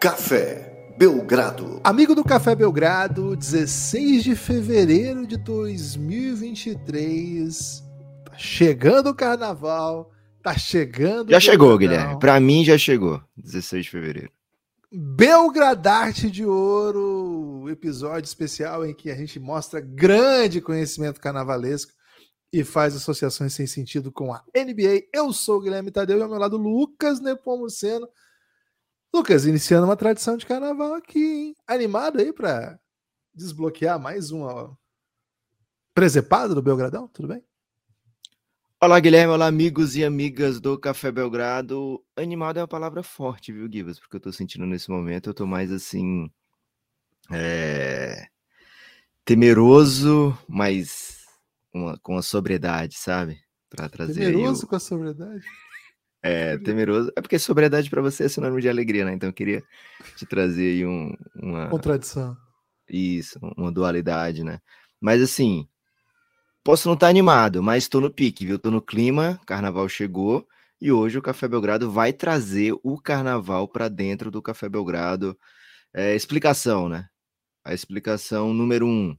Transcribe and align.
Café 0.00 0.94
Belgrado. 0.96 1.80
Amigo 1.84 2.14
do 2.14 2.24
Café 2.24 2.54
Belgrado, 2.54 3.36
16 3.36 4.24
de 4.24 4.34
fevereiro 4.34 5.26
de 5.26 5.36
2023. 5.36 7.84
Tá 8.24 8.38
chegando 8.38 9.10
o 9.10 9.14
carnaval, 9.14 10.10
tá 10.42 10.56
chegando. 10.56 11.30
Já 11.30 11.38
chegou, 11.38 11.76
Guilherme. 11.76 12.18
Para 12.18 12.40
mim 12.40 12.64
já 12.64 12.78
chegou, 12.78 13.22
16 13.36 13.84
de 13.84 13.90
fevereiro. 13.90 14.32
Belgradarte 14.90 16.30
de 16.30 16.46
Ouro, 16.46 17.68
episódio 17.68 18.26
especial 18.26 18.86
em 18.86 18.94
que 18.94 19.10
a 19.10 19.14
gente 19.14 19.38
mostra 19.38 19.82
grande 19.82 20.62
conhecimento 20.62 21.20
carnavalesco 21.20 21.92
e 22.50 22.64
faz 22.64 22.96
associações 22.96 23.52
sem 23.52 23.66
sentido 23.66 24.10
com 24.10 24.32
a 24.32 24.42
NBA. 24.56 25.08
Eu 25.12 25.30
sou 25.30 25.58
o 25.58 25.60
Guilherme 25.60 25.90
Tadeu 25.90 26.16
e 26.16 26.22
ao 26.22 26.30
meu 26.30 26.38
lado 26.38 26.56
Lucas 26.56 27.20
Nepomuceno. 27.20 28.08
Lucas, 29.12 29.44
iniciando 29.44 29.86
uma 29.86 29.96
tradição 29.96 30.36
de 30.36 30.46
carnaval 30.46 30.94
aqui, 30.94 31.18
hein? 31.18 31.56
Animado 31.66 32.20
aí 32.20 32.32
para 32.32 32.78
desbloquear 33.34 33.98
mais 33.98 34.30
uma 34.30 34.78
presepada 35.92 36.54
do 36.54 36.62
Belgradão? 36.62 37.08
Tudo 37.08 37.26
bem? 37.26 37.44
Olá, 38.80 39.00
Guilherme. 39.00 39.32
Olá, 39.32 39.48
amigos 39.48 39.96
e 39.96 40.04
amigas 40.04 40.60
do 40.60 40.78
Café 40.78 41.10
Belgrado. 41.10 42.00
Animado 42.14 42.58
é 42.58 42.62
uma 42.62 42.68
palavra 42.68 43.02
forte, 43.02 43.52
viu, 43.52 43.68
Gibas? 43.70 43.98
Porque 43.98 44.16
eu 44.16 44.20
tô 44.20 44.32
sentindo 44.32 44.64
nesse 44.64 44.88
momento, 44.88 45.28
eu 45.28 45.34
tô 45.34 45.44
mais 45.44 45.72
assim. 45.72 46.30
É... 47.32 48.28
Temeroso, 49.24 50.38
mas 50.48 51.26
uma, 51.74 51.98
com 51.98 52.16
a 52.16 52.22
sobriedade, 52.22 52.94
sabe? 52.94 53.42
Para 53.68 53.88
trazer. 53.88 54.14
Temeroso 54.14 54.66
o... 54.66 54.68
com 54.68 54.76
a 54.76 54.80
sobriedade? 54.80 55.44
É, 56.22 56.58
temeroso. 56.58 57.10
É 57.16 57.20
porque 57.20 57.38
sobriedade 57.38 57.88
para 57.88 58.02
você 58.02 58.24
é 58.24 58.28
sinônimo 58.28 58.60
de 58.60 58.68
alegria, 58.68 59.04
né? 59.04 59.12
Então 59.14 59.28
eu 59.28 59.32
queria 59.32 59.62
te 60.16 60.26
trazer 60.26 60.72
aí 60.72 60.86
um, 60.86 61.14
uma. 61.34 61.68
Contradição. 61.68 62.36
Isso, 62.88 63.38
uma 63.56 63.72
dualidade, 63.72 64.44
né? 64.44 64.60
Mas 65.00 65.22
assim, 65.22 65.66
posso 66.62 66.88
não 66.88 66.94
estar 66.94 67.06
tá 67.06 67.10
animado, 67.10 67.62
mas 67.62 67.84
estou 67.84 68.00
no 68.00 68.12
pique, 68.12 68.44
viu? 68.44 68.56
Estou 68.56 68.72
no 68.72 68.82
clima, 68.82 69.40
carnaval 69.46 69.88
chegou 69.88 70.46
e 70.80 70.90
hoje 70.90 71.18
o 71.18 71.22
Café 71.22 71.46
Belgrado 71.46 71.90
vai 71.90 72.12
trazer 72.12 72.74
o 72.82 73.00
carnaval 73.00 73.68
para 73.68 73.88
dentro 73.88 74.30
do 74.30 74.42
Café 74.42 74.68
Belgrado. 74.68 75.38
É, 75.92 76.14
explicação, 76.14 76.88
né? 76.88 77.08
A 77.64 77.74
explicação 77.74 78.54
número 78.54 78.86
um. 78.86 79.16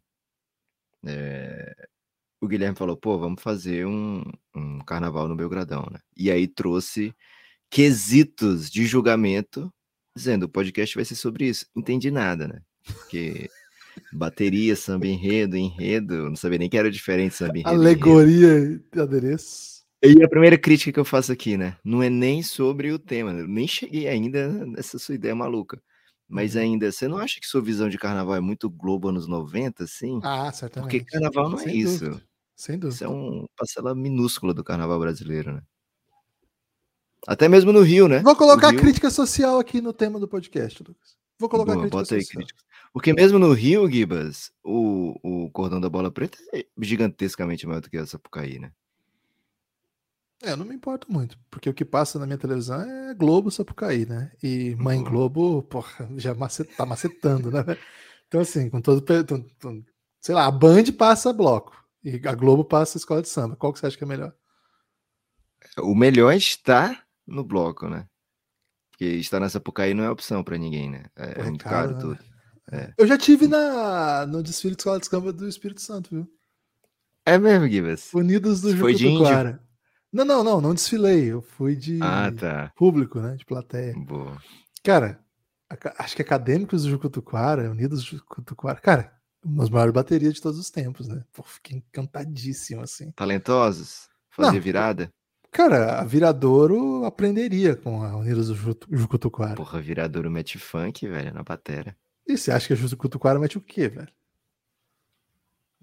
É, 1.06 1.74
o 2.42 2.48
Guilherme 2.48 2.76
falou, 2.76 2.98
pô, 2.98 3.20
vamos 3.20 3.42
fazer 3.42 3.86
um, 3.86 4.24
um 4.56 4.80
carnaval 4.80 5.28
no 5.28 5.36
Belgradão, 5.36 5.88
né? 5.92 6.00
E 6.18 6.32
aí 6.32 6.48
trouxe 6.48 7.14
quesitos 7.70 8.70
de 8.70 8.86
julgamento, 8.86 9.72
dizendo, 10.16 10.44
o 10.44 10.50
podcast 10.50 10.96
vai 10.96 11.06
ser 11.06 11.16
sobre 11.16 11.48
isso. 11.48 11.68
Entendi 11.76 12.10
nada, 12.10 12.48
né? 12.48 12.62
Porque 12.84 13.48
bateria, 14.12 14.76
samba 14.76 15.06
enredo, 15.06 15.56
enredo, 15.56 16.30
não 16.30 16.36
sabia 16.36 16.58
nem 16.58 16.70
que 16.70 16.78
era 16.78 16.90
diferente 16.90 17.36
samba 17.36 17.54
enredo. 17.60 17.70
Alegoria 17.70 18.82
de 18.92 19.00
adereço. 19.00 19.82
E 20.04 20.24
a 20.24 20.28
primeira 20.28 20.58
crítica 20.58 20.92
que 20.92 21.00
eu 21.00 21.06
faço 21.06 21.32
aqui, 21.32 21.56
né? 21.56 21.78
Não 21.86 22.02
é 22.02 22.10
nem 22.10 22.42
sobre 22.42 22.92
o 22.92 22.98
tema, 22.98 23.32
eu 23.32 23.48
nem 23.48 23.68
cheguei 23.68 24.08
ainda 24.08 24.48
nessa 24.66 24.98
sua 24.98 25.14
ideia 25.14 25.36
maluca. 25.36 25.80
Mas 26.28 26.56
uhum. 26.56 26.62
ainda, 26.62 26.92
você 26.92 27.08
não 27.08 27.18
acha 27.18 27.40
que 27.40 27.46
sua 27.46 27.62
visão 27.62 27.88
de 27.88 27.98
carnaval 27.98 28.36
é 28.36 28.40
muito 28.40 28.70
Globo 28.70 29.10
anos 29.10 29.28
90, 29.28 29.84
assim? 29.84 30.20
Ah, 30.24 30.52
certamente. 30.52 30.90
Porque 30.90 31.12
carnaval 31.12 31.50
não 31.50 31.60
é 31.60 31.64
Sem 31.64 31.78
isso. 31.78 32.06
Dúvida. 32.06 32.31
Sem 32.56 32.78
dúvida. 32.78 32.96
Isso 32.96 33.04
é 33.04 33.08
uma 33.08 33.48
parcela 33.56 33.96
minúscula 33.96 34.54
do 34.54 34.64
carnaval 34.64 35.00
brasileiro, 35.00 35.54
né? 35.54 35.62
Até 37.28 37.48
mesmo 37.48 37.72
no 37.72 37.82
Rio, 37.82 38.08
né? 38.08 38.20
Vou 38.20 38.36
colocar 38.36 38.70
Rio... 38.70 38.80
a 38.80 38.82
crítica 38.82 39.10
social 39.10 39.60
aqui 39.60 39.80
no 39.80 39.94
tema 39.94 40.20
do 40.20 40.28
podcast, 40.28 40.84
Lucas. 40.84 41.16
Vou 41.40 41.50
colocar 41.50 41.74
Boa, 41.74 41.86
a 41.86 41.90
crítica 41.90 42.06
social. 42.06 42.38
Crítica. 42.38 42.64
Porque 42.94 43.14
mesmo 43.14 43.40
no 43.40 43.54
Rio, 43.54 43.90
Gibas, 43.90 44.52
o, 44.64 45.16
o 45.24 45.50
cordão 45.52 45.80
da 45.80 45.90
bola 45.90 46.12
preta 46.12 46.38
é 46.54 46.66
gigantescamente 46.80 47.66
maior 47.66 47.82
do 47.82 47.90
que 47.90 47.98
essa 47.98 48.12
Sapucaí, 48.12 48.60
né? 48.60 48.72
É, 50.44 50.52
eu 50.52 50.58
não 50.58 50.66
me 50.66 50.74
importo 50.74 51.12
muito, 51.12 51.38
porque 51.52 51.70
o 51.70 51.74
que 51.74 51.86
passa 51.86 52.18
na 52.18 52.26
minha 52.26 52.38
televisão 52.38 52.82
é 52.82 53.14
Globo 53.14 53.52
Sapucaí, 53.52 54.08
né? 54.08 54.32
E 54.42 54.76
Mãe 54.76 55.02
Globo, 55.04 55.62
porra, 55.64 56.10
já 56.18 56.34
macet, 56.34 56.76
tá 56.76 56.86
macetando, 56.86 57.52
né? 57.52 57.64
Então, 58.28 58.42
assim, 58.42 58.70
com 58.70 58.82
todo. 58.82 59.04
Sei 60.20 60.34
lá, 60.34 60.48
a 60.48 60.52
Band 60.52 60.86
passa 60.98 61.32
bloco. 61.32 61.81
E 62.04 62.20
a 62.28 62.36
Globo 62.36 62.66
passa 62.66 62.98
a 62.98 63.00
escola 63.00 63.22
de 63.22 63.30
samba. 63.30 63.56
Qual 63.56 63.72
que 63.72 63.80
você 63.80 63.88
acha 63.88 63.98
que 63.98 64.04
é 64.04 64.08
melhor? 64.08 64.34
O 65.80 65.94
melhor 65.96 66.34
está 66.34 67.04
no 67.28 67.44
bloco, 67.44 67.88
né? 67.88 68.08
Porque 68.90 69.06
estar 69.06 69.40
nessa 69.40 69.54
Sapucaí 69.54 69.94
não 69.94 70.04
é 70.04 70.10
opção 70.10 70.44
para 70.44 70.58
ninguém, 70.58 70.90
né? 70.90 71.06
É, 71.16 71.42
é 71.42 71.44
muito 71.44 71.64
caro, 71.64 71.76
caro 71.76 71.94
né? 71.94 72.00
tudo. 72.00 72.32
É. 72.72 72.94
Eu 72.98 73.08
já 73.08 73.18
tive 73.18 73.48
na, 73.48 74.26
no 74.26 74.42
desfile 74.42 74.76
de 74.76 74.82
escola 74.82 75.00
de 75.00 75.06
samba 75.06 75.34
do 75.34 75.48
Espírito 75.48 75.82
Santo, 75.82 76.10
viu? 76.12 76.28
É 77.26 77.38
mesmo, 77.38 77.68
Gibas? 77.68 78.14
Unidos 78.14 78.62
do 78.62 78.74
de 78.94 79.06
Não, 80.12 80.26
não, 80.26 80.44
não, 80.44 80.62
não 80.62 80.74
desfilei. 80.74 81.32
Eu 81.32 81.42
fui 81.42 81.76
de 81.76 82.00
ah, 82.02 82.32
tá. 82.32 82.72
público, 82.76 83.20
né? 83.20 83.36
De 83.36 83.46
plateia. 83.46 83.94
Boa. 83.96 84.38
Cara, 84.84 85.24
acho 85.98 86.16
que 86.16 86.22
acadêmicos 86.22 86.84
do 86.84 86.90
Jucutuquara, 86.90 87.70
Unidos 87.70 88.04
do 88.04 88.18
Jucutuquara. 88.18 88.80
Cara, 88.80 89.14
umas 89.44 89.70
maiores 89.70 89.94
baterias 89.94 90.34
de 90.34 90.42
todos 90.42 90.60
os 90.60 90.70
tempos, 90.70 91.08
né? 91.08 91.24
Pô, 91.34 91.44
fiquei 91.44 91.78
encantadíssimo, 91.78 92.82
assim. 92.82 93.12
Talentosos? 93.12 94.10
Fazer 94.30 94.54
Não, 94.54 94.62
virada? 94.62 95.12
Cara, 95.52 96.00
a 96.00 96.06
Viradouro 96.06 97.04
aprenderia 97.04 97.76
com 97.76 98.04
a 98.04 98.16
Unidos 98.16 98.48
do 98.48 98.56
Jucutuquara. 98.90 99.56
Porra, 99.56 99.82
Viradouro 99.82 100.32
mete 100.32 100.58
funk, 100.58 101.06
velho, 101.08 101.34
na 101.34 101.44
batera. 101.44 101.96
E 102.26 102.38
você 102.38 102.52
acha 102.52 102.68
que 102.68 102.74
a 102.74 102.76
Jucutuquara 102.76 103.38
mete 103.38 103.58
o 103.58 103.62
quê, 103.62 103.90
velho? 103.90 104.08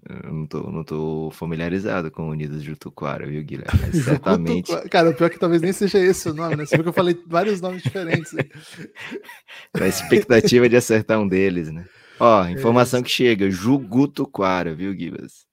Eu 0.07 0.33
não 0.33 0.47
tô, 0.47 0.71
não 0.71 0.83
tô 0.83 1.29
familiarizado 1.33 2.09
com 2.09 2.29
Unidos 2.29 2.61
de 2.61 2.69
Jutuquara, 2.69 3.27
viu, 3.27 3.43
Guilherme? 3.43 3.79
Mas 3.93 4.03
certamente. 4.03 4.89
Cara, 4.89 5.09
o 5.09 5.13
pior 5.13 5.27
é 5.27 5.29
que 5.29 5.37
talvez 5.39 5.61
nem 5.61 5.73
seja 5.73 5.99
esse 5.99 6.29
o 6.29 6.33
nome, 6.33 6.55
né? 6.55 6.65
Você 6.65 6.75
viu 6.75 6.83
que 6.83 6.89
eu 6.89 6.93
falei 6.93 7.21
vários 7.27 7.59
nomes 7.59 7.83
diferentes. 7.83 8.33
A 9.79 9.87
expectativa 9.87 10.69
de 10.69 10.77
acertar 10.77 11.19
um 11.19 11.27
deles, 11.27 11.69
né? 11.69 11.85
Ó, 12.19 12.43
é 12.43 12.51
informação 12.51 12.99
é 12.99 13.03
que 13.03 13.09
chega, 13.09 13.49
Jugutuquara, 13.49 14.75
viu, 14.75 14.93
Gibas? 14.93 15.45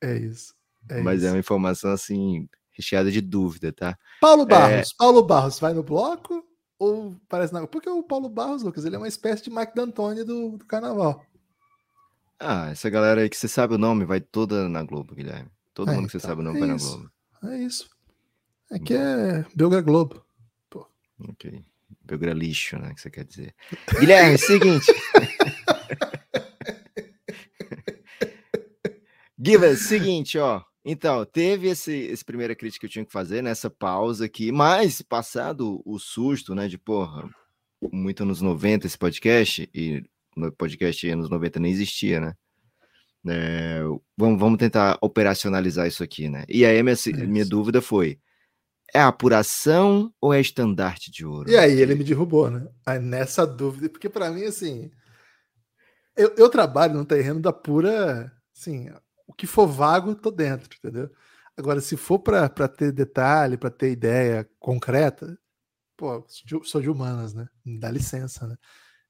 É 0.00 0.16
isso. 0.16 0.54
É 0.88 1.00
Mas 1.00 1.20
isso. 1.20 1.28
é 1.28 1.32
uma 1.32 1.38
informação 1.38 1.90
assim, 1.92 2.48
recheada 2.70 3.10
de 3.10 3.20
dúvida, 3.20 3.72
tá? 3.72 3.98
Paulo 4.20 4.42
é 4.42 4.46
Barros, 4.46 4.90
é... 4.90 4.94
Paulo 4.96 5.22
Barros 5.22 5.58
vai 5.58 5.72
no 5.72 5.82
bloco 5.82 6.44
ou 6.78 7.16
parece 7.28 7.52
na. 7.52 7.66
Porque 7.66 7.88
o 7.88 8.02
Paulo 8.02 8.28
Barros, 8.28 8.62
Lucas, 8.62 8.84
ele 8.84 8.96
é 8.96 8.98
uma 8.98 9.08
espécie 9.08 9.44
de 9.44 9.50
Mike 9.50 9.74
D'Antoni 9.74 10.24
do, 10.24 10.58
do 10.58 10.64
carnaval. 10.64 11.24
Ah, 12.38 12.70
essa 12.70 12.90
galera 12.90 13.20
aí 13.20 13.28
que 13.28 13.36
você 13.36 13.46
sabe 13.46 13.74
o 13.74 13.78
nome 13.78 14.04
vai 14.04 14.20
toda 14.20 14.68
na 14.68 14.82
Globo, 14.82 15.14
Guilherme. 15.14 15.48
Todo 15.72 15.92
é, 15.92 15.94
mundo 15.94 16.06
que 16.06 16.12
você 16.12 16.18
então, 16.18 16.30
sabe 16.30 16.40
o 16.40 16.44
nome 16.44 16.58
é 16.58 16.66
vai 16.66 16.76
isso. 16.76 16.90
na 16.90 16.96
Globo. 16.96 17.12
É 17.44 17.58
isso. 17.58 17.90
Aqui 18.70 18.94
é 18.94 19.44
Belga 19.54 19.80
Globo. 19.80 20.24
Pô. 20.68 20.86
Ok. 21.28 21.62
Belgra 22.04 22.32
lixo, 22.32 22.78
né? 22.78 22.92
Que 22.94 23.00
você 23.00 23.10
quer 23.10 23.24
dizer. 23.24 23.54
Guilherme, 23.98 24.38
seguinte. 24.38 24.86
Giva, 29.44 29.74
seguinte, 29.74 30.38
ó. 30.38 30.62
Então, 30.84 31.24
teve 31.24 31.68
esse, 31.68 31.92
esse 31.92 32.24
primeira 32.24 32.54
crítica 32.54 32.80
que 32.80 32.86
eu 32.86 32.90
tinha 32.90 33.04
que 33.04 33.12
fazer 33.12 33.42
nessa 33.42 33.68
pausa 33.68 34.24
aqui, 34.24 34.52
mas 34.52 35.02
passado 35.02 35.82
o 35.84 35.98
susto, 35.98 36.54
né, 36.54 36.68
de 36.68 36.78
porra, 36.78 37.28
muito 37.92 38.22
anos 38.22 38.40
90 38.40 38.86
esse 38.86 38.98
podcast, 38.98 39.68
e 39.74 40.02
no 40.36 40.50
podcast 40.52 41.08
anos 41.08 41.28
90 41.28 41.60
nem 41.60 41.72
existia, 41.72 42.20
né? 42.20 42.34
É, 43.28 43.82
vamos, 44.16 44.40
vamos 44.40 44.58
tentar 44.58 44.98
operacionalizar 45.00 45.86
isso 45.86 46.02
aqui, 46.02 46.28
né? 46.28 46.44
E 46.48 46.64
aí 46.64 46.82
minha, 46.82 46.96
minha 47.28 47.46
dúvida 47.46 47.80
foi: 47.80 48.18
é 48.92 49.00
apuração 49.00 50.12
ou 50.20 50.32
é 50.32 50.40
estandarte 50.40 51.10
de 51.10 51.24
ouro? 51.24 51.50
E 51.50 51.56
aí 51.56 51.80
ele 51.80 51.94
me 51.94 52.04
derrubou, 52.04 52.50
né? 52.50 52.66
Aí 52.84 52.98
nessa 52.98 53.46
dúvida, 53.46 53.88
porque 53.88 54.08
para 54.08 54.30
mim, 54.30 54.44
assim, 54.44 54.90
eu, 56.16 56.34
eu 56.36 56.48
trabalho 56.48 56.94
no 56.94 57.04
terreno 57.04 57.40
da 57.40 57.52
pura, 57.52 58.32
assim, 58.56 58.90
o 59.26 59.32
que 59.32 59.46
for 59.46 59.66
vago, 59.66 60.14
tô 60.14 60.30
dentro, 60.30 60.68
entendeu? 60.76 61.10
Agora, 61.56 61.80
se 61.80 61.96
for 61.96 62.18
para 62.18 62.48
ter 62.68 62.92
detalhe, 62.92 63.56
para 63.56 63.70
ter 63.70 63.92
ideia 63.92 64.48
concreta, 64.58 65.38
pô, 65.96 66.24
sou 66.64 66.80
de 66.80 66.90
humanas, 66.90 67.34
né? 67.34 67.46
Me 67.64 67.78
dá 67.78 67.90
licença, 67.90 68.46
né? 68.46 68.56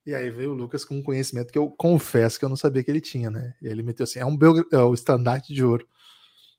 E 0.04 0.14
aí 0.14 0.30
veio 0.30 0.50
o 0.50 0.54
Lucas 0.54 0.84
com 0.84 0.96
um 0.96 1.02
conhecimento 1.02 1.52
que 1.52 1.58
eu 1.58 1.70
confesso 1.70 2.38
que 2.38 2.44
eu 2.44 2.48
não 2.48 2.56
sabia 2.56 2.82
que 2.82 2.90
ele 2.90 3.00
tinha, 3.00 3.30
né? 3.30 3.54
E 3.62 3.68
ele 3.68 3.82
meteu 3.82 4.04
assim: 4.04 4.18
é 4.18 4.26
um 4.26 4.36
é 4.72 4.78
o 4.78 4.94
estandarte 4.94 5.54
de 5.54 5.64
ouro. 5.64 5.86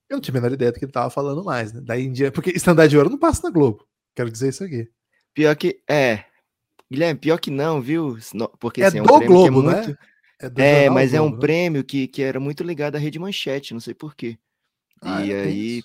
Eu 0.09 0.17
não 0.17 0.21
tinha 0.21 0.33
a 0.33 0.41
menor 0.41 0.53
ideia 0.53 0.71
do 0.71 0.79
que 0.79 0.85
ele 0.85 0.91
tava 0.91 1.09
falando 1.09 1.43
mais, 1.43 1.73
né? 1.73 1.81
Daí 1.83 2.03
em 2.03 2.11
dia, 2.11 2.31
porque 2.31 2.51
estandarte 2.51 2.91
de 2.91 2.97
ouro 2.97 3.09
não 3.09 3.17
passa 3.17 3.41
na 3.43 3.49
Globo. 3.49 3.87
Quero 4.15 4.31
dizer 4.31 4.49
isso 4.49 4.63
aqui. 4.63 4.89
Pior 5.33 5.55
que 5.55 5.81
é. 5.89 6.25
Guilherme, 6.91 7.19
pior 7.19 7.39
que 7.39 7.49
não, 7.49 7.81
viu? 7.81 8.17
Porque 8.59 8.83
é 8.83 8.85
assim, 8.85 8.99
é 8.99 9.01
um 9.01 9.05
do 9.05 9.19
Globo, 9.25 9.47
é 9.47 9.49
muito... 9.49 9.89
né? 9.89 9.97
É, 10.39 10.85
é 10.85 10.89
mas 10.89 11.11
Globo, 11.11 11.25
é 11.25 11.27
um 11.27 11.33
né? 11.33 11.39
prêmio 11.39 11.83
que, 11.83 12.07
que 12.07 12.21
era 12.21 12.39
muito 12.39 12.63
ligado 12.63 12.95
à 12.95 12.99
Rede 12.99 13.17
Manchete, 13.17 13.73
não 13.73 13.79
sei 13.79 13.93
porquê. 13.93 14.37
Ah, 15.01 15.25
e 15.25 15.31
é, 15.31 15.41
aí 15.43 15.83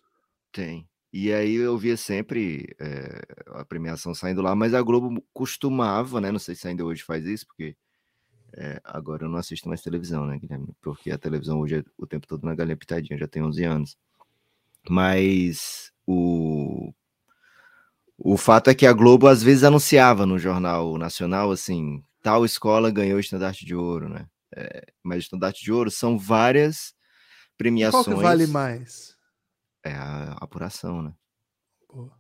tem. 0.52 0.86
E 1.12 1.32
aí 1.32 1.54
eu 1.54 1.78
via 1.78 1.96
sempre 1.96 2.76
é, 2.78 3.22
a 3.46 3.64
premiação 3.64 4.14
saindo 4.14 4.42
lá, 4.42 4.54
mas 4.54 4.74
a 4.74 4.82
Globo 4.82 5.24
costumava, 5.32 6.20
né? 6.20 6.30
Não 6.30 6.38
sei 6.38 6.54
se 6.54 6.68
ainda 6.68 6.84
hoje 6.84 7.02
faz 7.02 7.24
isso, 7.24 7.46
porque 7.46 7.74
é, 8.56 8.80
agora 8.84 9.24
eu 9.24 9.28
não 9.28 9.38
assisto 9.38 9.68
mais 9.68 9.80
televisão, 9.80 10.26
né, 10.26 10.38
Guilherme? 10.38 10.68
Porque 10.80 11.10
a 11.10 11.18
televisão 11.18 11.60
hoje 11.60 11.76
é 11.76 11.84
o 11.96 12.06
tempo 12.06 12.26
todo 12.26 12.44
na 12.44 12.54
galinha 12.54 12.76
pitadinha, 12.76 13.18
já 13.18 13.26
tem 13.26 13.42
11 13.42 13.64
anos. 13.64 13.96
Mas 14.88 15.92
o, 16.06 16.92
o 18.16 18.36
fato 18.36 18.70
é 18.70 18.74
que 18.74 18.86
a 18.86 18.92
Globo 18.92 19.26
às 19.26 19.42
vezes 19.42 19.64
anunciava 19.64 20.24
no 20.24 20.38
Jornal 20.38 20.96
Nacional, 20.98 21.50
assim, 21.50 22.02
tal 22.22 22.44
escola 22.44 22.90
ganhou 22.90 23.16
o 23.16 23.20
estandarte 23.20 23.64
de 23.64 23.74
ouro, 23.74 24.08
né? 24.08 24.26
É, 24.56 24.86
mas 25.02 25.18
o 25.18 25.20
estandarte 25.20 25.62
de 25.62 25.72
ouro 25.72 25.90
são 25.90 26.18
várias 26.18 26.94
premiações. 27.56 28.04
Qual 28.06 28.16
que 28.16 28.22
vale 28.22 28.46
mais? 28.46 29.16
É 29.84 29.92
a 29.92 30.32
apuração, 30.40 31.02
né? 31.02 31.12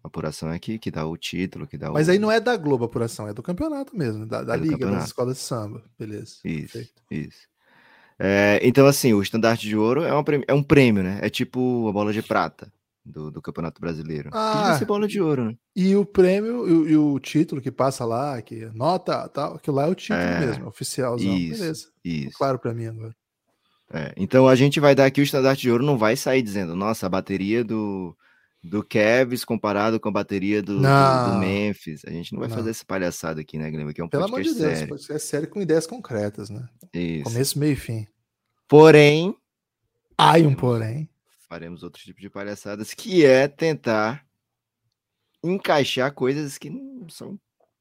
A 0.02 0.08
apuração 0.08 0.50
é 0.50 0.58
que, 0.58 0.78
que 0.78 0.90
dá 0.90 1.06
o 1.06 1.16
título, 1.16 1.66
que 1.66 1.76
dá 1.76 1.90
Mas 1.90 2.08
o... 2.08 2.10
aí 2.10 2.18
não 2.18 2.32
é 2.32 2.40
da 2.40 2.56
Globo 2.56 2.84
a 2.84 2.86
apuração, 2.86 3.28
é 3.28 3.34
do 3.34 3.42
campeonato 3.42 3.96
mesmo, 3.96 4.26
da, 4.26 4.42
da 4.42 4.54
É 4.54 4.56
liga, 4.56 4.72
campeonato. 4.72 4.98
das 5.00 5.08
escolas 5.08 5.36
de 5.36 5.42
samba. 5.42 5.84
Beleza. 5.98 6.36
Isso, 6.44 6.72
perfeito. 6.72 7.02
isso. 7.10 7.48
É, 8.18 8.58
então, 8.62 8.86
assim, 8.86 9.12
o 9.12 9.22
estandarte 9.22 9.66
de 9.68 9.76
ouro 9.76 10.02
é, 10.02 10.12
uma 10.12 10.24
prêmio- 10.24 10.44
é 10.48 10.54
um 10.54 10.62
prêmio, 10.62 11.02
né? 11.02 11.18
É 11.22 11.30
tipo 11.30 11.88
a 11.88 11.92
bola 11.92 12.12
de 12.12 12.20
prata 12.22 12.72
do, 13.04 13.30
do 13.30 13.40
Campeonato 13.40 13.80
Brasileiro. 13.80 14.30
Ah. 14.32 14.76
ser 14.78 14.84
bola 14.84 15.06
de 15.06 15.20
ouro, 15.20 15.44
né? 15.46 15.54
E 15.76 15.94
o 15.94 16.04
prêmio 16.04 16.68
e, 16.68 16.72
o- 16.72 16.88
e 16.88 16.96
o 16.96 17.18
título 17.20 17.60
que 17.60 17.70
passa 17.70 18.04
lá, 18.04 18.42
que 18.42 18.66
nota, 18.74 19.28
tal, 19.28 19.54
aquilo 19.54 19.76
lá 19.76 19.84
é 19.86 19.90
o 19.90 19.94
título 19.94 20.20
É, 20.20 20.40
mesmo, 20.40 20.66
oficialzão. 20.66 21.32
isso, 21.36 21.60
Beleza. 21.60 21.86
Isso. 22.04 22.36
Claro 22.36 22.58
pra 22.58 22.74
mim 22.74 22.86
agora. 22.86 23.14
É, 23.90 24.12
então 24.16 24.46
a 24.46 24.54
gente 24.54 24.80
vai 24.80 24.94
dar 24.94 25.06
aqui 25.06 25.20
o 25.20 25.24
estandarte 25.24 25.62
de 25.62 25.70
ouro, 25.70 25.82
não 25.84 25.96
vai 25.96 26.14
sair 26.16 26.42
dizendo, 26.42 26.74
nossa, 26.76 27.06
a 27.06 27.08
bateria 27.08 27.64
do, 27.64 28.14
do 28.62 28.82
Kevs 28.82 29.44
comparado 29.44 30.00
com 30.00 30.08
a 30.08 30.12
bateria 30.12 30.60
do, 30.62 30.76
do-. 30.80 31.38
Memphis. 31.38 32.04
A 32.04 32.10
gente 32.10 32.32
não 32.32 32.40
vai 32.40 32.48
Não. 32.48 32.56
fazer 32.56 32.70
essa 32.70 32.84
palhaçada 32.84 33.40
aqui, 33.40 33.56
né, 33.58 33.70
Guilherme? 33.70 33.94
Que 33.94 34.00
é 34.00 34.04
um 34.04 34.08
Pelo 34.08 34.24
amor 34.24 34.42
de 34.42 34.52
Deus, 34.54 34.58
sério. 34.78 34.88
podcast 34.88 35.26
sério 35.28 35.48
com 35.48 35.60
ideias 35.60 35.86
concretas, 35.86 36.50
né? 36.50 36.68
Isso. 36.92 37.24
Começo, 37.24 37.58
meio 37.58 37.72
e 37.72 37.76
fim. 37.76 38.06
Porém, 38.66 39.34
Ai, 40.16 40.44
um 40.44 40.54
porém. 40.54 41.08
faremos 41.48 41.82
outro 41.82 42.02
tipo 42.02 42.20
de 42.20 42.28
palhaçadas, 42.28 42.92
que 42.92 43.24
é 43.24 43.46
tentar 43.48 44.26
encaixar 45.42 46.12
coisas 46.12 46.58
que 46.58 46.68
não 46.70 47.08
são 47.08 47.38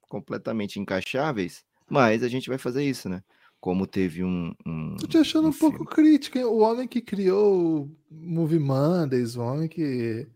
completamente 0.10 0.80
encaixáveis, 0.80 1.64
mas 1.90 2.24
a 2.24 2.28
gente 2.28 2.48
vai 2.50 2.58
fazer 2.58 2.84
isso, 2.84 3.10
né? 3.10 3.24
Como 3.60 3.88
teve 3.88 4.24
um. 4.24 4.54
um 4.66 4.96
Tô 4.98 5.08
te 5.08 5.18
achando 5.18 5.48
um, 5.50 5.54
pouco 5.54 5.78
filme- 5.80 5.92
crítico, 5.92 6.38
hein? 6.38 6.46
O 6.46 6.60
homem 6.60 6.88
que 6.88 7.02
criou 7.02 7.86
o 7.86 7.98
Movie 8.12 8.60
Mondays, 8.60 9.36
o 9.36 9.42
homem 9.42 9.68
que 9.68 10.28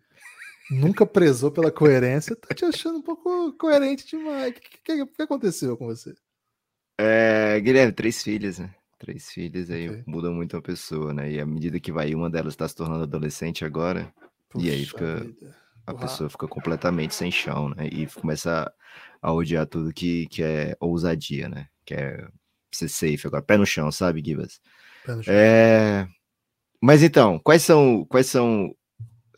nunca 0.72 1.06
prezou 1.06 1.52
pela 1.52 1.72
coerência, 1.72 2.36
tô 2.36 2.54
te 2.56 2.66
achando 2.66 2.98
um 3.00 3.02
pouco 3.02 3.54
coerente 3.58 4.08
demais. 4.08 4.52
O 4.52 4.54
que, 4.54 4.78
que- 4.84 5.06
que 5.06 5.22
aconteceu 5.22 5.76
com 5.78 5.86
você? 5.88 6.14
É, 7.00 7.60
Guilherme, 7.60 7.92
três 7.94 8.22
filhas, 8.24 8.60
né? 8.60 8.74
Três 9.00 9.32
filhas 9.32 9.70
aí 9.72 9.90
Ok. 9.90 10.04
mudam 10.06 10.34
muito 10.34 10.56
a 10.56 10.62
pessoa, 10.62 11.14
né? 11.14 11.32
E 11.32 11.40
à 11.40 11.46
medida 11.46 11.80
que 11.80 11.92
vai, 11.92 12.14
uma 12.14 12.30
delas 12.30 12.54
está 12.54 12.68
se 12.68 12.76
tornando 12.76 13.04
adolescente 13.04 13.66
agora, 13.66 14.14
E 14.60 14.70
aí 14.70 14.86
Puxa 14.86 14.98
fica- 14.98 15.20
vida. 15.22 15.56
a 15.88 15.92
Uau. 15.94 16.02
pessoa 16.02 16.30
fica 16.30 16.48
completamente 16.48 17.16
sem 17.16 17.32
chão, 17.32 17.70
né? 17.70 17.88
E 17.88 18.06
começa 18.08 18.72
a, 19.22 19.30
a 19.30 19.34
odiar 19.34 19.66
tudo 19.66 19.94
que, 19.94 20.28
que 20.28 20.44
é 20.44 20.76
ousadia, 20.80 21.50
né? 21.50 21.68
Que 21.86 21.96
é 21.96 22.28
ser 22.72 22.88
safe 22.90 23.26
agora, 23.26 23.42
pé 23.42 23.58
no 23.58 23.66
chão, 23.66 23.92
sabe, 23.92 24.22
Gibas? 24.24 24.62
Pé 25.06 25.16
no 25.16 25.24
chão. 25.24 25.34
É... 25.34 26.08
Mas 26.82 27.02
então, 27.02 27.40
quais 27.40 27.64
são, 27.64 28.06
quais 28.06 28.28
são, 28.28 28.76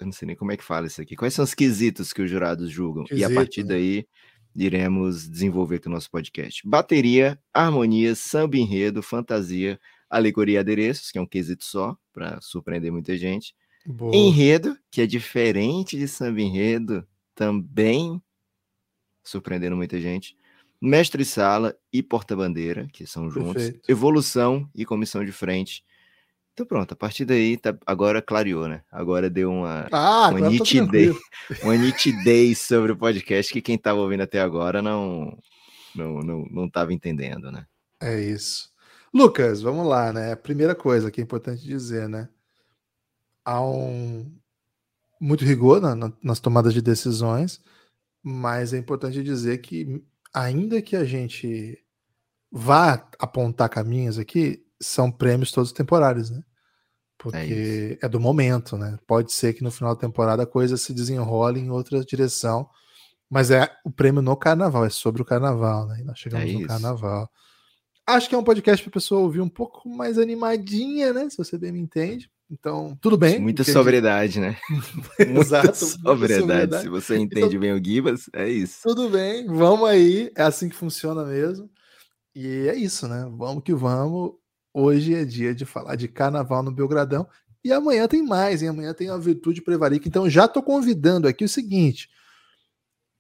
eu 0.04 0.08
não 0.08 0.14
sei 0.14 0.28
nem 0.28 0.36
como 0.36 0.52
é 0.52 0.58
que 0.58 0.64
fala 0.64 0.88
isso 0.88 1.02
aqui, 1.02 1.16
quais 1.16 1.34
são 1.34 1.44
os 1.44 1.54
quesitos 1.54 2.14
que 2.14 2.22
os 2.22 2.30
jurados 2.30 2.70
julgam? 2.70 3.04
e 3.06 3.24
a 3.24 3.28
Quesito, 3.28 3.34
partir 3.34 3.64
né? 3.64 3.70
daí, 3.70 4.08
iremos 4.56 5.28
desenvolver 5.28 5.78
aqui 5.78 5.88
o 5.88 5.92
nosso 5.92 6.12
podcast. 6.12 6.62
Bateria, 6.68 7.40
harmonia, 7.54 8.14
samba 8.16 8.58
enredo, 8.58 9.02
fantasia, 9.02 9.80
alegoria 10.10 10.56
e 10.56 10.58
adereços, 10.60 11.10
que 11.10 11.18
é 11.18 11.22
um 11.22 11.26
quesito 11.26 11.64
só, 11.64 11.98
para 12.12 12.40
surpreender 12.42 12.92
muita 12.92 13.18
gente. 13.18 13.56
Boa. 13.86 14.16
Enredo, 14.16 14.78
que 14.92 15.02
é 15.02 15.08
diferente 15.08 15.98
de 15.98 16.08
samba 16.08 16.42
enredo, 16.42 17.06
também 17.34 18.22
surpreendendo 19.24 19.76
muita 19.76 20.00
gente. 20.00 20.38
Mestre 20.82 21.24
sala 21.24 21.76
e 21.92 22.04
porta-bandeira, 22.04 22.88
que 22.92 23.08
são 23.08 23.30
juntos. 23.30 23.54
Perfeito. 23.54 23.90
Evolução 23.90 24.70
e 24.76 24.86
comissão 24.86 25.24
de 25.24 25.32
frente. 25.32 25.84
Então 26.54 26.66
pronto, 26.68 26.92
a 26.92 26.96
partir 26.96 27.26
daí 27.26 27.58
tá- 27.58 27.76
agora 27.86 28.22
clareou, 28.22 28.68
né? 28.68 28.84
Agora 28.92 29.28
deu 29.30 29.52
uma, 29.52 29.88
Ah, 29.92 30.30
uma 30.30 30.40
tô 30.40 30.50
nitidez, 30.50 31.16
uma 31.64 31.76
nitidez 31.76 32.60
sobre 32.60 32.92
o 32.92 32.98
podcast 32.98 33.52
que 33.52 33.62
quem 33.62 33.76
estava 33.76 34.00
ouvindo 34.00 34.22
até 34.22 34.40
agora 34.40 34.82
não 34.82 35.36
não 35.96 36.20
não, 36.22 36.46
não 36.52 36.70
tava 36.70 36.94
entendendo, 36.94 37.52
né? 37.52 37.66
É 38.00 38.20
isso. 38.22 38.72
Lucas, 39.12 39.62
vamos 39.62 39.88
lá, 39.88 40.14
né? 40.14 40.36
Primeira 40.36 40.76
coisa 40.76 41.10
que 41.10 41.20
é 41.22 41.24
importante 41.24 41.64
dizer, 41.64 42.08
né? 42.08 42.30
Há 43.44 43.62
um 43.66 44.32
muito 45.20 45.44
rigor 45.46 45.82
na- 45.82 45.96
na- 45.96 46.14
nas 46.22 46.40
tomadas 46.40 46.74
de 46.74 46.82
decisões, 46.82 47.62
mas 48.22 48.74
é 48.74 48.78
importante 48.78 49.24
dizer 49.24 49.60
que, 49.60 50.04
ainda 50.34 50.82
que 50.82 50.96
a 50.96 51.06
gente 51.06 51.80
vá 52.52 53.08
apontar 53.20 53.70
caminhos 53.70 54.20
aqui, 54.20 54.63
são 54.84 55.12
prêmios 55.12 55.52
todos 55.52 55.72
temporários, 55.72 56.30
né? 56.30 56.42
Porque 57.18 57.98
é, 58.02 58.10
do 58.10 58.20
momento, 58.20 58.78
né? 58.78 58.98
Pode 59.08 59.32
ser 59.32 59.54
que 59.54 59.64
no 59.64 59.72
final 59.72 59.96
da 59.96 60.02
temporada 60.02 60.44
a 60.44 60.48
coisa 60.48 60.76
se 60.78 60.94
desenrole 60.94 61.60
em 61.60 61.70
outra 61.70 62.04
direção, 62.04 62.68
mas 63.30 63.50
é 63.50 63.70
o 63.86 63.90
prêmio 63.92 64.22
no 64.22 64.36
carnaval, 64.36 64.86
é 64.86 64.90
sobre 64.90 65.22
o 65.22 65.26
carnaval, 65.26 65.88
né? 65.88 66.00
E 66.02 66.04
nós 66.04 66.20
chegamos 66.20 66.50
É 66.50 66.54
no 66.54 66.68
carnaval. 66.68 67.30
Acho 68.06 68.28
que 68.28 68.36
é 68.36 68.38
um 68.38 68.44
podcast 68.44 68.84
para 68.84 68.90
a 68.90 68.94
pessoa 68.94 69.22
ouvir 69.22 69.40
um 69.40 69.48
pouco 69.48 69.88
mais 69.88 70.18
animadinha, 70.20 71.14
né? 71.14 71.30
Se 71.30 71.38
você 71.38 71.58
bem 71.58 71.72
me 71.72 71.80
entende. 71.80 72.30
Então, 72.52 72.98
tudo 73.02 73.18
bem. 73.18 73.40
Muita 73.40 73.64
porque- 73.64 73.72
sobriedade, 73.72 74.40
né? 74.42 74.58
Muita 75.18 75.40
Exato, 75.40 75.66
muita 75.68 75.76
sobriedade. 75.86 76.42
sobriedade. 76.42 76.84
Se 76.84 76.90
você 76.90 77.18
entende 77.18 77.58
bem 77.58 77.74
o 77.74 77.84
Gibas, 77.84 78.30
é 78.34 78.50
isso. 78.50 78.80
Tudo 78.84 79.10
bem, 79.10 79.48
vamos 79.48 79.88
aí. 79.88 80.30
É 80.36 80.44
assim 80.44 80.68
que 80.68 80.76
funciona 80.76 81.24
mesmo. 81.24 81.70
E 82.36 82.68
é 82.68 82.76
isso, 82.76 83.08
né? 83.08 83.26
Vamos 83.38 83.64
que 83.64 83.74
vamos. 83.74 84.34
Hoje 84.74 85.14
é 85.14 85.24
dia 85.24 85.54
de 85.54 85.66
falar 85.66 85.96
de 85.96 86.08
carnaval 86.08 86.64
no 86.64 86.72
Belgradão. 86.72 87.28
E 87.64 87.72
amanhã 87.72 88.08
tem 88.08 88.24
mais, 88.24 88.62
hein? 88.62 88.70
Amanhã 88.70 88.94
tem 88.94 89.10
a 89.10 89.18
Virtude 89.18 89.62
Prevarica. 89.62 90.08
Então 90.08 90.30
já 90.30 90.48
tô 90.48 90.62
convidando 90.64 91.28
aqui 91.28 91.46
o 91.46 91.50
seguinte. 91.50 92.10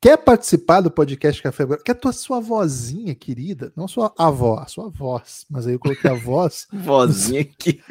Quer 0.01 0.17
participar 0.17 0.81
do 0.81 0.91
podcast 0.91 1.41
Café 1.41 1.63
Belgrado? 1.63 1.83
Quer 1.83 1.93
tua 1.93 2.12
sua 2.12 2.41
vozinha 2.41 3.15
querida? 3.15 3.72
Não 3.74 3.88
sua 3.88 4.13
avó, 4.17 4.57
a 4.60 4.65
sua 4.67 4.89
voz. 4.89 5.45
Mas 5.50 5.65
aí 5.65 5.74
eu 5.75 5.79
coloquei 5.79 6.12
a 6.12 6.15
voz. 6.15 6.67
Vozinha 6.74 7.45
que 7.45 7.81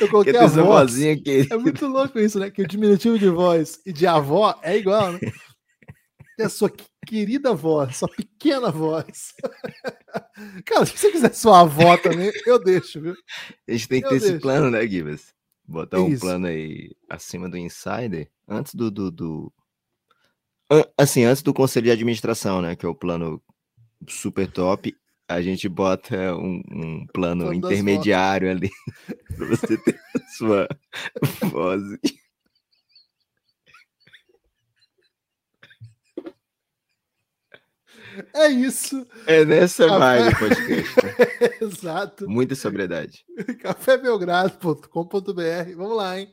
Eu 0.00 0.10
coloquei 0.10 0.36
a 0.36 0.46
voz. 0.46 0.90
vozinha 0.92 1.16
que 1.16 1.46
É 1.50 1.56
muito 1.56 1.86
louco 1.86 2.18
isso, 2.18 2.38
né? 2.38 2.50
Que 2.50 2.60
o 2.60 2.68
diminutivo 2.68 3.18
de 3.18 3.30
voz 3.30 3.80
e 3.86 3.92
de 3.92 4.06
avó 4.06 4.58
é 4.62 4.76
igual, 4.76 5.12
né? 5.12 5.20
A 6.40 6.48
sua 6.48 6.68
querida 7.04 7.54
voz, 7.54 7.96
sua 7.96 8.08
pequena 8.08 8.70
voz. 8.70 9.34
Cara, 10.64 10.86
se 10.86 10.96
você 10.98 11.10
quiser 11.12 11.34
sua 11.34 11.60
avó 11.60 11.96
também, 11.96 12.30
eu 12.46 12.62
deixo, 12.62 13.00
viu? 13.00 13.14
A 13.68 13.72
gente 13.72 13.88
tem 13.88 14.00
que 14.00 14.06
Eu 14.06 14.10
ter 14.10 14.16
esse 14.16 14.26
deixo. 14.30 14.40
plano, 14.42 14.70
né, 14.70 14.86
Gibas? 14.86 15.34
Botar 15.66 16.00
um 16.00 16.08
Isso. 16.08 16.20
plano 16.20 16.46
aí 16.46 16.90
acima 17.08 17.48
do 17.48 17.56
insider, 17.56 18.28
antes 18.48 18.74
do, 18.74 18.90
do, 18.90 19.10
do- 19.10 19.52
Assim, 20.98 21.24
antes 21.24 21.42
do 21.42 21.54
conselho 21.54 21.84
de 21.86 21.90
administração, 21.92 22.60
né? 22.60 22.74
Que 22.74 22.84
é 22.86 22.88
o 22.88 22.94
plano 22.94 23.40
super 24.08 24.50
top. 24.50 24.94
A 25.28 25.40
gente 25.40 25.68
bota 25.68 26.34
um, 26.36 26.60
um 26.70 27.06
plano 27.12 27.52
intermediário 27.52 28.50
ali 28.50 28.70
pra 29.36 29.46
você 29.46 29.76
ter 29.78 29.98
a 30.14 30.28
sua 30.36 30.68
voz. 31.50 31.82
É 38.34 38.48
isso. 38.48 39.06
É 39.26 39.44
nessa 39.44 39.86
Café. 39.86 40.22
vibe 40.22 40.34
o 40.34 40.38
podcast. 40.48 40.94
Exato. 41.64 42.28
Muita 42.28 42.54
sobriedade. 42.54 43.24
cafébelgrado.com.br. 43.60 45.76
Vamos 45.76 45.96
lá, 45.96 46.18
hein? 46.20 46.30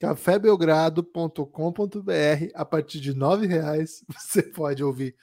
cafébelgrado.com.br. 0.00 2.50
A 2.54 2.64
partir 2.64 3.00
de 3.00 3.12
R$ 3.12 3.46
reais 3.46 4.04
você 4.08 4.42
pode 4.42 4.82
ouvir 4.82 5.14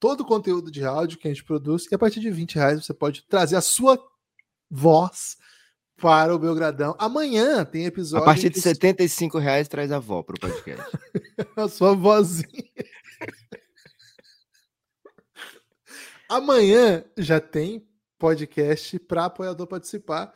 todo 0.00 0.22
o 0.22 0.26
conteúdo 0.26 0.70
de 0.70 0.84
áudio 0.84 1.18
que 1.18 1.28
a 1.28 1.30
gente 1.30 1.44
produz 1.44 1.86
e 1.90 1.94
a 1.94 1.98
partir 1.98 2.20
de 2.20 2.30
20 2.30 2.54
reais 2.56 2.84
você 2.84 2.94
pode 2.94 3.24
trazer 3.28 3.56
a 3.56 3.60
sua 3.60 3.98
voz 4.70 5.36
para 6.00 6.34
o 6.34 6.38
Belgradão. 6.38 6.96
Amanhã 6.98 7.64
tem 7.64 7.84
A 7.84 7.88
episódio 7.88 8.24
partir 8.24 8.48
de 8.48 8.54
que- 8.54 8.60
75 8.62 9.38
reais, 9.38 9.68
traz 9.68 9.92
a 9.92 9.96
avó 9.96 10.22
pro 10.22 10.40
podcast. 10.40 10.84
a 11.56 11.68
sua 11.68 11.94
vozinha. 11.94 12.64
Amanhã 16.32 17.04
já 17.18 17.38
tem 17.38 17.86
podcast 18.18 18.98
para 19.00 19.26
apoiador 19.26 19.66
participar. 19.66 20.32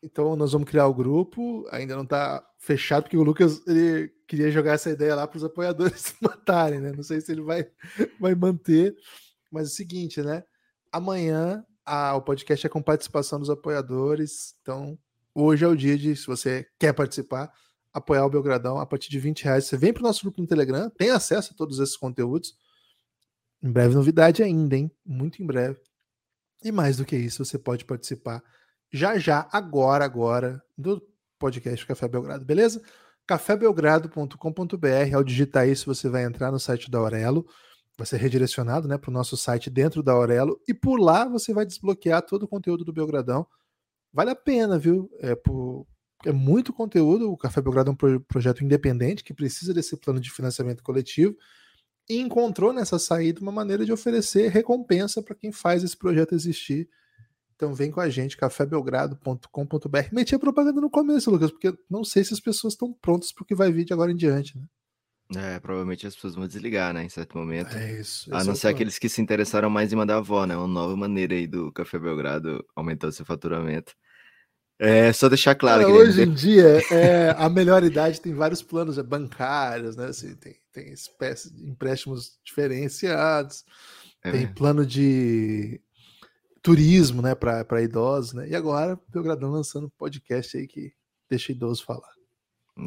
Então 0.00 0.36
nós 0.36 0.52
vamos 0.52 0.70
criar 0.70 0.86
o 0.86 0.94
grupo, 0.94 1.66
ainda 1.72 1.96
não 1.96 2.04
está 2.04 2.40
fechado, 2.56 3.02
porque 3.02 3.16
o 3.16 3.24
Lucas 3.24 3.60
ele 3.66 4.12
queria 4.28 4.48
jogar 4.52 4.74
essa 4.74 4.90
ideia 4.90 5.16
lá 5.16 5.26
para 5.26 5.38
os 5.38 5.42
apoiadores 5.42 6.14
matarem, 6.22 6.78
né? 6.78 6.92
Não 6.92 7.02
sei 7.02 7.20
se 7.20 7.32
ele 7.32 7.42
vai, 7.42 7.66
vai 8.20 8.32
manter, 8.32 8.94
mas 9.50 9.64
é 9.64 9.70
o 9.72 9.74
seguinte, 9.74 10.22
né? 10.22 10.44
Amanhã 10.92 11.64
a, 11.84 12.14
o 12.14 12.22
podcast 12.22 12.64
é 12.64 12.70
com 12.70 12.80
participação 12.80 13.40
dos 13.40 13.50
apoiadores, 13.50 14.54
então 14.62 14.96
hoje 15.34 15.64
é 15.64 15.68
o 15.68 15.74
dia 15.74 15.98
de, 15.98 16.14
se 16.14 16.28
você 16.28 16.64
quer 16.78 16.92
participar, 16.92 17.52
apoiar 17.92 18.24
o 18.24 18.30
Belgradão 18.30 18.78
a 18.78 18.86
partir 18.86 19.10
de 19.10 19.18
20 19.18 19.42
reais. 19.42 19.64
Você 19.64 19.76
vem 19.76 19.92
para 19.92 20.02
o 20.02 20.06
nosso 20.06 20.22
grupo 20.22 20.40
no 20.40 20.46
Telegram, 20.46 20.88
tem 20.90 21.10
acesso 21.10 21.52
a 21.52 21.56
todos 21.56 21.80
esses 21.80 21.96
conteúdos. 21.96 22.54
Em 23.62 23.70
breve 23.70 23.94
novidade 23.94 24.42
ainda, 24.42 24.76
hein? 24.76 24.90
Muito 25.04 25.42
em 25.42 25.46
breve. 25.46 25.78
E 26.62 26.72
mais 26.72 26.96
do 26.96 27.04
que 27.04 27.16
isso, 27.16 27.44
você 27.44 27.58
pode 27.58 27.84
participar 27.84 28.42
já 28.92 29.18
já, 29.18 29.48
agora, 29.52 30.04
agora, 30.04 30.62
do 30.76 31.00
podcast 31.38 31.86
Café 31.86 32.08
Belgrado, 32.08 32.44
beleza? 32.44 32.82
cafébelgrado.com.br, 33.26 35.14
ao 35.14 35.22
digitar 35.22 35.68
isso, 35.68 35.86
você 35.86 36.08
vai 36.08 36.24
entrar 36.24 36.50
no 36.50 36.58
site 36.58 36.90
da 36.90 36.98
Aurelo, 36.98 37.46
vai 37.96 38.04
ser 38.04 38.16
redirecionado 38.16 38.88
né, 38.88 38.98
para 38.98 39.08
o 39.08 39.12
nosso 39.12 39.36
site 39.36 39.70
dentro 39.70 40.02
da 40.02 40.10
Aurelo, 40.10 40.60
e 40.66 40.74
por 40.74 40.98
lá 40.98 41.28
você 41.28 41.54
vai 41.54 41.64
desbloquear 41.64 42.22
todo 42.22 42.42
o 42.42 42.48
conteúdo 42.48 42.84
do 42.84 42.92
Belgradão. 42.92 43.46
Vale 44.12 44.30
a 44.30 44.34
pena, 44.34 44.76
viu? 44.76 45.08
É, 45.20 45.36
por, 45.36 45.86
é 46.26 46.32
muito 46.32 46.72
conteúdo. 46.72 47.30
O 47.30 47.36
Café 47.36 47.60
Belgrado 47.60 47.90
é 47.90 47.92
um 47.92 48.20
projeto 48.22 48.64
independente 48.64 49.22
que 49.22 49.32
precisa 49.32 49.72
desse 49.72 49.96
plano 49.96 50.18
de 50.18 50.32
financiamento 50.32 50.82
coletivo 50.82 51.36
e 52.10 52.20
encontrou 52.20 52.72
nessa 52.72 52.98
saída 52.98 53.40
uma 53.40 53.52
maneira 53.52 53.84
de 53.84 53.92
oferecer 53.92 54.50
recompensa 54.50 55.22
para 55.22 55.34
quem 55.34 55.52
faz 55.52 55.84
esse 55.84 55.96
projeto 55.96 56.34
existir 56.34 56.88
então 57.60 57.74
vem 57.74 57.90
com 57.90 58.00
a 58.00 58.08
gente, 58.08 58.38
cafébelgrado.com.br. 58.38 60.08
Meti 60.12 60.34
a 60.34 60.38
propaganda 60.38 60.80
no 60.80 60.88
começo, 60.88 61.30
Lucas, 61.30 61.50
porque 61.50 61.70
não 61.90 62.02
sei 62.02 62.24
se 62.24 62.32
as 62.32 62.40
pessoas 62.40 62.72
estão 62.72 62.90
prontas 62.90 63.30
para 63.32 63.42
o 63.42 63.46
que 63.46 63.54
vai 63.54 63.70
vir 63.70 63.84
de 63.84 63.92
agora 63.92 64.10
em 64.10 64.16
diante, 64.16 64.56
né? 64.56 64.64
É, 65.36 65.60
provavelmente 65.60 66.06
as 66.06 66.14
pessoas 66.14 66.34
vão 66.36 66.48
desligar, 66.48 66.94
né, 66.94 67.04
em 67.04 67.10
certo 67.10 67.36
momento. 67.36 67.76
É 67.76 68.00
isso. 68.00 68.34
A 68.34 68.42
não 68.44 68.54
é 68.54 68.56
ser 68.56 68.68
aqueles 68.68 68.98
que 68.98 69.10
se 69.10 69.20
interessaram 69.20 69.68
mais 69.68 69.92
em 69.92 69.96
mandar 69.96 70.16
avó, 70.16 70.46
né? 70.46 70.56
Uma 70.56 70.66
nova 70.66 70.96
maneira 70.96 71.34
aí 71.34 71.46
do 71.46 71.70
Café 71.70 71.98
Belgrado 71.98 72.64
aumentar 72.74 73.12
seu 73.12 73.26
faturamento. 73.26 73.94
É, 74.82 75.12
só 75.12 75.28
deixar 75.28 75.54
claro. 75.54 75.82
Cara, 75.82 75.92
hoje 75.94 76.22
em 76.22 76.32
dia, 76.32 76.80
é, 76.90 77.34
a 77.36 77.50
melhor 77.50 77.84
idade 77.84 78.18
tem 78.18 78.32
vários 78.32 78.62
planos 78.62 78.96
é, 78.96 79.02
bancários, 79.02 79.94
né? 79.94 80.06
Assim, 80.06 80.34
tem, 80.34 80.56
tem 80.72 80.90
espécies 80.90 81.54
de 81.54 81.68
empréstimos 81.68 82.38
diferenciados, 82.42 83.62
é. 84.24 84.30
tem 84.30 84.46
plano 84.46 84.86
de 84.86 85.78
turismo, 86.62 87.20
né, 87.20 87.34
para 87.34 87.82
idosos, 87.82 88.32
né? 88.32 88.48
E 88.48 88.56
agora 88.56 88.94
o 88.94 89.12
Belgradão 89.12 89.50
lançando 89.50 89.92
podcast 89.98 90.56
aí 90.56 90.66
que 90.66 90.94
deixa 91.28 91.52
idoso 91.52 91.84
falar. 91.84 92.14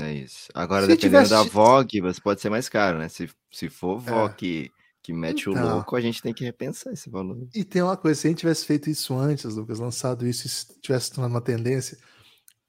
É 0.01 0.11
isso. 0.13 0.49
Agora, 0.55 0.81
se 0.81 0.87
dependendo 0.87 1.27
tivesse... 1.27 1.31
da 1.31 1.43
VOG, 1.43 2.01
você 2.01 2.19
pode 2.19 2.41
ser 2.41 2.49
mais 2.49 2.67
caro, 2.67 2.97
né? 2.97 3.07
Se, 3.07 3.29
se 3.51 3.69
for 3.69 4.01
é. 4.01 4.71
Que, 5.03 5.11
mete 5.11 5.49
então, 5.49 5.63
o 5.63 5.69
louco, 5.75 5.95
a 5.97 6.01
gente 6.01 6.21
tem 6.21 6.33
que 6.33 6.45
repensar 6.45 6.93
esse 6.93 7.09
valor. 7.09 7.45
E 7.53 7.65
tem 7.65 7.81
uma 7.81 7.97
coisa, 7.97 8.21
se 8.21 8.27
a 8.27 8.29
gente 8.29 8.39
tivesse 8.39 8.65
feito 8.65 8.89
isso 8.89 9.13
antes, 9.13 9.53
Lucas, 9.55 9.77
lançado 9.77 10.25
isso 10.25 10.47
e 10.47 10.81
tivesse 10.81 11.11
tornado 11.11 11.31
uma 11.31 11.41
tendência, 11.41 11.97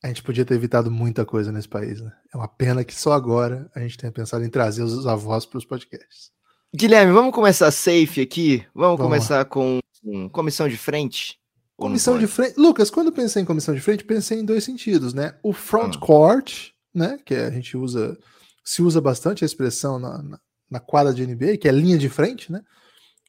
a 0.03 0.09
gente 0.09 0.23
podia 0.23 0.45
ter 0.45 0.55
evitado 0.55 0.91
muita 0.91 1.25
coisa 1.25 1.53
nesse 1.53 1.69
país, 1.69 2.01
né? 2.01 2.13
É 2.33 2.37
uma 2.37 2.49
pena 2.49 2.85
que 2.85 2.95
só 2.95 3.13
agora 3.13 3.71
a 3.75 3.81
gente 3.81 3.97
tenha 3.97 4.13
pensado 4.13 4.45
em 4.45 4.51
trazer 4.51 4.83
os 4.83 5.07
avós 5.07 5.47
para 5.47 5.59
os 5.59 5.65
podcasts. 5.65 6.31
Guilherme, 6.75 7.13
vamos 7.13 7.33
começar 7.33 7.71
safe 7.71 8.21
aqui? 8.21 8.67
Vamos, 8.75 8.99
vamos 8.99 9.01
começar 9.01 9.39
lá. 9.39 9.45
com 9.45 9.79
um, 10.05 10.29
comissão 10.29 10.69
de 10.69 10.77
frente? 10.77 11.39
Comissão 11.77 12.19
de 12.19 12.27
frente. 12.27 12.59
Lucas, 12.59 12.91
quando 12.91 13.07
eu 13.07 13.13
pensei 13.13 13.43
em 13.43 13.47
comissão 13.47 13.75
de 13.75 13.81
frente, 13.81 14.05
pensei 14.05 14.41
em 14.41 14.45
dois 14.45 14.65
sentidos, 14.65 15.15
né? 15.15 15.39
O 15.43 15.53
front 15.53 15.95
ah. 15.97 16.01
court, 16.01 16.71
né? 16.93 17.19
Que 17.25 17.37
a 17.37 17.51
gente 17.51 17.77
usa, 17.77 18.19
se 18.65 18.83
usa 18.83 19.01
bastante 19.01 19.45
a 19.45 19.47
expressão 19.47 19.99
na, 19.99 20.21
na, 20.23 20.41
na, 20.75 20.81
quadra 20.81 21.15
de 21.15 21.27
NBA, 21.27 21.59
que 21.59 21.69
é 21.69 21.73
linha 21.73 21.97
de 21.97 22.09
frente, 22.09 22.51
né? 22.51 22.61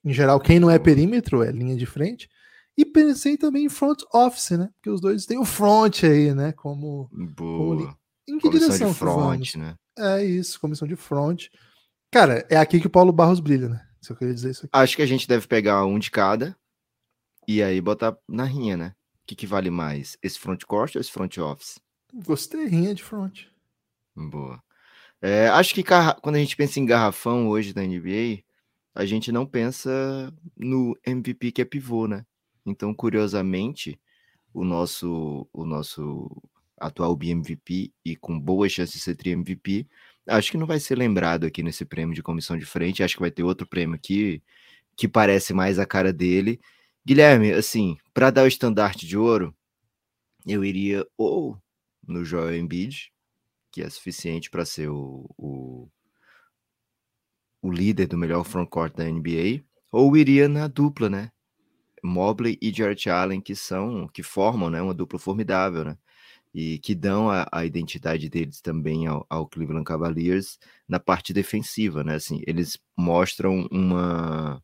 Em 0.03 0.13
geral, 0.13 0.39
quem 0.39 0.59
não 0.59 0.69
é 0.69 0.77
perímetro 0.77 1.43
é 1.43 1.51
linha 1.51 1.75
de 1.75 1.85
frente. 1.85 2.29
E 2.77 2.85
pensei 2.85 3.37
também 3.37 3.65
em 3.65 3.69
front 3.69 4.01
office, 4.13 4.51
né? 4.51 4.69
Porque 4.75 4.89
os 4.89 4.99
dois 4.99 5.25
têm 5.25 5.37
o 5.37 5.45
front 5.45 6.03
aí, 6.03 6.33
né? 6.33 6.51
Como. 6.51 7.09
Boa. 7.11 7.77
Como... 7.77 7.97
Em 8.27 8.37
que 8.37 8.47
comissão 8.49 8.69
direção? 8.69 8.89
De 8.89 8.95
front, 8.95 9.55
né? 9.55 9.75
É 9.97 10.23
isso, 10.23 10.59
comissão 10.59 10.87
de 10.87 10.95
front. 10.95 11.45
Cara, 12.11 12.45
é 12.49 12.57
aqui 12.57 12.79
que 12.79 12.87
o 12.87 12.89
Paulo 12.89 13.13
Barros 13.13 13.39
brilha, 13.39 13.69
né? 13.69 13.87
Se 14.01 14.11
eu 14.11 14.15
queria 14.15 14.33
dizer 14.33 14.51
isso 14.51 14.65
aqui. 14.65 14.69
Acho 14.73 14.95
que 14.95 15.01
a 15.01 15.05
gente 15.05 15.27
deve 15.27 15.47
pegar 15.47 15.85
um 15.85 15.97
de 15.97 16.11
cada 16.11 16.55
e 17.47 17.61
aí 17.61 17.79
botar 17.79 18.17
na 18.27 18.43
rinha, 18.43 18.75
né? 18.75 18.93
O 19.23 19.27
que, 19.27 19.35
que 19.35 19.47
vale 19.47 19.69
mais? 19.69 20.17
Esse 20.21 20.39
front 20.39 20.63
court 20.65 20.95
ou 20.95 21.01
esse 21.01 21.11
front 21.11 21.37
office? 21.37 21.79
Gostei, 22.13 22.65
rinha 22.67 22.93
de 22.93 23.03
front. 23.03 23.45
Boa. 24.15 24.61
É, 25.25 25.47
acho 25.49 25.73
que 25.73 25.83
quando 26.21 26.35
a 26.35 26.39
gente 26.39 26.55
pensa 26.55 26.79
em 26.79 26.85
garrafão 26.85 27.47
hoje 27.47 27.73
da 27.73 27.81
NBA, 27.81 28.43
a 28.93 29.05
gente 29.05 29.31
não 29.31 29.45
pensa 29.45 30.31
no 30.55 30.95
MVP 31.05 31.51
que 31.51 31.61
é 31.61 31.65
pivô, 31.65 32.07
né? 32.07 32.23
Então, 32.65 32.93
curiosamente, 32.93 33.99
o 34.53 34.63
nosso, 34.63 35.47
o 35.51 35.65
nosso 35.65 36.29
atual 36.77 37.15
BMVP 37.15 37.91
e 38.05 38.15
com 38.15 38.39
boa 38.39 38.69
chance 38.69 38.93
de 38.93 38.99
ser 38.99 39.15
tri-MVP, 39.15 39.87
acho 40.27 40.51
que 40.51 40.57
não 40.57 40.67
vai 40.67 40.79
ser 40.79 40.95
lembrado 40.97 41.45
aqui 41.45 41.63
nesse 41.63 41.85
prêmio 41.85 42.13
de 42.13 42.21
comissão 42.21 42.57
de 42.57 42.65
frente. 42.65 43.01
Acho 43.01 43.15
que 43.15 43.21
vai 43.21 43.31
ter 43.31 43.43
outro 43.43 43.67
prêmio 43.67 43.95
aqui 43.95 44.43
que 44.95 45.07
parece 45.07 45.53
mais 45.53 45.79
a 45.79 45.85
cara 45.85 46.13
dele 46.13 46.59
Guilherme, 47.05 47.51
assim, 47.53 47.97
para 48.13 48.31
dar 48.31 48.43
o 48.43 48.47
estandarte 48.47 49.05
de 49.05 49.15
ouro, 49.15 49.55
eu 50.45 50.65
iria 50.65 51.05
ou 51.15 51.55
no 52.07 52.25
Joel 52.25 52.57
Embiid, 52.57 53.11
que 53.75 53.81
é 53.81 53.89
suficiente 53.89 54.49
para 54.49 54.63
ser 54.63 54.87
o, 54.87 55.29
o, 55.37 55.89
o, 57.61 57.69
líder 57.69 58.07
do 58.07 58.17
melhor 58.17 58.45
frontcourt 58.45 58.95
da 58.95 59.03
NBA, 59.03 59.65
ou 59.91 60.15
iria 60.15 60.47
na 60.47 60.69
dupla, 60.69 61.09
né? 61.09 61.29
Mobley 62.01 62.57
e 62.61 62.71
Jarrett 62.71 63.09
Allen, 63.09 63.41
que 63.41 63.53
são, 63.53 64.07
que 64.07 64.23
formam, 64.23 64.69
né, 64.69 64.81
uma 64.81 64.93
dupla 64.93 65.19
formidável, 65.19 65.83
né? 65.83 65.97
E 66.53 66.79
que 66.79 66.95
dão 66.95 67.29
a, 67.29 67.45
a 67.51 67.65
identidade 67.65 68.29
deles 68.29 68.61
também 68.61 69.07
ao, 69.07 69.25
ao, 69.29 69.45
Cleveland 69.45 69.83
Cavaliers 69.83 70.57
na 70.87 70.97
parte 70.97 71.33
defensiva, 71.33 72.01
né? 72.01 72.15
Assim, 72.15 72.41
eles 72.47 72.79
mostram 72.95 73.67
uma 73.69 74.63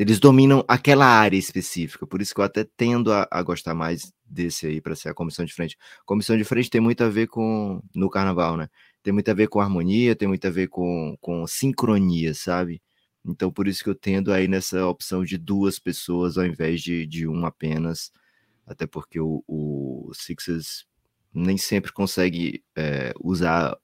eles 0.00 0.18
dominam 0.18 0.64
aquela 0.66 1.04
área 1.04 1.36
específica, 1.36 2.06
por 2.06 2.22
isso 2.22 2.34
que 2.34 2.40
eu 2.40 2.44
até 2.44 2.64
tendo 2.64 3.12
a, 3.12 3.28
a 3.30 3.42
gostar 3.42 3.74
mais 3.74 4.10
desse 4.24 4.66
aí 4.66 4.80
para 4.80 4.96
ser 4.96 5.10
a 5.10 5.14
comissão 5.14 5.44
de 5.44 5.52
frente. 5.52 5.76
Comissão 6.06 6.38
de 6.38 6.44
frente 6.44 6.70
tem 6.70 6.80
muito 6.80 7.04
a 7.04 7.08
ver 7.10 7.26
com 7.26 7.82
no 7.94 8.08
carnaval, 8.08 8.56
né? 8.56 8.70
Tem 9.02 9.12
muito 9.12 9.30
a 9.30 9.34
ver 9.34 9.48
com 9.48 9.60
harmonia, 9.60 10.16
tem 10.16 10.26
muito 10.26 10.46
a 10.46 10.50
ver 10.50 10.68
com, 10.68 11.18
com 11.20 11.46
sincronia, 11.46 12.32
sabe? 12.32 12.80
Então 13.26 13.52
por 13.52 13.68
isso 13.68 13.84
que 13.84 13.90
eu 13.90 13.94
tendo 13.94 14.32
aí 14.32 14.48
nessa 14.48 14.86
opção 14.86 15.22
de 15.22 15.36
duas 15.36 15.78
pessoas 15.78 16.38
ao 16.38 16.46
invés 16.46 16.80
de, 16.80 17.06
de 17.06 17.26
uma 17.28 17.48
apenas, 17.48 18.10
até 18.66 18.86
porque 18.86 19.20
o, 19.20 19.44
o 19.46 20.10
Sixers 20.14 20.86
nem 21.30 21.58
sempre 21.58 21.92
consegue 21.92 22.64
é, 22.74 23.12
usar 23.20 23.76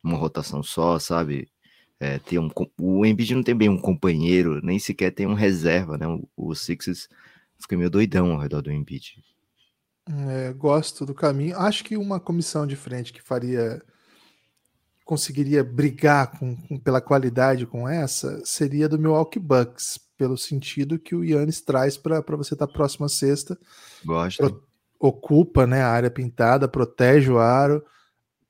uma 0.00 0.16
rotação 0.16 0.62
só, 0.62 0.96
sabe? 1.00 1.48
É, 1.98 2.18
ter 2.18 2.38
um. 2.38 2.50
O 2.78 3.04
Embiid 3.04 3.34
não 3.34 3.42
tem 3.42 3.54
bem 3.54 3.68
um 3.68 3.80
companheiro, 3.80 4.60
nem 4.62 4.78
sequer 4.78 5.10
tem 5.10 5.26
um 5.26 5.34
reserva, 5.34 5.96
né? 5.96 6.06
O, 6.06 6.28
o 6.36 6.54
Sixers 6.54 7.08
fica 7.58 7.76
meio 7.76 7.90
doidão 7.90 8.32
ao 8.32 8.38
redor 8.38 8.62
do 8.62 8.70
Embiid. 8.70 9.22
É, 10.08 10.52
gosto 10.52 11.04
do 11.04 11.14
caminho. 11.14 11.58
Acho 11.58 11.84
que 11.84 11.96
uma 11.96 12.20
comissão 12.20 12.66
de 12.66 12.76
frente 12.76 13.12
que 13.12 13.22
faria. 13.22 13.82
conseguiria 15.04 15.64
brigar 15.64 16.38
com, 16.38 16.54
com 16.54 16.78
pela 16.78 17.00
qualidade 17.00 17.66
com 17.66 17.88
essa 17.88 18.44
seria 18.44 18.88
do 18.88 18.98
Milwaukee 18.98 19.40
Bucks, 19.40 19.98
pelo 20.16 20.36
sentido 20.36 20.98
que 20.98 21.14
o 21.14 21.24
Yannis 21.24 21.60
traz 21.60 21.96
para 21.96 22.20
você 22.36 22.54
estar 22.54 22.66
tá 22.66 22.72
próximo 22.72 23.06
à 23.06 23.08
sexta. 23.08 23.58
Gosto. 24.04 24.38
Pro, 24.38 24.66
ocupa 24.98 25.66
né, 25.66 25.82
a 25.82 25.90
área 25.90 26.10
pintada, 26.10 26.68
protege 26.68 27.30
o 27.30 27.38
aro 27.38 27.82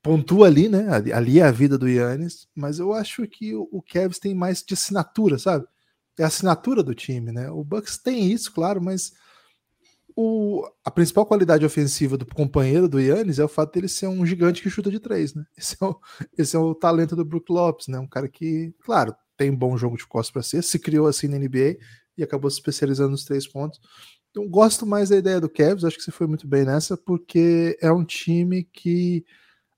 pontua 0.01 0.47
ali, 0.47 0.69
né? 0.69 0.87
Ali 1.13 1.39
é 1.39 1.43
a 1.43 1.51
vida 1.51 1.77
do 1.77 1.87
Yannis, 1.87 2.47
mas 2.55 2.79
eu 2.79 2.93
acho 2.93 3.27
que 3.27 3.55
o 3.55 3.81
Kevs 3.81 4.19
tem 4.19 4.33
mais 4.33 4.63
de 4.63 4.73
assinatura, 4.73 5.37
sabe? 5.37 5.65
É 6.17 6.23
a 6.23 6.27
assinatura 6.27 6.81
do 6.81 6.95
time, 6.95 7.31
né? 7.31 7.49
O 7.51 7.63
Bucks 7.63 7.97
tem 7.97 8.31
isso, 8.31 8.51
claro, 8.51 8.81
mas 8.81 9.11
o, 10.15 10.67
a 10.83 10.89
principal 10.89 11.27
qualidade 11.27 11.63
ofensiva 11.63 12.17
do 12.17 12.25
companheiro 12.25 12.89
do 12.89 12.99
Yannis 12.99 13.37
é 13.37 13.45
o 13.45 13.47
fato 13.47 13.73
dele 13.73 13.87
ser 13.87 14.07
um 14.07 14.25
gigante 14.25 14.63
que 14.63 14.69
chuta 14.69 14.89
de 14.89 14.99
três, 14.99 15.35
né? 15.35 15.45
Esse 15.55 15.77
é 15.79 15.85
o, 15.85 15.99
esse 16.35 16.55
é 16.55 16.59
o 16.59 16.73
talento 16.73 17.15
do 17.15 17.23
Brook 17.23 17.51
Lopes, 17.51 17.87
né? 17.87 17.99
Um 17.99 18.07
cara 18.07 18.27
que, 18.27 18.73
claro, 18.83 19.15
tem 19.37 19.53
bom 19.53 19.77
jogo 19.77 19.95
de 19.95 20.07
costas 20.07 20.31
para 20.31 20.41
ser, 20.41 20.63
se 20.63 20.79
criou 20.79 21.05
assim 21.05 21.27
na 21.27 21.37
NBA 21.37 21.77
e 22.17 22.23
acabou 22.23 22.49
se 22.49 22.57
especializando 22.57 23.11
nos 23.11 23.25
três 23.25 23.47
pontos. 23.47 23.79
Então, 24.31 24.49
gosto 24.49 24.87
mais 24.87 25.09
da 25.09 25.17
ideia 25.17 25.39
do 25.39 25.47
Kevs, 25.47 25.85
acho 25.85 25.97
que 25.97 26.03
você 26.03 26.11
foi 26.11 26.25
muito 26.25 26.47
bem 26.47 26.65
nessa, 26.65 26.97
porque 26.97 27.77
é 27.79 27.91
um 27.91 28.03
time 28.03 28.63
que 28.63 29.23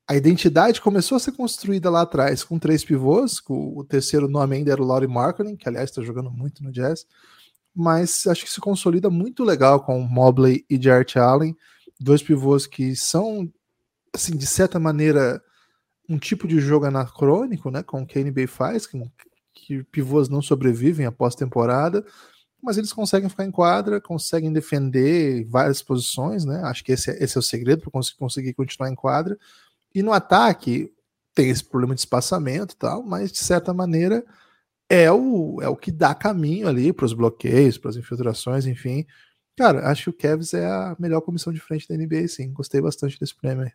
a 0.10 0.16
identidade 0.16 0.82
começou 0.82 1.16
a 1.18 1.20
ser 1.20 1.34
construída 1.34 1.88
lá 1.88 2.01
atrás 2.01 2.44
com 2.44 2.58
três 2.58 2.84
pivôs, 2.84 3.39
o 3.48 3.86
terceiro 3.88 4.28
nome 4.28 4.56
ainda 4.56 4.72
era 4.72 4.82
o 4.82 4.86
Laurie 4.86 5.08
Markkinen, 5.08 5.56
que 5.56 5.70
aliás 5.70 5.92
está 5.92 6.01
jogando 6.01 6.32
muito 6.32 6.63
no 6.63 6.72
Jazz, 6.72 7.06
mas 7.75 8.25
acho 8.25 8.44
que 8.44 8.50
se 8.50 8.60
consolida 8.60 9.08
muito 9.12 9.44
legal 9.44 9.80
com 9.82 10.01
Mobley 10.01 10.66
e 10.68 10.82
Jarrett 10.82 11.20
Allen, 11.20 11.56
dois 12.00 12.24
pivôs 12.24 12.66
que 12.66 12.96
são, 12.96 13.48
assim, 14.12 14.36
de 14.36 14.48
certa 14.48 14.80
maneira, 14.80 15.39
um 16.10 16.18
tipo 16.18 16.48
de 16.48 16.60
jogo 16.60 16.88
anacrônico, 16.88 17.70
né? 17.70 17.84
Com 17.84 18.01
o 18.01 18.06
que 18.08 18.18
a 18.18 18.24
NBA 18.24 18.48
faz, 18.48 18.88
que, 18.88 19.00
que 19.54 19.84
pivôs 19.84 20.28
não 20.28 20.42
sobrevivem 20.42 21.06
após 21.06 21.36
temporada, 21.36 22.04
mas 22.63 22.80
eles 22.80 22.92
conseguem 22.92 23.30
ficar 23.30 23.46
em 23.46 23.51
quadra, 23.51 24.01
conseguem 24.01 24.51
defender 24.51 25.46
várias 25.46 25.84
posições, 25.84 26.46
né? 26.46 26.62
Acho 26.63 26.84
que 26.84 26.94
esse 26.94 27.12
é, 27.12 27.24
esse 27.24 27.38
é 27.38 27.39
o 27.39 27.44
segredo 27.44 27.84
para 27.84 28.01
conseguir 28.18 28.56
continuar 28.56 28.89
em 28.89 28.96
quadra. 28.96 29.38
E 29.93 30.03
no 30.03 30.12
ataque 30.12 30.91
tem 31.34 31.50
esse 31.50 31.63
problema 31.63 31.96
de 31.96 32.01
espaçamento 32.01 32.74
e 32.74 32.77
tal, 32.77 33.03
mas 33.03 33.31
de 33.31 33.39
certa 33.39 33.74
maneira 33.74 34.24
é 34.89 35.12
o, 35.12 35.62
é 35.62 35.69
o 35.69 35.75
que 35.75 35.91
dá 35.91 36.15
caminho 36.15 36.67
ali 36.67 36.91
para 36.91 37.05
os 37.05 37.13
bloqueios, 37.13 37.77
para 37.77 37.91
as 37.91 37.96
infiltrações, 37.96 38.65
enfim. 38.65 39.05
Cara, 39.58 39.89
acho 39.89 40.03
que 40.03 40.10
o 40.10 40.13
Cavs 40.13 40.53
é 40.53 40.65
a 40.65 40.96
melhor 41.00 41.22
comissão 41.22 41.53
de 41.53 41.60
frente 41.60 41.88
da 41.88 41.96
NBA, 41.96 42.27
sim. 42.27 42.51
Gostei 42.51 42.81
bastante 42.81 43.19
desse 43.19 43.36
prêmio 43.36 43.65
aí. 43.65 43.72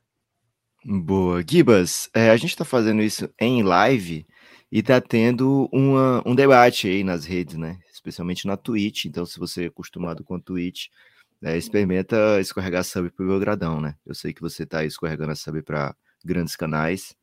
Boa. 0.85 1.43
Gibas, 1.49 2.11
é, 2.13 2.31
a 2.31 2.37
gente 2.37 2.51
está 2.51 2.65
fazendo 2.65 3.01
isso 3.03 3.29
em 3.41 3.63
live 3.63 4.27
e 4.71 4.81
está 4.81 5.01
tendo 5.01 5.69
uma, 5.73 6.23
um 6.27 6.35
debate 6.35 6.89
aí 6.89 7.05
nas 7.05 7.25
redes, 7.25 7.57
né? 7.57 7.79
Especialmente 7.93 8.47
na 8.47 8.57
Twitch. 8.57 9.07
Então, 9.07 9.25
se 9.25 9.39
você 9.39 9.65
é 9.65 9.67
acostumado 9.69 10.25
com 10.25 10.35
a 10.35 10.41
Twitch, 10.41 10.89
é, 11.43 11.57
experimenta 11.57 12.41
escorregar 12.41 12.85
sub 12.85 13.11
para 13.11 13.25
o 13.25 13.29
Belgradão, 13.29 13.81
né? 13.81 13.95
Eu 14.05 14.15
sei 14.15 14.33
que 14.33 14.41
você 14.41 14.65
está 14.65 14.85
escorregando 14.85 15.33
a 15.33 15.37
sub 15.37 15.63
para 15.63 15.95
grandes 16.25 16.57
canais 16.57 17.15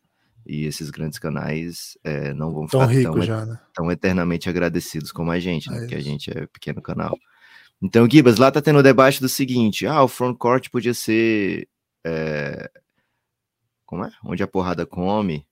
e 0.45 0.65
esses 0.65 0.89
grandes 0.89 1.19
canais 1.19 1.97
é, 2.03 2.33
não 2.33 2.51
vão 2.51 2.67
ficar 2.67 2.87
tão, 2.87 3.13
tão, 3.13 3.21
já, 3.21 3.45
né? 3.45 3.59
tão, 3.73 3.91
eternamente 3.91 4.49
agradecidos 4.49 5.11
como 5.11 5.31
a 5.31 5.39
gente, 5.39 5.69
né? 5.69 5.77
É 5.77 5.79
porque 5.81 5.95
a 5.95 6.01
gente 6.01 6.31
é 6.35 6.47
pequeno 6.47 6.81
canal. 6.81 7.17
Então, 7.81 8.07
Gibas, 8.09 8.37
lá 8.37 8.51
tá 8.51 8.61
tendo 8.61 8.79
o 8.79 8.83
debate 8.83 9.19
do 9.19 9.29
seguinte: 9.29 9.85
ah, 9.85 10.03
o 10.03 10.07
frontcourt 10.07 10.69
podia 10.69 10.93
ser 10.93 11.67
é, 12.03 12.69
como 13.91 14.05
é? 14.05 14.11
Onde 14.23 14.41
a 14.41 14.47
porrada 14.47 14.85
come. 14.85 15.45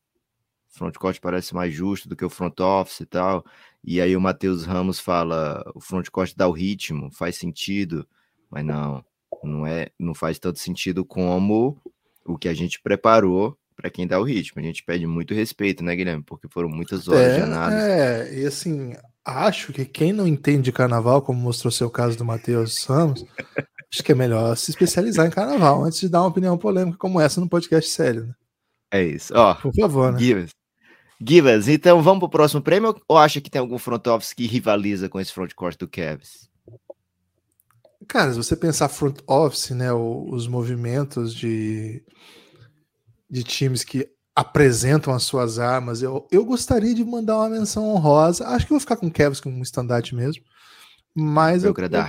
Frontcourt 0.70 1.20
parece 1.20 1.54
mais 1.54 1.74
justo 1.74 2.08
do 2.08 2.16
que 2.16 2.24
o 2.24 2.30
front 2.30 2.58
office 2.62 3.02
e 3.02 3.06
tal. 3.06 3.44
E 3.84 4.00
aí 4.00 4.16
o 4.16 4.22
Matheus 4.22 4.66
Ramos 4.66 4.98
fala, 4.98 5.62
o 5.76 5.82
frontcourt 5.82 6.34
dá 6.38 6.48
o 6.48 6.54
ritmo, 6.54 7.12
faz 7.12 7.36
sentido, 7.36 8.08
mas 8.50 8.64
não, 8.64 9.04
não 9.44 9.68
é, 9.68 9.90
não 10.00 10.14
faz 10.14 10.40
tanto 10.40 10.58
sentido 10.58 11.04
como 11.04 11.78
o 12.26 12.38
que 12.38 12.48
a 12.48 12.54
gente 12.54 12.82
preparou 12.82 13.58
para 13.76 13.90
quem 13.90 14.06
dá 14.06 14.20
o 14.20 14.24
ritmo. 14.24 14.62
A 14.62 14.64
gente 14.64 14.84
pede 14.84 15.08
muito 15.08 15.34
respeito, 15.34 15.84
né, 15.84 15.96
Guilherme? 15.96 16.24
Porque 16.24 16.48
foram 16.50 16.70
muitas 16.70 17.08
horas 17.08 17.22
é, 17.22 17.36
de 17.36 17.42
análise. 17.42 17.82
É, 17.82 18.40
e 18.40 18.46
assim, 18.46 18.94
acho 19.24 19.72
que 19.72 19.86
quem 19.86 20.12
não 20.12 20.28
entende 20.28 20.72
carnaval, 20.72 21.22
como 21.22 21.40
mostrou 21.40 21.72
seu 21.72 21.90
caso 21.90 22.18
do 22.18 22.26
Matheus 22.26 22.86
Ramos, 22.86 23.26
Acho 23.92 24.04
que 24.04 24.12
é 24.12 24.16
melhor 24.16 24.56
se 24.56 24.70
especializar 24.70 25.26
em 25.26 25.32
carnaval 25.32 25.84
antes 25.84 26.00
de 26.00 26.10
dar 26.10 26.22
uma 26.22 26.28
opinião 26.28 26.58
polêmica 26.58 26.98
como 26.98 27.20
essa 27.20 27.42
no 27.42 27.50
podcast 27.50 27.90
sério. 27.90 28.28
Né? 28.28 28.34
É 28.92 29.04
isso. 29.04 29.34
Ó, 29.36 29.56
Por 29.56 29.74
favor, 29.74 30.14
né? 30.14 30.20
Givas. 30.20 30.52
Givas, 31.20 31.68
então 31.68 32.02
vamos 32.02 32.20
pro 32.20 32.30
próximo 32.30 32.62
prêmio 32.62 32.96
ou 33.08 33.18
acha 33.18 33.42
que 33.42 33.50
tem 33.50 33.60
algum 33.60 33.78
front 33.78 34.06
office 34.08 34.34
que 34.34 34.46
rivaliza 34.46 35.10
com 35.10 35.20
esse 35.20 35.34
front 35.34 35.54
court 35.54 35.78
do 35.78 35.88
Cavs? 35.88 36.49
Cara, 38.10 38.32
se 38.32 38.38
você 38.38 38.56
pensar 38.56 38.90
front 38.90 39.20
office, 39.28 39.70
né, 39.70 39.94
os 39.94 40.48
movimentos 40.48 41.32
de, 41.32 42.04
de 43.30 43.44
times 43.44 43.84
que 43.84 44.10
apresentam 44.36 45.14
as 45.14 45.22
suas 45.22 45.60
armas, 45.60 46.02
eu, 46.02 46.28
eu 46.32 46.44
gostaria 46.44 46.96
de 46.96 47.06
mandar 47.06 47.38
uma 47.38 47.50
menção 47.50 47.88
honrosa. 47.88 48.48
Acho 48.48 48.66
que 48.66 48.72
vou 48.72 48.80
ficar 48.80 48.96
com 48.96 49.06
o 49.06 49.12
Cavs 49.12 49.40
como 49.40 49.56
um 49.56 49.62
estandarte 49.62 50.16
mesmo. 50.16 50.44
Mas 51.14 51.64
eu, 51.64 51.72
eu, 51.78 52.06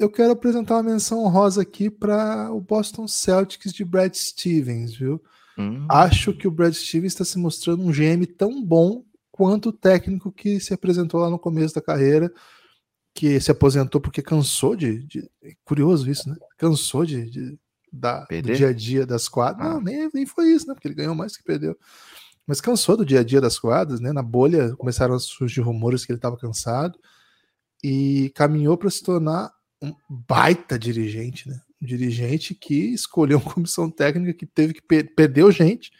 eu 0.00 0.10
quero 0.10 0.32
apresentar 0.32 0.74
uma 0.74 0.82
menção 0.82 1.24
honrosa 1.24 1.62
aqui 1.62 1.88
para 1.88 2.52
o 2.52 2.60
Boston 2.60 3.08
Celtics 3.08 3.72
de 3.72 3.86
Brad 3.86 4.12
Stevens, 4.14 4.94
viu? 4.94 5.18
Hum. 5.56 5.86
Acho 5.88 6.34
que 6.34 6.46
o 6.46 6.50
Brad 6.50 6.74
Stevens 6.74 7.14
está 7.14 7.24
se 7.24 7.38
mostrando 7.38 7.82
um 7.82 7.90
GM 7.90 8.26
tão 8.36 8.62
bom 8.62 9.02
quanto 9.30 9.70
o 9.70 9.72
técnico 9.72 10.30
que 10.30 10.60
se 10.60 10.74
apresentou 10.74 11.20
lá 11.20 11.30
no 11.30 11.38
começo 11.38 11.74
da 11.74 11.80
carreira, 11.80 12.30
que 13.14 13.38
se 13.40 13.50
aposentou 13.50 14.00
porque 14.00 14.22
cansou 14.22 14.74
de. 14.74 15.04
de 15.04 15.30
é 15.42 15.52
curioso 15.64 16.10
isso, 16.10 16.28
né? 16.28 16.36
Cansou 16.56 17.04
de, 17.04 17.28
de 17.28 17.58
da, 17.92 18.24
do 18.24 18.42
dia 18.54 18.68
a 18.68 18.72
dia 18.72 19.04
das 19.04 19.28
quadras. 19.28 19.66
Ah. 19.66 19.74
Não, 19.74 19.80
nem, 19.80 20.08
nem 20.12 20.24
foi 20.24 20.48
isso, 20.50 20.66
né? 20.66 20.74
Porque 20.74 20.88
ele 20.88 20.94
ganhou 20.94 21.14
mais 21.14 21.36
que 21.36 21.44
perdeu. 21.44 21.76
Mas 22.46 22.60
cansou 22.60 22.96
do 22.96 23.04
dia 23.04 23.20
a 23.20 23.24
dia 23.24 23.40
das 23.40 23.58
quadras, 23.58 24.00
né? 24.00 24.12
Na 24.12 24.22
bolha 24.22 24.74
começaram 24.76 25.14
a 25.14 25.18
surgir 25.20 25.60
rumores 25.60 26.04
que 26.04 26.12
ele 26.12 26.18
estava 26.18 26.36
cansado 26.36 26.98
e 27.84 28.32
caminhou 28.34 28.76
para 28.76 28.90
se 28.90 29.02
tornar 29.02 29.52
um 29.82 29.94
baita 30.08 30.78
dirigente, 30.78 31.48
né? 31.48 31.60
Um 31.80 31.86
dirigente 31.86 32.54
que 32.54 32.92
escolheu 32.94 33.38
uma 33.38 33.52
comissão 33.52 33.90
técnica 33.90 34.32
que 34.32 34.46
teve 34.46 34.74
que 34.74 34.82
per 34.82 35.14
perdeu 35.14 35.50
gente 35.50 35.92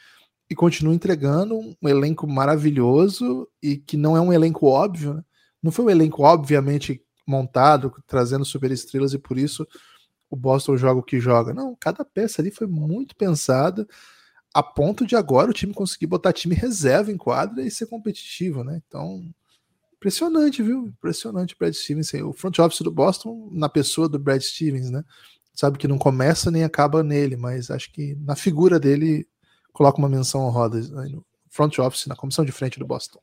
e 0.48 0.55
continua 0.55 0.94
entregando 0.94 1.59
um 1.59 1.88
elenco 1.88 2.27
maravilhoso 2.27 3.48
e 3.62 3.77
que 3.77 3.96
não 3.96 4.16
é 4.16 4.20
um 4.20 4.33
elenco 4.33 4.66
óbvio, 4.66 5.14
né? 5.14 5.22
Não 5.62 5.70
foi 5.72 5.85
um 5.87 5.90
elenco 5.90 6.22
obviamente 6.22 7.03
montado, 7.27 7.92
trazendo 8.07 8.44
superestrelas 8.44 9.14
e 9.14 9.18
por 9.18 9.38
isso 9.38 9.66
o 10.29 10.37
Boston 10.37 10.77
joga 10.77 11.01
o 11.01 11.05
que 11.05 11.20
joga. 11.20 11.55
Não, 11.55 11.77
cada 11.79 12.05
peça 12.05 12.42
ali 12.42 12.51
foi 12.51 12.66
muito 12.66 13.14
pensada 13.14 13.87
a 14.55 14.62
ponto 14.62 15.07
de 15.07 15.16
agora 15.16 15.51
o 15.51 15.55
time 15.55 15.72
conseguir 15.72 16.07
botar 16.07 16.33
time 16.33 16.55
reserva 16.55 17.12
em 17.12 17.16
quadra 17.16 17.62
e 17.62 17.70
ser 17.70 17.87
competitivo, 17.87 18.64
né? 18.64 18.81
Então, 18.87 19.33
Impressionante, 20.03 20.64
viu? 20.64 20.88
Impressionante 20.88 21.55
o 21.55 21.57
Brad 21.57 21.72
Stevens. 21.72 22.12
O 22.14 22.33
front 22.33 22.59
office 22.59 22.81
do 22.81 22.90
Boston, 22.90 23.48
na 23.53 23.68
pessoa 23.68 24.09
do 24.09 24.18
Brad 24.18 24.42
Stevens, 24.42 24.90
né? 24.90 25.05
Sabe 25.55 25.79
que 25.79 25.87
não 25.87 25.96
começa 25.96 26.51
nem 26.51 26.64
acaba 26.64 27.05
nele, 27.05 27.37
mas 27.37 27.70
acho 27.70 27.92
que 27.92 28.16
na 28.16 28.35
figura 28.35 28.81
dele 28.81 29.29
coloca 29.72 29.98
uma 29.98 30.09
menção 30.09 30.40
honrosa 30.40 30.81
no 31.09 31.25
front 31.48 31.79
office, 31.79 32.07
na 32.07 32.16
comissão 32.16 32.44
de 32.44 32.51
frente 32.51 32.81
do 32.81 32.87
Boston. 32.87 33.20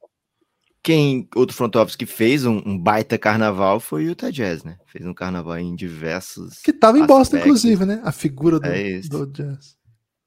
Quem, 0.82 1.28
outro 1.36 1.56
front 1.56 1.76
office 1.76 1.96
que 1.96 2.06
fez 2.06 2.46
um, 2.46 2.62
um 2.66 2.78
baita 2.78 3.18
carnaval 3.18 3.80
foi 3.80 4.06
o 4.06 4.10
Utah 4.10 4.32
Jazz, 4.32 4.64
né? 4.64 4.78
Fez 4.86 5.06
um 5.06 5.14
carnaval 5.14 5.58
em 5.58 5.76
diversos. 5.76 6.62
Que 6.62 6.72
estava 6.72 6.98
em 6.98 7.06
Boston, 7.06 7.38
inclusive, 7.38 7.86
né? 7.86 8.02
A 8.04 8.12
figura 8.12 8.60
do, 8.60 8.66
é 8.66 9.00
do 9.02 9.26
Jazz. 9.28 9.78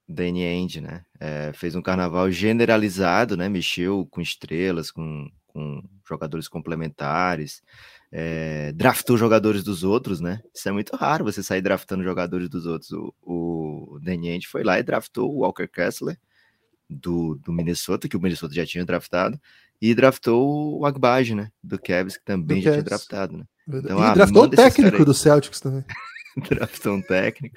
Danny 0.06 0.44
Ainge, 0.44 0.80
né? 0.80 1.04
É, 1.18 1.52
fez 1.54 1.74
um 1.74 1.80
carnaval 1.80 2.30
generalizado, 2.30 3.36
né? 3.36 3.48
Mexeu 3.48 4.06
com 4.10 4.20
estrelas, 4.20 4.90
com 4.90 5.26
com 5.52 5.82
jogadores 6.08 6.48
complementares, 6.48 7.62
é, 8.10 8.72
draftou 8.72 9.16
jogadores 9.16 9.62
dos 9.62 9.84
outros, 9.84 10.20
né? 10.20 10.40
Isso 10.54 10.68
é 10.68 10.72
muito 10.72 10.96
raro 10.96 11.24
você 11.24 11.42
sair 11.42 11.60
draftando 11.60 12.02
jogadores 12.02 12.48
dos 12.48 12.66
outros. 12.66 12.90
O, 12.92 13.14
o 13.22 13.98
Deniente 14.00 14.48
foi 14.48 14.64
lá 14.64 14.78
e 14.78 14.82
draftou 14.82 15.30
o 15.30 15.40
Walker 15.40 15.68
Kessler 15.68 16.18
do, 16.88 17.36
do 17.36 17.52
Minnesota, 17.52 18.08
que 18.08 18.16
o 18.16 18.20
Minnesota 18.20 18.54
já 18.54 18.66
tinha 18.66 18.84
draftado, 18.84 19.38
e 19.82 19.96
draftou 19.96 20.78
o 20.78 20.86
Agbage, 20.86 21.34
né? 21.34 21.50
Do 21.60 21.76
Cavs, 21.76 22.16
que 22.16 22.24
também 22.24 22.58
do 22.58 22.62
já 22.62 22.70
Cavs. 22.70 22.76
tinha 22.76 22.84
draftado, 22.84 23.36
né? 23.36 23.44
Então, 23.66 23.98
e 23.98 24.02
ah, 24.02 24.14
draftou 24.14 24.44
o 24.44 24.48
técnico 24.48 25.04
do 25.04 25.12
Celtics 25.12 25.60
também. 25.60 25.84
draftou 26.48 26.94
um 26.94 27.02
técnico. 27.02 27.56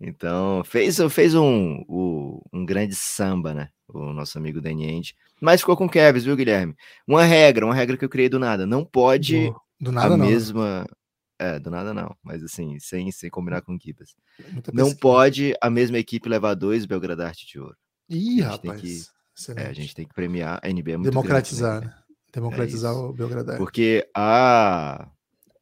Então, 0.00 0.62
fez, 0.64 0.96
fez 1.10 1.34
um, 1.34 1.84
um, 1.86 2.40
um 2.54 2.64
grande 2.64 2.94
samba, 2.94 3.52
né? 3.52 3.68
O 3.86 4.14
nosso 4.14 4.38
amigo 4.38 4.62
Deniente. 4.62 5.14
Mas 5.42 5.60
ficou 5.60 5.76
com 5.76 5.84
o 5.84 5.90
Kevs, 5.90 6.24
viu, 6.24 6.36
Guilherme? 6.36 6.74
Uma 7.06 7.24
regra, 7.24 7.66
uma 7.66 7.74
regra 7.74 7.98
que 7.98 8.04
eu 8.04 8.08
criei 8.08 8.30
do 8.30 8.38
nada. 8.38 8.66
Não 8.66 8.82
pode 8.82 9.48
do, 9.48 9.60
do 9.78 9.92
nada 9.92 10.14
a 10.14 10.16
não, 10.16 10.24
né? 10.24 10.30
mesma. 10.30 10.86
É, 11.38 11.58
do 11.58 11.70
nada 11.70 11.92
não, 11.92 12.16
mas 12.22 12.42
assim, 12.42 12.80
sem, 12.80 13.12
sem 13.12 13.28
combinar 13.28 13.60
com 13.60 13.78
Kibas. 13.78 14.14
Não 14.72 14.92
pode 14.94 15.54
a 15.60 15.68
mesma 15.68 15.98
equipe 15.98 16.28
levar 16.28 16.54
dois 16.54 16.86
Belgradarte 16.86 17.46
de 17.46 17.60
ouro. 17.60 17.76
Ih, 18.08 18.40
rapaz. 18.40 18.80
Que, 18.80 19.17
é, 19.56 19.66
a 19.66 19.72
gente 19.72 19.94
tem 19.94 20.06
que 20.06 20.14
premiar 20.14 20.60
a 20.62 20.68
NBA 20.68 20.92
é 20.92 20.96
muito 20.96 21.10
Democratizar, 21.10 21.80
grande, 21.80 21.86
né? 21.86 21.92
né? 21.92 22.02
Democratizar 22.32 22.94
é 22.94 22.96
o 22.96 23.12
Belgradarte. 23.12 23.58
Porque 23.58 24.08
a, 24.14 25.08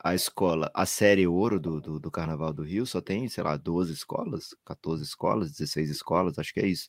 a 0.02 0.14
escola, 0.14 0.70
a 0.74 0.86
série 0.86 1.26
ouro 1.26 1.60
do, 1.60 1.80
do, 1.80 2.00
do, 2.00 2.10
Carnaval 2.10 2.52
do 2.52 2.62
Rio 2.62 2.86
só 2.86 3.00
tem, 3.00 3.28
sei 3.28 3.44
lá, 3.44 3.56
12 3.56 3.92
escolas, 3.92 4.54
14 4.64 5.02
escolas, 5.02 5.52
16 5.52 5.90
escolas, 5.90 6.38
acho 6.38 6.54
que 6.54 6.60
é 6.60 6.66
isso. 6.66 6.88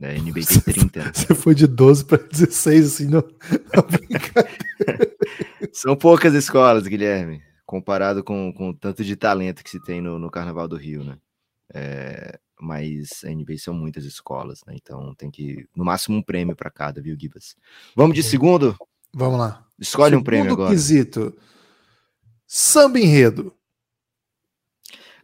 A 0.00 0.12
NBA 0.12 0.46
tem 0.46 0.60
30. 0.74 1.04
Né? 1.04 1.12
Você 1.12 1.34
foi 1.34 1.54
de 1.54 1.66
12 1.66 2.04
para 2.04 2.18
16, 2.18 2.86
assim, 2.86 3.06
não. 3.06 3.22
São 5.72 5.96
poucas 5.96 6.34
escolas, 6.34 6.86
Guilherme, 6.86 7.42
comparado 7.64 8.22
com, 8.22 8.52
com 8.52 8.70
o 8.70 8.74
tanto 8.74 9.04
de 9.04 9.16
talento 9.16 9.62
que 9.62 9.70
se 9.70 9.82
tem 9.82 10.00
no, 10.00 10.18
no 10.18 10.30
Carnaval 10.30 10.68
do 10.68 10.76
Rio, 10.76 11.04
né? 11.04 11.18
É, 11.74 12.38
mas 12.60 13.22
a 13.24 13.30
NBA 13.30 13.58
são 13.58 13.74
muitas 13.74 14.04
escolas, 14.04 14.62
né? 14.66 14.74
Então 14.76 15.14
tem 15.14 15.30
que, 15.30 15.66
no 15.74 15.84
máximo, 15.84 16.16
um 16.16 16.22
prêmio 16.22 16.56
para 16.56 16.70
cada, 16.70 17.00
viu, 17.00 17.16
Gibas? 17.18 17.56
Vamos 17.94 18.14
de 18.14 18.22
segundo? 18.22 18.76
Vamos 19.14 19.38
lá. 19.38 19.66
Escolhe 19.78 20.10
segundo 20.10 20.20
um 20.22 20.24
prêmio 20.24 20.52
agora. 20.52 20.70
quesito. 20.70 21.36
Samba 22.46 22.98
enredo. 23.00 23.52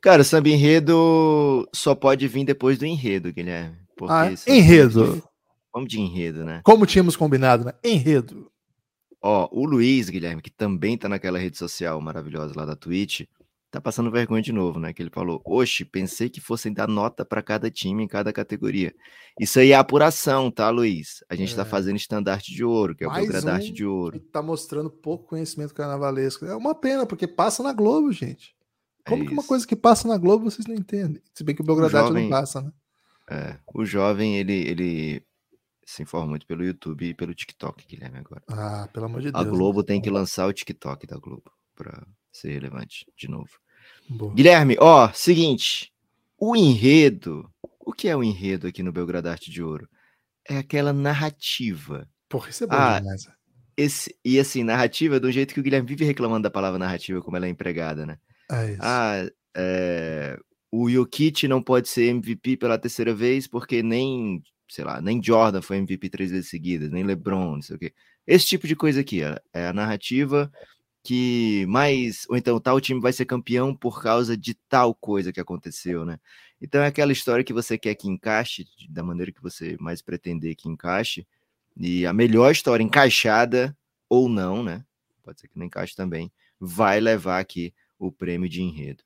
Cara, 0.01 0.25
samba 0.25 0.49
enredo 0.49 1.69
só 1.73 1.95
pode 1.95 2.27
vir 2.27 2.45
depois 2.45 2.79
do 2.79 2.85
enredo, 2.85 3.33
Guilherme. 3.33 3.77
Ah, 4.09 4.27
enredo. 4.47 5.23
Vamos 5.73 5.89
de 5.89 6.01
enredo, 6.01 6.45
né? 6.45 6.61
Como 6.65 6.85
tínhamos 6.85 7.17
combinado, 7.17 7.65
né? 7.65 7.73
Enredo. 7.85 8.51
Ó, 9.23 9.49
o 9.53 9.65
Luiz, 9.65 10.11
Guilherme, 10.11 10.43
que 10.43 10.51
também 10.51 10.99
tá 10.99 11.09
naquela 11.09 11.39
rede 11.39 11.57
social 11.57 12.01
maravilhosa 12.01 12.53
lá 12.57 12.67
da 12.67 12.75
Twitch, 12.75 13.23
tá 13.73 13.81
passando 13.81 14.11
vergonha 14.11 14.41
de 14.43 14.53
novo, 14.53 14.79
né? 14.79 14.93
Que 14.93 15.03
ele 15.03 15.11
falou: 15.11 15.43
Oxe, 15.45 15.85
pensei 15.85 16.29
que 16.31 16.41
fossem 16.41 16.73
dar 16.73 16.87
nota 16.87 17.25
para 17.25 17.43
cada 17.43 17.69
time 17.71 18.05
em 18.05 18.07
cada 18.07 18.33
categoria. 18.33 18.95
Isso 19.41 19.59
aí 19.59 19.73
é 19.73 19.75
apuração, 19.75 20.51
tá, 20.51 20.71
Luiz? 20.71 21.25
A 21.29 21.35
gente 21.35 21.57
tá 21.57 21.63
É. 21.63 21.65
fazendo 21.65 21.97
estandarte 21.97 22.53
de 22.55 22.63
ouro, 22.63 22.95
que 22.95 23.03
é 23.03 23.09
o 23.09 23.11
Mais 23.11 23.25
Belgradarte 23.25 23.71
um 23.71 23.75
de 23.75 23.85
ouro. 23.85 24.21
tá 24.31 24.41
mostrando 24.43 24.91
pouco 24.91 25.27
conhecimento 25.27 25.75
carnavalesco. 25.75 26.45
É 26.45 26.55
uma 26.55 26.75
pena, 26.75 27.05
porque 27.07 27.27
passa 27.27 27.63
na 27.63 27.73
Globo, 27.73 28.13
gente. 28.13 28.55
Como 29.09 29.25
É 29.25 29.27
que 29.27 29.33
uma 29.33 29.43
coisa 29.43 29.67
que 29.67 29.75
passa 29.75 30.07
na 30.07 30.17
Globo 30.17 30.49
vocês 30.49 30.67
não 30.69 30.77
entendem? 30.77 31.21
Se 31.35 31.43
bem 31.43 31.57
que 31.57 31.63
o 31.63 31.65
Belgradate 31.65 32.07
jovem- 32.09 32.23
não 32.25 32.31
passa, 32.31 32.61
né? 32.61 32.71
É, 33.31 33.59
o 33.75 33.85
jovem, 33.85 34.37
ele, 34.39 34.53
ele 34.53 35.23
se 35.87 36.03
informa 36.03 36.27
muito 36.29 36.47
pelo 36.47 36.63
YouTube 36.65 37.07
e 37.09 37.15
pelo 37.15 37.35
TikTok, 37.35 37.87
Guilherme, 37.87 38.19
agora. 38.19 38.43
Ah, 38.49 38.89
pelo 38.93 39.07
amor 39.07 39.23
de 39.23 39.29
A 39.29 39.43
Deus. 39.43 39.49
Globo 39.49 39.83
tem 39.83 40.01
que 40.01 40.11
lançar 40.11 40.47
o 40.47 40.53
TikTok 40.53 41.07
da 41.07 41.17
Globo 41.17 41.51
pra 41.75 42.07
ser 42.31 42.51
relevante 42.53 43.07
de 43.17 43.29
novo. 43.29 43.51
Boa. 44.09 44.35
Guilherme, 44.35 44.77
ó, 44.81 45.11
seguinte. 45.13 45.93
O 46.39 46.57
enredo. 46.57 47.49
O 47.81 47.93
que 47.93 48.09
é 48.09 48.17
o 48.17 48.23
enredo 48.23 48.67
aqui 48.67 48.83
no 48.83 48.93
Belgradarte 48.93 49.51
de 49.51 49.63
Ouro? 49.63 49.89
É 50.49 50.59
aquela 50.59 50.93
narrativa. 50.93 52.09
Porra, 52.29 52.51
isso 52.51 52.65
é 52.65 52.67
bom 52.67 52.75
Ah, 52.75 52.99
demais. 52.99 53.27
Esse, 53.77 54.15
e 54.25 54.39
assim, 54.39 54.63
narrativa 54.63 55.19
do 55.19 55.31
jeito 55.33 55.55
que 55.55 55.61
o 55.61 55.63
Guilherme 55.63 55.89
vive 55.89 56.05
reclamando 56.05 56.43
da 56.43 56.51
palavra 56.51 56.79
narrativa, 56.79 57.23
como 57.23 57.37
ela 57.37 57.47
é 57.47 57.49
empregada, 57.51 58.05
né? 58.05 58.19
É. 58.51 58.77
Ah, 58.81 59.27
é, 59.57 60.39
o 60.71 60.89
Jokic 60.89 61.47
não 61.49 61.63
pode 61.63 61.89
ser 61.89 62.09
MVP 62.09 62.57
pela 62.57 62.79
terceira 62.79 63.15
vez 63.15 63.47
porque 63.47 63.83
nem, 63.83 64.43
sei 64.69 64.85
lá, 64.85 65.01
nem 65.01 65.23
Jordan 65.23 65.63
foi 65.63 65.79
MVP 65.79 66.09
três 66.11 66.31
vezes 66.31 66.51
seguidas, 66.51 66.91
nem 66.91 67.03
LeBron, 67.05 67.57
não 67.57 67.63
sei 67.63 67.77
o 67.77 67.79
quê. 67.79 67.93
Esse 68.27 68.47
tipo 68.47 68.67
de 68.67 68.77
coisa 68.77 69.01
aqui, 69.01 69.23
ó, 69.25 69.37
é 69.53 69.67
a 69.67 69.73
narrativa 69.73 70.51
que 71.03 71.67
mais, 71.67 72.27
ou 72.29 72.37
então 72.37 72.61
tal 72.61 72.81
time 72.81 73.01
vai 73.01 73.13
ser 73.13 73.25
campeão 73.25 73.75
por 73.75 74.03
causa 74.03 74.37
de 74.37 74.55
tal 74.55 74.95
coisa 74.95 75.33
que 75.33 75.41
aconteceu, 75.41 76.05
né? 76.05 76.19
Então 76.61 76.81
é 76.83 76.87
aquela 76.87 77.13
história 77.13 77.45
que 77.45 77.53
você 77.53 77.77
quer 77.77 77.95
que 77.97 78.09
encaixe 78.09 78.67
da 78.89 79.03
maneira 79.03 79.33
que 79.33 79.43
você 79.43 79.77
mais 79.81 80.01
pretender 80.01 80.55
que 80.55 80.69
encaixe, 80.69 81.27
e 81.77 82.07
a 82.07 82.13
melhor 82.13 82.53
história 82.53 82.85
encaixada 82.85 83.77
ou 84.09 84.29
não, 84.29 84.63
né? 84.63 84.85
Pode 85.23 85.41
ser 85.41 85.49
que 85.49 85.59
não 85.59 85.67
encaixe 85.67 85.97
também, 85.97 86.31
vai 86.61 87.01
levar 87.01 87.41
aqui 87.41 87.75
o 87.99 88.13
prêmio 88.13 88.49
de 88.49 88.63
enredo. 88.63 89.03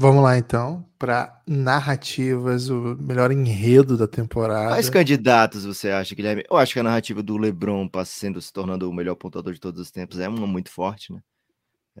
Vamos 0.00 0.22
lá 0.22 0.38
então 0.38 0.86
para 0.96 1.42
narrativas, 1.44 2.70
o 2.70 2.96
melhor 3.00 3.32
enredo 3.32 3.96
da 3.96 4.06
temporada. 4.06 4.68
Quais 4.68 4.88
candidatos 4.88 5.64
você 5.64 5.90
acha, 5.90 6.14
Guilherme? 6.14 6.44
Eu 6.48 6.56
acho 6.56 6.72
que 6.72 6.78
a 6.78 6.84
narrativa 6.84 7.20
do 7.20 7.36
LeBron 7.36 7.90
sendo 8.06 8.40
se 8.40 8.52
tornando 8.52 8.88
o 8.88 8.92
melhor 8.94 9.16
pontuador 9.16 9.52
de 9.52 9.58
todos 9.58 9.80
os 9.80 9.90
tempos 9.90 10.20
é 10.20 10.28
uma 10.28 10.46
muito 10.46 10.70
forte, 10.70 11.12
né? 11.12 11.20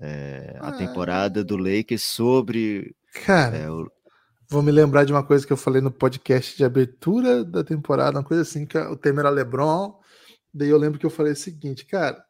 É, 0.00 0.56
a 0.60 0.68
Ah. 0.68 0.72
temporada 0.72 1.42
do 1.42 1.56
Lakers 1.56 2.04
sobre 2.04 2.94
Cara, 3.26 3.56
é, 3.56 3.68
o- 3.68 3.90
vou 4.48 4.62
me 4.62 4.70
lembrar 4.70 5.02
de 5.04 5.12
uma 5.12 5.24
coisa 5.24 5.44
que 5.44 5.52
eu 5.52 5.56
falei 5.56 5.82
no 5.82 5.90
podcast 5.90 6.56
de 6.56 6.64
abertura 6.64 7.44
da 7.44 7.64
temporada, 7.64 8.16
uma 8.18 8.24
coisa 8.24 8.42
assim, 8.42 8.64
que 8.64 8.78
o 8.78 8.94
tema 8.96 9.22
era 9.22 9.28
LeBron. 9.30 9.98
Daí 10.54 10.68
eu 10.68 10.78
lembro 10.78 11.00
que 11.00 11.06
eu 11.06 11.10
falei 11.10 11.32
o 11.32 11.36
seguinte, 11.36 11.84
cara, 11.84 12.24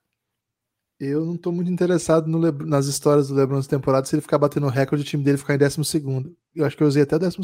eu 1.01 1.25
não 1.25 1.37
tô 1.37 1.53
muito 1.53 1.71
interessado 1.71 2.27
Lebr- 2.39 2.67
nas 2.67 2.87
histórias 2.87 3.29
do 3.29 3.35
LeBron 3.35 3.57
nessa 3.57 3.69
temporada 3.69 4.07
se 4.07 4.15
ele 4.15 4.23
ficar 4.23 4.39
batendo 4.39 4.67
o 4.67 4.71
recorde, 4.71 5.03
o 5.03 5.07
time 5.07 5.23
dele 5.23 5.39
ficar 5.39 5.55
em 5.55 5.59
12 5.59 6.37
Eu 6.55 6.65
acho 6.65 6.77
que 6.77 6.83
eu 6.83 6.87
usei 6.89 7.03
até 7.03 7.17
o 7.17 7.19
12 7.19 7.37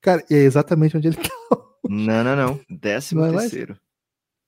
Cara, 0.00 0.24
e 0.30 0.34
é 0.34 0.38
exatamente 0.38 0.96
onde 0.96 1.08
ele 1.08 1.16
tá. 1.16 1.30
Não, 1.88 2.24
não, 2.24 2.36
não. 2.36 2.60
Décimo 2.70 3.20
Não 3.22 3.28
é 3.28 3.32
mais? 3.32 3.50
terceiro. 3.50 3.78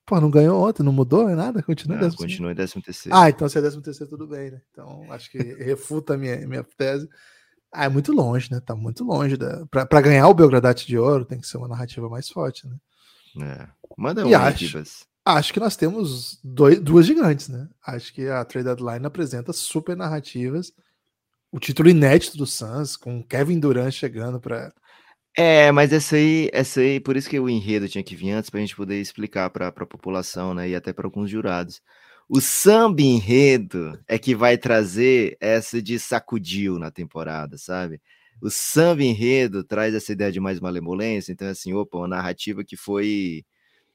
Pô, 0.06 0.20
não 0.20 0.30
ganhou 0.30 0.60
ontem, 0.66 0.82
não 0.82 0.92
mudou, 0.92 1.28
é 1.28 1.34
nada? 1.34 1.62
Continua 1.62 1.96
em 1.96 2.00
Não, 2.00 2.06
12 2.08 2.16
continua 2.16 2.52
em 2.52 2.54
décimo 2.54 2.82
terceiro. 2.82 3.16
Ah, 3.16 3.28
então 3.28 3.48
se 3.48 3.58
é 3.58 3.60
13 3.60 3.80
terceiro, 3.82 4.10
tudo 4.10 4.26
bem, 4.26 4.50
né? 4.50 4.60
Então 4.70 5.10
acho 5.12 5.30
que 5.30 5.38
refuta 5.62 6.14
a 6.14 6.18
minha, 6.18 6.36
minha 6.46 6.64
tese. 6.64 7.08
Ah, 7.72 7.84
é 7.84 7.88
muito 7.88 8.12
longe, 8.12 8.50
né? 8.50 8.60
Tá 8.60 8.74
muito 8.74 9.04
longe. 9.04 9.36
Da... 9.36 9.64
Pra, 9.66 9.86
pra 9.86 10.00
ganhar 10.00 10.28
o 10.28 10.34
Belgradate 10.34 10.86
de 10.86 10.98
Ouro 10.98 11.24
tem 11.24 11.40
que 11.40 11.46
ser 11.46 11.56
uma 11.56 11.68
narrativa 11.68 12.08
mais 12.08 12.28
forte, 12.28 12.66
né? 12.66 12.76
É. 13.40 13.68
Manda 13.96 14.20
E 14.22 14.24
um 14.24 14.28
aí, 14.28 14.34
acho-. 14.34 14.82
Acho 15.24 15.52
que 15.52 15.60
nós 15.60 15.76
temos 15.76 16.40
dois, 16.42 16.80
duas 16.80 17.06
gigantes, 17.06 17.48
né? 17.48 17.68
Acho 17.86 18.12
que 18.12 18.26
a 18.26 18.44
Trade 18.44 18.66
Deadline 18.66 19.06
apresenta 19.06 19.52
super 19.52 19.96
narrativas. 19.96 20.72
O 21.52 21.60
título 21.60 21.90
inédito 21.90 22.36
do 22.38 22.46
Suns, 22.46 22.96
com 22.96 23.22
Kevin 23.22 23.60
Durant 23.60 23.92
chegando 23.92 24.40
para 24.40 24.72
É, 25.36 25.72
mas 25.72 25.92
essa 25.92 26.16
aí, 26.16 26.50
essa 26.52 26.80
aí, 26.80 27.00
por 27.00 27.16
isso 27.16 27.30
que 27.30 27.40
o 27.40 27.48
enredo 27.48 27.88
tinha 27.88 28.04
que 28.04 28.16
vir 28.16 28.32
antes 28.32 28.50
pra 28.50 28.60
gente 28.60 28.76
poder 28.76 29.00
explicar 29.00 29.50
pra, 29.50 29.72
pra 29.72 29.86
população, 29.86 30.54
né, 30.54 30.68
e 30.70 30.74
até 30.76 30.92
para 30.92 31.06
alguns 31.06 31.30
jurados. 31.30 31.80
O 32.28 32.40
samba 32.40 33.02
enredo 33.02 33.98
é 34.08 34.18
que 34.18 34.34
vai 34.34 34.58
trazer 34.58 35.36
essa 35.40 35.82
de 35.82 35.98
sacudiu 35.98 36.78
na 36.78 36.90
temporada, 36.90 37.58
sabe? 37.58 38.00
O 38.42 38.50
samba 38.50 39.02
enredo 39.04 39.64
traz 39.64 39.94
essa 39.94 40.12
ideia 40.12 40.32
de 40.32 40.40
mais 40.40 40.60
malemolência, 40.60 41.32
então 41.32 41.48
assim, 41.48 41.72
opa, 41.74 41.98
uma 41.98 42.08
narrativa 42.08 42.64
que 42.64 42.76
foi 42.76 43.44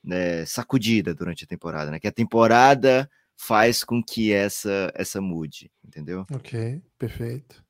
né, 0.08 0.46
sacudida 0.46 1.13
durante 1.13 1.43
a 1.43 1.48
temporada, 1.48 1.91
né? 1.91 2.00
Que 2.00 2.08
a 2.08 2.12
temporada 2.12 3.10
faz 3.36 3.84
com 3.84 4.02
que 4.02 4.32
essa 4.34 4.91
essa 4.96 5.22
mude, 5.22 5.70
entendeu? 5.86 6.26
Ok, 6.32 6.82
perfeito. 6.98 7.63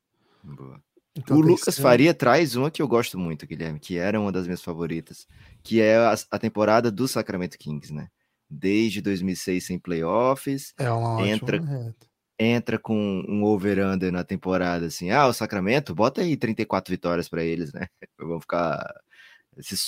Boa. 0.43 0.81
Então 1.15 1.35
o 1.37 1.41
Lucas 1.41 1.75
Suns- 1.75 1.79
Faria 1.83 2.13
traz 2.13 2.55
uma 2.55 2.69
que 2.71 2.81
eu 2.81 2.87
gosto 2.87 3.17
muito, 3.17 3.45
Guilherme, 3.47 3.79
que 3.79 3.97
era 3.97 4.19
uma 4.21 4.31
das 4.31 4.45
minhas 4.45 4.61
favoritas, 4.61 5.27
que 5.63 5.81
é 5.81 5.97
a, 5.97 6.13
a 6.31 6.39
temporada 6.39 6.91
do 6.91 7.07
Sacramento 7.07 7.57
Kings, 7.57 7.91
né? 7.93 8.07
Desde 8.49 9.01
2006 9.01 9.65
sem 9.65 9.79
playoffs, 9.79 10.73
É 10.77 10.89
uma 10.91 11.15
ótima 11.15 11.27
entra- 11.27 11.59
reta. 11.61 12.07
entra 12.39 12.79
com 12.79 13.25
um 13.27 13.43
over-under 13.43 14.11
na 14.11 14.23
temporada, 14.23 14.85
assim, 14.85 15.09
ah, 15.09 15.25
o 15.27 15.33
Sacramento, 15.33 15.93
bota 15.95 16.21
aí 16.21 16.37
34 16.37 16.91
vitórias 16.91 17.27
para 17.27 17.43
eles, 17.43 17.73
né? 17.73 17.87
Vão 18.19 18.39
ficar, 18.39 18.79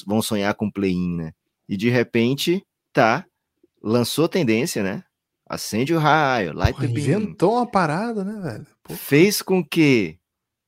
vão 0.05 0.21
sonhar 0.21 0.53
com 0.55 0.69
play-in, 0.69 1.15
né? 1.15 1.33
E 1.69 1.77
de 1.77 1.88
repente, 1.88 2.65
tá, 2.91 3.23
lançou 3.82 4.27
tendência, 4.27 4.82
né? 4.82 5.03
Acende 5.47 5.93
o 5.93 5.99
raio, 5.99 6.51
light 6.51 6.75
Pô, 6.75 6.84
inventou 6.84 7.53
uma 7.53 7.69
parada, 7.69 8.23
né, 8.23 8.41
velho? 8.41 8.67
Pô, 8.84 8.95
fez 8.95 9.41
com 9.43 9.63
que 9.63 10.17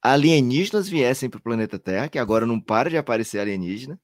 alienígenas 0.02 0.88
viessem 0.88 1.30
para 1.30 1.40
o 1.40 1.44
planeta 1.44 1.80
Terra, 1.80 2.08
que 2.08 2.20
agora 2.20 2.46
não 2.46 2.60
para 2.60 2.90
de 2.90 2.98
aparecer 2.98 3.40
alienígena, 3.40 4.00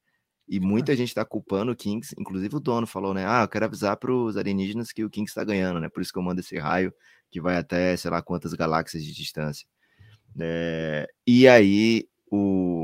e 0.48 0.60
muita 0.60 0.96
gente 0.96 1.10
está 1.10 1.26
culpando 1.26 1.72
o 1.72 1.76
Kings, 1.76 2.16
inclusive 2.18 2.56
o 2.56 2.60
dono 2.60 2.88
falou, 2.88 3.14
né? 3.14 3.26
Ah, 3.28 3.44
eu 3.44 3.48
quero 3.48 3.66
avisar 3.66 3.98
para 3.98 4.12
os 4.12 4.38
alienígenas 4.38 4.92
que 4.92 5.04
o 5.04 5.10
Kings 5.10 5.30
está 5.30 5.44
ganhando, 5.44 5.80
né? 5.80 5.90
Por 5.90 6.02
isso 6.02 6.12
que 6.12 6.18
eu 6.18 6.24
mando 6.24 6.40
esse 6.40 6.58
raio 6.58 6.94
que 7.30 7.42
vai 7.42 7.58
até 7.58 7.96
sei 7.98 8.10
lá 8.10 8.22
quantas 8.22 8.54
galáxias 8.54 9.04
de 9.04 9.14
distância. 9.14 9.68
É, 10.40 11.08
e 11.26 11.48
aí 11.48 12.08
o 12.32 12.77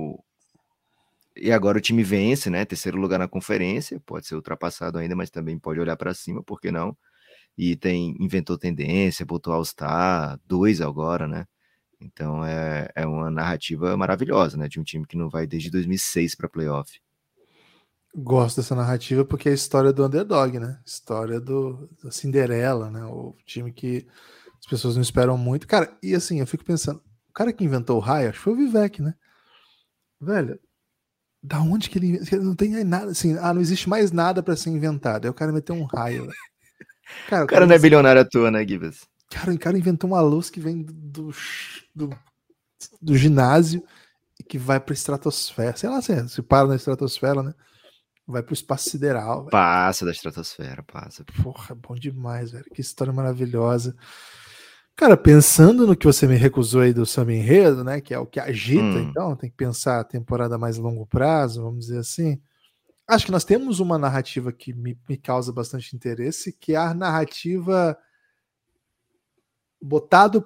e 1.36 1.52
agora 1.52 1.78
o 1.78 1.82
time 1.82 2.04
vence, 2.04 2.50
né? 2.50 2.66
Terceiro 2.66 2.98
lugar 2.98 3.20
na 3.20 3.28
conferência, 3.28 4.00
pode 4.06 4.28
ser 4.28 4.36
ultrapassado 4.36 4.98
ainda, 4.98 5.16
mas 5.16 5.30
também 5.30 5.58
pode 5.58 5.80
olhar 5.80 5.98
para 5.98 6.14
cima, 6.14 6.44
por 6.44 6.60
que 6.60 6.72
não? 6.72 6.96
E 7.58 7.76
tem 7.76 8.16
inventou 8.20 8.58
tendência, 8.58 9.26
botou 9.26 9.54
All-Star, 9.54 10.40
dois 10.46 10.82
agora, 10.82 11.28
né? 11.28 11.46
Então 12.02 12.46
é, 12.46 12.90
é 12.96 13.06
uma 13.06 13.32
narrativa 13.32 13.96
maravilhosa, 13.98 14.58
né? 14.58 14.68
De 14.68 14.80
um 14.80 14.84
time 14.84 15.06
que 15.06 15.18
não 15.18 15.30
vai 15.30 15.48
desde 15.48 15.70
2006 15.72 16.36
para 16.36 16.50
playoff. 16.50 17.00
Gosto 18.16 18.58
dessa 18.58 18.76
narrativa 18.76 19.26
porque 19.26 19.50
é 19.50 19.52
a 19.52 19.56
história 19.56 19.92
do 19.92 20.06
underdog, 20.06 20.60
né? 20.60 20.80
História 20.86 21.40
do, 21.40 21.90
da 22.04 22.12
Cinderela, 22.12 22.92
né? 22.92 23.04
O 23.06 23.36
time 23.46 23.72
que 23.72 24.08
as 24.60 24.68
pessoas 24.68 24.96
não 24.96 25.02
esperam 25.02 25.38
muito. 25.38 25.68
Cara, 25.68 25.98
e 26.02 26.14
assim, 26.14 26.40
eu 26.40 26.48
fico 26.48 26.64
pensando, 26.64 27.02
o 27.30 27.34
cara 27.34 27.52
que 27.52 27.64
inventou 27.64 27.98
o 27.98 28.00
raio, 28.00 28.30
acho 28.30 28.38
que 28.38 28.44
foi 28.44 28.54
o 28.54 28.58
Vivek, 28.58 29.02
né? 29.02 29.16
Velho, 30.22 30.60
da 31.44 31.60
onde 31.60 31.90
que 31.90 32.00
ele. 32.00 32.20
Não 32.40 32.56
tem 32.56 32.84
nada, 32.86 33.12
assim, 33.12 33.38
ah, 33.38 33.54
não 33.54 33.62
existe 33.62 33.90
mais 33.90 34.12
nada 34.12 34.42
para 34.42 34.56
ser 34.56 34.70
inventado. 34.70 35.26
Aí 35.26 35.30
o 35.30 35.34
cara 35.34 35.52
meteu 35.52 35.76
um 35.76 35.84
raio. 35.84 36.30
Cara, 37.28 37.44
O 37.44 37.48
cara 37.48 37.66
não 37.68 37.76
é 37.76 37.80
bilionário 37.80 38.22
à 38.22 38.26
toa, 38.26 38.50
né, 38.50 38.66
Gibas? 38.66 39.02
Cara, 39.30 39.52
o 39.52 39.60
cara 39.60 39.78
inventou 39.78 40.10
uma 40.10 40.22
luz 40.22 40.50
que 40.50 40.60
vem 40.60 40.84
do, 40.84 41.34
do, 41.94 42.10
do 43.02 43.18
ginásio 43.18 43.84
e 44.40 44.44
que 44.44 44.58
vai 44.58 44.80
para 44.80 44.94
estratosfera. 44.94 45.76
Sei 45.76 45.90
lá 45.90 46.02
se, 46.02 46.30
se 46.30 46.42
para 46.42 46.68
na 46.68 46.76
estratosfera, 46.76 47.44
né? 47.44 47.54
Vai 48.26 48.42
para 48.42 48.52
o 48.52 48.54
espaço 48.54 48.90
sideral. 48.90 49.40
velho. 49.40 49.52
Passa 49.52 50.06
da 50.06 50.12
estratosfera, 50.12 50.82
passa. 50.84 51.26
Porra, 51.44 51.76
bom 51.76 51.94
demais, 51.96 52.52
velho. 52.52 52.66
Que 52.74 52.80
história 52.80 53.12
maravilhosa. 53.12 53.96
Cara, 54.96 55.18
pensando 55.18 55.88
no 55.88 55.96
que 55.96 56.06
você 56.06 56.28
me 56.28 56.36
recusou 56.36 56.82
aí 56.82 56.94
do 56.94 57.06
samba 57.06 57.34
enredo, 57.34 57.84
né? 57.84 58.00
Que 58.00 58.14
é 58.14 58.20
o 58.20 58.26
que 58.28 58.40
agita, 58.40 58.84
Hum. 58.84 59.10
então, 59.10 59.36
tem 59.36 59.50
que 59.50 59.56
pensar 59.56 60.00
a 60.00 60.04
temporada 60.04 60.56
a 60.56 60.58
mais 60.60 60.78
longo 60.78 61.06
prazo, 61.06 61.64
vamos 61.64 61.88
dizer 61.88 61.98
assim. 62.00 62.40
Acho 63.08 63.26
que 63.26 63.32
nós 63.32 63.44
temos 63.44 63.80
uma 63.80 63.98
narrativa 63.98 64.52
que 64.54 64.72
me, 64.74 64.98
me 65.10 65.18
causa 65.18 65.52
bastante 65.52 65.96
interesse, 65.96 66.54
que 66.54 66.74
é 66.74 66.78
a 66.78 66.94
narrativa 66.94 67.98
botado 69.82 70.42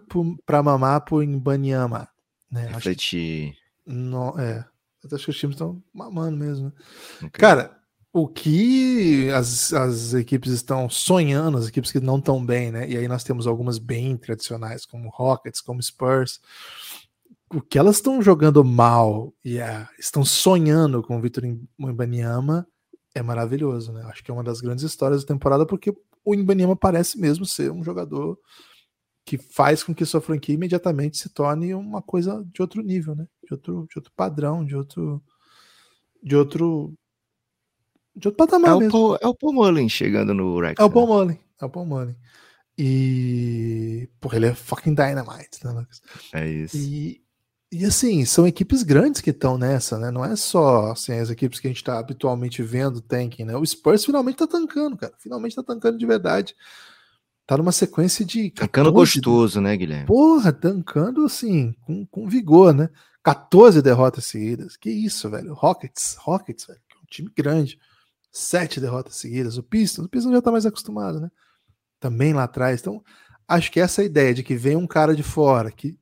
para 0.45 0.63
mamar 0.63 1.01
por 1.01 1.23
Imbanyama. 1.23 2.07
Né? 2.49 2.62
Acho 2.62 2.69
que, 2.69 2.75
Refletir. 2.75 3.57
não, 3.86 4.39
é, 4.39 4.65
eu 5.03 5.15
acho 5.15 5.25
que 5.25 5.31
os 5.31 5.38
times 5.38 5.55
estão 5.55 5.83
mamando 5.93 6.38
mesmo. 6.38 6.67
né? 6.67 6.73
Ok. 7.27 7.29
Cara, 7.39 7.76
o 8.21 8.27
que 8.27 9.30
as, 9.30 9.71
as 9.73 10.13
equipes 10.13 10.51
estão 10.51 10.89
sonhando, 10.89 11.58
as 11.58 11.67
equipes 11.67 11.91
que 11.91 11.99
não 11.99 12.17
estão 12.17 12.43
bem, 12.43 12.71
né? 12.71 12.89
E 12.89 12.97
aí 12.97 13.08
nós 13.08 13.23
temos 13.23 13.45
algumas 13.45 13.77
bem 13.77 14.17
tradicionais, 14.17 14.86
como 14.86 15.10
Rockets, 15.10 15.62
como 15.62 15.82
Spurs. 15.82 16.39
O 17.53 17.62
que 17.62 17.77
elas 17.77 17.97
estão 17.97 18.21
jogando 18.21 18.63
mal 18.63 19.34
e 19.43 19.53
yeah, 19.53 19.89
estão 19.97 20.25
sonhando 20.25 21.01
com 21.01 21.17
o 21.17 21.21
Vitor 21.21 21.43
Imbaniama 21.80 22.67
é 23.15 23.21
maravilhoso, 23.21 23.93
né? 23.93 24.03
Acho 24.06 24.23
que 24.23 24.32
é 24.32 24.34
uma 24.34 24.43
das 24.43 24.62
grandes 24.62 24.84
histórias 24.84 25.21
da 25.21 25.27
temporada, 25.27 25.65
porque 25.65 25.93
o 26.25 26.36
Imbaniama 26.36 26.75
parece 26.75 27.19
mesmo 27.19 27.45
ser 27.45 27.71
um 27.71 27.84
jogador 27.84 28.38
que 29.25 29.38
faz 29.38 29.84
com 29.84 29.93
que 29.93 30.06
sua 30.06 30.21
franquia 30.21 30.56
imediatamente 30.56 31.17
se 31.17 31.30
torne 31.30 31.73
uma 31.73 32.01
coisa 32.01 32.45
de 32.53 32.62
outro 32.62 32.82
nível, 32.82 33.15
né? 33.15 33.27
De 33.45 33.53
outro, 33.53 33.88
de 33.89 33.97
outro 33.97 34.12
padrão, 34.15 34.65
de 34.65 34.75
outro 34.75 35.21
de 36.23 36.36
outro 36.36 36.93
de 38.17 38.27
outro 38.27 38.38
patamar 38.38 38.71
é 38.71 38.73
o 38.73 38.80
mesmo. 38.80 38.91
Paul, 38.91 39.17
é 39.21 39.27
o 39.27 39.36
Paul 39.36 39.53
Mullen 39.53 39.88
chegando 39.88 40.34
no 40.34 40.60
Rex. 40.60 40.80
É 40.80 40.84
o 40.84 40.89
Paul 40.89 41.08
Mullen, 41.08 41.39
é 41.62 41.65
o 41.65 41.69
Paul 41.69 41.86
Mullen. 41.86 42.15
E 42.77 44.10
porra, 44.19 44.38
ele 44.38 44.47
é 44.47 44.53
fucking 44.53 44.93
dynamite, 44.93 45.63
né, 45.63 45.71
Lucas? 45.71 46.01
É 46.34 46.47
isso. 46.47 46.77
E, 46.77 47.21
e 47.71 47.86
assim, 47.86 48.25
são 48.25 48.47
equipes 48.47 48.84
grandes 48.84 49.21
que 49.21 49.30
estão 49.30 49.58
nessa, 49.58 49.97
né? 49.97 50.12
Não 50.12 50.25
é 50.25 50.36
só 50.36 50.91
assim, 50.91 51.13
as 51.13 51.30
equipes 51.30 51.60
que 51.60 51.67
a 51.67 51.69
gente 51.69 51.77
está 51.77 51.99
habitualmente 51.99 52.62
vendo 52.63 53.01
tanking, 53.01 53.45
né? 53.45 53.56
O 53.56 53.65
Spurs 53.65 54.06
finalmente 54.06 54.38
tá 54.38 54.47
tancando, 54.47 54.97
cara. 54.97 55.13
Finalmente 55.19 55.56
tá 55.56 55.63
tancando 55.63 55.97
de 55.97 56.06
verdade. 56.06 56.56
Tá 57.45 57.56
numa 57.56 57.71
sequência 57.71 58.25
de. 58.25 58.51
Tancando 58.51 58.91
gostoso, 58.91 59.62
né, 59.62 59.77
Guilherme? 59.77 60.06
Porra, 60.06 60.51
tancando 60.51 61.23
assim, 61.23 61.73
com, 61.82 62.06
com 62.06 62.27
vigor, 62.27 62.73
né? 62.73 62.89
14 63.23 63.82
derrotas 63.82 64.25
seguidas. 64.25 64.75
Que 64.75 64.89
isso, 64.89 65.30
velho. 65.30 65.53
Rockets, 65.53 66.15
Rockets, 66.19 66.65
velho. 66.65 66.80
Que 66.89 66.95
é 66.95 66.99
um 66.99 67.06
time 67.06 67.32
grande. 67.36 67.80
Sete 68.31 68.79
derrotas 68.79 69.15
seguidas. 69.15 69.57
O 69.57 69.63
Pistons, 69.63 70.05
o 70.05 70.09
Pistons 70.09 70.33
já 70.33 70.41
tá 70.41 70.51
mais 70.51 70.65
acostumado, 70.65 71.19
né? 71.19 71.29
Também 71.99 72.33
lá 72.33 72.43
atrás. 72.43 72.81
Então, 72.81 73.03
acho 73.47 73.71
que 73.71 73.79
essa 73.79 74.03
ideia 74.03 74.33
de 74.33 74.43
que 74.43 74.55
vem 74.55 74.75
um 74.75 74.87
cara 74.87 75.15
de 75.15 75.23
fora 75.23 75.71
que 75.71 75.97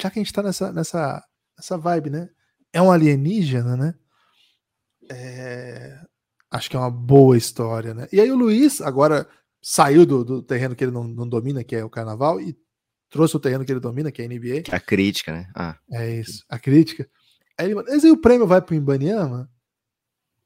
já 0.00 0.10
que 0.10 0.18
a 0.18 0.22
gente 0.22 0.32
tá 0.32 0.42
nessa, 0.42 0.72
nessa, 0.72 1.24
nessa 1.56 1.78
vibe, 1.78 2.10
né? 2.10 2.28
É 2.72 2.80
um 2.80 2.90
alienígena, 2.90 3.76
né? 3.76 3.94
É, 5.10 5.98
acho 6.50 6.68
que 6.68 6.76
é 6.76 6.78
uma 6.78 6.90
boa 6.90 7.36
história, 7.36 7.94
né? 7.94 8.08
E 8.12 8.20
aí 8.20 8.30
o 8.30 8.36
Luiz 8.36 8.80
agora 8.80 9.26
saiu 9.60 10.04
do, 10.06 10.24
do 10.24 10.42
terreno 10.42 10.76
que 10.76 10.84
ele 10.84 10.92
não, 10.92 11.04
não, 11.04 11.28
domina, 11.28 11.64
que 11.64 11.74
é 11.74 11.84
o 11.84 11.90
carnaval, 11.90 12.40
e 12.40 12.56
trouxe 13.10 13.36
o 13.36 13.40
terreno 13.40 13.64
que 13.64 13.72
ele 13.72 13.80
domina, 13.80 14.12
que 14.12 14.22
é 14.22 14.24
a 14.24 14.28
NBA. 14.28 14.62
A 14.70 14.80
crítica, 14.80 15.32
né? 15.32 15.50
Ah. 15.54 15.76
É 15.90 16.10
isso, 16.14 16.44
a 16.48 16.58
crítica. 16.58 17.08
Aí 17.58 17.66
ele, 17.66 17.74
mas 17.74 18.04
aí 18.04 18.10
o 18.10 18.20
prêmio 18.20 18.46
vai 18.46 18.60
pro 18.62 18.74
Ibaniama? 18.74 19.50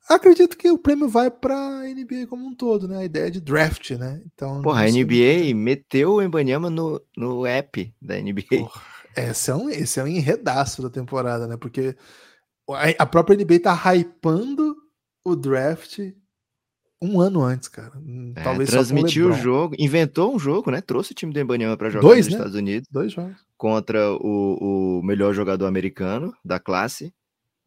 Acredito 0.09 0.57
que 0.57 0.71
o 0.71 0.79
prêmio 0.79 1.09
vai 1.09 1.31
para 1.31 1.57
a 1.57 1.83
NBA 1.85 2.27
como 2.29 2.47
um 2.47 2.55
todo, 2.55 2.89
né? 2.89 2.99
A 2.99 3.05
ideia 3.05 3.31
de 3.31 3.41
draft, 3.41 3.91
né? 3.93 4.21
Então, 4.27 4.61
Porra, 4.63 4.83
a 4.83 4.91
NBA 4.91 5.55
meteu 5.55 6.15
o 6.15 6.23
Ibaniama 6.23 6.69
no, 6.69 7.01
no 7.17 7.47
app 7.47 7.95
da 8.01 8.21
NBA. 8.21 8.59
Porra. 8.59 8.83
Esse 9.17 9.51
é, 9.51 9.55
um, 9.55 9.69
esse 9.69 10.01
é 10.01 10.03
um 10.03 10.07
enredaço 10.07 10.83
da 10.83 10.89
temporada, 10.91 11.47
né? 11.47 11.57
Porque 11.57 11.95
a 12.99 13.07
própria 13.07 13.37
NBA 13.37 13.61
tá 13.61 13.95
hypando 13.95 14.75
o 15.25 15.37
draft 15.37 15.99
um 17.03 17.21
ano 17.21 17.43
antes, 17.43 17.69
cara. 17.69 17.93
Hum, 17.97 18.33
é, 18.37 18.43
Talvez 18.43 18.71
transmitiu 18.71 19.31
o 19.31 19.33
jogo, 19.33 19.75
inventou 19.79 20.35
um 20.35 20.39
jogo, 20.39 20.71
né? 20.71 20.81
Trouxe 20.81 21.13
o 21.13 21.15
time 21.15 21.33
do 21.33 21.41
Embanyama 21.41 21.77
para 21.77 21.91
jogar 21.91 22.07
Dois, 22.07 22.27
nos 22.27 22.35
né? 22.35 22.39
Estados 22.39 22.55
Unidos. 22.55 22.89
Dois 22.91 23.13
jogos. 23.13 23.37
Contra 23.57 24.13
o, 24.13 25.01
o 25.01 25.03
melhor 25.03 25.35
jogador 25.35 25.67
americano 25.67 26.33
da 26.45 26.61
classe 26.61 27.13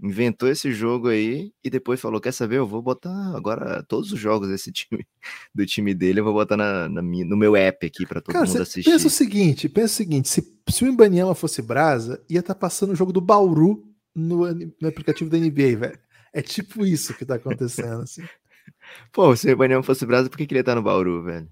inventou 0.02 0.50
esse 0.50 0.72
jogo 0.72 1.08
aí 1.08 1.52
e 1.64 1.70
depois 1.70 2.00
falou: 2.00 2.20
Quer 2.20 2.32
saber? 2.32 2.58
Eu 2.58 2.68
vou 2.68 2.82
botar 2.82 3.36
agora 3.36 3.84
todos 3.84 4.12
os 4.12 4.20
jogos 4.20 4.50
desse 4.50 4.72
time, 4.74 5.06
do 5.54 5.66
time 5.66 5.94
dele, 5.94 6.20
eu 6.20 6.24
vou 6.24 6.34
botar 6.34 6.58
na, 6.58 6.90
na 6.90 7.02
no 7.02 7.38
meu 7.38 7.56
app 7.56 7.86
aqui 7.86 8.06
para 8.06 8.22
todo 8.22 8.34
Cara, 8.34 8.46
mundo 8.46 8.62
assistir. 8.62 8.90
Pensa 8.90 9.08
o 9.08 9.12
seguinte: 9.12 9.70
pensa 9.70 9.94
o 9.94 9.98
seguinte: 9.98 10.30
se, 10.30 10.60
se 10.70 10.84
o 10.84 10.88
Ibaniama 10.88 11.36
fosse 11.36 11.62
Brasa, 11.62 12.24
ia 12.30 12.40
estar 12.40 12.54
tá 12.54 12.60
passando 12.60 12.92
o 12.92 12.96
jogo 12.96 13.14
do 13.14 13.22
Bauru 13.22 13.84
no, 14.14 14.54
no 14.54 14.88
aplicativo 14.88 15.30
da 15.30 15.38
NBA, 15.38 15.78
velho. 15.78 16.00
É 16.34 16.42
tipo 16.42 16.86
isso 16.86 17.14
que 17.14 17.26
tá 17.26 17.36
acontecendo, 17.36 18.02
assim. 18.02 18.22
Pô, 19.12 19.36
se 19.36 19.48
o 19.48 19.52
Ibaniama 19.52 19.84
fosse 19.84 20.06
Brasa, 20.06 20.30
por 20.30 20.38
que, 20.38 20.46
que 20.46 20.54
ele 20.54 20.60
ia 20.60 20.62
estar 20.62 20.74
tá 20.74 20.76
no 20.76 20.84
Bauru, 20.84 21.24
velho? 21.24 21.48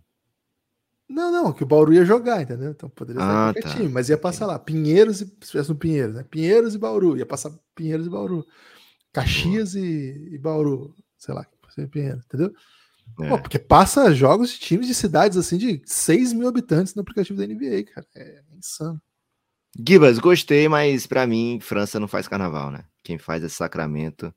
Não, 1.09 1.31
não, 1.31 1.53
que 1.53 1.63
o 1.63 1.65
Bauru 1.65 1.93
ia 1.93 2.05
jogar, 2.05 2.41
entendeu? 2.41 2.71
Então 2.71 2.89
poderia 2.89 3.21
ser 3.21 3.27
ah, 3.27 3.51
qualquer 3.53 3.63
tá. 3.63 3.75
time, 3.75 3.89
mas 3.89 4.09
ia 4.09 4.17
passar 4.17 4.45
lá 4.45 4.57
Pinheiros 4.57 5.21
e 5.21 5.25
se 5.25 5.51
tivesse 5.51 5.69
no 5.69 5.75
Pinheiros, 5.75 6.15
né? 6.15 6.23
Pinheiros 6.23 6.73
e 6.73 6.77
Bauru, 6.77 7.17
ia 7.17 7.25
passar 7.25 7.51
Pinheiros 7.75 8.07
e 8.07 8.09
Bauru. 8.09 8.45
Caxias 9.11 9.75
e, 9.75 10.29
e, 10.31 10.37
Bauru, 10.39 10.95
sei 11.17 11.35
lá, 11.35 11.45
Pinheiros, 11.91 12.25
entendeu? 12.25 12.51
É. 13.21 13.29
Pô, 13.29 13.37
porque 13.37 13.59
passa 13.59 14.13
jogos 14.13 14.51
de 14.51 14.59
times 14.59 14.87
de 14.87 14.95
cidades 14.95 15.37
assim 15.37 15.57
de 15.57 15.81
6 15.85 16.33
mil 16.33 16.47
habitantes 16.47 16.95
no 16.95 17.01
aplicativo 17.01 17.37
da 17.37 17.45
NBA, 17.45 17.83
cara. 17.93 18.07
É 18.15 18.41
insano. 18.57 18.99
Gibas, 19.87 20.19
gostei, 20.19 20.67
mas 20.67 21.05
para 21.05 21.27
mim, 21.27 21.59
França 21.61 21.99
não 21.99 22.07
faz 22.07 22.27
carnaval, 22.27 22.71
né? 22.71 22.85
Quem 23.03 23.17
faz 23.17 23.43
é 23.43 23.49
Sacramento. 23.49 24.33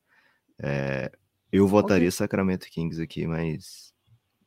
É... 0.58 1.10
Eu 1.52 1.66
votaria 1.66 2.08
okay. 2.08 2.10
Sacramento 2.10 2.66
Kings 2.66 3.00
aqui, 3.00 3.26
mas 3.26 3.85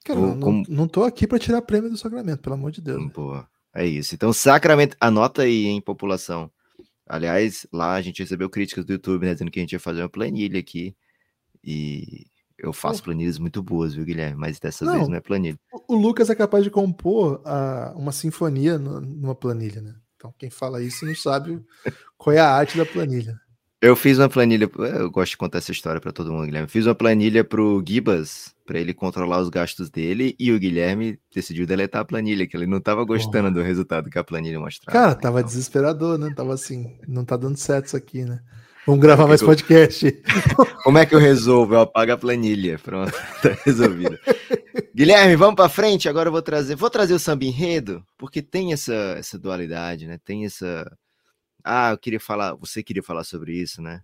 Cara, 0.09 0.21
não, 0.21 0.39
como... 0.39 0.65
não 0.67 0.87
tô 0.87 1.03
aqui 1.03 1.27
para 1.27 1.37
tirar 1.37 1.61
prêmio 1.61 1.87
do 1.87 1.97
Sacramento, 1.97 2.41
pelo 2.41 2.55
amor 2.55 2.71
de 2.71 2.81
Deus. 2.81 2.99
Né? 2.99 3.45
É 3.75 3.85
isso. 3.85 4.15
Então, 4.15 4.33
Sacramento, 4.33 4.97
anota 4.99 5.43
aí, 5.43 5.67
hein, 5.67 5.79
população. 5.79 6.49
Aliás, 7.07 7.67
lá 7.71 7.93
a 7.93 8.01
gente 8.01 8.23
recebeu 8.23 8.49
críticas 8.49 8.83
do 8.85 8.93
YouTube, 8.93 9.27
né, 9.27 9.33
dizendo 9.33 9.51
que 9.51 9.59
a 9.59 9.61
gente 9.61 9.73
ia 9.73 9.79
fazer 9.79 10.01
uma 10.01 10.09
planilha 10.09 10.59
aqui. 10.59 10.95
E 11.63 12.25
eu 12.57 12.73
faço 12.73 13.03
planilhas 13.03 13.37
muito 13.37 13.61
boas, 13.61 13.93
viu, 13.93 14.03
Guilherme? 14.03 14.35
Mas 14.35 14.59
dessa 14.59 14.83
não, 14.83 14.93
vez 14.93 15.07
não 15.07 15.15
é 15.15 15.19
planilha. 15.19 15.59
O 15.87 15.95
Lucas 15.95 16.31
é 16.31 16.35
capaz 16.35 16.63
de 16.63 16.71
compor 16.71 17.43
uh, 17.45 17.95
uma 17.95 18.11
sinfonia 18.11 18.79
numa 18.79 19.35
planilha, 19.35 19.79
né? 19.79 19.93
Então, 20.15 20.33
quem 20.39 20.49
fala 20.49 20.81
isso 20.81 21.05
não 21.05 21.13
sabe 21.13 21.63
qual 22.17 22.35
é 22.35 22.39
a 22.39 22.49
arte 22.49 22.79
da 22.79 22.85
planilha. 22.85 23.39
Eu 23.81 23.95
fiz 23.95 24.19
uma 24.19 24.27
planilha, 24.27 24.69
eu 24.99 25.09
gosto 25.09 25.31
de 25.31 25.37
contar 25.37 25.59
essa 25.59 25.71
história 25.71 26.01
para 26.01 26.11
todo 26.11 26.33
mundo, 26.33 26.45
Guilherme. 26.45 26.67
Fiz 26.67 26.85
uma 26.85 26.93
planilha 26.93 27.45
pro 27.45 27.81
Gibas, 27.85 28.53
para 28.65 28.77
ele 28.77 28.93
controlar 28.93 29.39
os 29.39 29.47
gastos 29.47 29.89
dele, 29.89 30.35
e 30.37 30.51
o 30.51 30.59
Guilherme 30.59 31.17
decidiu 31.33 31.65
deletar 31.65 32.01
a 32.01 32.05
planilha, 32.05 32.45
que 32.45 32.57
ele 32.57 32.67
não 32.67 32.81
tava 32.81 33.05
gostando 33.05 33.49
do 33.49 33.61
resultado 33.61 34.09
que 34.09 34.19
a 34.19 34.23
planilha 34.23 34.59
mostrava. 34.59 34.91
Cara, 34.91 35.15
né? 35.15 35.21
tava 35.21 35.39
então... 35.39 35.47
desesperador, 35.47 36.17
né? 36.17 36.33
Tava 36.35 36.53
assim, 36.53 36.99
não 37.07 37.23
tá 37.23 37.37
dando 37.37 37.55
certo 37.55 37.85
isso 37.85 37.95
aqui, 37.95 38.25
né? 38.25 38.41
Vamos 38.85 39.01
gravar 39.01 39.27
mais 39.27 39.41
podcast. 39.41 40.11
Como 40.83 40.97
é 40.97 41.05
que 41.05 41.15
eu 41.15 41.19
resolvo? 41.19 41.75
Eu 41.75 41.81
apago 41.81 42.11
a 42.11 42.17
planilha. 42.17 42.77
Pronto, 42.79 43.13
tá 43.41 43.55
resolvido. 43.63 44.17
Guilherme, 44.93 45.37
vamos 45.37 45.55
para 45.55 45.69
frente. 45.69 46.09
Agora 46.09 46.27
eu 46.27 46.33
vou 46.33 46.41
trazer, 46.41 46.75
vou 46.75 46.89
trazer 46.89 47.13
o 47.13 47.19
samba 47.19 47.45
enredo, 47.45 48.03
porque 48.17 48.41
tem 48.41 48.73
essa, 48.73 49.15
essa 49.17 49.39
dualidade, 49.39 50.05
né? 50.05 50.19
Tem 50.25 50.43
essa 50.43 50.85
ah, 51.63 51.91
eu 51.91 51.97
queria 51.97 52.19
falar, 52.19 52.55
você 52.55 52.83
queria 52.83 53.03
falar 53.03 53.23
sobre 53.23 53.53
isso, 53.53 53.81
né? 53.81 54.03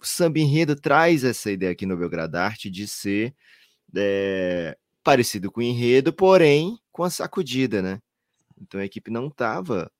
O 0.00 0.06
samba 0.06 0.38
enredo 0.38 0.76
traz 0.76 1.24
essa 1.24 1.50
ideia 1.50 1.72
aqui 1.72 1.86
no 1.86 1.96
Belgradarte 1.96 2.70
de 2.70 2.86
ser 2.88 3.34
é, 3.96 4.76
parecido 5.02 5.50
com 5.50 5.60
o 5.60 5.62
enredo, 5.62 6.12
porém 6.12 6.78
com 6.92 7.04
a 7.04 7.10
sacudida, 7.10 7.82
né? 7.82 8.00
Então 8.60 8.80
a 8.80 8.84
equipe 8.84 9.10
não 9.10 9.28
estava 9.28 9.90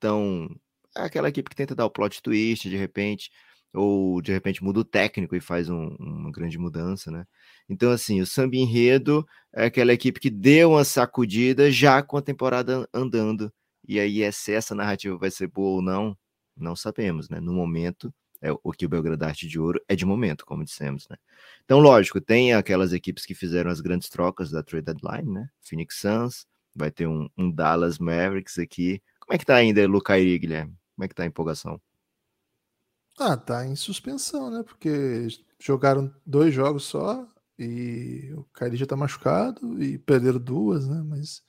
tão. 0.00 0.48
É 0.96 1.02
aquela 1.02 1.28
equipe 1.28 1.50
que 1.50 1.56
tenta 1.56 1.74
dar 1.74 1.86
o 1.86 1.90
plot 1.90 2.22
twist 2.22 2.68
de 2.68 2.76
repente, 2.76 3.30
ou 3.72 4.20
de 4.22 4.32
repente 4.32 4.62
muda 4.62 4.80
o 4.80 4.84
técnico 4.84 5.34
e 5.36 5.40
faz 5.40 5.68
um, 5.70 5.96
uma 5.98 6.30
grande 6.30 6.58
mudança, 6.58 7.10
né? 7.10 7.26
Então, 7.68 7.90
assim, 7.90 8.20
o 8.20 8.26
samba 8.26 8.56
enredo 8.56 9.26
é 9.54 9.66
aquela 9.66 9.92
equipe 9.92 10.20
que 10.20 10.30
deu 10.30 10.72
uma 10.72 10.84
sacudida 10.84 11.70
já 11.70 12.02
com 12.02 12.16
a 12.16 12.22
temporada 12.22 12.88
andando. 12.92 13.52
E 13.88 13.98
aí, 13.98 14.30
se 14.32 14.52
essa 14.52 14.74
narrativa 14.74 15.16
vai 15.16 15.30
ser 15.30 15.48
boa 15.48 15.76
ou 15.76 15.82
não, 15.82 16.16
não 16.56 16.76
sabemos, 16.76 17.28
né? 17.28 17.40
No 17.40 17.52
momento, 17.52 18.12
é 18.40 18.50
o 18.52 18.72
que 18.72 18.84
o 18.86 18.88
Belgrado 18.88 19.24
Arte 19.24 19.46
de 19.46 19.58
Ouro 19.58 19.80
é 19.88 19.94
de 19.94 20.04
momento, 20.04 20.44
como 20.44 20.64
dissemos, 20.64 21.06
né? 21.08 21.16
Então, 21.64 21.78
lógico, 21.78 22.20
tem 22.20 22.52
aquelas 22.52 22.92
equipes 22.92 23.24
que 23.24 23.34
fizeram 23.34 23.70
as 23.70 23.80
grandes 23.80 24.08
trocas 24.08 24.50
da 24.50 24.62
trade 24.62 24.86
deadline, 24.86 25.30
né? 25.30 25.48
Phoenix 25.60 26.00
Suns, 26.00 26.46
vai 26.74 26.90
ter 26.90 27.06
um, 27.06 27.28
um 27.36 27.50
Dallas 27.50 27.98
Mavericks 27.98 28.58
aqui. 28.58 29.00
Como 29.20 29.34
é 29.34 29.38
que 29.38 29.46
tá 29.46 29.54
ainda 29.54 29.86
Lucairi, 29.86 30.38
Guilherme? 30.38 30.76
Como 30.96 31.04
é 31.04 31.08
que 31.08 31.14
tá 31.14 31.22
a 31.22 31.26
empolgação? 31.26 31.80
Ah, 33.18 33.36
tá 33.36 33.66
em 33.66 33.76
suspensão, 33.76 34.50
né? 34.50 34.62
Porque 34.62 35.28
jogaram 35.60 36.12
dois 36.26 36.52
jogos 36.52 36.84
só 36.84 37.26
e 37.58 38.32
o 38.34 38.44
Kairi 38.52 38.76
já 38.76 38.86
tá 38.86 38.96
machucado 38.96 39.82
e 39.82 39.98
perderam 39.98 40.40
duas, 40.40 40.88
né? 40.88 41.02
Mas 41.04 41.42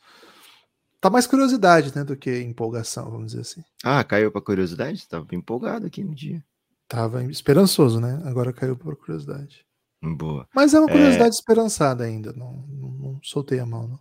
Tá 1.04 1.10
mais 1.10 1.28
curiosidade, 1.28 1.94
né, 1.94 2.02
do 2.02 2.16
que 2.16 2.40
empolgação, 2.44 3.12
vamos 3.12 3.34
dizer 3.34 3.42
assim. 3.42 3.62
Ah, 3.84 4.02
caiu 4.06 4.32
para 4.32 4.40
curiosidade? 4.40 5.06
Tava 5.06 5.28
empolgado 5.34 5.86
aqui 5.86 6.02
no 6.02 6.16
dia. 6.16 6.42
Tava 6.88 7.22
esperançoso, 7.26 8.00
né? 8.00 8.22
Agora 8.24 8.54
caiu 8.54 8.78
para 8.78 8.96
curiosidade. 8.96 9.66
Boa. 10.02 10.48
Mas 10.56 10.74
é 10.74 10.80
uma 10.80 10.88
curiosidade 10.88 11.36
é... 11.36 11.38
esperançada 11.38 12.06
ainda, 12.06 12.32
não, 12.32 12.66
não, 12.70 12.92
não, 12.92 13.20
soltei 13.22 13.60
a 13.60 13.66
mão, 13.66 14.00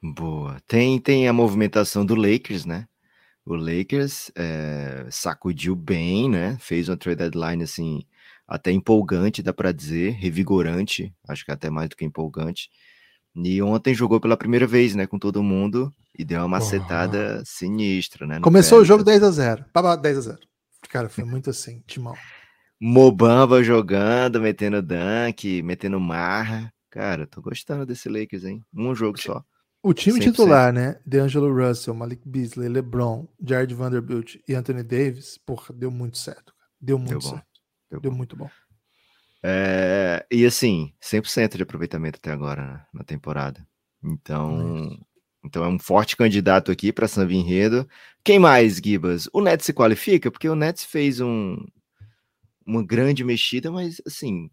não. 0.00 0.14
Boa. 0.14 0.56
Tem, 0.66 0.98
tem 0.98 1.28
a 1.28 1.34
movimentação 1.34 2.02
do 2.02 2.14
Lakers, 2.14 2.64
né? 2.64 2.88
O 3.44 3.54
Lakers 3.54 4.32
é, 4.34 5.06
sacudiu 5.10 5.76
bem, 5.76 6.30
né? 6.30 6.56
Fez 6.58 6.88
uma 6.88 6.96
trade 6.96 7.18
deadline 7.18 7.62
assim 7.62 8.06
até 8.46 8.72
empolgante, 8.72 9.42
dá 9.42 9.52
para 9.52 9.70
dizer, 9.70 10.12
revigorante, 10.12 11.14
acho 11.28 11.44
que 11.44 11.52
até 11.52 11.68
mais 11.68 11.90
do 11.90 11.96
que 11.96 12.06
empolgante. 12.06 12.70
E 13.44 13.62
ontem 13.62 13.94
jogou 13.94 14.20
pela 14.20 14.36
primeira 14.36 14.66
vez, 14.66 14.94
né, 14.94 15.06
com 15.06 15.18
todo 15.18 15.42
mundo 15.42 15.92
e 16.18 16.24
deu 16.24 16.40
uma 16.40 16.48
macetada 16.48 17.38
oh. 17.40 17.44
sinistra, 17.44 18.26
né? 18.26 18.40
Começou 18.40 18.78
pé, 18.78 18.82
o 18.82 18.84
jogo 18.84 19.04
10 19.04 19.22
a 19.22 19.30
0. 19.30 19.64
Pá, 19.72 19.96
10 19.96 20.18
a 20.18 20.20
0. 20.20 20.38
Cara, 20.88 21.08
foi 21.08 21.24
muito 21.24 21.50
assim, 21.50 21.82
timão. 21.86 22.14
Mobamba 22.80 23.62
jogando, 23.62 24.40
metendo 24.40 24.82
dunk, 24.82 25.62
metendo 25.62 26.00
marra. 26.00 26.72
Cara, 26.90 27.26
tô 27.26 27.40
gostando 27.40 27.84
desse 27.84 28.08
Lakers, 28.08 28.44
hein? 28.44 28.62
Um 28.74 28.94
jogo 28.94 29.20
só. 29.20 29.44
O 29.82 29.92
time 29.92 30.18
100%. 30.18 30.22
titular, 30.22 30.72
né? 30.72 30.98
DeAngelo 31.06 31.54
Russell, 31.54 31.94
Malik 31.94 32.28
Beasley, 32.28 32.68
LeBron, 32.68 33.28
Jared 33.40 33.74
Vanderbilt 33.74 34.36
e 34.48 34.54
Anthony 34.54 34.82
Davis, 34.82 35.38
porra, 35.38 35.72
deu 35.74 35.90
muito 35.90 36.18
certo. 36.18 36.52
Deu 36.80 36.98
muito 36.98 37.10
deu 37.10 37.20
certo. 37.20 37.46
Deu, 37.90 38.00
deu 38.00 38.12
muito 38.12 38.36
bom. 38.36 38.50
É, 39.42 40.26
e 40.30 40.44
assim, 40.44 40.92
100% 41.00 41.56
de 41.56 41.62
aproveitamento 41.62 42.18
até 42.18 42.32
agora 42.32 42.66
né, 42.66 42.86
na 42.92 43.04
temporada. 43.04 43.66
Então, 44.02 44.98
então 45.44 45.64
é 45.64 45.68
um 45.68 45.78
forte 45.78 46.16
candidato 46.16 46.70
aqui 46.70 46.92
para 46.92 47.08
Samba 47.08 47.32
Enredo. 47.32 47.88
Quem 48.24 48.38
mais, 48.38 48.76
Gibas? 48.76 49.28
O 49.32 49.40
Nets 49.40 49.66
se 49.66 49.72
qualifica? 49.72 50.30
Porque 50.30 50.48
o 50.48 50.54
Nets 50.54 50.84
fez 50.84 51.20
um, 51.20 51.56
uma 52.66 52.84
grande 52.84 53.24
mexida, 53.24 53.70
mas 53.70 54.00
assim, 54.06 54.50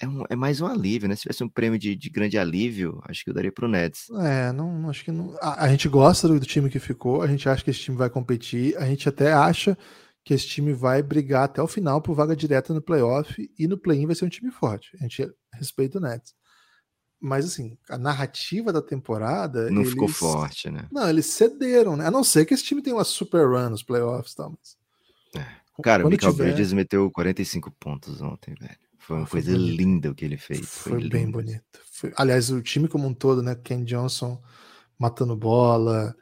é, 0.00 0.06
um, 0.06 0.24
é, 0.30 0.36
mais 0.36 0.60
um 0.60 0.66
alívio, 0.66 1.08
né? 1.08 1.16
Se 1.16 1.22
tivesse 1.22 1.42
um 1.42 1.48
prêmio 1.48 1.78
de, 1.78 1.96
de 1.96 2.08
grande 2.08 2.38
alívio, 2.38 3.02
acho 3.08 3.24
que 3.24 3.30
eu 3.30 3.34
daria 3.34 3.50
pro 3.50 3.68
Nets. 3.68 4.08
É, 4.10 4.52
não, 4.52 4.88
acho 4.88 5.04
que 5.04 5.10
não. 5.10 5.36
A, 5.40 5.64
a, 5.64 5.68
gente 5.68 5.88
gosta 5.88 6.28
do, 6.28 6.38
do, 6.38 6.46
time 6.46 6.70
que 6.70 6.78
ficou, 6.78 7.20
a 7.22 7.26
gente 7.26 7.48
acha 7.48 7.64
que 7.64 7.70
esse 7.70 7.80
time 7.80 7.96
vai 7.96 8.08
competir, 8.08 8.76
a 8.76 8.86
gente 8.86 9.08
até 9.08 9.32
acha 9.32 9.76
que 10.28 10.34
esse 10.34 10.46
time 10.46 10.74
vai 10.74 11.02
brigar 11.02 11.44
até 11.44 11.62
o 11.62 11.66
final 11.66 12.02
por 12.02 12.14
vaga 12.14 12.36
direta 12.36 12.74
no 12.74 12.82
playoff 12.82 13.50
e 13.58 13.66
no 13.66 13.78
play-in 13.78 14.04
vai 14.04 14.14
ser 14.14 14.26
um 14.26 14.28
time 14.28 14.50
forte. 14.50 14.94
A 15.00 15.04
gente 15.04 15.26
respeita 15.54 15.96
o 15.96 16.02
Nets. 16.02 16.34
Mas 17.18 17.46
assim, 17.46 17.78
a 17.88 17.96
narrativa 17.96 18.70
da 18.70 18.82
temporada. 18.82 19.70
Não 19.70 19.80
eles... 19.80 19.92
ficou 19.92 20.06
forte, 20.06 20.70
né? 20.70 20.86
Não, 20.92 21.08
eles 21.08 21.24
cederam, 21.24 21.96
né? 21.96 22.06
A 22.06 22.10
não 22.10 22.22
ser 22.22 22.44
que 22.44 22.52
esse 22.52 22.62
time 22.62 22.82
tenha 22.82 22.94
uma 22.94 23.04
super 23.04 23.48
run 23.48 23.70
nos 23.70 23.82
playoffs 23.82 24.34
e 24.34 24.36
tal, 24.36 24.50
mas. 24.50 24.76
É. 25.34 25.46
Cara, 25.82 26.02
Quando 26.02 26.12
o 26.12 26.16
Michael 26.16 26.32
tiver... 26.34 26.44
Bridges 26.44 26.72
meteu 26.74 27.10
45 27.10 27.70
pontos 27.80 28.20
ontem, 28.20 28.54
velho. 28.60 28.76
Foi 28.98 29.16
uma 29.16 29.26
foi 29.26 29.40
coisa 29.40 29.56
bonito. 29.56 29.76
linda 29.78 30.10
o 30.10 30.14
que 30.14 30.26
ele 30.26 30.36
fez. 30.36 30.68
Foi, 30.68 31.00
foi 31.00 31.08
bem 31.08 31.30
bonito. 31.30 31.64
Foi... 31.90 32.12
Aliás, 32.18 32.50
o 32.50 32.60
time 32.60 32.86
como 32.86 33.08
um 33.08 33.14
todo, 33.14 33.42
né? 33.42 33.54
Ken 33.54 33.82
Johnson 33.82 34.38
matando 34.98 35.34
bola. 35.34 36.14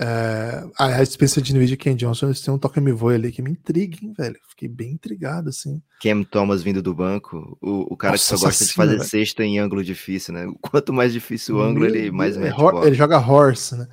É... 0.00 0.64
Aliás, 0.76 1.08
dispensa 1.08 1.40
de 1.40 1.52
nível 1.52 1.68
de 1.68 1.76
Ken 1.76 1.94
Johnson, 1.94 2.26
eles 2.26 2.40
têm 2.40 2.52
um 2.52 2.58
toque 2.58 2.80
me 2.80 2.92
voe 2.92 3.14
ali 3.14 3.30
que 3.30 3.42
me 3.42 3.50
intriga, 3.50 3.96
hein, 4.02 4.12
velho. 4.16 4.38
Fiquei 4.48 4.68
bem 4.68 4.92
intrigado, 4.92 5.48
assim. 5.48 5.80
Cam 6.02 6.24
Thomas 6.24 6.62
vindo 6.62 6.82
do 6.82 6.94
banco, 6.94 7.56
o, 7.60 7.92
o 7.92 7.96
cara 7.96 8.14
Nossa, 8.14 8.34
que 8.34 8.40
só 8.40 8.46
gosta 8.46 8.64
de 8.64 8.72
fazer 8.72 8.96
velho. 8.96 9.08
cesta 9.08 9.44
em 9.44 9.58
ângulo 9.58 9.84
difícil, 9.84 10.34
né? 10.34 10.46
Quanto 10.60 10.92
mais 10.92 11.12
difícil 11.12 11.56
o 11.56 11.62
ângulo, 11.62 11.86
ele 11.86 12.10
mais 12.10 12.36
mete 12.36 12.56
é, 12.60 12.86
Ele 12.86 12.96
joga 12.96 13.18
horse, 13.18 13.76
né? 13.76 13.88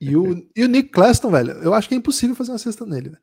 E 0.00 0.16
o, 0.16 0.46
e 0.56 0.64
o 0.64 0.68
Nick 0.68 0.90
Claston, 0.90 1.30
velho, 1.30 1.52
eu 1.52 1.74
acho 1.74 1.88
que 1.88 1.94
é 1.94 1.98
impossível 1.98 2.34
fazer 2.34 2.52
uma 2.52 2.58
cesta 2.58 2.86
nele, 2.86 3.10
velho. 3.10 3.22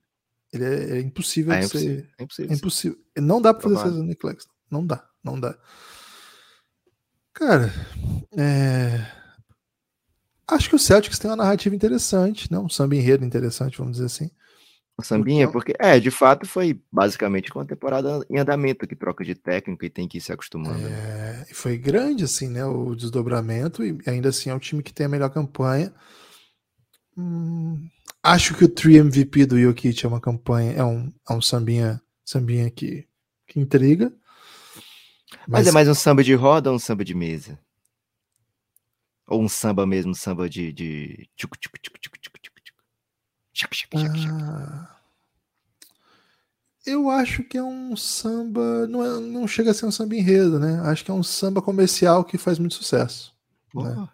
Ele 0.51 0.63
é, 0.63 0.97
é 0.97 1.01
impossível. 1.01 1.53
É, 1.53 1.59
impossível. 1.59 1.95
Ser... 1.97 2.09
é 2.17 2.23
impossível. 2.23 2.51
É 2.51 2.55
impossível. 2.55 2.97
Não 3.17 3.41
dá 3.41 3.53
pra 3.53 3.63
fazer 3.63 3.75
cesta 3.75 3.91
no 3.91 4.03
Nick 4.03 4.19
Claxton. 4.19 4.51
Não 4.69 4.85
dá, 4.85 5.03
não 5.23 5.39
dá. 5.39 5.57
Cara, 7.33 7.73
é... 8.37 9.05
acho 10.49 10.69
que 10.69 10.75
o 10.75 10.79
Celtics 10.79 11.19
tem 11.19 11.29
uma 11.29 11.37
narrativa 11.37 11.75
interessante, 11.75 12.51
né? 12.51 12.57
um 12.57 12.69
samba 12.69 12.95
enredo 12.95 13.25
interessante, 13.25 13.77
vamos 13.77 13.93
dizer 13.93 14.05
assim. 14.05 14.29
O 14.97 15.03
sambinha, 15.03 15.43
então 15.43 15.53
porque, 15.53 15.73
é, 15.79 15.97
de 15.97 16.11
fato 16.11 16.45
foi 16.45 16.81
basicamente 16.91 17.49
com 17.51 17.61
a 17.61 17.65
temporada 17.65 18.19
em 18.29 18.37
andamento, 18.37 18.85
que 18.85 18.97
troca 18.97 19.23
de 19.23 19.33
técnico 19.33 19.85
e 19.85 19.89
tem 19.89 20.09
que 20.09 20.17
ir 20.17 20.21
se 20.21 20.33
acostumando. 20.33 20.77
Né? 20.77 20.89
É, 20.89 21.45
e 21.49 21.53
foi 21.53 21.77
grande, 21.77 22.25
assim, 22.25 22.49
né, 22.49 22.65
o 22.65 22.93
desdobramento, 22.93 23.81
e 23.81 23.97
ainda 24.05 24.27
assim 24.27 24.49
é 24.49 24.53
o 24.53 24.59
time 24.59 24.83
que 24.83 24.93
tem 24.93 25.05
a 25.05 25.09
melhor 25.09 25.29
campanha. 25.29 25.93
Hum, 27.17 27.87
acho 28.21 28.53
que 28.55 28.65
o 28.65 28.67
3 28.67 28.97
MVP 28.97 29.45
do 29.45 29.57
Jokic 29.57 30.05
é 30.05 30.09
uma 30.09 30.19
campanha, 30.19 30.73
é 30.73 30.83
um, 30.83 31.13
é 31.29 31.33
um 31.33 31.41
sambinha, 31.41 32.01
sambinha 32.25 32.69
que, 32.69 33.07
que 33.47 33.57
intriga. 33.57 34.11
Mas, 35.47 35.65
Mas 35.65 35.67
é 35.67 35.71
mais 35.71 35.87
um 35.87 35.93
samba 35.93 36.25
de 36.25 36.33
roda 36.33 36.69
ou 36.69 36.75
um 36.75 36.79
samba 36.79 37.05
de 37.05 37.15
mesa? 37.15 37.57
Ou 39.29 39.41
um 39.43 39.47
samba 39.47 39.85
mesmo, 39.85 40.15
samba 40.15 40.49
de. 40.49 40.73
de... 40.73 41.29
Ah, 43.95 44.95
eu 46.85 47.09
acho 47.09 47.43
que 47.43 47.57
é 47.57 47.63
um 47.63 47.95
samba. 47.95 48.87
Não, 48.87 49.05
é, 49.05 49.19
não 49.19 49.47
chega 49.47 49.71
a 49.71 49.73
ser 49.73 49.85
um 49.85 49.91
samba 49.91 50.15
enredo, 50.15 50.59
né? 50.59 50.81
Acho 50.85 51.05
que 51.05 51.11
é 51.11 51.13
um 51.13 51.21
samba 51.21 51.61
comercial 51.61 52.23
que 52.23 52.37
faz 52.37 52.57
muito 52.57 52.73
sucesso. 52.73 53.33
Né? 53.75 54.09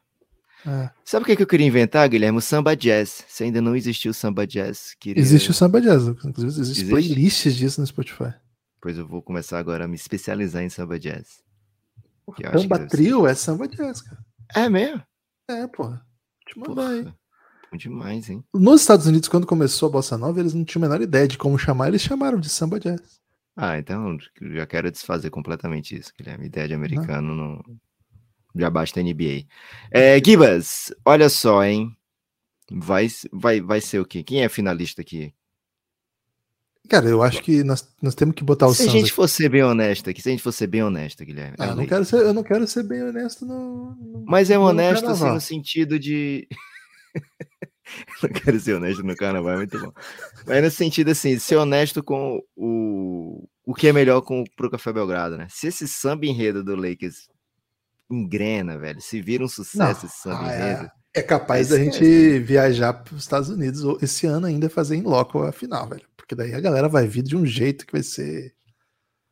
É. 0.68 0.90
Sabe 1.06 1.24
o 1.24 1.36
que, 1.36 1.42
eu 1.42 1.48
queria 1.48 1.68
inventar, 1.68 2.10
Guilherme? 2.10 2.40
O 2.40 2.42
samba 2.42 2.76
jazz. 2.76 3.24
Se 3.28 3.44
ainda 3.44 3.62
não 3.62 3.76
existiu 3.76 4.12
o 4.12 4.14
samba 4.14 4.46
jazz. 4.46 4.96
Queria... 5.00 5.22
Existe 5.22 5.52
o 5.52 5.54
samba 5.54 5.80
jazz. 5.80 6.08
Inclusive, 6.08 6.48
existe, 6.48 6.82
existe 6.82 6.86
playlists 6.90 7.56
disso 7.56 7.80
no 7.80 7.88
Spotify. 7.88 8.34
Pois 8.82 8.98
eu 8.98 9.08
vou 9.08 9.22
começar 9.22 9.60
agora 9.60 9.86
a 9.86 9.88
me 9.88 9.96
especializar 9.96 10.64
em 10.64 10.70
samba 10.70 11.00
jazz. 11.00 11.44
Samba 12.60 12.80
trio 12.88 13.22
ser... 13.22 13.30
é 13.30 13.34
samba 13.36 13.68
jazz, 13.68 14.02
cara. 14.02 14.25
É 14.54 14.70
mesmo? 14.70 15.02
É, 15.50 15.68
porra. 15.68 16.06
Te 16.48 16.60
mandar 16.60 16.90
aí. 16.90 17.04
Bom 17.04 17.78
demais, 17.78 18.30
hein? 18.30 18.44
Nos 18.54 18.82
Estados 18.82 19.08
Unidos, 19.08 19.28
quando 19.28 19.48
começou 19.48 19.90
a 19.90 19.92
Bossa 19.92 20.18
Nova, 20.18 20.40
eles 20.40 20.54
não 20.54 20.64
tinham 20.64 20.86
a 20.86 20.88
menor 20.88 21.02
ideia 21.02 21.28
de 21.28 21.38
como 21.38 21.58
chamar, 21.58 21.88
eles 21.88 22.02
chamaram 22.02 22.40
de 22.40 22.50
samba 22.50 22.80
jazz. 22.80 23.20
Ah, 23.56 23.78
então 23.78 24.18
já 24.54 24.66
quero 24.66 24.92
desfazer 24.92 25.30
completamente 25.30 25.98
isso, 25.98 26.12
Guilherme. 26.18 26.48
Ideia 26.48 26.68
de 26.68 26.74
americano 26.74 27.36
não. 27.36 27.48
não... 27.56 27.64
Já 28.56 28.70
basta 28.70 29.02
NBA. 29.02 29.46
É, 29.92 30.22
Gibas, 30.24 30.94
olha 31.06 31.30
só, 31.30 31.64
hein? 31.64 31.96
Vai, 32.72 33.08
vai, 33.32 33.62
vai 33.62 33.82
ser 33.82 34.00
o 34.00 34.06
quê? 34.06 34.24
Quem 34.24 34.44
é 34.44 34.50
finalista 34.50 35.02
aqui? 35.02 35.34
Cara, 36.90 37.08
eu 37.08 37.24
acho 37.24 37.42
que 37.42 37.64
nós, 37.64 37.88
nós 38.02 38.16
temos 38.16 38.36
que 38.36 38.44
botar 38.44 38.68
o 38.68 38.74
Se 38.74 38.84
a 38.84 38.88
gente 38.88 39.06
aqui. 39.06 39.14
fosse 39.14 39.48
bem 39.50 39.64
honesto 39.64 40.10
aqui, 40.10 40.22
se 40.22 40.30
a 40.30 40.32
gente 40.32 40.44
fosse 40.44 40.68
bem 40.68 40.84
honesto, 40.84 41.26
Guilherme. 41.26 41.56
Ah, 41.60 41.68
eu, 41.68 41.76
não 41.76 41.86
quero 41.86 42.06
ser, 42.06 42.18
eu 42.18 42.34
não 42.34 42.44
quero 42.44 42.68
ser 42.68 42.84
bem 42.84 43.04
honesto 43.04 43.46
no. 43.46 43.96
no 43.96 44.26
Mas 44.28 44.50
é 44.50 44.58
honesto 44.58 45.08
assim, 45.08 45.26
no 45.26 45.42
sentido 45.42 45.98
de. 45.98 46.48
não 48.22 48.30
quero 48.30 48.60
ser 48.60 48.76
honesto 48.76 49.04
no 49.04 49.16
carnaval, 49.16 49.54
é 49.54 49.58
muito 49.58 49.80
bom. 49.80 49.92
Mas 50.46 50.64
no 50.64 50.72
sentido 50.72 51.12
assim, 51.12 51.40
ser 51.40 51.56
honesto 51.56 52.04
com 52.04 52.42
o, 52.56 53.48
o 53.66 53.74
que 53.74 53.88
é 53.88 53.94
melhor 53.94 54.22
com, 54.22 54.44
pro 54.56 54.70
Café 54.70 54.94
Belgrado, 54.94 55.38
né? 55.38 55.48
Se 55.50 55.68
esse 55.68 55.88
samba 55.88 56.26
enredo 56.26 56.64
do 56.64 56.76
Lakers 56.76 57.28
engrena, 58.10 58.78
velho, 58.78 59.02
se 59.02 59.22
vira 59.22 59.44
um 59.44 59.48
sucesso 59.48 59.78
não, 59.78 59.92
esse 59.92 60.10
samba 60.10 60.48
ah, 60.48 60.56
enredo. 60.56 60.92
É, 61.16 61.20
é 61.20 61.24
capaz 61.24 61.70
da 61.70 61.78
gente 61.78 62.40
viajar 62.40 62.94
para 62.94 63.16
os 63.16 63.22
Estados 63.22 63.50
Unidos 63.50 64.02
esse 64.04 64.28
ano 64.28 64.46
ainda 64.46 64.70
fazer 64.70 64.96
em 64.96 65.02
loco 65.02 65.42
a 65.42 65.52
final, 65.52 65.88
velho. 65.88 66.06
Porque 66.26 66.36
daí 66.36 66.56
a 66.56 66.60
galera 66.60 66.90
vai 66.90 67.08
vir 67.08 67.22
de 67.22 67.38
um 67.38 67.46
jeito 67.46 67.86
que 67.86 67.94
vai 67.94 68.02
ser. 68.02 68.52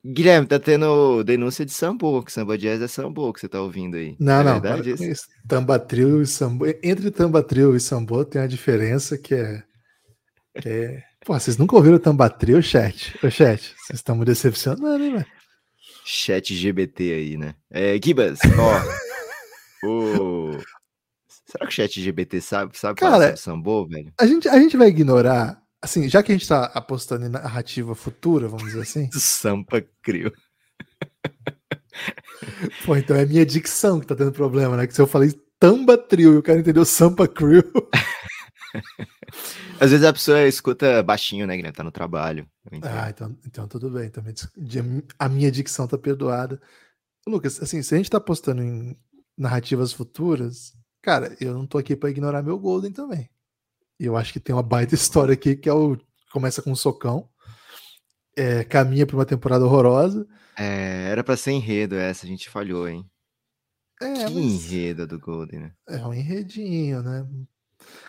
Guilherme, 0.05 0.45
tá 0.45 0.59
tendo 0.59 1.23
denúncia 1.23 1.65
de 1.65 1.71
sambo, 1.71 2.21
que 2.21 2.31
samba 2.31 2.57
jazz 2.57 2.81
é 2.81 2.87
sambo 2.87 3.33
que 3.33 3.39
você 3.39 3.49
tá 3.49 3.59
ouvindo 3.59 3.97
aí. 3.97 4.15
Não, 4.19 4.41
é 4.41 4.43
não. 4.43 4.61
Verdade 4.61 4.91
isso? 4.91 5.25
Tambatril 5.47 6.21
e 6.21 6.27
sambo. 6.27 6.67
Entre 6.83 7.09
tambatril 7.09 7.75
e 7.75 7.79
sambo 7.79 8.23
tem 8.23 8.41
uma 8.41 8.47
diferença 8.47 9.17
que 9.17 9.33
é. 9.33 9.63
Que 10.61 10.69
é... 10.69 11.03
Pô, 11.25 11.33
vocês 11.33 11.57
nunca 11.57 11.75
ouviram 11.75 11.97
tambatril, 11.97 12.61
chat? 12.61 13.17
Ô, 13.25 13.29
chat, 13.29 13.73
vocês 13.77 13.99
estão 13.99 14.15
me 14.15 14.25
decepcionando, 14.25 15.11
né? 15.11 15.25
Chat 16.05 16.53
GBT 16.53 17.13
aí, 17.13 17.37
né? 17.37 17.55
É, 17.71 17.97
Gibas, 18.03 18.39
ó. 18.59 19.87
o... 19.87 20.59
Será 21.47 21.65
que 21.65 21.71
o 21.71 21.75
chat 21.75 22.03
GBT 22.03 22.41
sabe, 22.41 22.77
sabe 22.77 22.99
Cara, 22.99 23.11
falar 23.13 23.37
sambo, 23.37 23.87
velho? 23.87 24.13
A 24.19 24.27
gente, 24.27 24.49
a 24.49 24.59
gente 24.59 24.75
vai 24.75 24.89
ignorar 24.89 25.62
assim, 25.83 26.07
já 26.07 26.23
que 26.23 26.31
a 26.31 26.35
gente 26.35 26.47
tá 26.47 26.65
apostando 26.73 27.25
em 27.25 27.29
narrativa 27.29 27.93
futura, 27.93 28.47
vamos 28.47 28.67
dizer 28.67 28.81
assim. 28.81 29.09
Sampa 29.11 29.85
Crio. 30.01 30.31
Pô, 32.85 32.95
então 32.95 33.15
é 33.15 33.25
minha 33.25 33.45
dicção 33.45 33.99
que 33.99 34.07
tá 34.07 34.15
tendo 34.15 34.31
problema, 34.31 34.77
né? 34.77 34.87
Que 34.87 34.93
se 34.93 35.01
eu 35.01 35.07
falei 35.07 35.31
Tamba 35.59 35.97
Trio 35.97 36.33
e 36.33 36.37
o 36.37 36.43
cara 36.43 36.59
entendeu 36.59 36.85
Sampa 36.85 37.27
Crew. 37.27 37.63
Às 39.79 39.91
vezes 39.91 40.05
a 40.05 40.13
pessoa 40.13 40.47
escuta 40.47 41.03
baixinho, 41.03 41.45
né, 41.45 41.55
Guilherme? 41.55 41.75
Tá 41.75 41.83
no 41.83 41.91
trabalho. 41.91 42.47
Ah, 42.81 43.09
então, 43.09 43.37
então 43.45 43.67
tudo 43.67 43.89
bem. 43.89 44.09
Também 44.09 44.33
a 45.19 45.29
minha 45.29 45.51
dicção 45.51 45.87
tá 45.87 45.97
perdoada. 45.97 46.61
Lucas, 47.27 47.61
assim, 47.61 47.81
se 47.81 47.93
a 47.93 47.97
gente 47.97 48.09
tá 48.09 48.17
apostando 48.17 48.61
em 48.61 48.97
narrativas 49.37 49.93
futuras, 49.93 50.73
cara, 51.01 51.35
eu 51.39 51.53
não 51.53 51.65
tô 51.65 51.77
aqui 51.77 51.95
para 51.95 52.09
ignorar 52.09 52.41
meu 52.41 52.57
Golden 52.57 52.91
também. 52.91 53.29
E 53.99 54.05
eu 54.05 54.17
acho 54.17 54.33
que 54.33 54.39
tem 54.39 54.55
uma 54.55 54.63
baita 54.63 54.95
história 54.95 55.33
aqui 55.33 55.55
que 55.55 55.69
é 55.69 55.73
o 55.73 55.97
começa 56.31 56.63
com 56.63 56.71
um 56.71 56.75
socão, 56.75 57.29
é, 58.35 58.63
caminha 58.63 59.05
para 59.05 59.15
uma 59.15 59.25
temporada 59.25 59.63
horrorosa. 59.63 60.27
É, 60.57 61.09
era 61.11 61.23
para 61.23 61.37
ser 61.37 61.51
enredo 61.51 61.95
essa, 61.95 62.25
a 62.25 62.29
gente 62.29 62.49
falhou, 62.49 62.87
hein? 62.87 63.07
É, 64.01 64.13
que 64.25 64.33
mas... 64.33 64.35
enredo 64.35 65.05
do 65.05 65.19
Golden, 65.19 65.59
né? 65.59 65.73
É 65.87 66.05
um 66.05 66.13
enredinho, 66.13 67.03
né? 67.03 67.27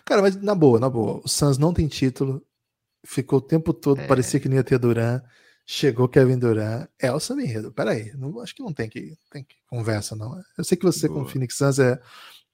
Cara, 0.03 0.21
mas 0.21 0.35
na 0.35 0.55
boa, 0.55 0.79
na 0.79 0.89
boa, 0.89 1.21
o 1.23 1.27
Suns 1.27 1.57
não 1.57 1.73
tem 1.73 1.87
título, 1.87 2.43
ficou 3.05 3.39
o 3.39 3.41
tempo 3.41 3.73
todo, 3.73 4.01
é. 4.01 4.07
parecia 4.07 4.39
que 4.39 4.49
não 4.49 4.55
ia 4.55 4.63
ter 4.63 4.79
Duran. 4.79 5.21
Chegou 5.67 6.07
Kevin 6.07 6.37
Durant, 6.37 6.87
é 6.99 7.11
o 7.11 7.19
Sam 7.19 7.41
Enredo. 7.41 7.71
Peraí, 7.71 8.13
não, 8.15 8.39
acho 8.39 8.53
que 8.53 8.61
não 8.61 8.71
tem 8.71 8.87
que, 8.87 9.17
tem 9.31 9.43
que 9.43 9.55
conversa, 9.67 10.15
não. 10.15 10.39
Eu 10.55 10.63
sei 10.63 10.77
que 10.77 10.85
você, 10.85 11.07
Boa. 11.07 11.21
com 11.21 11.25
o 11.25 11.27
Phoenix 11.27 11.57
Suns, 11.57 11.79
é 11.79 11.99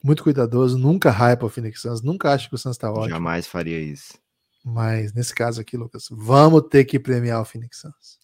muito 0.04 0.24
cuidadoso, 0.24 0.78
nunca 0.78 1.12
hype 1.12 1.43
o 1.43 1.49
Phoenix 1.49 1.82
Suns, 1.82 2.02
nunca 2.02 2.34
acha 2.34 2.47
que 2.49 2.56
o 2.56 2.58
Suns 2.58 2.78
tá 2.78 2.91
ótimo. 2.91 3.10
Jamais 3.10 3.47
faria 3.47 3.80
isso. 3.80 4.18
Mas 4.64 5.14
nesse 5.14 5.34
caso 5.34 5.60
aqui, 5.60 5.76
Lucas, 5.76 6.08
vamos 6.12 6.64
ter 6.70 6.86
que 6.86 6.99
premiar 6.99 7.41
o 7.41 7.45
Phoenix 7.45 7.80
Suns. 7.80 8.20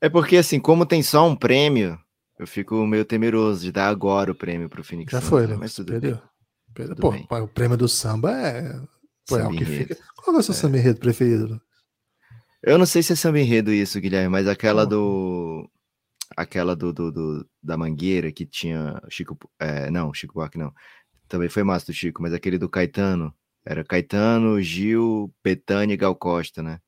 É 0.00 0.08
porque, 0.08 0.36
assim, 0.36 0.58
como 0.58 0.86
tem 0.86 1.02
só 1.02 1.28
um 1.28 1.36
prêmio, 1.36 1.98
eu 2.38 2.46
fico 2.46 2.86
meio 2.86 3.04
temeroso 3.04 3.62
de 3.62 3.72
dar 3.72 3.88
agora 3.88 4.32
o 4.32 4.34
prêmio 4.34 4.68
pro 4.68 4.84
Phoenix 4.84 5.12
Já 5.12 5.20
Suns. 5.20 5.28
foi, 5.28 5.46
né? 5.46 5.56
Mas 5.58 5.74
tudo 5.74 5.92
Perdeu. 5.92 6.12
bem. 6.12 6.22
Perdeu. 6.74 6.96
Tudo 6.96 7.02
Pô, 7.02 7.10
bem. 7.10 7.42
o 7.42 7.48
prêmio 7.48 7.76
do 7.76 7.88
samba 7.88 8.32
é. 8.32 8.80
Pô, 9.26 9.36
é 9.36 9.46
o 9.46 9.50
que 9.50 9.64
fica. 9.64 9.96
Qual 10.16 10.36
é 10.36 10.40
o 10.40 10.42
seu 10.42 10.54
é. 10.54 10.56
samba 10.56 10.78
enredo 10.78 11.00
preferido? 11.00 11.60
Eu 12.62 12.78
não 12.78 12.86
sei 12.86 13.02
se 13.02 13.12
é 13.12 13.16
samba 13.16 13.40
enredo 13.40 13.72
isso, 13.72 14.00
Guilherme, 14.00 14.28
mas 14.28 14.46
aquela 14.46 14.86
do. 14.86 15.68
Aquela 16.36 16.76
do, 16.76 16.92
do, 16.92 17.10
do, 17.10 17.46
da 17.62 17.76
Mangueira 17.76 18.30
que 18.30 18.46
tinha 18.46 19.00
Chico. 19.08 19.36
É, 19.58 19.90
não, 19.90 20.14
Chico 20.14 20.34
Buarque 20.34 20.58
não. 20.58 20.72
Também 21.30 21.48
foi 21.48 21.62
massa 21.62 21.86
do 21.86 21.92
Chico, 21.92 22.20
mas 22.20 22.34
aquele 22.34 22.58
do 22.58 22.68
Caetano. 22.68 23.32
Era 23.64 23.84
Caetano, 23.84 24.60
Gil, 24.60 25.32
Petani 25.44 25.92
e 25.92 25.96
Gal 25.96 26.16
Costa, 26.16 26.60
né? 26.60 26.80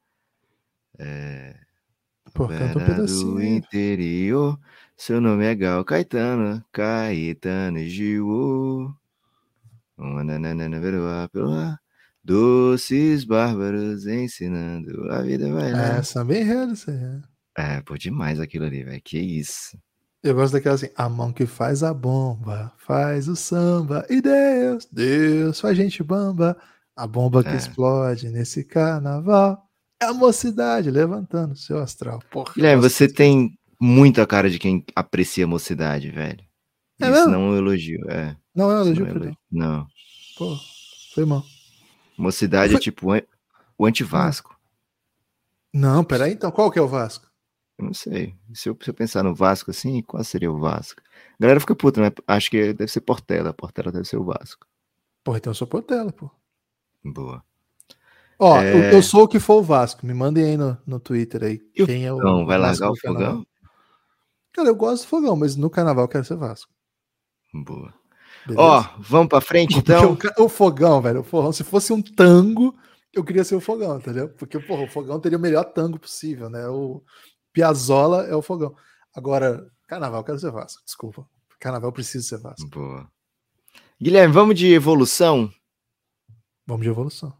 É... 0.99 1.55
Pô, 2.35 2.49
canta 2.49 2.79
um 2.79 2.85
pedacinho. 2.85 3.35
do 3.35 3.43
interior, 3.43 4.59
seu 4.97 5.21
nome 5.21 5.45
é 5.45 5.55
Gal 5.55 5.85
Caetano, 5.85 6.65
Caetano 6.73 7.79
e 7.79 7.89
Gil. 7.89 8.93
Doces 12.25 13.25
bárbaros 13.25 14.07
ensinando 14.07 15.09
a 15.13 15.23
vida 15.23 15.53
vai 15.53 15.73
lá. 15.73 15.99
É, 15.99 16.03
samba 16.03 16.37
enredo 16.37 16.73
isso 16.73 16.91
aí. 16.91 17.23
É, 17.57 17.81
pô, 17.83 17.97
demais 17.97 18.41
aquilo 18.41 18.65
ali, 18.65 18.83
velho. 18.83 19.01
Que 19.05 19.19
isso. 19.19 19.79
Eu 20.23 20.35
gosto 20.37 20.53
daquela 20.53 20.77
assim, 20.77 20.89
a 20.95 21.09
mão 21.09 21.33
que 21.33 21.47
faz 21.47 21.83
a 21.83 21.93
bomba, 21.93 22.73
faz 22.79 23.27
o 23.27 23.35
samba, 23.35 24.07
e 24.09 24.21
Deus, 24.21 24.87
Deus 24.91 25.61
faz 25.61 25.77
gente 25.77 26.01
bamba, 26.01 26.57
a 26.95 27.09
bomba 27.09 27.43
que 27.43 27.51
é. 27.51 27.57
explode 27.57 28.29
nesse 28.29 28.63
carnaval, 28.63 29.69
é 30.01 30.05
a 30.05 30.15
mocidade 30.15 30.93
levantando 30.93 31.57
seu 31.57 31.79
astral. 31.79 32.21
Porra, 32.31 32.53
Guilherme, 32.55 32.81
você 32.81 33.09
tem 33.09 33.59
muita 33.81 34.25
cara 34.25 34.49
de 34.49 34.61
quem 34.61 34.85
aprecia 34.95 35.45
a 35.45 35.49
mocidade, 35.49 36.09
velho. 36.11 36.45
É 37.01 37.07
Isso 37.07 37.13
mesmo? 37.13 37.31
não 37.33 37.41
é 37.41 37.51
um 37.51 37.57
elogio, 37.57 38.11
é. 38.11 38.37
Não 38.55 38.71
é 38.71 38.75
um 38.75 38.81
elogio, 38.83 39.05
não. 39.05 39.11
É 39.11 39.17
elogio. 39.17 39.37
não. 39.51 39.87
Pô, 40.39 40.57
foi 41.15 41.25
mal. 41.25 41.43
Mocidade 42.17 42.77
é 42.77 42.79
tipo 42.79 43.09
o 43.77 43.87
anti-Vasco. 43.87 44.57
Não, 45.73 46.05
peraí, 46.05 46.33
então 46.33 46.53
qual 46.53 46.71
que 46.71 46.79
é 46.79 46.83
o 46.83 46.87
Vasco? 46.87 47.32
Eu 47.83 47.87
não 47.87 47.95
sei. 47.95 48.35
Se 48.55 48.69
eu, 48.69 48.79
se 48.81 48.89
eu, 48.89 48.95
pensar 48.95 49.25
no 49.25 49.35
Vasco 49.35 49.73
assim, 49.73 50.03
qual 50.03 50.23
seria 50.23 50.51
o 50.51 50.59
Vasco? 50.59 51.03
A 51.03 51.43
galera 51.43 51.59
fica 51.59 51.75
puta, 51.75 52.01
né? 52.01 52.13
Acho 52.29 52.49
que 52.49 52.73
deve 52.73 52.91
ser 52.91 53.01
Portela. 53.01 53.53
Portela 53.53 53.91
deve 53.91 54.05
ser 54.05 54.17
o 54.17 54.25
Vasco. 54.25 54.67
Pô, 55.25 55.37
então 55.37 55.51
eu 55.51 55.55
sou 55.55 55.67
Portela, 55.67 56.13
pô. 56.13 56.31
Boa. 57.05 57.45
Ó, 58.39 58.61
é... 58.61 58.95
eu, 58.95 59.03
sou 59.03 59.25
o 59.25 59.29
que 59.29 59.41
for 59.41 59.57
o 59.57 59.63
Vasco. 59.63 60.07
Me 60.07 60.15
mandem 60.15 60.45
aí 60.45 60.57
no, 60.57 60.79
no 60.87 61.01
Twitter 61.01 61.43
aí. 61.43 61.59
quem 61.75 62.07
é 62.07 62.13
o. 62.13 62.19
Não, 62.19 62.47
vai 62.47 62.57
largar 62.57 62.91
o 62.91 62.97
fogão? 62.97 63.45
Cara, 64.53 64.69
eu 64.69 64.77
gosto 64.77 65.03
do 65.03 65.09
fogão, 65.09 65.35
mas 65.35 65.57
no 65.57 65.69
carnaval 65.69 66.05
eu 66.05 66.09
quero 66.09 66.25
ser 66.25 66.37
Vasco. 66.37 66.71
Boa. 67.53 67.93
Ó, 68.57 68.85
vamos 69.01 69.29
pra 69.29 69.41
frente 69.41 69.77
então? 69.79 70.17
O, 70.39 70.45
o, 70.45 70.49
fogão, 70.49 71.01
velho, 71.01 71.21
o 71.21 71.25
fogão, 71.25 71.53
se 71.53 71.65
fosse 71.65 71.93
um 71.93 72.03
tango, 72.03 72.77
eu 73.13 73.25
queria 73.25 73.45
ser 73.45 73.57
o 73.57 73.61
fogão, 73.61 73.97
entendeu? 73.97 74.29
Porque 74.29 74.59
porra, 74.61 74.85
o 74.85 74.89
fogão 74.89 75.19
teria 75.19 75.39
o 75.39 75.41
melhor 75.41 75.65
tango 75.65 75.99
possível, 75.99 76.49
né? 76.49 76.69
O 76.69 77.03
Piazzola 77.53 78.27
é 78.27 78.35
o 78.35 78.43
fogão. 78.43 78.75
Agora, 79.15 79.71
carnaval, 79.87 80.25
quero 80.25 80.39
ser 80.39 80.51
Vasco, 80.51 80.83
desculpa. 80.85 81.27
Carnaval 81.61 81.93
precisa 81.93 82.27
ser 82.27 82.39
Vasco. 82.39 82.69
Boa. 82.69 83.09
Guilherme, 84.01 84.35
vamos 84.35 84.57
de 84.57 84.73
evolução? 84.73 85.53
Vamos 86.67 86.83
de 86.83 86.89
evolução. 86.89 87.33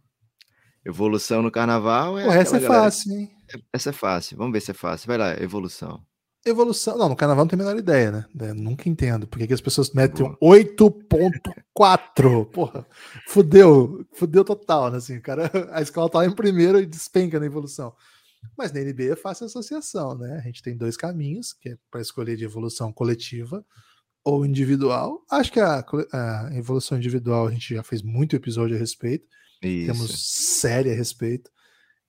Evolução 0.85 1.43
no 1.43 1.51
carnaval 1.51 2.19
é. 2.19 2.25
Pô, 2.25 2.33
essa 2.33 2.57
é 2.57 2.61
galera... 2.61 2.83
fácil, 2.83 3.13
hein? 3.13 3.31
Essa 3.73 3.91
é 3.91 3.93
fácil. 3.93 4.37
Vamos 4.37 4.53
ver 4.53 4.61
se 4.61 4.71
é 4.71 4.75
fácil. 4.75 5.07
Vai 5.07 5.19
lá, 5.19 5.41
evolução. 5.41 6.05
Evolução. 6.45 6.99
Não, 6.99 7.09
no 7.09 7.15
carnaval 7.15 7.45
não 7.45 7.49
tem 7.49 7.57
a 7.57 7.63
menor 7.63 7.79
ideia, 7.79 8.11
né? 8.11 8.25
Eu 8.41 8.55
nunca 8.55 8.89
entendo. 8.89 9.29
Por 9.29 9.39
que 9.39 9.53
as 9.53 9.61
pessoas 9.61 9.93
metem 9.93 10.27
um 10.27 10.35
8.4? 10.41 12.47
Porra, 12.47 12.85
fudeu. 13.29 14.05
Fudeu 14.13 14.45
total, 14.45 14.91
né? 14.91 14.99
Assim, 14.99 15.21
cara, 15.21 15.49
a 15.73 15.81
escola 15.81 16.11
tá 16.11 16.27
em 16.27 16.35
primeiro 16.35 16.81
e 16.81 16.87
despenca 16.87 17.39
na 17.39 17.47
evolução. 17.47 17.95
Mas 18.57 18.73
na 18.73 18.81
NBA 18.81 19.13
é 19.13 19.17
fácil 19.17 19.47
associação, 19.47 20.17
né? 20.17 20.39
A 20.39 20.47
gente 20.47 20.63
tem 20.63 20.77
dois 20.77 20.97
caminhos, 20.97 21.53
que 21.53 21.71
é 21.71 21.77
para 21.91 22.01
escolher 22.01 22.37
de 22.37 22.45
evolução 22.45 22.93
coletiva 22.93 23.65
ou 24.25 24.47
individual. 24.47 25.25
Acho 25.31 25.53
que 25.53 25.61
a, 25.61 25.85
a, 26.13 26.51
evolução 26.55 26.99
individual 26.99 27.47
a 27.47 27.51
gente 27.51 27.75
já 27.75 27.83
fez 27.83 28.03
muito 28.03 28.37
episódio 28.37 28.77
a 28.77 28.79
respeito. 28.79 29.27
Isso. 29.63 29.93
Temos 29.93 30.61
série 30.61 30.91
a 30.91 30.95
respeito. 30.95 31.51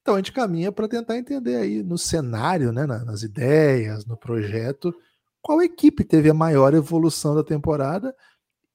Então 0.02 0.16
a 0.16 0.18
gente 0.18 0.34
caminha 0.34 0.72
para 0.72 0.88
tentar 0.88 1.18
entender 1.18 1.56
aí 1.56 1.82
no 1.82 1.98
cenário, 1.98 2.72
né, 2.72 2.86
nas 2.86 3.24
ideias, 3.24 4.06
no 4.06 4.18
projeto, 4.18 4.94
qual 5.42 5.62
equipe 5.62 6.04
teve 6.04 6.30
a 6.30 6.34
maior 6.34 6.74
evolução 6.74 7.34
da 7.34 7.44
temporada. 7.44 8.14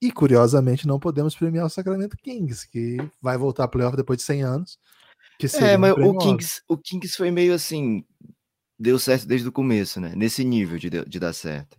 E 0.01 0.13
curiosamente 0.13 0.87
não 0.87 1.01
podemos 1.01 1.35
premiar 1.35 1.67
o 1.67 1.71
Sacramento 1.71 2.17
Kings, 2.17 2.69
que 2.71 2.99
vai 3.21 3.37
voltar 3.37 3.65
a 3.65 3.69
playoff 3.69 3.97
depois 3.97 4.19
de 4.21 4.25
100 4.25 4.43
anos. 4.45 4.79
É, 5.55 5.77
mas 5.77 5.97
um 5.97 6.11
o 6.11 6.19
Kings, 6.19 6.63
o 6.69 6.77
Kings 6.77 7.17
foi 7.17 7.31
meio 7.31 7.55
assim, 7.55 8.05
deu 8.79 8.99
certo 8.99 9.27
desde 9.27 9.49
o 9.49 9.53
começo, 9.53 10.01
né? 10.01 10.15
Nesse 10.17 10.45
nível 10.45 10.79
de, 10.79 10.91
de 10.91 11.21
dar 11.21 11.33
certo. 11.33 11.79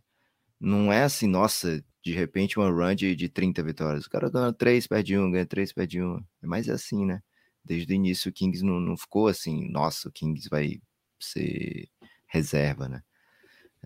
Não 0.59 0.91
é 0.91 1.03
assim, 1.03 1.27
nossa, 1.27 1.83
de 2.03 2.13
repente 2.13 2.57
uma 2.59 2.69
run 2.69 2.95
de, 2.95 3.15
de 3.15 3.29
30 3.29 3.63
vitórias. 3.63 4.05
O 4.05 4.09
cara 4.09 4.29
ganha 4.29 4.53
3, 4.53 4.87
perde 4.87 5.17
1, 5.17 5.31
ganha 5.31 5.45
3, 5.45 5.73
perde 5.73 6.01
1. 6.01 6.17
É 6.43 6.47
mais 6.47 6.69
assim, 6.69 7.05
né? 7.05 7.21
desde 7.69 7.93
o 7.93 7.95
início 7.95 8.29
o 8.29 8.33
Kings 8.33 8.63
não, 8.63 8.79
não 8.79 8.97
ficou 8.97 9.27
assim, 9.27 9.69
nossa, 9.69 10.09
o 10.09 10.11
Kings 10.11 10.49
vai 10.49 10.81
ser 11.19 11.87
reserva, 12.27 12.89
né? 12.89 13.01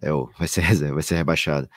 É, 0.01 0.09
vai 0.37 0.47
ser 0.47 0.61
reserva, 0.63 0.95
vai 0.95 1.03
ser 1.03 1.15
rebaixado. 1.15 1.69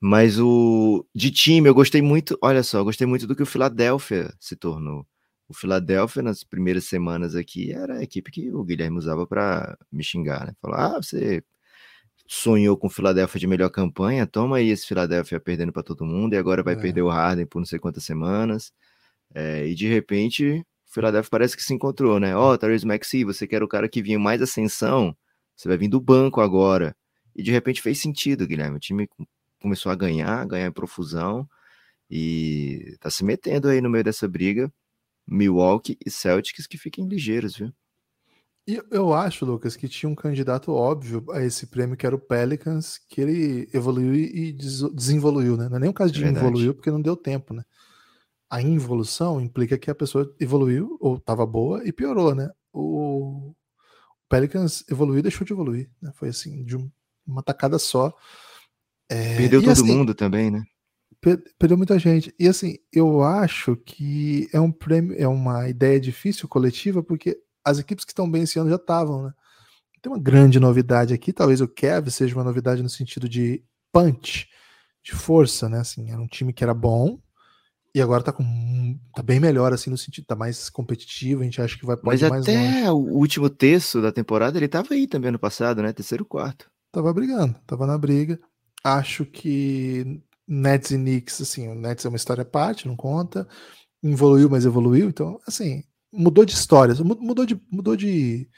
Mas 0.00 0.38
o 0.40 1.06
de 1.14 1.30
time, 1.30 1.68
eu 1.68 1.74
gostei 1.74 2.02
muito, 2.02 2.36
olha 2.42 2.62
só, 2.62 2.78
eu 2.78 2.84
gostei 2.84 3.06
muito 3.06 3.26
do 3.26 3.36
que 3.36 3.42
o 3.42 3.46
Philadelphia 3.46 4.34
se 4.40 4.56
tornou. 4.56 5.06
O 5.52 5.54
Philadelphia, 5.54 6.22
nas 6.22 6.42
primeiras 6.42 6.84
semanas 6.86 7.36
aqui, 7.36 7.72
era 7.72 7.98
a 7.98 8.02
equipe 8.02 8.30
que 8.30 8.50
o 8.50 8.64
Guilherme 8.64 8.96
usava 8.96 9.26
para 9.26 9.76
me 9.92 10.02
xingar, 10.02 10.46
né? 10.46 10.54
Falar, 10.62 10.96
ah, 10.96 11.02
você 11.02 11.44
sonhou 12.26 12.74
com 12.74 12.86
o 12.86 12.90
Philadelphia 12.90 13.38
de 13.38 13.46
melhor 13.46 13.68
campanha, 13.68 14.26
toma 14.26 14.56
aí 14.56 14.70
esse 14.70 14.86
Philadelphia 14.86 15.38
perdendo 15.38 15.70
para 15.70 15.82
todo 15.82 16.06
mundo 16.06 16.32
e 16.32 16.38
agora 16.38 16.62
vai 16.62 16.72
é. 16.72 16.78
perder 16.78 17.02
o 17.02 17.10
Harden 17.10 17.44
por 17.44 17.58
não 17.58 17.66
sei 17.66 17.78
quantas 17.78 18.02
semanas. 18.02 18.72
É, 19.34 19.66
e 19.66 19.74
de 19.74 19.86
repente 19.86 20.64
Philadelphia 20.86 21.28
parece 21.30 21.54
que 21.54 21.62
se 21.62 21.74
encontrou, 21.74 22.18
né? 22.18 22.34
Ó, 22.34 22.54
oh, 22.54 22.58
Therese 22.58 22.86
Maxey, 22.86 23.22
você 23.22 23.46
quer 23.46 23.62
o 23.62 23.68
cara 23.68 23.90
que 23.90 24.02
vinha 24.02 24.18
mais 24.18 24.40
ascensão, 24.40 25.14
você 25.54 25.68
vai 25.68 25.76
vir 25.76 25.88
do 25.88 26.00
banco 26.00 26.40
agora. 26.40 26.96
E 27.36 27.42
de 27.42 27.50
repente 27.50 27.82
fez 27.82 28.00
sentido, 28.00 28.46
Guilherme. 28.46 28.76
O 28.78 28.80
time 28.80 29.06
começou 29.60 29.92
a 29.92 29.94
ganhar, 29.94 30.46
ganhar 30.46 30.68
em 30.68 30.72
profusão 30.72 31.46
e 32.10 32.96
tá 33.00 33.10
se 33.10 33.22
metendo 33.22 33.68
aí 33.68 33.82
no 33.82 33.90
meio 33.90 34.04
dessa 34.04 34.26
briga. 34.26 34.72
Milwaukee 35.26 35.98
e 36.04 36.10
Celtics 36.10 36.66
que 36.66 36.78
fiquem 36.78 37.06
ligeiros, 37.06 37.56
viu? 37.56 37.72
E 38.66 38.80
eu 38.90 39.12
acho, 39.12 39.44
Lucas, 39.44 39.74
que 39.74 39.88
tinha 39.88 40.08
um 40.08 40.14
candidato 40.14 40.72
óbvio 40.72 41.24
a 41.32 41.42
esse 41.42 41.66
prêmio, 41.66 41.96
que 41.96 42.06
era 42.06 42.14
o 42.14 42.20
Pelicans, 42.20 43.00
que 43.08 43.20
ele 43.20 43.68
evoluiu 43.74 44.14
e 44.14 44.52
desenvoluiu, 44.52 45.56
né? 45.56 45.68
Não 45.68 45.76
é 45.78 45.80
nem 45.80 45.90
o 45.90 45.94
caso 45.94 46.12
de 46.12 46.24
é 46.24 46.28
evoluiu, 46.28 46.72
porque 46.72 46.90
não 46.90 47.02
deu 47.02 47.16
tempo, 47.16 47.52
né? 47.52 47.64
a 48.52 48.60
involução 48.60 49.40
implica 49.40 49.78
que 49.78 49.90
a 49.90 49.94
pessoa 49.94 50.30
evoluiu 50.38 50.98
ou 51.00 51.16
estava 51.16 51.46
boa 51.46 51.88
e 51.88 51.90
piorou, 51.90 52.34
né? 52.34 52.50
O 52.70 53.54
Pelicans 54.28 54.84
evoluiu 54.90 55.20
e 55.20 55.22
deixou 55.22 55.46
de 55.46 55.54
evoluir, 55.54 55.90
né? 56.02 56.12
Foi 56.16 56.28
assim, 56.28 56.62
de 56.62 56.76
uma 57.26 57.42
tacada 57.42 57.78
só. 57.78 58.14
É, 59.08 59.38
Perdeu 59.38 59.62
todo 59.62 59.70
assim, 59.70 59.96
mundo 59.96 60.14
também, 60.14 60.50
né? 60.50 60.62
Per 61.22 61.40
perdeu 61.56 61.78
muita 61.78 61.98
gente. 62.00 62.34
E 62.38 62.48
assim, 62.48 62.76
eu 62.92 63.22
acho 63.22 63.76
que 63.76 64.48
é 64.52 64.60
um 64.60 64.72
prêmio, 64.72 65.16
é 65.16 65.26
uma 65.26 65.68
ideia 65.68 66.00
difícil 66.00 66.48
coletiva, 66.48 67.02
porque 67.02 67.38
as 67.64 67.78
equipes 67.78 68.04
que 68.04 68.10
estão 68.10 68.28
bem 68.28 68.42
esse 68.42 68.58
ano 68.58 68.68
já 68.68 68.76
estavam, 68.76 69.22
né? 69.22 69.32
Tem 70.02 70.12
uma 70.12 70.20
grande 70.20 70.58
novidade 70.58 71.14
aqui, 71.14 71.32
talvez 71.32 71.60
o 71.60 71.68
Kev 71.68 72.10
seja 72.10 72.34
uma 72.34 72.42
novidade 72.42 72.82
no 72.82 72.88
sentido 72.88 73.28
de 73.28 73.62
punch, 73.92 74.48
de 75.00 75.12
força, 75.12 75.68
né? 75.68 75.78
Assim, 75.78 76.10
era 76.10 76.20
um 76.20 76.26
time 76.26 76.52
que 76.52 76.64
era 76.64 76.74
bom, 76.74 77.20
e 77.94 78.00
agora 78.00 78.22
tá, 78.22 78.32
com, 78.32 78.98
tá 79.14 79.22
bem 79.22 79.38
melhor, 79.38 79.72
assim, 79.72 79.90
no 79.90 79.98
sentido, 79.98 80.24
tá 80.24 80.34
mais 80.34 80.70
competitivo, 80.70 81.42
a 81.42 81.44
gente 81.44 81.60
acha 81.60 81.78
que 81.78 81.84
vai 81.84 81.96
Mas 82.02 82.22
até 82.22 82.90
o 82.90 82.96
último 82.96 83.50
terço 83.50 84.00
da 84.00 84.10
temporada 84.10 84.58
ele 84.58 84.66
tava 84.66 84.94
aí 84.94 85.06
também 85.06 85.28
ano 85.28 85.38
passado, 85.38 85.82
né? 85.82 85.92
Terceiro 85.92 86.24
quarto. 86.24 86.70
Tava 86.90 87.12
brigando, 87.12 87.54
tava 87.66 87.86
na 87.86 87.98
briga. 87.98 88.40
Acho 88.82 89.26
que 89.26 90.20
Nets 90.46 90.90
e 90.90 90.96
Knicks, 90.96 91.40
assim, 91.40 91.68
o 91.68 91.74
Nets 91.74 92.04
é 92.04 92.08
uma 92.08 92.16
história 92.16 92.42
à 92.42 92.44
parte, 92.44 92.86
não 92.88 92.96
conta. 92.96 93.48
Evoluiu, 94.02 94.50
mas 94.50 94.64
evoluiu, 94.64 95.08
então, 95.08 95.40
assim, 95.46 95.84
mudou 96.12 96.44
de 96.44 96.52
histórias, 96.54 97.00
mudou 97.00 97.46
de, 97.46 97.60
mudou 97.70 97.96
de 97.96 98.48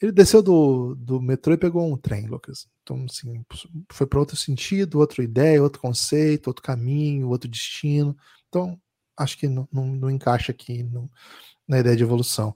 Ele 0.00 0.12
desceu 0.12 0.42
do, 0.42 0.94
do 0.96 1.20
metrô 1.20 1.54
e 1.54 1.58
pegou 1.58 1.90
um 1.92 1.96
trem, 1.96 2.26
Lucas. 2.26 2.68
Então, 2.82 3.04
assim, 3.08 3.44
foi 3.92 4.06
para 4.06 4.20
outro 4.20 4.36
sentido, 4.36 4.98
outra 4.98 5.22
ideia, 5.24 5.62
outro 5.62 5.80
conceito, 5.80 6.48
outro 6.48 6.62
caminho, 6.62 7.28
outro 7.28 7.48
destino. 7.50 8.16
Então, 8.48 8.80
acho 9.16 9.38
que 9.38 9.48
não, 9.48 9.68
não, 9.72 9.86
não 9.86 10.10
encaixa 10.10 10.52
aqui 10.52 10.82
no, 10.82 11.10
na 11.68 11.78
ideia 11.80 11.96
de 11.96 12.02
evolução. 12.02 12.54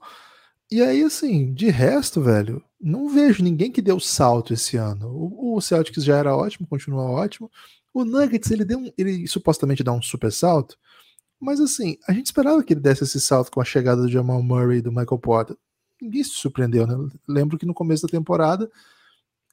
E 0.71 0.81
aí, 0.81 1.03
assim, 1.03 1.53
de 1.53 1.69
resto, 1.69 2.21
velho, 2.21 2.63
não 2.81 3.07
vejo 3.09 3.43
ninguém 3.43 3.71
que 3.71 3.81
deu 3.81 3.99
salto 3.99 4.53
esse 4.53 4.77
ano. 4.77 5.09
O, 5.09 5.55
o 5.55 5.61
Celtics 5.61 6.03
já 6.03 6.17
era 6.17 6.35
ótimo, 6.35 6.67
continua 6.67 7.03
ótimo. 7.03 7.51
O 7.95 8.03
Nuggets, 8.03 8.51
ele 8.51 8.65
deu 8.65 8.77
um, 8.77 8.91
ele 8.97 9.25
supostamente 9.25 9.81
dá 9.81 9.93
um 9.93 10.01
super 10.01 10.29
salto, 10.29 10.77
mas 11.39 11.61
assim, 11.61 11.97
a 12.05 12.11
gente 12.11 12.25
esperava 12.25 12.61
que 12.61 12.73
ele 12.73 12.81
desse 12.81 13.05
esse 13.05 13.21
salto 13.21 13.49
com 13.49 13.61
a 13.61 13.63
chegada 13.63 14.01
do 14.01 14.11
Jamal 14.11 14.43
Murray 14.43 14.79
e 14.79 14.81
do 14.81 14.91
Michael 14.91 15.17
Porter. 15.17 15.55
Ninguém 16.01 16.21
se 16.21 16.31
surpreendeu, 16.31 16.85
né? 16.85 16.93
Lembro 17.25 17.57
que 17.57 17.65
no 17.65 17.73
começo 17.73 18.05
da 18.05 18.11
temporada 18.11 18.69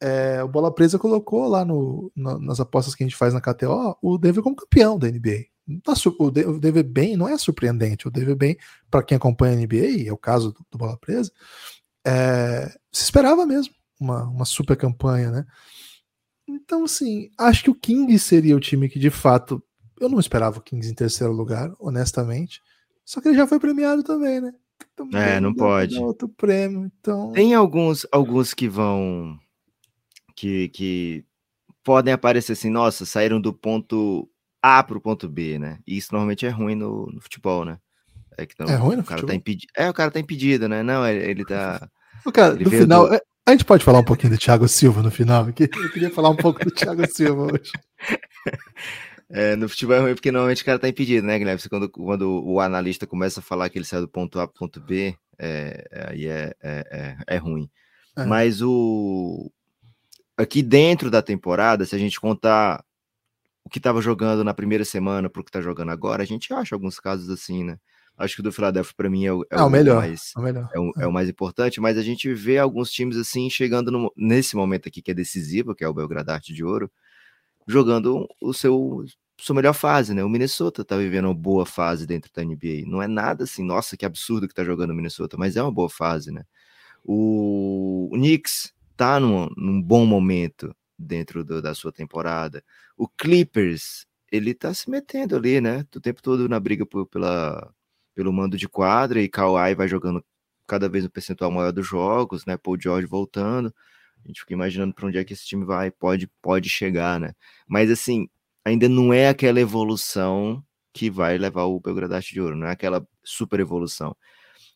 é, 0.00 0.42
o 0.42 0.48
Bola 0.48 0.74
Presa 0.74 0.98
colocou 0.98 1.46
lá 1.46 1.64
no, 1.64 2.10
no, 2.16 2.40
nas 2.40 2.58
apostas 2.58 2.96
que 2.96 3.04
a 3.04 3.06
gente 3.06 3.16
faz 3.16 3.32
na 3.32 3.40
KTO 3.40 3.96
o 4.02 4.18
Denver 4.18 4.42
como 4.42 4.56
campeão 4.56 4.98
da 4.98 5.08
NBA. 5.08 5.44
Tá, 5.84 5.92
o 6.18 6.58
Denver 6.58 6.82
bem 6.82 7.16
não 7.16 7.28
é 7.28 7.38
surpreendente. 7.38 8.08
O 8.08 8.10
Denver 8.10 8.34
bem, 8.34 8.58
para 8.90 9.04
quem 9.04 9.16
acompanha 9.16 9.54
a 9.54 9.56
NBA, 9.56 10.08
é 10.08 10.12
o 10.12 10.18
caso 10.18 10.50
do, 10.50 10.66
do 10.68 10.78
Bola 10.78 10.98
Presa, 10.98 11.30
é, 12.04 12.66
se 12.90 13.04
esperava 13.04 13.46
mesmo 13.46 13.72
uma, 14.00 14.24
uma 14.24 14.44
super 14.44 14.76
campanha, 14.76 15.30
né? 15.30 15.46
Então, 16.46 16.84
assim, 16.84 17.30
acho 17.38 17.64
que 17.64 17.70
o 17.70 17.74
Kings 17.74 18.18
seria 18.24 18.56
o 18.56 18.60
time 18.60 18.88
que 18.88 18.98
de 18.98 19.10
fato. 19.10 19.62
Eu 20.00 20.08
não 20.08 20.18
esperava 20.18 20.58
o 20.58 20.62
Kings 20.62 20.90
em 20.90 20.94
terceiro 20.94 21.32
lugar, 21.32 21.72
honestamente. 21.78 22.60
Só 23.04 23.20
que 23.20 23.28
ele 23.28 23.36
já 23.36 23.46
foi 23.46 23.58
premiado 23.58 24.02
também, 24.02 24.40
né? 24.40 24.52
Também 24.96 25.20
é, 25.20 25.40
não 25.40 25.54
pode. 25.54 25.98
Outro 25.98 26.28
prêmio, 26.28 26.90
então. 26.98 27.32
Tem 27.32 27.54
alguns, 27.54 28.06
alguns 28.10 28.52
que 28.52 28.68
vão. 28.68 29.38
Que, 30.34 30.68
que 30.70 31.24
podem 31.84 32.12
aparecer 32.12 32.52
assim, 32.52 32.70
nossa, 32.70 33.04
saíram 33.04 33.40
do 33.40 33.52
ponto 33.52 34.28
A 34.60 34.82
para 34.82 34.98
o 34.98 35.00
ponto 35.00 35.28
B, 35.28 35.58
né? 35.58 35.78
E 35.86 35.96
isso 35.96 36.08
normalmente 36.12 36.46
é 36.46 36.48
ruim 36.48 36.74
no, 36.74 37.06
no 37.06 37.20
futebol, 37.20 37.64
né? 37.64 37.78
É, 38.36 38.46
que 38.46 38.54
não, 38.58 38.66
é 38.66 38.76
ruim 38.76 38.96
no 38.96 39.02
o 39.02 39.04
cara 39.04 39.26
tá 39.26 39.34
impedido. 39.34 39.72
É, 39.76 39.88
o 39.88 39.94
cara 39.94 40.10
tá 40.10 40.18
impedido, 40.18 40.68
né? 40.68 40.82
Não, 40.82 41.06
ele, 41.06 41.30
ele 41.30 41.44
tá. 41.44 41.88
O 42.24 42.32
cara, 42.32 42.54
ele 42.54 42.64
no 42.64 42.70
final, 42.70 43.08
do... 43.08 43.14
É, 43.14 43.20
a 43.46 43.50
gente 43.52 43.64
pode 43.64 43.84
falar 43.84 44.00
um 44.00 44.04
pouquinho 44.04 44.32
do 44.32 44.38
Thiago 44.38 44.68
Silva 44.68 45.02
no 45.02 45.10
final? 45.10 45.46
Eu 45.46 45.52
queria 45.52 46.10
falar 46.10 46.30
um 46.30 46.36
pouco 46.36 46.64
do 46.64 46.70
Thiago 46.70 47.06
Silva 47.06 47.52
hoje. 47.52 47.72
É, 49.34 49.56
no 49.56 49.66
futebol 49.66 49.96
é 49.96 50.00
ruim 50.00 50.14
porque 50.14 50.30
normalmente 50.30 50.60
o 50.60 50.64
cara 50.66 50.78
tá 50.78 50.86
impedido, 50.86 51.26
né, 51.26 51.38
Guilherme? 51.38 51.58
Quando, 51.70 51.88
quando 51.88 52.44
o 52.44 52.60
analista 52.60 53.06
começa 53.06 53.40
a 53.40 53.42
falar 53.42 53.70
que 53.70 53.78
ele 53.78 53.86
saiu 53.86 54.02
do 54.02 54.08
ponto 54.08 54.38
A 54.38 54.46
para 54.46 54.54
o 54.54 54.58
ponto 54.58 54.78
B, 54.78 55.16
é, 55.38 56.08
aí 56.10 56.26
é, 56.26 56.54
é, 56.62 57.16
é, 57.26 57.36
é 57.36 57.36
ruim. 57.38 57.70
É. 58.14 58.26
Mas 58.26 58.60
o 58.60 59.50
aqui 60.36 60.62
dentro 60.62 61.10
da 61.10 61.22
temporada, 61.22 61.86
se 61.86 61.94
a 61.94 61.98
gente 61.98 62.20
contar 62.20 62.84
o 63.64 63.70
que 63.70 63.78
estava 63.78 64.02
jogando 64.02 64.44
na 64.44 64.52
primeira 64.52 64.84
semana 64.84 65.30
para 65.30 65.40
o 65.40 65.44
que 65.44 65.48
está 65.48 65.62
jogando 65.62 65.92
agora, 65.92 66.22
a 66.22 66.26
gente 66.26 66.52
acha 66.52 66.74
alguns 66.74 67.00
casos 67.00 67.30
assim, 67.30 67.64
né? 67.64 67.78
Acho 68.16 68.36
que 68.36 68.40
o 68.40 68.44
do 68.44 68.52
Philadelphia, 68.52 68.94
para 68.96 69.10
mim, 69.10 69.24
é 69.24 69.32
o, 69.32 69.42
é, 69.44 69.56
é 69.56 69.62
o, 69.62 69.70
melhor, 69.70 69.96
mais, 69.96 70.32
é 70.36 70.38
o 70.38 70.42
melhor. 70.42 70.70
É 70.74 70.78
o, 70.78 70.92
é 70.98 71.06
o, 71.06 71.12
mais 71.12 71.28
importante, 71.28 71.80
mas 71.80 71.96
a 71.96 72.02
gente 72.02 72.32
vê 72.32 72.58
alguns 72.58 72.90
times 72.90 73.16
assim 73.16 73.48
chegando 73.48 73.90
no, 73.90 74.12
nesse 74.16 74.54
momento 74.54 74.88
aqui 74.88 75.00
que 75.00 75.10
é 75.10 75.14
decisivo, 75.14 75.74
que 75.74 75.82
é 75.82 75.88
o 75.88 75.94
Belgrado 75.94 76.30
Arte 76.30 76.52
de 76.52 76.62
Ouro, 76.62 76.90
jogando 77.66 78.28
o 78.40 78.52
seu 78.52 79.04
sua 79.40 79.56
melhor 79.56 79.72
fase, 79.74 80.14
né? 80.14 80.22
O 80.22 80.28
Minnesota 80.28 80.84
tá 80.84 80.96
vivendo 80.96 81.24
uma 81.24 81.34
boa 81.34 81.66
fase 81.66 82.06
dentro 82.06 82.30
da 82.32 82.44
NBA. 82.44 82.84
Não 82.86 83.02
é 83.02 83.08
nada 83.08 83.42
assim, 83.42 83.64
nossa, 83.64 83.96
que 83.96 84.06
absurdo 84.06 84.46
que 84.46 84.54
tá 84.54 84.62
jogando 84.62 84.90
o 84.90 84.94
Minnesota, 84.94 85.36
mas 85.36 85.56
é 85.56 85.62
uma 85.62 85.72
boa 85.72 85.90
fase, 85.90 86.30
né? 86.30 86.44
O, 87.04 88.08
o 88.12 88.16
Knicks 88.16 88.72
tá 88.96 89.18
num, 89.18 89.48
num 89.56 89.82
bom 89.82 90.06
momento 90.06 90.74
dentro 90.96 91.44
do, 91.44 91.60
da 91.60 91.74
sua 91.74 91.90
temporada. 91.90 92.62
O 92.96 93.08
Clippers, 93.08 94.06
ele 94.30 94.54
tá 94.54 94.72
se 94.72 94.88
metendo 94.88 95.34
ali, 95.34 95.60
né? 95.60 95.84
O 95.96 96.00
tempo 96.00 96.22
todo 96.22 96.48
na 96.48 96.60
briga 96.60 96.86
por, 96.86 97.06
pela, 97.06 97.72
pelo 98.14 98.32
mando 98.32 98.56
de 98.56 98.68
quadra 98.68 99.20
e 99.20 99.28
Kawhi 99.28 99.74
vai 99.74 99.88
jogando 99.88 100.24
cada 100.66 100.88
vez 100.88 101.04
um 101.04 101.08
percentual 101.08 101.50
maior 101.50 101.72
dos 101.72 101.86
jogos, 101.86 102.46
né? 102.46 102.56
Paul 102.56 102.80
George 102.80 103.06
voltando. 103.06 103.74
A 104.24 104.28
gente 104.28 104.40
fica 104.40 104.54
imaginando 104.54 104.94
para 104.94 105.06
onde 105.06 105.18
é 105.18 105.24
que 105.24 105.32
esse 105.32 105.44
time 105.44 105.64
vai, 105.64 105.90
pode, 105.90 106.28
pode 106.40 106.68
chegar, 106.68 107.18
né? 107.18 107.34
Mas 107.66 107.90
assim, 107.90 108.28
ainda 108.64 108.88
não 108.88 109.12
é 109.12 109.28
aquela 109.28 109.60
evolução 109.60 110.62
que 110.92 111.10
vai 111.10 111.38
levar 111.38 111.64
o 111.64 111.80
Belgradache 111.80 112.32
de 112.32 112.40
Ouro, 112.40 112.56
não 112.56 112.66
é 112.66 112.72
aquela 112.72 113.06
super 113.24 113.60
evolução. 113.60 114.14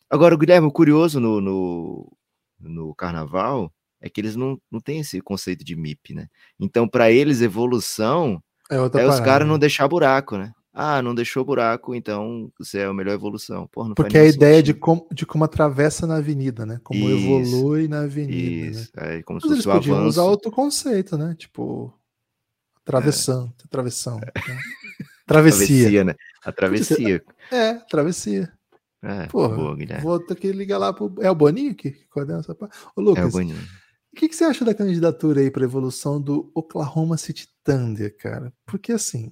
Agora, 0.09 0.33
o 0.33 0.37
Guilherme, 0.37 0.67
o 0.67 0.71
curioso 0.71 1.19
no, 1.19 1.39
no, 1.39 2.17
no 2.59 2.95
carnaval 2.95 3.71
é 4.01 4.09
que 4.09 4.21
eles 4.21 4.35
não, 4.35 4.59
não 4.71 4.79
têm 4.79 4.99
esse 4.99 5.21
conceito 5.21 5.63
de 5.63 5.75
MIP, 5.75 6.13
né? 6.13 6.27
Então, 6.59 6.87
para 6.87 7.11
eles, 7.11 7.41
evolução 7.41 8.41
é, 8.69 8.75
é 8.75 9.07
os 9.07 9.19
caras 9.19 9.47
não 9.47 9.55
né? 9.55 9.61
deixar 9.61 9.87
buraco, 9.87 10.37
né? 10.37 10.51
Ah, 10.79 11.01
não 11.01 11.15
deixou 11.15 11.43
buraco, 11.43 11.95
então 11.95 12.51
você 12.55 12.81
é 12.81 12.85
a 12.85 12.93
melhor 12.93 13.15
evolução. 13.15 13.65
Porra, 13.65 13.95
Porque 13.95 14.15
é 14.15 14.21
a 14.21 14.27
ideia 14.27 14.61
de 14.61 14.75
como, 14.75 15.07
de 15.11 15.25
como 15.25 15.43
atravessa 15.43 16.05
na 16.05 16.17
avenida, 16.17 16.67
né? 16.67 16.79
Como 16.83 16.99
isso, 17.09 17.17
evolui 17.17 17.87
na 17.87 18.01
avenida. 18.01 18.65
Né? 18.65 18.71
Isso, 18.71 18.91
né? 18.95 19.17
é 19.17 19.23
como 19.23 19.37
Mas 19.37 19.43
se 19.43 19.47
fosse 19.47 19.53
eles 19.53 19.65
podiam 19.65 19.95
avanço. 19.95 20.09
usar 20.09 20.23
outro 20.25 20.51
conceito, 20.51 21.17
né? 21.17 21.33
Tipo, 21.35 21.91
travessão, 22.85 23.51
é. 23.59 23.67
travessão. 23.67 24.19
Né? 24.19 24.27
Travessia. 25.25 25.67
travessia, 25.67 26.03
né? 26.03 26.15
A 26.45 26.51
travessia. 26.51 27.23
É, 27.51 27.73
travessia. 27.73 28.53
É, 29.01 29.25
Porra, 29.25 29.55
boa, 29.55 29.75
Guilherme. 29.75 30.03
Vou 30.03 30.19
ter 30.19 30.35
que 30.35 30.51
ligar 30.51 30.77
lá 30.77 30.93
pro. 30.93 31.11
É 31.21 31.31
o 31.31 31.35
Boninho 31.35 31.73
que 31.73 31.91
coordena 32.07 32.39
essa 32.39 32.53
parte? 32.53 32.77
Ô, 32.95 33.01
Lucas, 33.01 33.23
é 33.23 33.27
o 33.27 33.31
Boninho. 33.31 33.57
O 34.13 34.15
que, 34.15 34.29
que 34.29 34.35
você 34.35 34.43
acha 34.43 34.63
da 34.63 34.75
candidatura 34.75 35.41
aí 35.41 35.49
para 35.49 35.63
evolução 35.63 36.21
do 36.21 36.51
Oklahoma 36.53 37.17
City 37.17 37.47
Thunder, 37.63 38.15
cara? 38.15 38.53
Porque 38.65 38.91
assim, 38.91 39.31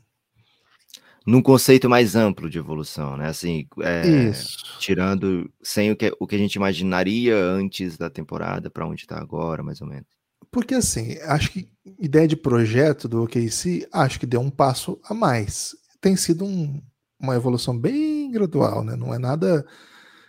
num 1.25 1.41
conceito 1.41 1.89
mais 1.89 2.15
amplo 2.15 2.49
de 2.49 2.59
evolução, 2.59 3.17
né? 3.17 3.27
Assim, 3.27 3.67
é, 3.81 4.31
tirando 4.79 5.51
sem 5.61 5.91
o 5.91 5.95
que, 5.95 6.15
o 6.19 6.27
que 6.27 6.35
a 6.35 6.37
gente 6.37 6.55
imaginaria 6.55 7.35
antes 7.35 7.97
da 7.97 8.09
temporada 8.09 8.69
para 8.69 8.85
onde 8.85 9.01
está 9.01 9.17
agora, 9.17 9.63
mais 9.63 9.81
ou 9.81 9.87
menos. 9.87 10.05
Porque 10.51 10.75
assim, 10.75 11.17
acho 11.23 11.51
que 11.51 11.67
ideia 11.99 12.27
de 12.27 12.35
projeto 12.35 13.07
do 13.07 13.23
OKC, 13.23 13.87
acho 13.91 14.19
que 14.19 14.25
deu 14.25 14.39
um 14.39 14.51
passo 14.51 14.99
a 15.03 15.13
mais. 15.13 15.75
Tem 15.99 16.15
sido 16.15 16.45
um, 16.45 16.81
uma 17.19 17.35
evolução 17.35 17.77
bem 17.77 18.31
gradual, 18.31 18.83
né? 18.83 18.95
Não 18.95 19.13
é 19.13 19.17
nada 19.17 19.65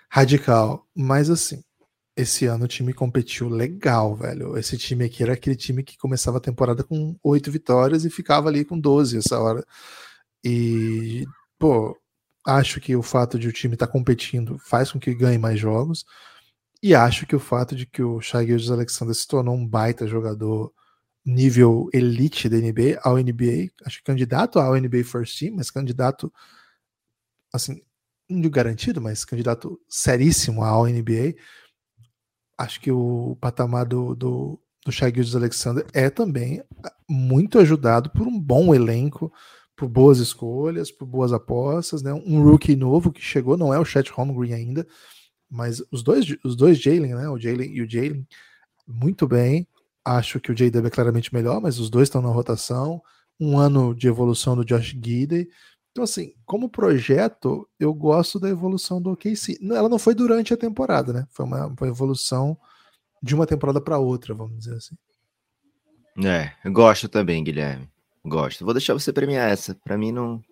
radical, 0.09 0.87
mas 0.95 1.29
assim, 1.29 1.63
esse 2.17 2.47
ano 2.47 2.65
o 2.65 2.69
time 2.69 2.95
competiu 2.95 3.49
legal, 3.49 4.17
velho. 4.17 4.57
Esse 4.57 4.79
time 4.79 5.05
aqui 5.05 5.23
era 5.23 5.35
aquele 5.35 5.55
time 5.55 5.83
que 5.85 5.99
começava 5.99 6.39
a 6.39 6.41
temporada 6.41 6.83
com 6.83 7.15
oito 7.23 7.51
vitórias 7.53 8.05
e 8.07 8.11
ficava 8.11 8.49
ali 8.49 8.65
com 8.65 8.81
12 8.81 9.19
essa 9.19 9.39
hora. 9.39 9.63
E, 10.49 11.27
pô, 11.59 11.99
acho 12.47 12.81
que 12.81 12.95
o 12.95 13.03
fato 13.03 13.37
de 13.37 13.49
o 13.49 13.53
time 13.53 13.75
estar 13.75 13.89
tá 13.89 13.93
competindo 13.93 14.57
faz 14.61 14.93
com 14.93 15.01
que 15.01 15.13
ganhe 15.13 15.39
mais 15.39 15.59
jogos. 15.59 16.05
E 16.81 16.95
acho 16.95 17.27
que 17.27 17.35
o 17.35 17.41
fato 17.41 17.75
de 17.75 17.85
que 17.85 18.01
o 18.01 18.21
Shai 18.21 18.47
Gildes 18.47 18.71
Alexander 18.71 19.15
se 19.15 19.27
tornou 19.27 19.57
um 19.57 19.67
baita 19.67 20.07
jogador 20.07 20.73
nível 21.25 21.89
elite 21.93 22.49
da 22.49 22.59
NBA, 22.59 23.01
ao 23.03 23.17
NBA, 23.17 23.73
acho 23.85 23.99
que 23.99 24.05
candidato 24.05 24.61
ao 24.61 24.77
NBA 24.77 25.03
First 25.03 25.37
Team, 25.37 25.57
mas 25.57 25.69
candidato, 25.69 26.33
assim, 27.53 27.83
não 28.31 28.49
garantido, 28.49 29.01
mas 29.01 29.25
candidato 29.25 29.81
seríssimo 29.89 30.63
ao 30.63 30.87
NBA. 30.87 31.35
Acho 32.57 32.81
que 32.81 32.93
o 32.93 33.37
patamar 33.41 33.85
do, 33.85 34.15
do, 34.15 34.61
do 34.85 34.93
Shai 34.93 35.13
Alexander 35.35 35.85
é 35.93 36.09
também 36.09 36.63
muito 37.11 37.59
ajudado 37.59 38.11
por 38.11 38.29
um 38.29 38.39
bom 38.39 38.73
elenco, 38.73 39.33
por 39.77 39.89
boas 39.89 40.19
escolhas, 40.19 40.91
por 40.91 41.07
boas 41.07 41.33
apostas, 41.33 42.03
né? 42.03 42.13
Um 42.13 42.43
rookie 42.43 42.75
novo 42.75 43.13
que 43.13 43.21
chegou, 43.21 43.57
não 43.57 43.73
é 43.73 43.79
o 43.79 43.85
Chet 43.85 44.11
Holmgren 44.11 44.55
ainda, 44.55 44.87
mas 45.51 45.83
os 45.93 46.03
dois, 46.03 46.27
os 46.43 46.57
dois 46.57 46.79
Jalen, 46.81 47.15
né? 47.15 47.29
O 47.29 47.39
Jalen 47.39 47.71
e 47.71 47.83
o 47.83 47.89
Jalen, 47.89 48.27
muito 48.87 49.29
bem. 49.29 49.69
Acho 50.05 50.41
que 50.41 50.51
o 50.51 50.55
JW 50.55 50.87
é 50.87 50.91
claramente 50.91 51.35
melhor, 51.35 51.61
mas 51.61 51.79
os 51.79 51.91
dois 51.91 52.09
estão 52.09 52.23
na 52.23 52.29
rotação. 52.29 53.03
Um 53.39 53.59
ano 53.59 53.95
de 53.95 54.09
evolução 54.09 54.57
do 54.57 54.65
Josh 54.65 54.97
Gidey. 55.03 55.49
Então, 55.91 56.05
assim, 56.05 56.33
como 56.45 56.71
projeto, 56.71 57.69
eu 57.79 57.93
gosto 57.93 58.39
da 58.39 58.49
evolução 58.49 59.01
do 59.01 59.11
OKC. 59.11 59.59
Ela 59.63 59.89
não 59.89 59.99
foi 59.99 60.15
durante 60.15 60.55
a 60.55 60.57
temporada, 60.57 61.13
né? 61.13 61.27
Foi 61.31 61.45
uma, 61.45 61.67
uma 61.67 61.89
evolução 61.89 62.57
de 63.23 63.35
uma 63.35 63.47
temporada 63.47 63.81
para 63.81 63.99
outra, 63.99 64.35
vamos 64.35 64.59
dizer 64.59 64.77
assim. 64.77 64.97
É, 66.25 66.53
eu 66.65 66.73
gosto 66.73 67.09
também, 67.09 67.43
Guilherme. 67.43 67.91
Gosto. 68.27 68.65
Vou 68.65 68.75
deixar 68.75 68.95
você 68.95 69.13
premiar 69.13 69.51
essa. 69.51 69.75
Para 69.75 69.97
mim 69.97 70.13
não. 70.13 70.43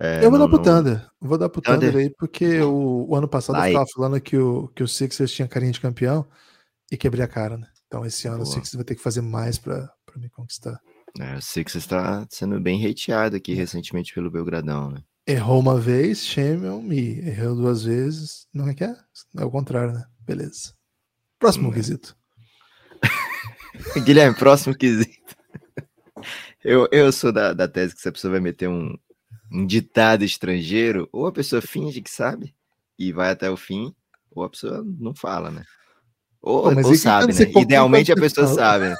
É, 0.00 0.24
eu 0.24 0.30
vou 0.30 0.38
não, 0.38 0.46
dar 0.46 0.48
pro 0.48 0.56
não... 0.56 0.64
Thunder. 0.64 1.10
Vou 1.20 1.38
dar 1.38 1.48
pro 1.48 1.60
Thunder, 1.60 1.92
Thunder 1.92 2.04
aí, 2.04 2.10
porque 2.10 2.60
o, 2.60 3.06
o 3.08 3.14
ano 3.14 3.28
passado 3.28 3.56
Vai. 3.56 3.68
eu 3.68 3.72
ficava 3.72 3.90
falando 3.94 4.20
que 4.20 4.36
o, 4.36 4.68
que 4.68 4.82
o 4.82 4.88
Sixers 4.88 5.30
tinha 5.30 5.46
carinha 5.46 5.72
de 5.72 5.80
campeão 5.80 6.26
e 6.90 6.96
quebrei 6.96 7.24
a 7.24 7.28
cara, 7.28 7.56
né? 7.56 7.68
Então 7.86 8.04
esse 8.04 8.26
ano 8.26 8.38
Boa. 8.38 8.48
o 8.48 8.52
Sixers 8.52 8.74
vai 8.74 8.84
ter 8.84 8.94
que 8.94 9.02
fazer 9.02 9.20
mais 9.20 9.58
para 9.58 9.88
me 10.16 10.28
conquistar. 10.30 10.80
É, 11.20 11.36
o 11.36 11.42
Sixers 11.42 11.84
está 11.84 12.26
sendo 12.30 12.58
bem 12.58 12.84
hateado 12.86 13.36
aqui 13.36 13.52
é. 13.52 13.56
recentemente 13.56 14.14
pelo 14.14 14.30
Belgradão, 14.30 14.90
né? 14.90 15.02
Errou 15.26 15.60
uma 15.60 15.78
vez, 15.78 16.24
shame 16.24 16.66
on 16.66 16.82
me. 16.82 17.18
Errou 17.20 17.54
duas 17.54 17.84
vezes. 17.84 18.48
Não 18.52 18.68
é 18.68 18.74
que 18.74 18.82
é? 18.82 18.96
É 19.36 19.44
o 19.44 19.50
contrário, 19.50 19.92
né? 19.92 20.04
Beleza. 20.20 20.72
Próximo 21.38 21.68
hum, 21.68 21.72
quesito. 21.72 22.16
Guilherme, 24.04 24.36
próximo 24.36 24.74
quesito. 24.74 25.36
Eu, 26.64 26.88
eu 26.92 27.10
sou 27.12 27.32
da, 27.32 27.52
da 27.52 27.66
tese 27.66 27.94
que 27.94 28.00
se 28.00 28.08
a 28.08 28.12
pessoa 28.12 28.32
vai 28.32 28.40
meter 28.40 28.68
um, 28.68 28.96
um 29.52 29.66
ditado 29.66 30.24
estrangeiro, 30.24 31.08
ou 31.12 31.26
a 31.26 31.32
pessoa 31.32 31.60
finge 31.60 32.00
que 32.00 32.10
sabe 32.10 32.54
e 32.98 33.12
vai 33.12 33.30
até 33.30 33.50
o 33.50 33.56
fim, 33.56 33.94
ou 34.30 34.44
a 34.44 34.50
pessoa 34.50 34.84
não 34.98 35.14
fala, 35.14 35.50
né? 35.50 35.64
Ou, 36.40 36.74
Pô, 36.74 36.88
ou 36.88 36.94
sabe, 36.94 37.32
né? 37.32 37.52
Idealmente 37.60 38.12
a 38.12 38.16
pessoa 38.16 38.46
sabe, 38.46 38.88
né? 38.88 38.96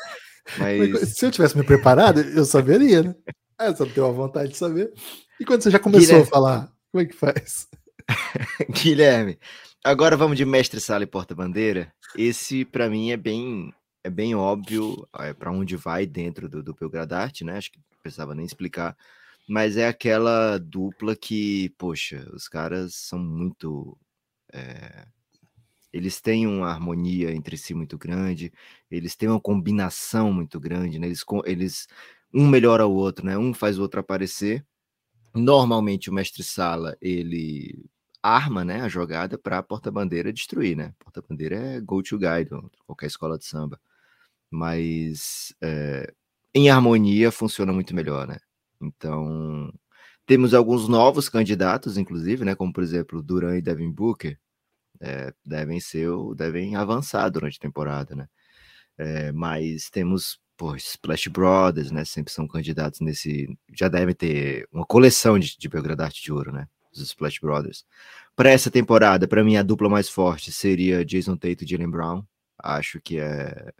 Mas... 0.58 1.16
Se 1.16 1.24
eu 1.26 1.30
tivesse 1.30 1.56
me 1.56 1.64
preparado, 1.64 2.20
eu 2.20 2.44
saberia, 2.44 3.02
né? 3.02 3.14
Ah, 3.58 3.66
eu 3.66 3.76
só 3.76 3.86
tenho 3.86 4.06
a 4.06 4.12
vontade 4.12 4.50
de 4.50 4.56
saber. 4.56 4.92
E 5.38 5.44
quando 5.44 5.62
você 5.62 5.70
já 5.70 5.78
começou 5.78 6.06
Guilherme... 6.06 6.26
a 6.26 6.30
falar, 6.30 6.72
como 6.90 7.02
é 7.02 7.06
que 7.06 7.14
faz? 7.14 7.68
Guilherme, 8.70 9.38
agora 9.84 10.16
vamos 10.16 10.36
de 10.36 10.44
mestre 10.44 10.80
sala 10.80 11.04
e 11.04 11.06
porta-bandeira. 11.06 11.92
Esse, 12.16 12.64
para 12.64 12.90
mim, 12.90 13.10
é 13.10 13.16
bem 13.16 13.72
é 14.04 14.10
bem 14.10 14.34
óbvio 14.34 15.08
é, 15.18 15.32
para 15.32 15.52
onde 15.52 15.76
vai 15.76 16.06
dentro 16.06 16.48
do, 16.48 16.62
do 16.62 16.74
Belgradarte, 16.74 17.44
né? 17.44 17.56
Acho 17.56 17.70
que 17.72 17.78
não 17.78 17.98
precisava 18.02 18.34
nem 18.34 18.44
explicar. 18.44 18.96
Mas 19.48 19.76
é 19.76 19.86
aquela 19.88 20.58
dupla 20.58 21.16
que, 21.16 21.70
poxa, 21.78 22.28
os 22.32 22.48
caras 22.48 22.94
são 22.94 23.18
muito. 23.18 23.96
É, 24.52 25.06
eles 25.92 26.20
têm 26.20 26.46
uma 26.46 26.68
harmonia 26.68 27.32
entre 27.32 27.56
si 27.56 27.74
muito 27.74 27.98
grande, 27.98 28.52
eles 28.90 29.16
têm 29.16 29.28
uma 29.28 29.40
combinação 29.40 30.32
muito 30.32 30.58
grande, 30.60 30.98
né? 30.98 31.06
Eles, 31.06 31.24
eles 31.44 31.88
um 32.34 32.48
melhora 32.48 32.86
o 32.86 32.94
outro, 32.94 33.26
né? 33.26 33.38
Um 33.38 33.54
faz 33.54 33.78
o 33.78 33.82
outro 33.82 34.00
aparecer. 34.00 34.64
Normalmente 35.34 36.10
o 36.10 36.14
mestre 36.14 36.42
sala 36.42 36.96
ele 37.00 37.84
arma, 38.22 38.64
né, 38.64 38.82
a 38.82 38.88
jogada 38.88 39.38
para 39.38 39.58
a 39.58 39.62
porta-bandeira 39.62 40.32
destruir, 40.32 40.76
né? 40.76 40.94
Porta-bandeira 40.98 41.56
é 41.56 41.80
go 41.80 42.02
to 42.02 42.18
guide, 42.18 42.50
qualquer 42.86 43.06
escola 43.06 43.38
de 43.38 43.44
samba 43.46 43.80
mas 44.52 45.54
é, 45.62 46.12
em 46.54 46.68
harmonia 46.70 47.32
funciona 47.32 47.72
muito 47.72 47.94
melhor, 47.94 48.26
né? 48.28 48.38
Então, 48.80 49.72
temos 50.26 50.52
alguns 50.54 50.88
novos 50.88 51.28
candidatos, 51.28 51.96
inclusive, 51.96 52.44
né? 52.44 52.54
Como, 52.54 52.72
por 52.72 52.82
exemplo, 52.82 53.22
Duran 53.22 53.56
e 53.56 53.62
Devin 53.62 53.90
Booker, 53.90 54.38
é, 55.00 55.32
devem 55.44 55.80
ser, 55.80 56.08
devem 56.36 56.76
avançar 56.76 57.28
durante 57.30 57.56
a 57.58 57.62
temporada, 57.62 58.14
né? 58.14 58.28
É, 58.98 59.32
mas 59.32 59.90
temos, 59.90 60.38
pô, 60.56 60.76
Splash 60.76 61.28
Brothers, 61.28 61.90
né? 61.90 62.04
Sempre 62.04 62.32
são 62.32 62.46
candidatos 62.46 63.00
nesse. 63.00 63.48
Já 63.74 63.88
devem 63.88 64.14
ter 64.14 64.68
uma 64.72 64.86
coleção 64.86 65.38
de, 65.38 65.56
de 65.58 65.68
Belgradarte 65.68 66.22
de 66.22 66.32
Ouro, 66.32 66.52
né? 66.52 66.68
Os 66.92 67.00
Splash 67.00 67.38
Brothers. 67.40 67.86
Para 68.36 68.50
essa 68.50 68.70
temporada, 68.70 69.26
para 69.26 69.42
mim, 69.44 69.56
a 69.56 69.62
dupla 69.62 69.88
mais 69.88 70.08
forte 70.08 70.52
seria 70.52 71.04
Jason 71.04 71.36
Tate 71.36 71.64
e 71.64 71.68
Jalen 71.68 71.90
Brown. 71.90 72.24
Acho 72.58 73.00
que 73.00 73.18
é 73.18 73.72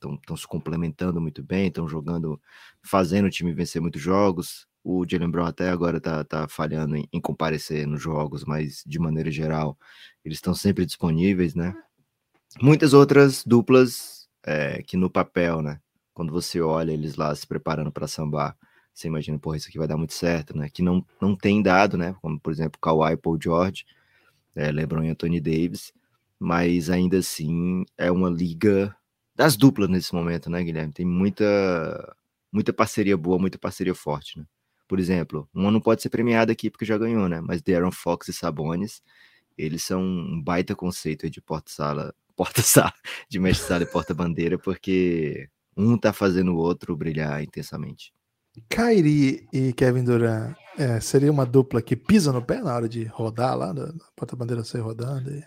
estão 0.00 0.36
se 0.36 0.46
complementando 0.46 1.20
muito 1.20 1.42
bem, 1.42 1.68
estão 1.68 1.88
jogando, 1.88 2.40
fazendo 2.82 3.26
o 3.26 3.30
time 3.30 3.52
vencer 3.52 3.80
muitos 3.80 4.00
jogos. 4.00 4.66
O 4.82 5.04
Jalen 5.06 5.30
Brown 5.30 5.46
até 5.46 5.68
agora 5.68 5.98
está 5.98 6.24
tá 6.24 6.48
falhando 6.48 6.96
em, 6.96 7.06
em, 7.12 7.20
comparecer 7.20 7.86
nos 7.86 8.00
jogos, 8.00 8.44
mas 8.44 8.82
de 8.86 8.98
maneira 8.98 9.30
geral, 9.30 9.78
eles 10.24 10.38
estão 10.38 10.54
sempre 10.54 10.86
disponíveis, 10.86 11.54
né? 11.54 11.74
Muitas 12.60 12.94
outras 12.94 13.44
duplas 13.44 14.28
é, 14.42 14.82
que 14.82 14.96
no 14.96 15.10
papel, 15.10 15.62
né? 15.62 15.80
Quando 16.14 16.32
você 16.32 16.60
olha 16.60 16.92
eles 16.92 17.16
lá 17.16 17.34
se 17.34 17.46
preparando 17.46 17.92
para 17.92 18.08
sambar, 18.08 18.56
você 18.92 19.08
imagina, 19.08 19.38
porra, 19.38 19.56
isso 19.56 19.68
aqui 19.68 19.78
vai 19.78 19.88
dar 19.88 19.96
muito 19.96 20.14
certo, 20.14 20.56
né? 20.56 20.68
Que 20.68 20.82
não, 20.82 21.04
não 21.20 21.36
tem 21.36 21.62
dado, 21.62 21.96
né? 21.96 22.14
Como, 22.20 22.38
por 22.40 22.52
exemplo, 22.52 22.80
Kawhi 22.80 23.16
Paul 23.16 23.38
George, 23.40 23.84
é, 24.54 24.70
LeBron 24.70 25.04
e 25.04 25.08
Anthony 25.08 25.40
Davis, 25.40 25.92
mas 26.38 26.90
ainda 26.90 27.18
assim 27.18 27.84
é 27.96 28.10
uma 28.10 28.30
liga 28.30 28.94
das 29.40 29.56
duplas 29.56 29.88
nesse 29.88 30.14
momento, 30.14 30.50
né, 30.50 30.62
Guilherme? 30.62 30.92
Tem 30.92 31.06
muita, 31.06 32.14
muita 32.52 32.74
parceria 32.74 33.16
boa, 33.16 33.38
muita 33.38 33.58
parceria 33.58 33.94
forte, 33.94 34.38
né? 34.38 34.44
Por 34.86 35.00
exemplo, 35.00 35.48
uma 35.54 35.70
não 35.70 35.80
pode 35.80 36.02
ser 36.02 36.10
premiada 36.10 36.52
aqui 36.52 36.68
porque 36.68 36.84
já 36.84 36.98
ganhou, 36.98 37.26
né? 37.26 37.40
Mas 37.40 37.62
Darren 37.62 37.90
Fox 37.90 38.28
e 38.28 38.34
Sabonis, 38.34 39.00
eles 39.56 39.82
são 39.82 40.02
um 40.02 40.42
baita 40.42 40.76
conceito 40.76 41.30
de 41.30 41.40
porta-sala, 41.40 42.14
porta-sala, 42.36 42.92
de 43.30 43.38
mestre-sala 43.38 43.84
e 43.84 43.86
porta-bandeira, 43.86 44.58
porque 44.58 45.48
um 45.74 45.96
tá 45.96 46.12
fazendo 46.12 46.52
o 46.52 46.58
outro 46.58 46.94
brilhar 46.94 47.42
intensamente. 47.42 48.12
Kyrie 48.68 49.48
e 49.54 49.72
Kevin 49.72 50.04
Durant 50.04 50.54
é, 50.76 51.00
seria 51.00 51.32
uma 51.32 51.46
dupla 51.46 51.80
que 51.80 51.96
pisa 51.96 52.30
no 52.30 52.44
pé 52.44 52.60
na 52.60 52.74
hora 52.74 52.88
de 52.90 53.04
rodar 53.04 53.56
lá, 53.56 53.72
da 53.72 53.90
porta-bandeira 54.14 54.62
sair 54.64 54.82
rodando? 54.82 55.30
E... 55.30 55.42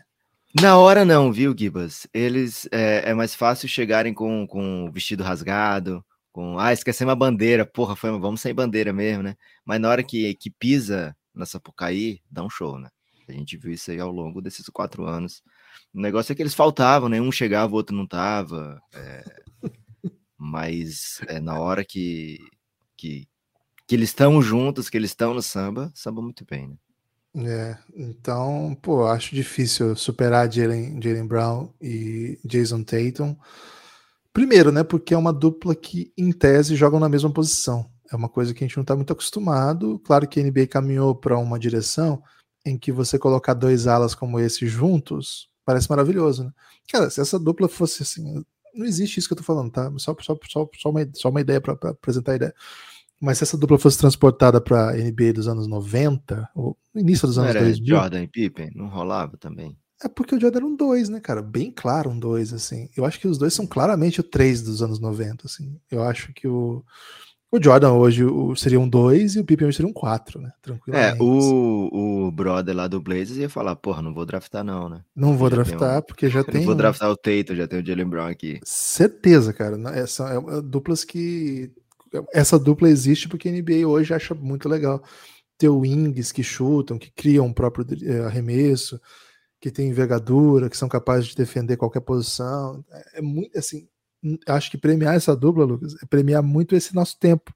Na 0.62 0.78
hora 0.78 1.04
não, 1.04 1.34
viu, 1.34 1.56
Gibas? 1.58 2.08
Eles 2.14 2.68
é, 2.72 3.10
é, 3.10 3.14
mais 3.14 3.34
fácil 3.34 3.68
chegarem 3.68 4.14
com, 4.14 4.46
com 4.46 4.86
o 4.86 4.92
vestido 4.92 5.24
rasgado, 5.24 6.06
com 6.32 6.60
ah, 6.60 6.72
esquecemos 6.72 7.12
a 7.12 7.16
bandeira, 7.16 7.66
porra, 7.66 7.96
foi, 7.96 8.12
vamos 8.20 8.40
sem 8.42 8.54
bandeira 8.54 8.94
mesmo, 8.94 9.24
né? 9.24 9.36
Mas 9.66 9.82
na 9.82 9.90
hora 9.90 10.04
que, 10.04 10.36
que 10.36 10.52
pisa 10.52 11.16
na 11.34 11.46
Sapucaí, 11.46 12.22
dá 12.30 12.44
um 12.44 12.50
show, 12.50 12.78
né? 12.78 12.90
A 13.28 13.32
gente 13.32 13.58
viu 13.58 13.72
isso 13.74 13.90
aí 13.90 14.00
ao 14.00 14.12
longo 14.12 14.42
desses 14.42 14.68
quatro 14.68 15.06
anos. 15.06 15.42
O 15.94 16.00
negócio 16.00 16.32
é 16.32 16.36
que 16.36 16.42
eles 16.42 16.54
faltavam, 16.54 17.10
né? 17.10 17.20
Um 17.20 17.32
chegava, 17.32 17.74
o 17.74 17.76
outro 17.76 17.96
não 17.96 18.06
tava. 18.06 18.80
É... 18.94 19.24
Mas 20.38 21.20
é 21.28 21.40
na 21.40 21.60
hora 21.60 21.84
que, 21.84 22.38
que, 22.96 23.28
que 23.88 23.96
eles 23.96 24.10
estão 24.10 24.42
juntos, 24.42 24.90
que 24.90 24.98
eles 24.98 25.12
estão 25.12 25.34
no 25.34 25.42
samba, 25.42 25.92
samba 25.96 26.22
muito 26.22 26.46
bem, 26.46 26.68
né? 26.68 26.76
É, 27.36 27.76
então, 27.96 28.78
pô, 28.82 29.08
acho 29.08 29.34
difícil 29.34 29.96
superar 29.96 30.52
Jalen, 30.52 31.02
Jalen 31.02 31.26
Brown 31.26 31.70
e 31.82 32.40
Jason 32.46 32.84
Tatum. 32.84 33.36
Primeiro, 34.32 34.72
né, 34.72 34.84
porque 34.84 35.14
é 35.14 35.18
uma 35.18 35.34
dupla 35.34 35.76
que, 35.76 36.12
em 36.18 36.32
tese, 36.32 36.76
jogam 36.76 37.00
na 37.00 37.10
mesma 37.10 37.32
posição. 37.32 37.90
É 38.12 38.16
uma 38.16 38.30
coisa 38.30 38.54
que 38.54 38.64
a 38.64 38.68
gente 38.68 38.78
não 38.78 38.84
está 38.84 38.96
muito 38.96 39.14
acostumado. 39.14 40.00
Claro 40.00 40.28
que 40.28 40.40
a 40.40 40.44
NBA 40.44 40.68
caminhou 40.68 41.16
para 41.16 41.38
uma 41.38 41.58
direção 41.58 42.22
em 42.66 42.78
que 42.78 42.92
você 42.92 43.18
colocar 43.18 43.54
dois 43.54 43.88
alas 43.88 44.16
como 44.16 44.40
esse 44.40 44.68
juntos 44.68 45.50
parece 45.66 45.90
maravilhoso, 45.90 46.46
né? 46.46 46.52
Cara, 46.92 47.10
se 47.10 47.22
essa 47.22 47.40
dupla 47.40 47.68
fosse 47.68 48.04
assim, 48.04 48.44
não 48.74 48.86
existe 48.86 49.20
isso 49.20 49.28
que 49.28 49.34
eu 49.34 49.38
tô 49.38 49.44
falando, 49.44 49.72
tá? 49.72 49.92
Só, 49.98 50.16
só, 50.20 50.38
só, 50.50 50.70
só, 50.78 50.90
uma, 50.90 51.10
só 51.14 51.30
uma 51.30 51.42
ideia 51.42 51.62
para 51.62 51.74
apresentar 51.74 52.34
a 52.34 52.36
ideia. 52.36 52.56
Mas 53.24 53.38
se 53.38 53.46
essa 53.46 53.58
dupla 53.58 53.80
fosse 53.80 53.98
transportada 53.98 54.60
para 54.60 54.92
NBA 54.92 55.32
dos 55.32 55.48
anos 55.48 55.66
90, 55.66 56.50
ou 56.54 56.78
início 56.94 57.26
dos 57.26 57.38
anos 57.38 57.52
era 57.52 57.62
2000. 57.62 57.96
Jordan 57.96 58.24
e 58.24 58.28
Pippen? 58.28 58.72
Não 58.76 58.90
rolava 58.90 59.38
também? 59.38 59.78
É 60.04 60.10
porque 60.10 60.36
o 60.36 60.40
Jordan 60.42 60.58
era 60.58 60.66
um 60.66 60.76
2, 60.76 61.08
né, 61.08 61.22
cara? 61.22 61.42
Bem 61.42 61.72
claro 61.72 62.10
um 62.10 62.20
2, 62.20 62.52
assim. 62.52 62.90
Eu 62.98 63.06
acho 63.06 63.18
que 63.22 63.28
os 63.30 63.38
dois 63.38 63.54
são 63.54 63.66
claramente 63.66 64.20
o 64.20 64.24
3 64.24 64.64
dos 64.64 64.84
anos 64.84 65.00
90, 65.00 65.48
assim. 65.48 65.80
Eu 65.90 66.04
acho 66.04 66.34
que 66.34 66.50
o, 66.50 66.84
o 67.50 67.64
Jordan 67.64 67.94
hoje 67.94 68.26
seria 68.58 68.78
um 68.78 68.90
2 68.90 69.38
e 69.38 69.40
o 69.40 69.46
Pippen 69.46 69.70
hoje 69.70 69.78
seria 69.78 69.90
um 69.90 69.94
4, 69.94 70.42
né? 70.42 70.52
Tranquilamente. 70.62 71.18
É, 71.18 71.24
o, 71.24 72.26
o 72.28 72.30
brother 72.30 72.76
lá 72.76 72.90
do 72.90 73.00
Blazers 73.00 73.38
ia 73.38 73.48
falar, 73.48 73.78
porra, 73.78 74.02
não 74.02 74.14
vou 74.14 74.26
draftar 74.26 74.66
não, 74.66 74.90
né? 74.90 75.02
Não 75.16 75.38
vou 75.38 75.50
draftar, 75.50 76.00
um... 76.00 76.02
porque 76.02 76.30
já 76.30 76.44
tem... 76.44 76.56
Não 76.60 76.66
vou 76.66 76.76
draftar 76.76 77.10
o 77.10 77.16
Tatum, 77.16 77.56
já 77.56 77.70
tem 77.70 77.80
o 77.80 77.86
Jalen 77.86 78.10
Brown 78.10 78.28
aqui. 78.28 78.60
Certeza, 78.66 79.54
cara. 79.54 79.78
É, 79.96 80.02
é 80.58 80.62
duplas 80.62 81.06
que 81.06 81.72
essa 82.32 82.60
dupla 82.60 82.90
existe 82.90 83.28
porque 83.28 83.50
a 83.50 83.52
NBA 83.52 83.88
hoje 83.88 84.14
acha 84.14 84.34
muito 84.34 84.68
legal 84.70 85.04
ter 85.58 85.70
wings 85.70 86.32
que 86.32 86.44
chutam, 86.44 86.98
que 86.98 87.12
criam 87.12 87.48
o 87.48 87.54
próprio 87.54 87.86
eh, 88.04 88.26
arremesso, 88.26 89.00
que 89.60 89.72
tem 89.72 89.90
envergadura, 89.90 90.70
que 90.70 90.78
são 90.78 90.90
capazes 90.90 91.28
de 91.28 91.36
defender 91.36 91.78
qualquer 91.78 92.02
posição. 92.02 92.84
É, 92.92 93.20
é 93.20 93.22
muito 93.22 93.58
assim. 93.58 93.88
Acho 94.48 94.72
que 94.72 94.78
premiar 94.78 95.16
essa 95.16 95.36
dupla, 95.36 95.66
Lucas, 95.66 95.96
é 96.02 96.06
premiar 96.06 96.44
muito 96.44 96.76
esse 96.76 96.96
nosso 96.96 97.18
tempo. 97.20 97.54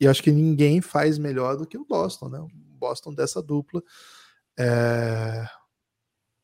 E 0.00 0.06
acho 0.06 0.22
que 0.22 0.30
ninguém 0.30 0.80
faz 0.80 1.18
melhor 1.18 1.56
do 1.56 1.66
que 1.66 1.78
o 1.78 1.86
Boston, 1.86 2.28
né? 2.28 2.38
O 2.38 2.48
Boston 2.78 3.14
dessa 3.14 3.42
dupla. 3.42 3.82
É... 4.58 5.46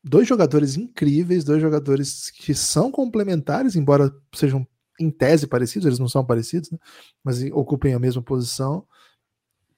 Dois 0.03 0.27
jogadores 0.27 0.75
incríveis, 0.77 1.43
dois 1.43 1.61
jogadores 1.61 2.29
que 2.29 2.53
são 2.53 2.91
complementares, 2.91 3.75
embora 3.75 4.13
sejam 4.33 4.67
em 4.99 5.09
tese 5.09 5.47
parecidos, 5.47 5.85
eles 5.85 5.99
não 5.99 6.07
são 6.07 6.25
parecidos, 6.25 6.71
né? 6.71 6.77
mas 7.23 7.41
ocupem 7.51 7.93
a 7.93 7.99
mesma 7.99 8.21
posição. 8.21 8.85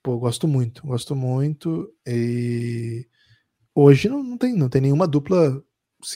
Pô, 0.04 0.18
gosto 0.18 0.48
muito, 0.48 0.86
gosto 0.86 1.16
muito. 1.16 1.92
E 2.06 3.08
hoje 3.74 4.10
não, 4.10 4.24
não, 4.24 4.38
tem, 4.38 4.56
não 4.56 4.70
tem 4.70 4.82
nenhuma 4.82 5.08
dupla 5.08 5.64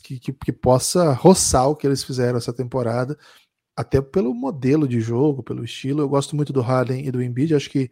que, 0.04 0.20
que, 0.20 0.34
que, 0.34 0.52
possa 0.54 1.14
roçar 1.14 1.68
o 1.68 1.76
que 1.76 1.88
eles 1.88 2.04
fizeram 2.04 2.38
essa 2.38 2.54
temporada, 2.54 3.18
até 3.76 4.02
pelo 4.02 4.34
modelo 4.34 4.88
de 4.88 5.02
jogo, 5.02 5.44
pelo 5.44 5.64
estilo. 5.64 6.02
Eu 6.02 6.10
gosto 6.10 6.36
muito 6.36 6.54
do 6.54 6.62
Harden 6.62 7.06
e 7.06 7.12
do 7.12 7.22
Embiid. 7.22 7.56
Acho 7.56 7.70
que 7.70 7.90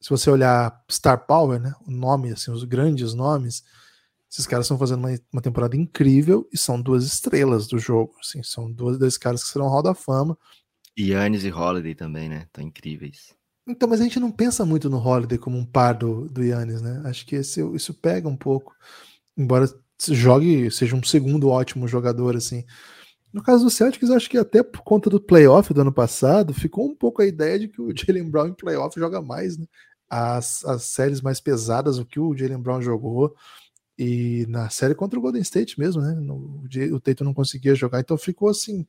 se 0.00 0.10
você 0.10 0.30
olhar 0.30 0.84
Star 0.90 1.26
Power, 1.26 1.60
né, 1.60 1.72
o 1.86 1.90
nome, 1.90 2.32
assim, 2.32 2.50
os 2.50 2.64
grandes 2.64 3.14
nomes, 3.14 3.64
esses 4.32 4.46
caras 4.46 4.64
estão 4.64 4.78
fazendo 4.78 5.00
uma, 5.00 5.10
uma, 5.30 5.42
temporada 5.42 5.76
incrível 5.76 6.48
e 6.50 6.56
são 6.56 6.80
duas 6.80 7.04
estrelas 7.04 7.66
do 7.66 7.78
jogo. 7.78 8.14
Assim, 8.18 8.42
são 8.42 8.72
dois, 8.72 8.96
dois 8.96 9.18
caras 9.18 9.44
que 9.44 9.50
serão 9.50 9.68
Hall 9.68 9.82
da 9.82 9.94
Fama. 9.94 10.38
Yannis 10.98 11.44
e 11.44 11.52
Holiday 11.52 11.94
também, 11.94 12.30
né? 12.30 12.44
Estão 12.46 12.64
incríveis. 12.64 13.34
Então, 13.68 13.86
mas 13.86 14.00
a 14.00 14.04
gente 14.04 14.18
não 14.18 14.32
pensa 14.32 14.64
muito 14.64 14.88
no 14.88 14.96
Holiday 14.96 15.36
como 15.36 15.58
um 15.58 15.66
par 15.66 15.94
do, 15.94 16.30
do 16.30 16.42
Yannis, 16.42 16.80
né? 16.80 17.02
Acho 17.04 17.26
que 17.26 17.36
esse, 17.36 17.60
isso 17.74 17.92
pega 17.92 18.26
um 18.26 18.36
pouco. 18.36 18.74
Embora 19.36 19.68
jogue, 20.08 20.70
seja 20.70 20.96
um 20.96 21.02
segundo 21.02 21.50
ótimo 21.50 21.86
jogador, 21.86 22.34
assim. 22.34 22.64
No 23.30 23.42
caso 23.42 23.64
do 23.64 23.70
Celtics, 23.70 24.10
acho 24.10 24.30
que 24.30 24.38
até 24.38 24.62
por 24.62 24.82
conta 24.82 25.10
do 25.10 25.20
playoff 25.20 25.74
do 25.74 25.80
ano 25.82 25.92
passado, 25.92 26.54
ficou 26.54 26.86
um 26.86 26.94
pouco 26.94 27.20
a 27.20 27.26
ideia 27.26 27.58
de 27.58 27.68
que 27.68 27.82
o 27.82 27.92
Jalen 27.94 28.30
Brown 28.30 28.48
em 28.48 28.54
playoff 28.54 28.98
joga 28.98 29.20
mais, 29.20 29.58
né? 29.58 29.66
As, 30.08 30.64
as 30.64 30.84
séries 30.84 31.20
mais 31.20 31.40
pesadas, 31.40 31.98
o 31.98 32.04
que 32.04 32.18
o 32.18 32.34
Jalen 32.34 32.60
Brown 32.60 32.80
jogou, 32.82 33.34
e 34.02 34.46
na 34.48 34.68
série 34.68 34.94
contra 34.94 35.18
o 35.18 35.22
Golden 35.22 35.42
State 35.42 35.78
mesmo, 35.78 36.02
né? 36.02 36.12
No, 36.14 36.64
o 36.92 37.00
Tatum 37.00 37.24
não 37.24 37.34
conseguia 37.34 37.74
jogar, 37.74 38.00
então 38.00 38.16
ficou 38.18 38.48
assim. 38.48 38.84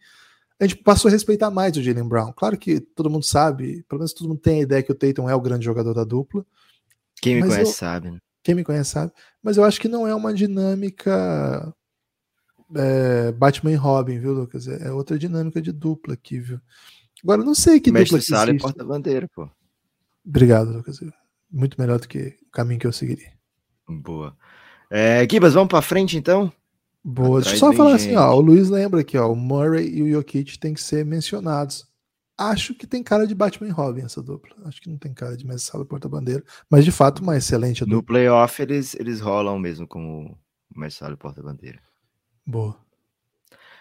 A 0.60 0.66
gente 0.66 0.82
passou 0.82 1.10
a 1.10 1.12
respeitar 1.12 1.52
mais 1.52 1.78
o 1.78 1.84
Jalen 1.84 2.08
Brown. 2.08 2.34
Claro 2.34 2.58
que 2.58 2.80
todo 2.80 3.10
mundo 3.10 3.24
sabe, 3.24 3.84
pelo 3.88 4.00
menos 4.00 4.14
todo 4.14 4.28
mundo 4.28 4.40
tem 4.40 4.60
a 4.60 4.64
ideia 4.64 4.84
que 4.84 4.92
o 4.92 4.96
Tatum 4.96 5.30
é 5.30 5.36
o 5.36 5.42
grande 5.42 5.66
jogador 5.66 5.94
da 5.94 6.04
dupla. 6.04 6.46
Quem 7.22 7.36
me 7.36 7.42
conhece 7.42 7.62
eu, 7.62 7.76
sabe, 7.76 8.12
né? 8.12 8.20
Quem 8.42 8.56
me 8.56 8.64
conhece 8.64 8.92
sabe. 8.92 9.12
Mas 9.42 9.58
eu 9.58 9.64
acho 9.64 9.80
que 9.80 9.88
não 9.88 10.08
é 10.08 10.16
uma 10.16 10.34
dinâmica 10.34 11.74
é, 12.76 13.32
Batman 13.34 13.72
e 13.72 13.76
Robin, 13.76 14.20
viu, 14.20 14.34
Lucas? 14.34 14.68
É, 14.68 14.88
é 14.88 14.92
outra 14.92 15.18
dinâmica 15.18 15.62
de 15.62 15.72
dupla 15.72 16.16
aqui, 16.16 16.40
viu? 16.40 16.60
Agora, 17.24 17.44
não 17.44 17.56
sei 17.56 17.80
que 17.80 17.92
Mestre 17.92 18.20
dupla 18.20 18.38
Sala 18.38 18.52
e 18.52 18.58
porta-bandeira, 18.58 19.30
pô. 19.34 19.50
Obrigado, 20.26 20.72
Lucas. 20.72 21.00
Muito 21.52 21.80
melhor 21.80 22.00
do 22.00 22.08
que 22.08 22.38
o 22.48 22.52
caminho 22.52 22.80
que 22.80 22.88
eu 22.88 22.92
seguiria. 22.92 23.32
Boa. 23.88 24.36
É, 24.96 25.28
Gibas, 25.28 25.56
vamos 25.56 25.70
para 25.70 25.82
frente 25.82 26.16
então? 26.16 26.54
Boa. 27.04 27.42
Deixa 27.42 27.56
eu 27.56 27.60
só 27.60 27.74
falar 27.74 27.98
gente. 27.98 28.10
assim, 28.10 28.16
ó, 28.16 28.32
o 28.36 28.40
Luiz 28.40 28.70
lembra 28.70 29.02
aqui, 29.02 29.18
ó, 29.18 29.32
o 29.32 29.36
Murray 29.36 29.90
e 29.90 30.04
o 30.04 30.12
Jokic 30.12 30.60
têm 30.60 30.76
que 30.76 30.84
ser 30.84 31.04
mencionados. 31.04 31.84
Acho 32.38 32.76
que 32.76 32.86
tem 32.86 33.02
cara 33.02 33.26
de 33.26 33.34
Batman 33.34 33.70
e 33.70 33.72
Robin 33.72 34.04
essa 34.04 34.22
dupla. 34.22 34.56
Acho 34.66 34.80
que 34.80 34.92
não 34.92 35.00
tem 35.00 35.12
cara 35.12 35.36
de 35.36 35.48
Mestre 35.48 35.72
Sala 35.72 35.84
Porta-Bandeira, 35.84 36.44
mas 36.70 36.86
de 36.86 36.92
fato 36.92 37.24
uma 37.24 37.36
excelente 37.36 37.80
dupla. 37.80 37.96
No 37.96 38.04
playoff 38.04 38.62
eles, 38.62 38.94
eles 38.94 39.20
rolam 39.20 39.58
mesmo 39.58 39.88
com 39.88 40.28
o 40.28 40.80
Mestre 40.80 41.00
Sala 41.00 41.18
Porta-Bandeira. 41.18 41.82
Boa. 42.46 42.78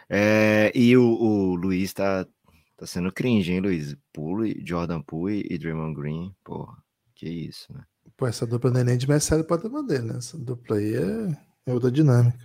É, 0.08 0.72
e 0.74 0.96
o, 0.96 1.04
o 1.04 1.54
Luiz 1.56 1.92
tá, 1.92 2.26
tá 2.74 2.86
sendo 2.86 3.12
cringe, 3.12 3.52
hein, 3.52 3.60
Luiz? 3.60 3.94
Poole, 4.14 4.62
Jordan 4.64 5.02
Poole 5.02 5.46
e 5.50 5.58
Draymond 5.58 5.94
Green, 5.94 6.34
porra, 6.42 6.82
que 7.14 7.28
isso, 7.28 7.70
né? 7.70 7.84
Pô, 8.22 8.28
essa 8.28 8.46
dupla 8.46 8.70
não 8.70 8.80
é 8.82 8.84
nem 8.84 8.96
de 8.96 9.08
Mestre 9.08 9.42
porta-bandeira, 9.42 10.04
né? 10.04 10.14
Essa 10.18 10.38
dupla 10.38 10.76
aí 10.76 10.94
é, 10.94 11.36
é 11.66 11.74
outra 11.74 11.90
dinâmica. 11.90 12.38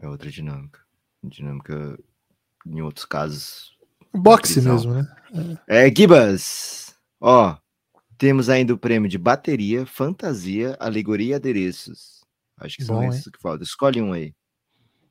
É 0.00 0.08
outra 0.08 0.28
dinâmica. 0.28 0.80
Dinâmica, 1.22 1.96
em 2.66 2.82
outros 2.82 3.04
casos. 3.04 3.78
Boxe 4.12 4.60
mesmo, 4.60 4.94
né? 4.94 5.06
É, 5.68 5.86
é 5.86 5.94
Gibas, 5.94 6.96
ó, 7.20 7.56
temos 8.18 8.48
ainda 8.48 8.74
o 8.74 8.76
prêmio 8.78 9.08
de 9.08 9.16
bateria, 9.16 9.86
fantasia, 9.86 10.76
alegoria 10.80 11.30
e 11.30 11.34
adereços. 11.34 12.24
Acho 12.58 12.78
que 12.78 12.84
Bom, 12.84 12.94
são 12.94 13.08
esses 13.08 13.22
que 13.22 13.40
faltam. 13.40 13.62
Escolhe 13.62 14.02
um 14.02 14.12
aí. 14.12 14.34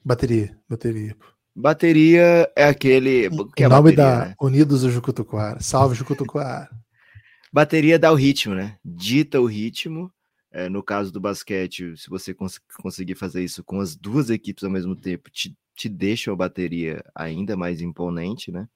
Bateria, 0.03 0.59
bateria. 0.67 1.15
Bateria 1.55 2.51
é 2.53 2.65
aquele. 2.65 3.29
Que 3.55 3.63
é 3.63 3.69
nome 3.69 3.95
bateria, 3.95 3.95
da 3.95 4.25
né? 4.25 4.35
Unidos 4.41 4.81
do 4.81 4.91
Jucutuquara. 4.91 5.61
Salve, 5.61 5.95
Jucutuquara. 5.95 6.69
Bateria 7.51 7.99
dá 7.99 8.11
o 8.11 8.15
ritmo, 8.15 8.55
né? 8.55 8.77
Dita 8.83 9.39
o 9.39 9.45
ritmo. 9.45 10.11
É, 10.53 10.67
no 10.67 10.83
caso 10.83 11.11
do 11.13 11.21
basquete, 11.21 11.95
se 11.95 12.09
você 12.09 12.33
cons 12.33 12.59
conseguir 12.81 13.15
fazer 13.15 13.41
isso 13.41 13.63
com 13.63 13.79
as 13.79 13.95
duas 13.95 14.29
equipes 14.29 14.65
ao 14.65 14.69
mesmo 14.69 14.95
tempo, 14.95 15.29
te, 15.29 15.55
te 15.75 15.87
deixa 15.87 16.31
a 16.31 16.35
bateria 16.35 17.03
ainda 17.15 17.55
mais 17.55 17.81
imponente, 17.81 18.51
né? 18.51 18.67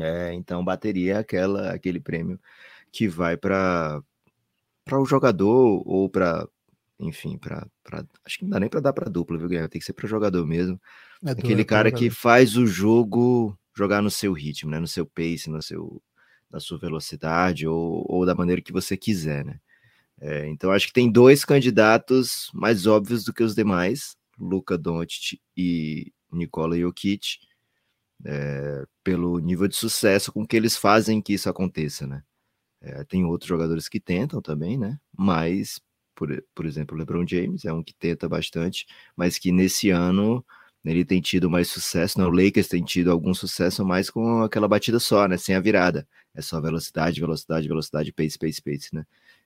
É, 0.00 0.32
então, 0.32 0.64
bateria 0.64 1.14
é 1.14 1.18
aquela, 1.18 1.72
aquele 1.72 2.00
prêmio 2.00 2.40
que 2.90 3.06
vai 3.06 3.36
para 3.36 4.02
o 4.92 5.04
jogador 5.04 5.82
ou 5.86 6.08
para 6.08 6.48
enfim, 7.00 7.38
para 7.38 7.66
acho 8.24 8.38
que 8.38 8.44
não 8.44 8.50
dá 8.50 8.60
nem 8.60 8.68
para 8.68 8.80
dar 8.80 8.92
para 8.92 9.08
dupla, 9.08 9.38
viu, 9.38 9.48
Guilherme? 9.48 9.68
Tem 9.68 9.78
que 9.78 9.84
ser 9.84 9.92
para 9.92 10.08
jogador 10.08 10.44
mesmo. 10.44 10.80
É 11.24 11.30
Aquele 11.30 11.64
cara 11.64 11.92
que 11.92 12.10
faz 12.10 12.56
o 12.56 12.66
jogo 12.66 13.56
jogar 13.76 14.02
no 14.02 14.10
seu 14.10 14.32
ritmo, 14.32 14.70
né? 14.70 14.80
No 14.80 14.88
seu 14.88 15.06
pace, 15.06 15.48
no 15.48 15.62
seu, 15.62 16.02
na 16.50 16.60
sua 16.60 16.78
velocidade 16.78 17.66
ou, 17.66 18.04
ou 18.08 18.26
da 18.26 18.34
maneira 18.34 18.62
que 18.62 18.72
você 18.72 18.96
quiser, 18.96 19.44
né? 19.44 19.60
É, 20.20 20.48
então 20.48 20.72
acho 20.72 20.88
que 20.88 20.92
tem 20.92 21.10
dois 21.10 21.44
candidatos 21.44 22.50
mais 22.52 22.86
óbvios 22.86 23.24
do 23.24 23.32
que 23.32 23.42
os 23.42 23.54
demais, 23.54 24.16
Luca 24.38 24.76
Doncic 24.76 25.40
e 25.56 26.12
Nikola 26.32 26.76
Jokic, 26.78 27.38
é, 28.24 28.84
pelo 29.04 29.38
nível 29.38 29.68
de 29.68 29.76
sucesso 29.76 30.32
com 30.32 30.46
que 30.46 30.56
eles 30.56 30.76
fazem 30.76 31.22
que 31.22 31.34
isso 31.34 31.48
aconteça, 31.48 32.06
né? 32.06 32.22
É, 32.80 33.04
tem 33.04 33.24
outros 33.24 33.48
jogadores 33.48 33.88
que 33.88 34.00
tentam 34.00 34.42
também, 34.42 34.78
né? 34.78 34.98
Mas 35.16 35.80
por, 36.18 36.44
por 36.52 36.66
exemplo, 36.66 36.96
o 36.96 36.98
LeBron 36.98 37.24
James 37.24 37.64
é 37.64 37.72
um 37.72 37.82
que 37.82 37.94
tenta 37.94 38.28
bastante, 38.28 38.86
mas 39.16 39.38
que 39.38 39.52
nesse 39.52 39.90
ano 39.90 40.44
ele 40.84 41.04
tem 41.04 41.20
tido 41.20 41.50
mais 41.50 41.68
sucesso, 41.68 42.18
né? 42.18 42.24
o 42.24 42.30
Lakers 42.30 42.68
tem 42.68 42.82
tido 42.82 43.10
algum 43.10 43.34
sucesso 43.34 43.84
mais 43.84 44.10
com 44.10 44.42
aquela 44.42 44.68
batida 44.68 44.98
só, 44.98 45.26
né? 45.26 45.36
Sem 45.36 45.54
a 45.54 45.60
virada. 45.60 46.06
É 46.34 46.40
só 46.40 46.60
velocidade, 46.60 47.20
velocidade, 47.20 47.68
velocidade, 47.68 48.12
pace, 48.12 48.38
pace, 48.38 48.62
pace, 48.62 48.94
né? 48.94 49.04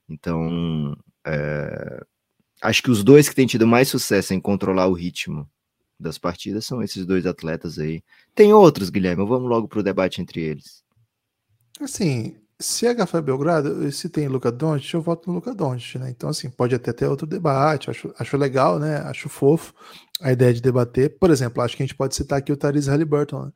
Então, 0.09 0.97
é... 1.25 2.05
acho 2.61 2.83
que 2.83 2.91
os 2.91 3.03
dois 3.03 3.29
que 3.29 3.35
têm 3.35 3.47
tido 3.47 3.67
mais 3.67 3.89
sucesso 3.89 4.35
em 4.35 4.41
controlar 4.41 4.87
o 4.89 4.93
ritmo 4.93 5.49
das 5.99 6.19
partidas 6.19 6.67
são 6.67 6.83
esses 6.83 7.07
dois 7.07 7.27
atletas 7.27 7.79
aí. 7.79 8.03
Tem 8.35 8.53
outros, 8.53 8.91
Guilherme, 8.91 9.25
vamos 9.27 9.49
logo 9.49 9.69
para 9.69 9.81
o 9.81 9.83
debate 9.83 10.21
entre 10.21 10.41
eles. 10.41 10.85
Assim, 11.81 12.37
se 12.63 12.87
é 12.87 12.95
Café 12.95 13.21
Belgrado, 13.21 13.91
se 13.93 14.09
tem 14.09 14.29
Luca 14.29 14.51
Doncic, 14.51 14.95
eu 14.95 15.03
voto 15.03 15.29
no 15.29 15.35
Luca 15.35 15.55
Doncic, 15.55 15.99
né? 15.99 16.11
Então, 16.11 16.31
assim, 16.31 16.49
pode 16.49 16.75
até 16.75 16.93
ter 16.93 17.07
outro 17.07 17.27
debate, 17.27 17.91
acho, 17.91 18.15
acho 18.19 18.37
legal, 18.37 18.79
né? 18.79 18.99
Acho 18.99 19.29
fofo 19.29 19.75
a 20.21 20.33
ideia 20.33 20.55
de 20.55 20.63
debater. 20.63 21.19
Por 21.19 21.31
exemplo, 21.31 21.63
acho 21.63 21.77
que 21.77 21.83
a 21.83 21.87
gente 21.87 21.97
pode 21.97 22.15
citar 22.15 22.39
aqui 22.39 22.53
o 22.53 22.57
Therese 22.57 22.89
Halliburton, 22.89 23.47
né? 23.47 23.53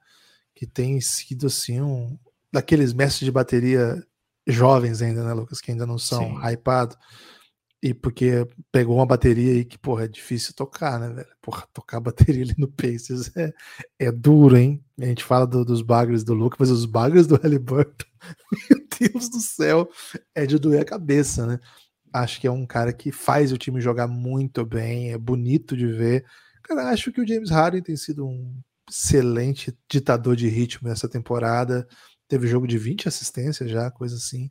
que 0.55 0.67
tem 0.67 1.01
sido, 1.01 1.47
assim, 1.47 1.81
um 1.81 2.19
daqueles 2.53 2.93
mestres 2.93 3.25
de 3.27 3.31
bateria 3.31 4.03
jovens 4.47 5.03
ainda, 5.03 5.23
né, 5.23 5.33
Lucas? 5.33 5.61
Que 5.61 5.71
ainda 5.71 5.87
não 5.87 5.99
são 5.99 6.39
hypados. 6.51 6.97
E 7.83 7.93
porque 7.93 8.49
pegou 8.73 8.97
uma 8.97 9.07
bateria 9.07 9.53
aí 9.53 9.65
que, 9.65 9.79
porra, 9.79 10.05
é 10.05 10.09
difícil 10.09 10.55
tocar, 10.55 10.99
né, 10.99 11.09
velho? 11.11 11.29
Porra, 11.43 11.69
tocar 11.73 12.01
bateria 12.01 12.43
ali 12.43 12.55
no 12.57 12.69
Pacers 12.69 13.31
é, 13.37 13.53
é 13.99 14.11
duro, 14.11 14.57
hein? 14.57 14.83
A 14.99 15.05
gente 15.05 15.23
fala 15.23 15.47
do, 15.47 15.65
dos 15.65 15.83
bagres 15.83 16.25
do 16.25 16.33
Luca, 16.33 16.57
mas 16.59 16.71
os 16.71 16.87
bagres 16.87 17.27
do 17.27 17.37
Halliburton, 17.37 18.07
Deus 19.01 19.29
do 19.29 19.41
céu, 19.41 19.89
é 20.35 20.47
de 20.47 20.59
doer 20.59 20.83
a 20.83 20.85
cabeça, 20.85 21.47
né? 21.47 21.59
Acho 22.13 22.41
que 22.41 22.47
é 22.47 22.51
um 22.51 22.67
cara 22.67 22.93
que 22.93 23.13
faz 23.13 23.53
o 23.53 23.59
time 23.59 23.81
jogar 23.81 24.07
muito 24.07 24.65
bem, 24.65 25.13
é 25.13 25.19
bonito 25.19 25.77
de 25.77 25.87
ver. 25.87 26.25
Cara, 26.63 26.89
acho 26.91 27.13
que 27.13 27.21
o 27.21 27.27
James 27.27 27.51
Harden 27.51 27.83
tem 27.83 27.97
sido 27.97 28.27
um 28.27 28.59
excelente 28.89 29.77
ditador 29.91 30.37
de 30.37 30.49
ritmo 30.49 30.89
nessa 30.89 31.09
temporada. 31.09 31.87
Teve 32.29 32.47
jogo 32.47 32.67
de 32.67 32.79
20 32.79 33.09
assistências 33.09 33.71
já, 33.71 33.91
coisa 33.91 34.17
assim. 34.17 34.49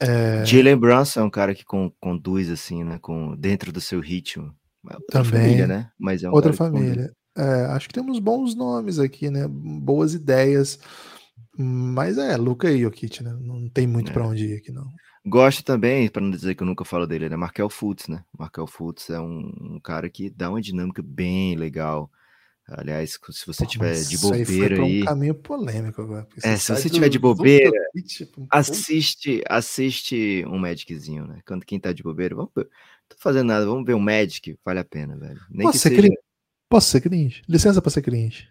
É... 0.00 0.44
Jalen 0.44 0.76
Brunson 0.76 1.20
é 1.20 1.24
um 1.24 1.30
cara 1.30 1.54
que 1.54 1.64
conduz 2.00 2.50
assim, 2.50 2.84
né, 2.84 2.98
com 3.00 3.36
dentro 3.36 3.72
do 3.72 3.80
seu 3.80 4.00
ritmo. 4.00 4.54
É 4.88 4.94
outra 4.94 5.22
Também. 5.22 5.42
família, 5.42 5.66
né? 5.66 5.90
Mas 5.98 6.22
é 6.22 6.30
um 6.30 6.32
outra 6.32 6.52
família. 6.52 7.12
É, 7.36 7.66
acho 7.66 7.88
que 7.88 7.94
temos 7.94 8.18
bons 8.18 8.54
nomes 8.54 8.98
aqui, 8.98 9.30
né? 9.30 9.46
Boas 9.48 10.14
ideias. 10.14 10.78
Mas 11.58 12.18
é, 12.18 12.36
Luca 12.36 12.70
e 12.70 12.80
Jokic, 12.80 13.22
né? 13.22 13.36
Não 13.40 13.68
tem 13.68 13.86
muito 13.86 14.10
é. 14.10 14.12
para 14.12 14.26
onde 14.26 14.46
ir 14.46 14.56
aqui, 14.56 14.70
não. 14.70 14.92
Gosto 15.24 15.64
também, 15.64 16.08
para 16.08 16.22
não 16.22 16.30
dizer 16.30 16.54
que 16.54 16.62
eu 16.62 16.66
nunca 16.66 16.84
falo 16.84 17.06
dele, 17.06 17.28
né? 17.28 17.34
Markel 17.34 17.68
Fultz, 17.68 18.06
né? 18.06 18.22
Markel 18.38 18.66
Fultz 18.66 19.10
é 19.10 19.18
um, 19.18 19.52
um, 19.60 19.80
cara 19.82 20.08
que 20.08 20.30
dá 20.30 20.48
uma 20.50 20.60
dinâmica 20.60 21.02
bem 21.02 21.56
legal. 21.56 22.10
Aliás, 22.68 23.18
se 23.30 23.46
você 23.46 23.64
Pô, 23.64 23.70
tiver 23.70 23.94
de 23.94 24.18
bobeira 24.18 24.82
aí. 24.82 25.02
um 25.02 25.04
caminho 25.04 25.34
polêmico 25.34 26.02
agora. 26.02 26.28
É, 26.44 26.56
se 26.56 26.72
você 26.72 26.88
tiver 26.88 27.08
de 27.08 27.18
bobeira, 27.18 27.70
tipo, 28.06 28.46
assiste, 28.50 29.42
assiste 29.48 30.44
um 30.46 30.58
Magiczinho, 30.58 31.26
né? 31.26 31.40
Quando 31.46 31.64
quem 31.64 31.78
tá 31.80 31.92
de 31.92 32.02
bobeira, 32.02 32.34
vamos, 32.34 32.52
tô 32.54 33.16
fazendo 33.18 33.48
nada, 33.48 33.66
vamos 33.66 33.84
ver 33.84 33.94
um 33.94 34.00
Magic, 34.00 34.56
vale 34.64 34.80
a 34.80 34.84
pena, 34.84 35.16
velho. 35.16 35.40
Nem 35.50 35.66
Posso 35.66 35.78
ser 35.78 35.88
seja... 35.88 36.02
cringe? 36.02 36.18
Posso 36.68 36.90
ser 36.90 37.00
cringe? 37.00 37.42
Licença 37.48 37.80
pra 37.80 37.90
ser 37.90 38.02
cringe. 38.02 38.48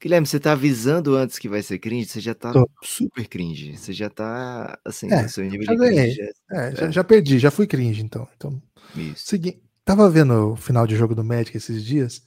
Guilherme, 0.00 0.26
você 0.26 0.38
tá 0.38 0.52
avisando 0.52 1.16
antes 1.16 1.38
que 1.38 1.48
vai 1.48 1.62
ser 1.62 1.78
cringe, 1.78 2.08
você 2.08 2.20
já 2.20 2.34
tá 2.34 2.52
Tô. 2.52 2.68
super 2.82 3.26
cringe. 3.26 3.76
Você 3.76 3.92
já 3.92 4.10
tá, 4.10 4.78
assim, 4.84 5.10
é, 5.10 5.26
seu 5.26 5.44
nível 5.44 5.60
de 5.60 5.66
cringe. 5.76 6.20
É, 6.50 6.68
é, 6.68 6.76
já, 6.76 6.90
já, 6.90 7.04
perdi, 7.04 7.38
já 7.38 7.50
fui 7.50 7.66
cringe, 7.66 8.02
então. 8.02 8.28
então 8.36 8.62
Isso. 8.94 9.26
Segui... 9.26 9.62
Tava 9.84 10.10
vendo 10.10 10.52
o 10.52 10.56
final 10.56 10.86
de 10.86 10.96
jogo 10.96 11.14
do 11.14 11.24
Magic 11.24 11.56
esses 11.56 11.84
dias. 11.84 12.22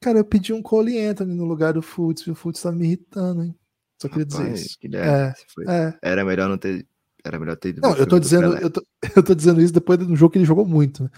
Cara, 0.00 0.18
eu 0.18 0.24
pedi 0.24 0.52
um 0.52 0.60
Cole 0.60 0.98
Anthony 0.98 1.32
no 1.32 1.44
lugar 1.44 1.72
do 1.72 1.80
Futs, 1.80 2.26
e 2.26 2.30
o 2.30 2.34
Futs 2.34 2.60
tá 2.60 2.72
me 2.72 2.84
irritando, 2.84 3.44
hein? 3.44 3.54
Só 4.00 4.08
queria 4.08 4.24
Rapaz, 4.24 4.52
dizer 4.52 4.66
isso. 4.66 4.96
é, 4.96 5.34
é. 5.68 5.98
Era 6.02 6.24
melhor 6.24 6.48
não 6.48 6.58
ter. 6.58 6.84
Era 7.24 7.38
melhor 7.38 7.56
ter 7.56 7.80
Não, 7.80 7.96
eu 7.96 8.04
tô 8.04 8.18
dizendo, 8.18 8.56
eu 8.58 8.68
tô, 8.68 8.84
eu 9.16 9.22
tô 9.22 9.32
dizendo 9.32 9.60
isso 9.62 9.72
depois 9.72 9.96
do 9.96 10.16
jogo 10.16 10.32
que 10.32 10.38
ele 10.38 10.44
jogou 10.44 10.66
muito, 10.66 11.04
né? 11.04 11.10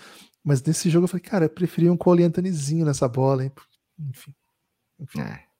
Mas 0.44 0.62
nesse 0.62 0.90
jogo 0.90 1.04
eu 1.04 1.08
falei, 1.08 1.22
cara, 1.22 1.46
eu 1.46 1.50
preferia 1.50 1.90
um 1.90 1.96
Cole 1.96 2.22
Anthonyzinho 2.22 2.84
nessa 2.84 3.08
bola, 3.08 3.44
hein? 3.44 3.52
Enfim. 3.98 4.34
Enfim. 5.00 5.20
É. 5.22 5.53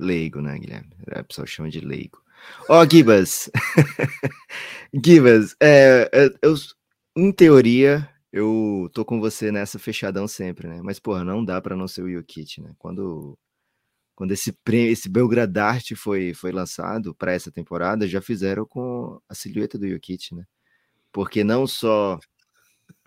Leigo, 0.00 0.40
né, 0.40 0.58
Guilherme? 0.58 0.90
A 1.12 1.22
pessoa 1.22 1.46
chama 1.46 1.68
de 1.68 1.80
leigo. 1.80 2.22
Ó, 2.68 2.80
oh, 2.80 2.90
Gibas. 2.90 3.50
Gibas, 5.04 5.54
é, 5.60 6.08
é, 6.12 6.30
eu, 6.42 6.54
em 7.16 7.30
teoria, 7.30 8.08
eu 8.32 8.90
tô 8.94 9.04
com 9.04 9.20
você 9.20 9.52
nessa 9.52 9.78
fechadão 9.78 10.26
sempre, 10.26 10.66
né? 10.66 10.80
Mas, 10.82 10.98
porra, 10.98 11.22
não 11.22 11.44
dá 11.44 11.60
para 11.60 11.76
não 11.76 11.86
ser 11.86 12.02
o 12.02 12.10
Jokic, 12.10 12.60
né? 12.60 12.72
Quando, 12.78 13.38
quando 14.14 14.32
esse 14.32 14.52
prêmio, 14.64 14.92
esse 14.92 15.08
Belgradarte 15.08 15.94
foi, 15.94 16.32
foi 16.32 16.50
lançado 16.50 17.14
para 17.14 17.32
essa 17.32 17.52
temporada, 17.52 18.08
já 18.08 18.22
fizeram 18.22 18.64
com 18.64 19.20
a 19.28 19.34
silhueta 19.34 19.78
do 19.78 19.88
Jokic, 19.88 20.34
né? 20.34 20.44
Porque 21.12 21.44
não 21.44 21.66
só 21.66 22.18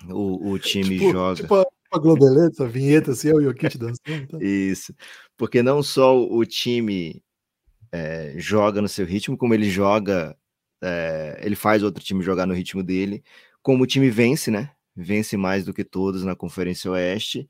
o, 0.09 0.51
o 0.51 0.59
time 0.59 0.99
tipo, 0.99 1.11
joga. 1.11 1.41
Tipo 1.41 1.72
a, 1.93 1.97
a 1.97 1.99
Globeleta, 1.99 2.63
a 2.63 2.67
vinheta 2.67 3.11
assim, 3.11 3.29
é 3.29 3.33
o 3.33 3.41
Jokic 3.41 3.77
dançando. 3.77 4.27
Tá? 4.27 4.37
Isso. 4.41 4.93
Porque 5.37 5.61
não 5.61 5.83
só 5.83 6.19
o 6.19 6.45
time 6.45 7.23
é, 7.91 8.33
joga 8.37 8.81
no 8.81 8.89
seu 8.89 9.05
ritmo, 9.05 9.37
como 9.37 9.53
ele 9.53 9.69
joga, 9.69 10.35
é, 10.81 11.39
ele 11.43 11.55
faz 11.55 11.83
outro 11.83 12.03
time 12.03 12.23
jogar 12.23 12.45
no 12.45 12.53
ritmo 12.53 12.83
dele, 12.83 13.23
como 13.61 13.83
o 13.83 13.87
time 13.87 14.09
vence, 14.09 14.49
né? 14.51 14.71
Vence 14.95 15.37
mais 15.37 15.65
do 15.65 15.73
que 15.73 15.83
todos 15.83 16.23
na 16.23 16.35
Conferência 16.35 16.91
Oeste. 16.91 17.49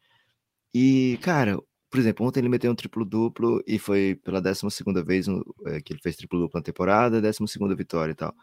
E, 0.73 1.17
cara, 1.21 1.57
por 1.89 1.99
exemplo, 1.99 2.25
ontem 2.25 2.39
ele 2.39 2.49
meteu 2.49 2.71
um 2.71 2.75
triplo-duplo 2.75 3.63
e 3.67 3.77
foi 3.77 4.19
pela 4.23 4.41
12 4.41 4.67
vez 5.05 5.27
é, 5.67 5.81
que 5.81 5.93
ele 5.93 6.01
fez 6.01 6.15
triplo-duplo 6.15 6.59
na 6.59 6.63
temporada, 6.63 7.21
12 7.21 7.75
vitória 7.75 8.11
e 8.11 8.15
tal. 8.15 8.33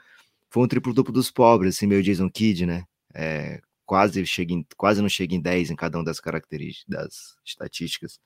Foi 0.51 0.63
um 0.65 0.69
triplo-duplo 0.69 1.13
dos 1.13 1.31
pobres, 1.31 1.77
assim, 1.77 1.87
meio 1.87 2.03
Jason 2.03 2.31
Kidd, 2.31 2.67
né? 2.67 2.85
É, 3.15 3.61
quase, 3.91 4.25
chega 4.25 4.55
em, 4.55 4.65
quase 4.77 5.03
não 5.03 5.09
chega 5.09 5.35
em 5.35 5.41
10 5.41 5.73
em 5.73 5.75
cada 5.75 5.99
uma 5.99 6.05
das 6.05 6.21
características, 6.21 6.87
das 6.89 7.37
estatísticas. 7.45 8.21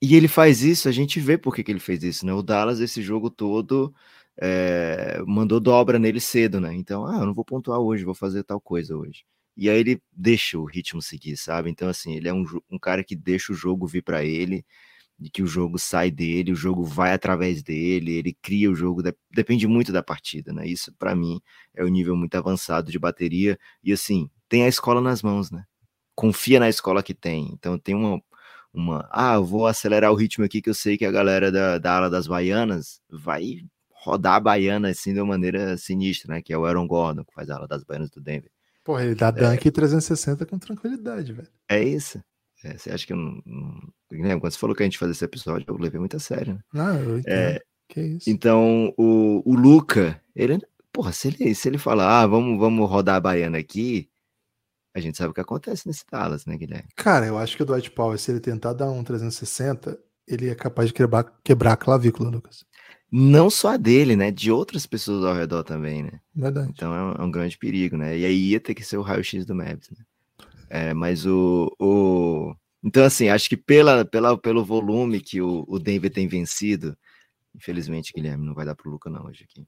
E 0.00 0.16
ele 0.16 0.26
faz 0.26 0.62
isso, 0.62 0.88
a 0.88 0.92
gente 0.92 1.20
vê 1.20 1.36
por 1.36 1.54
que, 1.54 1.62
que 1.62 1.70
ele 1.70 1.78
fez 1.78 2.02
isso, 2.02 2.24
né? 2.24 2.32
O 2.32 2.42
Dallas, 2.42 2.80
esse 2.80 3.02
jogo 3.02 3.28
todo, 3.28 3.94
é, 4.38 5.20
mandou 5.26 5.60
dobra 5.60 5.98
nele 5.98 6.18
cedo, 6.18 6.60
né? 6.62 6.74
Então, 6.74 7.06
ah, 7.06 7.18
eu 7.18 7.26
não 7.26 7.34
vou 7.34 7.44
pontuar 7.44 7.78
hoje, 7.78 8.06
vou 8.06 8.14
fazer 8.14 8.42
tal 8.42 8.58
coisa 8.58 8.96
hoje. 8.96 9.26
E 9.54 9.68
aí 9.68 9.78
ele 9.78 10.02
deixa 10.10 10.58
o 10.58 10.64
ritmo 10.64 11.02
seguir, 11.02 11.36
sabe? 11.36 11.68
Então, 11.68 11.86
assim, 11.86 12.14
ele 12.14 12.28
é 12.28 12.32
um, 12.32 12.46
um 12.70 12.78
cara 12.78 13.04
que 13.04 13.14
deixa 13.14 13.52
o 13.52 13.56
jogo 13.56 13.86
vir 13.86 14.02
para 14.02 14.24
ele, 14.24 14.64
de 15.18 15.30
que 15.30 15.42
o 15.42 15.46
jogo 15.46 15.78
sai 15.78 16.10
dele, 16.10 16.52
o 16.52 16.56
jogo 16.56 16.84
vai 16.84 17.12
através 17.12 17.62
dele, 17.62 18.12
ele 18.12 18.36
cria 18.40 18.70
o 18.70 18.74
jogo, 18.74 19.02
depende 19.30 19.66
muito 19.66 19.92
da 19.92 20.02
partida, 20.02 20.52
né? 20.52 20.66
Isso, 20.66 20.92
para 20.98 21.14
mim, 21.14 21.40
é 21.74 21.84
um 21.84 21.88
nível 21.88 22.14
muito 22.16 22.34
avançado 22.36 22.92
de 22.92 22.98
bateria. 22.98 23.58
E, 23.82 23.92
assim, 23.92 24.30
tem 24.48 24.64
a 24.64 24.68
escola 24.68 25.00
nas 25.00 25.22
mãos, 25.22 25.50
né? 25.50 25.64
Confia 26.14 26.60
na 26.60 26.68
escola 26.68 27.02
que 27.02 27.14
tem. 27.14 27.50
Então, 27.52 27.78
tem 27.78 27.94
uma 27.94 28.22
uma. 28.72 29.08
Ah, 29.10 29.34
eu 29.34 29.44
vou 29.44 29.66
acelerar 29.66 30.12
o 30.12 30.14
ritmo 30.14 30.44
aqui 30.44 30.60
que 30.60 30.70
eu 30.70 30.74
sei 30.74 30.96
que 30.96 31.04
a 31.04 31.10
galera 31.10 31.50
da, 31.50 31.78
da 31.78 31.96
ala 31.96 32.10
das 32.10 32.26
baianas 32.26 33.00
vai 33.10 33.62
rodar 33.90 34.34
a 34.34 34.40
baiana 34.40 34.90
assim 34.90 35.12
de 35.12 35.20
uma 35.20 35.26
maneira 35.26 35.76
sinistra, 35.76 36.34
né? 36.34 36.42
Que 36.42 36.52
é 36.52 36.58
o 36.58 36.64
Aaron 36.64 36.86
Gordon, 36.86 37.24
que 37.24 37.34
faz 37.34 37.50
a 37.50 37.56
ala 37.56 37.66
das 37.66 37.82
baianas 37.82 38.10
do 38.10 38.20
Denver. 38.20 38.50
Pô, 38.84 38.98
ele 38.98 39.14
dá 39.14 39.30
dunk 39.30 39.68
é, 39.68 39.70
360 39.70 40.46
com 40.46 40.58
tranquilidade, 40.58 41.32
velho. 41.32 41.48
É 41.68 41.82
isso. 41.82 42.22
É, 42.64 42.76
você 42.76 42.90
acha 42.90 43.06
que 43.06 43.12
eu 43.12 43.16
não, 43.16 43.40
não. 43.46 43.80
Lembra, 44.10 44.40
quando 44.40 44.52
você 44.52 44.58
falou 44.58 44.74
que 44.74 44.82
a 44.82 44.86
gente 44.86 44.98
fazia 44.98 45.12
esse 45.12 45.24
episódio, 45.24 45.64
eu 45.68 45.76
levei 45.76 46.00
muito 46.00 46.16
a 46.16 46.20
sério, 46.20 46.54
né? 46.54 46.60
Não, 46.72 46.98
eu 47.02 47.18
entendo. 47.18 47.32
É, 47.32 47.60
que 47.88 48.00
isso. 48.00 48.28
Então, 48.28 48.92
o, 48.96 49.42
o 49.44 49.54
Luca, 49.54 50.20
ele. 50.34 50.58
Porra, 50.92 51.12
se 51.12 51.28
ele, 51.28 51.54
se 51.54 51.68
ele 51.68 51.78
falar, 51.78 52.22
ah, 52.22 52.26
vamos, 52.26 52.58
vamos 52.58 52.88
rodar 52.88 53.16
a 53.16 53.20
baiana 53.20 53.58
aqui, 53.58 54.10
a 54.94 55.00
gente 55.00 55.16
sabe 55.16 55.30
o 55.30 55.34
que 55.34 55.40
acontece 55.40 55.86
nesse 55.86 56.04
Dallas, 56.10 56.44
né, 56.44 56.56
Guilherme? 56.56 56.88
Cara, 56.96 57.26
eu 57.26 57.38
acho 57.38 57.56
que 57.56 57.62
o 57.62 57.66
Dwight 57.66 57.90
Powell, 57.90 58.18
se 58.18 58.32
ele 58.32 58.40
tentar 58.40 58.72
dar 58.72 58.90
um 58.90 59.04
360, 59.04 59.96
ele 60.26 60.48
é 60.48 60.54
capaz 60.54 60.88
de 60.88 60.94
quebrar, 60.94 61.24
quebrar 61.44 61.72
a 61.74 61.76
clavícula, 61.76 62.30
Lucas. 62.30 62.64
Não 63.10 63.48
só 63.48 63.74
a 63.74 63.76
dele, 63.76 64.16
né? 64.16 64.30
De 64.30 64.50
outras 64.50 64.86
pessoas 64.86 65.24
ao 65.24 65.34
redor 65.34 65.62
também, 65.62 66.02
né? 66.02 66.20
Verdade. 66.34 66.70
Então 66.70 66.94
é 66.94 67.02
um, 67.02 67.12
é 67.12 67.24
um 67.24 67.30
grande 67.30 67.56
perigo, 67.56 67.96
né? 67.96 68.18
E 68.18 68.24
aí 68.24 68.50
ia 68.50 68.60
ter 68.60 68.74
que 68.74 68.84
ser 68.84 68.98
o 68.98 69.02
raio-x 69.02 69.46
do 69.46 69.54
Mavs, 69.54 69.88
né? 69.90 70.04
É, 70.68 70.92
mas 70.94 71.26
o, 71.26 71.74
o. 71.78 72.54
Então, 72.82 73.04
assim, 73.04 73.28
acho 73.28 73.48
que 73.48 73.56
pela, 73.56 74.04
pela, 74.04 74.38
pelo 74.38 74.64
volume 74.64 75.20
que 75.20 75.40
o, 75.40 75.64
o 75.66 75.78
Denver 75.78 76.12
tem 76.12 76.28
vencido, 76.28 76.96
infelizmente, 77.54 78.12
Guilherme, 78.14 78.46
não 78.46 78.54
vai 78.54 78.64
dar 78.64 78.74
pro 78.74 78.90
Luca, 78.90 79.10
não, 79.10 79.26
hoje 79.26 79.44
aqui. 79.44 79.66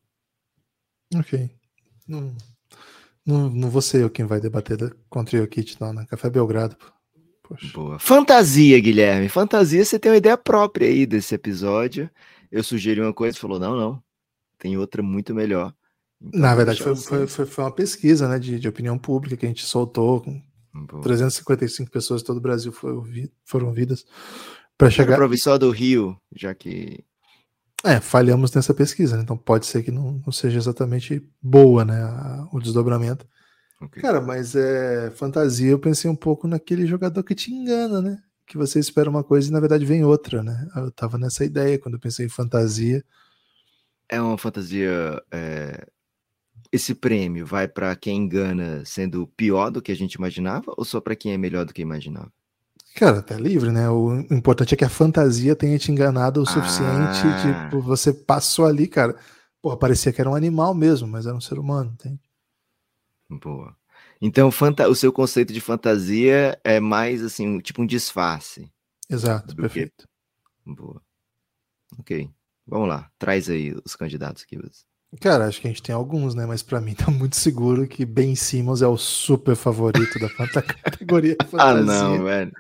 Ok. 1.15 1.51
Não, 2.07 2.37
não, 3.27 3.51
não 3.51 3.71
vou 3.71 3.83
ser 3.83 4.03
eu 4.03 4.11
quem 4.11 4.25
vai 4.25 4.41
debater 4.41 4.97
contra 5.09 5.37
o 5.37 5.41
Jokic 5.41 5.77
lá 5.81 5.93
na 5.93 6.07
Café 6.07 6.31
Belgrado. 6.31 6.77
Poxa. 7.43 7.73
Boa. 7.73 7.99
Fantasia, 7.99 8.79
Guilherme. 8.81 9.29
Fantasia, 9.29 9.85
você 9.85 9.99
tem 9.99 10.13
uma 10.13 10.19
ideia 10.19 10.37
própria 10.37 10.87
aí 10.87 11.05
desse 11.05 11.35
episódio. 11.35 12.09
Eu 12.51 12.63
sugeri 12.63 13.01
uma 13.01 13.13
coisa, 13.13 13.39
falou: 13.39 13.59
não, 13.59 13.77
não. 13.77 14.03
Tem 14.59 14.77
outra 14.77 15.03
muito 15.03 15.35
melhor. 15.35 15.75
Então, 16.21 16.41
na 16.41 16.55
verdade, 16.55 16.83
foi, 16.83 16.95
foi, 16.95 17.27
foi, 17.27 17.47
foi, 17.47 17.65
uma 17.65 17.73
pesquisa 17.73 18.29
né, 18.29 18.39
de, 18.39 18.59
de 18.59 18.69
opinião 18.69 18.99
pública 18.99 19.37
que 19.37 19.47
a 19.47 19.49
gente 19.49 19.65
soltou. 19.65 20.21
Com 20.21 20.43
Boa. 20.73 21.03
355 21.03 21.91
pessoas 21.91 22.21
de 22.21 22.27
todo 22.27 22.37
o 22.37 22.41
Brasil 22.41 22.73
foram, 22.73 23.05
foram 23.45 23.67
ouvidas. 23.69 24.05
Para 24.79 24.91
chegar. 24.91 25.17
Prova 25.17 25.37
só 25.37 25.59
do 25.59 25.71
Rio, 25.71 26.17
já 26.35 26.55
que 26.55 27.05
é, 27.83 27.99
falhamos 27.99 28.53
nessa 28.53 28.75
pesquisa, 28.75 29.17
né? 29.17 29.23
então 29.23 29.37
pode 29.37 29.65
ser 29.65 29.83
que 29.83 29.91
não, 29.91 30.21
não, 30.25 30.33
seja 30.33 30.59
exatamente 30.59 31.27
boa, 31.41 31.85
né, 31.85 32.03
a, 32.03 32.47
o 32.53 32.61
desdobramento. 32.61 33.27
Okay. 33.81 34.03
Cara, 34.03 34.21
mas 34.21 34.55
é 34.55 35.11
fantasia, 35.13 35.71
eu 35.71 35.79
pensei 35.79 36.11
um 36.11 36.17
pouco 36.17 36.47
naquele 36.47 36.87
jogador 36.87 37.23
que 37.23 37.35
te 37.35 37.51
engana, 37.51 38.03
né? 38.03 38.23
Que 38.47 38.59
você 38.59 38.79
espera 38.79 39.09
uma 39.09 39.25
coisa 39.25 39.49
e 39.49 39.53
na 39.53 39.61
verdade 39.61 39.87
vem 39.87 40.05
outra, 40.05 40.43
né? 40.43 40.69
Eu 40.77 40.91
tava 40.91 41.17
nessa 41.17 41.45
ideia 41.47 41.79
quando 41.79 41.95
eu 41.95 42.01
pensei 42.01 42.27
em 42.27 42.29
fantasia. 42.29 43.03
É 44.07 44.21
uma 44.21 44.37
fantasia. 44.37 45.23
É... 45.31 45.87
Esse 46.73 46.95
prêmio 46.95 47.45
vai 47.45 47.67
para 47.67 47.95
quem 47.97 48.19
engana 48.19 48.85
sendo 48.85 49.27
pior 49.37 49.71
do 49.71 49.83
que 49.83 49.91
a 49.91 49.97
gente 49.97 50.15
imaginava 50.15 50.73
ou 50.77 50.85
só 50.85 51.01
para 51.01 51.17
quem 51.17 51.33
é 51.33 51.39
melhor 51.39 51.65
do 51.65 51.75
que 51.75 51.83
imaginava? 51.83 52.33
Cara, 52.95 53.23
tá 53.23 53.37
livre, 53.37 53.71
né? 53.71 53.89
O 53.89 54.21
importante 54.31 54.75
é 54.75 54.77
que 54.77 54.85
a 54.85 54.89
fantasia 54.89 55.55
tenha 55.57 55.79
te 55.79 55.93
enganado 55.93 56.43
o 56.43 56.47
suficiente. 56.47 57.21
Ah. 57.25 57.65
Tipo, 57.65 57.81
você 57.81 58.13
passou 58.13 58.67
ali, 58.67 58.87
cara. 58.87 59.17
Porra, 59.63 59.77
parecia 59.77 60.13
que 60.13 60.21
era 60.21 60.31
um 60.31 60.35
animal 60.35 60.75
mesmo, 60.75 61.07
mas 61.07 61.27
era 61.27 61.37
um 61.37 61.41
ser 61.41 61.59
humano, 61.59 61.93
entende? 61.93 62.21
Boa. 63.29 63.77
Então, 64.21 64.51
o 64.89 64.95
seu 64.95 65.13
conceito 65.13 65.53
de 65.53 65.61
fantasia 65.61 66.61
é 66.65 66.81
mais 66.81 67.23
assim, 67.23 67.59
tipo 67.61 67.81
um 67.81 67.87
disfarce. 67.87 68.71
Exato, 69.09 69.55
perfeito. 69.57 70.09
Que... 70.65 70.75
Boa. 70.75 71.01
Ok. 71.99 72.31
Vamos 72.67 72.89
lá. 72.89 73.11
Traz 73.19 73.49
aí 73.49 73.75
os 73.85 73.97
candidatos 73.97 74.43
aqui. 74.43 74.59
Cara, 75.19 75.47
acho 75.47 75.61
que 75.61 75.67
a 75.67 75.71
gente 75.71 75.83
tem 75.83 75.95
alguns, 75.95 76.35
né? 76.35 76.47
Mas 76.47 76.63
para 76.63 76.81
mim 76.81 76.95
tá 76.95 77.11
muito 77.11 77.37
seguro 77.37 77.87
que 77.89 78.05
Ben 78.05 78.37
Simmons 78.37 78.81
é 78.81 78.87
o 78.87 78.97
super 78.97 79.57
favorito 79.57 80.19
da 80.19 80.29
categoria 80.85 81.37
fantasia. 81.49 81.61
ah, 81.61 81.83
não, 81.83 82.23
velho. 82.23 82.53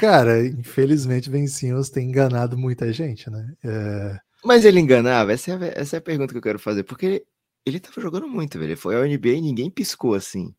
Cara, 0.00 0.44
infelizmente 0.44 1.30
Ben 1.30 1.46
Simmons 1.46 1.90
tem 1.90 2.08
enganado 2.08 2.58
muita 2.58 2.92
gente, 2.92 3.30
né? 3.30 3.52
É... 3.62 4.18
Mas 4.44 4.64
ele 4.64 4.80
enganava? 4.80 5.32
Essa 5.32 5.52
é, 5.52 5.54
a, 5.54 5.80
essa 5.80 5.96
é 5.96 5.98
a 5.98 6.02
pergunta 6.02 6.32
que 6.32 6.38
eu 6.38 6.42
quero 6.42 6.58
fazer. 6.58 6.82
Porque 6.82 7.06
ele, 7.06 7.22
ele 7.64 7.80
tava 7.80 8.00
jogando 8.00 8.26
muito, 8.26 8.58
velho. 8.58 8.70
Ele 8.70 8.76
foi 8.76 8.96
ao 8.96 9.04
NBA 9.04 9.28
e 9.28 9.40
ninguém 9.40 9.70
piscou 9.70 10.14
assim. 10.14 10.52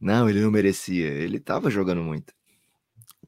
Não, 0.00 0.30
ele 0.30 0.40
não 0.40 0.50
merecia. 0.50 1.08
Ele 1.08 1.40
tava 1.40 1.70
jogando 1.70 2.02
muito. 2.02 2.32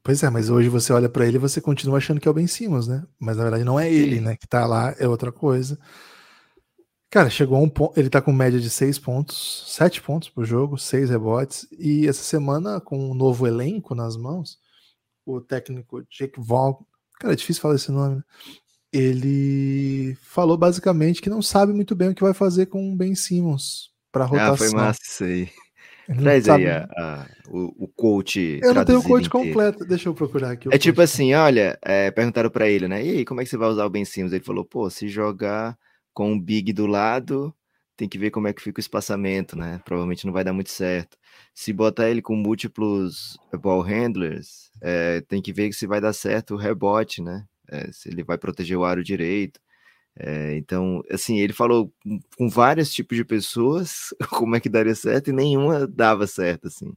Pois 0.01 0.23
é, 0.23 0.29
mas 0.29 0.49
hoje 0.49 0.69
você 0.69 0.93
olha 0.93 1.09
para 1.09 1.27
ele 1.27 1.35
e 1.35 1.39
você 1.39 1.59
continua 1.59 1.97
achando 1.97 2.21
que 2.21 2.27
é 2.29 2.31
o 2.31 2.33
Ben 2.33 2.47
Simmons, 2.47 2.87
né? 2.87 3.03
Mas 3.19 3.35
na 3.35 3.43
verdade 3.43 3.65
não 3.65 3.77
é 3.77 3.91
ele, 3.91 4.17
Sim. 4.17 4.21
né? 4.21 4.37
Que 4.37 4.47
tá 4.47 4.65
lá, 4.65 4.95
é 4.97 5.05
outra 5.05 5.33
coisa. 5.33 5.77
Cara, 7.09 7.29
chegou 7.29 7.57
a 7.57 7.61
um 7.61 7.69
ponto. 7.69 7.97
Ele 7.97 8.09
tá 8.09 8.21
com 8.21 8.33
média 8.33 8.59
de 8.59 8.69
seis 8.69 8.99
pontos, 8.99 9.63
sete 9.67 10.01
pontos 10.01 10.29
por 10.29 10.45
jogo, 10.45 10.77
seis 10.77 11.09
rebotes. 11.09 11.67
E 11.79 12.07
essa 12.07 12.23
semana, 12.23 12.81
com 12.81 13.11
um 13.11 13.13
novo 13.13 13.47
elenco 13.47 13.95
nas 13.95 14.17
mãos, 14.17 14.59
o 15.25 15.39
técnico 15.39 16.03
Jake 16.09 16.39
Vaughn, 16.39 16.75
cara, 17.19 17.33
é 17.33 17.37
difícil 17.37 17.61
falar 17.61 17.75
esse 17.75 17.91
nome, 17.91 18.17
né? 18.17 18.23
Ele 18.91 20.17
falou 20.21 20.57
basicamente 20.57 21.21
que 21.21 21.29
não 21.29 21.41
sabe 21.41 21.73
muito 21.73 21.93
bem 21.95 22.09
o 22.09 22.15
que 22.15 22.23
vai 22.23 22.33
fazer 22.33 22.67
com 22.67 22.91
o 22.91 22.95
Ben 22.95 23.13
Simmons 23.15 23.91
para 24.11 24.25
rotação. 24.25 24.53
Ah, 24.53 24.57
foi 24.57 24.69
massa 24.69 24.99
isso 25.03 25.23
aí. 25.23 25.49
Traz 26.21 26.47
aí 26.47 26.67
a, 26.67 26.87
a, 26.97 27.25
o, 27.49 27.83
o 27.83 27.87
coach. 27.89 28.59
Eu 28.63 28.73
não 28.73 28.85
tenho 28.85 28.99
o 28.99 29.03
coach 29.03 29.27
inteiro. 29.27 29.29
completo, 29.29 29.85
deixa 29.85 30.07
eu 30.07 30.13
procurar 30.13 30.51
aqui. 30.51 30.69
É 30.71 30.77
tipo 30.77 31.01
assim: 31.01 31.33
olha, 31.33 31.77
é, 31.83 32.09
perguntaram 32.11 32.49
para 32.49 32.69
ele, 32.69 32.87
né? 32.87 33.05
E 33.05 33.09
aí, 33.09 33.25
como 33.25 33.41
é 33.41 33.43
que 33.43 33.49
você 33.49 33.57
vai 33.57 33.67
usar 33.67 33.85
o 33.85 33.89
Ben 33.89 34.05
Simmons? 34.05 34.31
Ele 34.31 34.43
falou: 34.43 34.63
pô, 34.63 34.89
se 34.89 35.09
jogar 35.09 35.77
com 36.17 36.33
o 36.33 36.41
Big 36.41 36.73
do 36.73 36.87
lado, 36.87 37.53
tem 37.95 38.09
que 38.09 38.17
ver 38.17 38.31
como 38.31 38.47
é 38.47 38.53
que 38.53 38.59
fica 38.59 38.79
o 38.79 38.81
espaçamento, 38.81 39.55
né? 39.55 39.79
Provavelmente 39.85 40.25
não 40.25 40.33
vai 40.33 40.43
dar 40.43 40.51
muito 40.51 40.71
certo. 40.71 41.15
Se 41.53 41.71
botar 41.71 42.09
ele 42.09 42.23
com 42.23 42.35
múltiplos 42.35 43.37
ball 43.61 43.81
handlers, 43.81 44.71
é, 44.81 45.21
tem 45.21 45.43
que 45.43 45.53
ver 45.53 45.71
se 45.73 45.85
vai 45.85 46.01
dar 46.01 46.13
certo 46.13 46.55
o 46.55 46.57
rebote, 46.57 47.21
né? 47.21 47.45
É, 47.69 47.91
se 47.91 48.09
ele 48.09 48.23
vai 48.23 48.35
proteger 48.35 48.75
o 48.75 48.83
aro 48.83 49.03
direito. 49.03 49.59
É, 50.17 50.57
então, 50.57 51.03
assim, 51.11 51.37
ele 51.37 51.53
falou 51.53 51.93
com 52.35 52.49
vários 52.49 52.91
tipos 52.91 53.15
de 53.15 53.23
pessoas 53.23 54.07
como 54.31 54.55
é 54.55 54.59
que 54.59 54.69
daria 54.69 54.95
certo 54.95 55.29
e 55.29 55.33
nenhuma 55.33 55.85
dava 55.85 56.25
certo, 56.25 56.67
assim. 56.67 56.91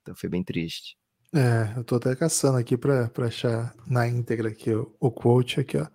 Então 0.00 0.14
foi 0.14 0.30
bem 0.30 0.42
triste. 0.42 0.96
É, 1.34 1.74
eu 1.76 1.84
tô 1.84 1.96
até 1.96 2.16
caçando 2.16 2.56
aqui 2.56 2.78
para 2.78 3.10
achar 3.18 3.74
na 3.86 4.08
íntegra 4.08 4.48
aqui 4.48 4.72
o, 4.72 4.96
o 4.98 5.10
quote 5.10 5.60
aqui, 5.60 5.76
ó. 5.76 5.86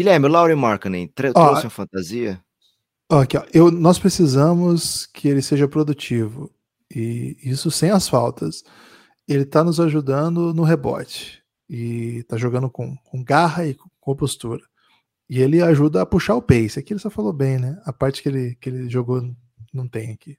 Guilherme, 0.00 0.24
o 0.24 0.30
Laurie 0.30 0.56
Markkanen 0.56 1.06
trouxe 1.08 1.38
uma 1.38 1.68
fantasia? 1.68 2.42
Ó, 3.10 3.20
aqui, 3.20 3.36
ó, 3.36 3.44
eu, 3.52 3.70
nós 3.70 3.98
precisamos 3.98 5.04
que 5.04 5.28
ele 5.28 5.42
seja 5.42 5.68
produtivo. 5.68 6.50
E 6.90 7.36
isso 7.42 7.70
sem 7.70 7.90
as 7.90 8.08
faltas. 8.08 8.64
ele 9.28 9.44
tá 9.44 9.62
nos 9.62 9.78
ajudando 9.78 10.54
no 10.54 10.62
rebote. 10.62 11.42
E 11.68 12.22
tá 12.22 12.38
jogando 12.38 12.70
com, 12.70 12.96
com 12.96 13.22
garra 13.22 13.66
e 13.66 13.76
com 14.00 14.16
postura. 14.16 14.62
E 15.28 15.38
ele 15.38 15.60
ajuda 15.60 16.00
a 16.00 16.06
puxar 16.06 16.34
o 16.34 16.40
pace. 16.40 16.78
Aqui 16.78 16.94
ele 16.94 17.00
só 17.00 17.10
falou 17.10 17.32
bem, 17.32 17.58
né? 17.58 17.78
A 17.84 17.92
parte 17.92 18.22
que 18.22 18.28
ele, 18.30 18.54
que 18.58 18.70
ele 18.70 18.88
jogou 18.88 19.22
não 19.70 19.86
tem 19.86 20.12
aqui. 20.12 20.38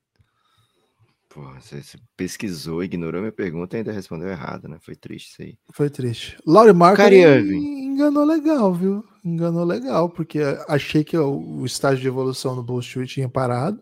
Pô, 1.29 1.41
você 1.53 1.83
pesquisou, 2.17 2.83
ignorou 2.83 3.21
minha 3.21 3.31
pergunta 3.31 3.75
e 3.75 3.77
ainda 3.77 3.91
respondeu 3.91 4.27
errado, 4.27 4.67
né? 4.67 4.79
Foi 4.81 4.95
triste 4.95 5.29
isso 5.33 5.41
aí. 5.43 5.57
Foi 5.71 5.87
triste. 5.87 6.35
Laurie 6.47 6.73
Marco 6.73 6.99
enganou 7.03 8.25
legal, 8.25 8.73
viu? 8.73 9.05
Enganou 9.23 9.63
legal, 9.63 10.09
porque 10.09 10.39
achei 10.67 11.03
que 11.03 11.17
o, 11.17 11.63
estágio 11.65 12.01
de 12.01 12.07
evolução 12.07 12.55
no 12.55 12.63
Bull 12.63 12.79
Street 12.79 13.11
tinha 13.11 13.29
parado. 13.29 13.81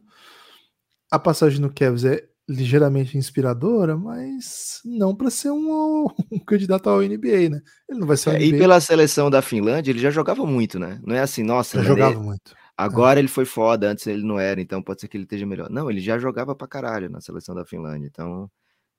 A 1.10 1.18
passagem 1.18 1.60
no 1.60 1.74
Cavs 1.74 2.04
é 2.04 2.28
ligeiramente 2.48 3.18
inspiradora, 3.18 3.96
mas 3.96 4.82
não 4.84 5.16
para 5.16 5.30
ser 5.30 5.52
um, 5.52 6.08
um, 6.32 6.40
candidato 6.40 6.90
ao 6.90 7.02
NBA, 7.02 7.50
né? 7.50 7.62
Ele 7.88 8.00
não 8.00 8.08
vai 8.08 8.18
ser 8.18 8.36
é, 8.36 8.44
E 8.44 8.58
pela 8.58 8.82
seleção 8.82 9.30
da 9.30 9.42
Finlândia, 9.42 9.92
ele 9.92 10.00
já 10.00 10.10
jogava 10.10 10.46
muito, 10.46 10.80
né? 10.80 11.00
Não 11.06 11.16
é 11.16 11.22
assim, 11.22 11.44
nossa, 11.44 11.78
já 11.78 11.84
jogava 11.84 12.20
muito. 12.20 12.54
Agora 12.76 13.20
é. 13.20 13.22
ele 13.22 13.28
foi 13.28 13.46
foda, 13.46 13.92
antes 13.92 14.08
ele 14.08 14.24
não 14.24 14.40
era, 14.40 14.60
então 14.60 14.82
pode 14.82 15.02
ser 15.02 15.08
que 15.08 15.16
ele 15.16 15.26
esteja 15.26 15.46
melhor. 15.46 15.70
Não, 15.70 15.92
ele 15.92 16.00
já 16.00 16.18
jogava 16.18 16.56
pra 16.56 16.68
caralho 16.68 17.10
na 17.10 17.22
seleção 17.22 17.54
da 17.54 17.66
Finlândia, 17.66 18.08
então 18.08 18.50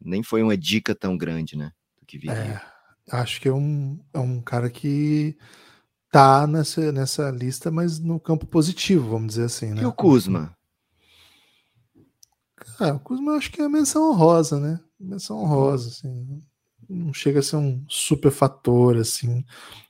nem 0.00 0.22
foi 0.22 0.42
uma 0.42 0.56
dica 0.56 0.94
tão 0.94 1.16
grande, 1.16 1.56
né? 1.56 1.72
Do 1.98 2.06
que 2.06 2.18
viria. 2.18 2.32
É, 2.32 2.60
acho 3.10 3.40
que 3.40 3.48
é 3.48 3.52
um, 3.52 3.98
é 4.14 4.18
um 4.18 4.40
cara 4.40 4.70
que 4.70 5.36
tá 6.10 6.46
nessa, 6.46 6.92
nessa 6.92 7.30
lista, 7.30 7.70
mas 7.70 7.98
no 7.98 8.18
campo 8.18 8.46
positivo, 8.46 9.10
vamos 9.10 9.28
dizer 9.28 9.44
assim, 9.44 9.72
né? 9.72 9.82
E 9.82 9.86
o 9.86 9.92
Kuzma? 9.92 10.56
Cara, 12.56 12.94
o 12.94 13.00
Kuzma 13.00 13.32
eu 13.32 13.36
acho 13.36 13.50
que 13.50 13.60
é 13.60 13.68
menção 13.68 14.10
honrosa, 14.10 14.58
né? 14.58 14.80
Menção 14.98 15.38
honrosa, 15.38 15.88
assim. 15.88 16.42
Não 16.88 17.14
chega 17.14 17.38
a 17.38 17.42
ser 17.42 17.56
um 17.56 17.84
super 17.88 18.30
fator, 18.30 18.96
assim. 18.96 19.44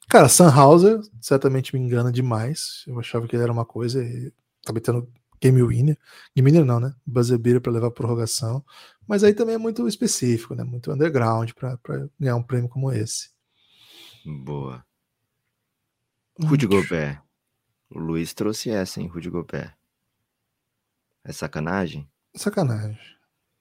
Cara, 0.09 0.29
Sunhauser 0.29 1.01
certamente 1.21 1.75
me 1.75 1.81
engana 1.81 2.13
demais. 2.13 2.85
Eu 2.87 2.99
achava 2.99 3.27
que 3.27 3.35
ele 3.35 3.43
era 3.45 3.53
uma 3.53 3.65
coisa 3.65 4.05
e 4.05 4.33
acabei 4.63 4.83
tendo 4.83 5.09
game 5.41 5.63
winner. 5.63 5.97
Game 6.37 6.51
winner 6.51 6.65
não, 6.65 6.81
né? 6.81 6.93
Buzzer 7.07 7.39
beater 7.39 7.61
para 7.61 7.73
levar 7.73 7.87
a 7.87 7.93
prorrogação. 7.93 8.63
Mas 9.09 9.25
aí 9.25 9.33
também 9.33 9.55
é 9.55 9.59
muito 9.59 9.87
específico, 9.89 10.55
né? 10.55 10.65
Muito 10.65 10.93
underground 10.93 11.53
para 11.53 11.79
ganhar 12.19 12.37
um 12.37 12.43
prêmio 12.43 12.69
como 12.69 12.93
esse. 12.93 13.31
Boa. 14.45 14.85
Rudy 16.43 16.67
Gobert. 16.67 17.23
O 17.91 17.99
Luiz 17.99 18.33
trouxe 18.33 18.71
essa, 18.71 19.01
hein, 19.01 19.09
Rudy 19.09 19.31
Gobert. 19.31 19.75
É 21.25 21.33
sacanagem? 21.33 22.09
Sacanagem. 22.35 22.99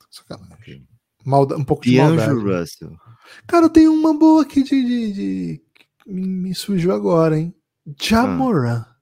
Sacanagem. 0.09 0.53
Okay. 0.55 0.87
Malda, 1.25 1.57
um 1.57 1.63
pouco 1.63 1.83
de 1.83 1.97
maldade. 1.97 2.33
Russell. 2.33 2.97
Cara, 3.45 3.65
eu 3.65 3.69
tenho 3.69 3.93
uma 3.93 4.17
boa 4.17 4.43
aqui 4.43 4.63
de, 4.63 4.83
de, 4.83 5.13
de 5.13 5.61
me, 6.07 6.25
me 6.25 6.55
surgiu 6.55 6.93
agora, 6.93 7.37
hein? 7.37 7.53
Jamoran. 8.01 8.85
Ah. 8.85 8.95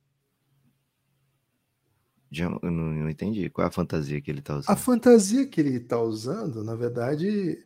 Eu 2.31 2.59
não, 2.61 2.71
não, 2.71 3.09
entendi. 3.09 3.49
Qual 3.49 3.65
é 3.65 3.69
a 3.69 3.71
fantasia 3.71 4.19
que 4.19 4.29
ele 4.29 4.41
tá 4.41 4.55
usando? 4.55 4.69
A 4.69 4.75
fantasia 4.75 5.47
que 5.47 5.61
ele 5.61 5.79
tá 5.79 5.99
usando, 5.99 6.63
na 6.63 6.75
verdade, 6.75 7.57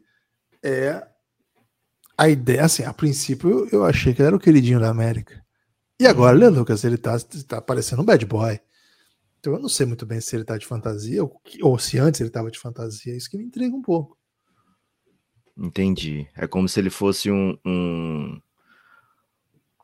é 0.62 1.06
a 2.18 2.30
ideia. 2.30 2.66
Assim, 2.66 2.84
a 2.84 2.94
princípio 2.94 3.50
eu, 3.50 3.70
eu 3.70 3.86
achei 3.86 4.14
que 4.14 4.22
ele 4.22 4.28
era 4.28 4.36
o 4.36 4.40
queridinho 4.40 4.80
da 4.80 4.90
América. 4.90 5.44
E 6.02 6.08
agora, 6.08 6.36
hum. 6.36 6.50
Lucas, 6.50 6.84
ele 6.84 6.98
tá, 6.98 7.16
tá 7.48 7.62
parecendo 7.62 8.02
um 8.02 8.06
bad 8.06 8.26
boy. 8.26 8.60
Então 9.40 9.54
eu 9.54 9.60
não 9.60 9.70
sei 9.70 9.86
muito 9.86 10.04
bem 10.04 10.20
se 10.20 10.36
ele 10.36 10.44
tá 10.44 10.58
de 10.58 10.66
fantasia 10.66 11.24
ou, 11.24 11.40
ou 11.62 11.78
se 11.78 12.00
antes 12.00 12.20
ele 12.20 12.32
tava 12.32 12.50
de 12.50 12.58
fantasia. 12.58 13.16
Isso 13.16 13.30
que 13.30 13.38
me 13.38 13.44
intriga 13.44 13.76
um 13.76 13.84
pouco. 13.84 14.18
Entendi. 15.56 16.28
É 16.36 16.48
como 16.48 16.68
se 16.68 16.80
ele 16.80 16.90
fosse 16.90 17.30
um, 17.30 17.56
um 17.64 18.42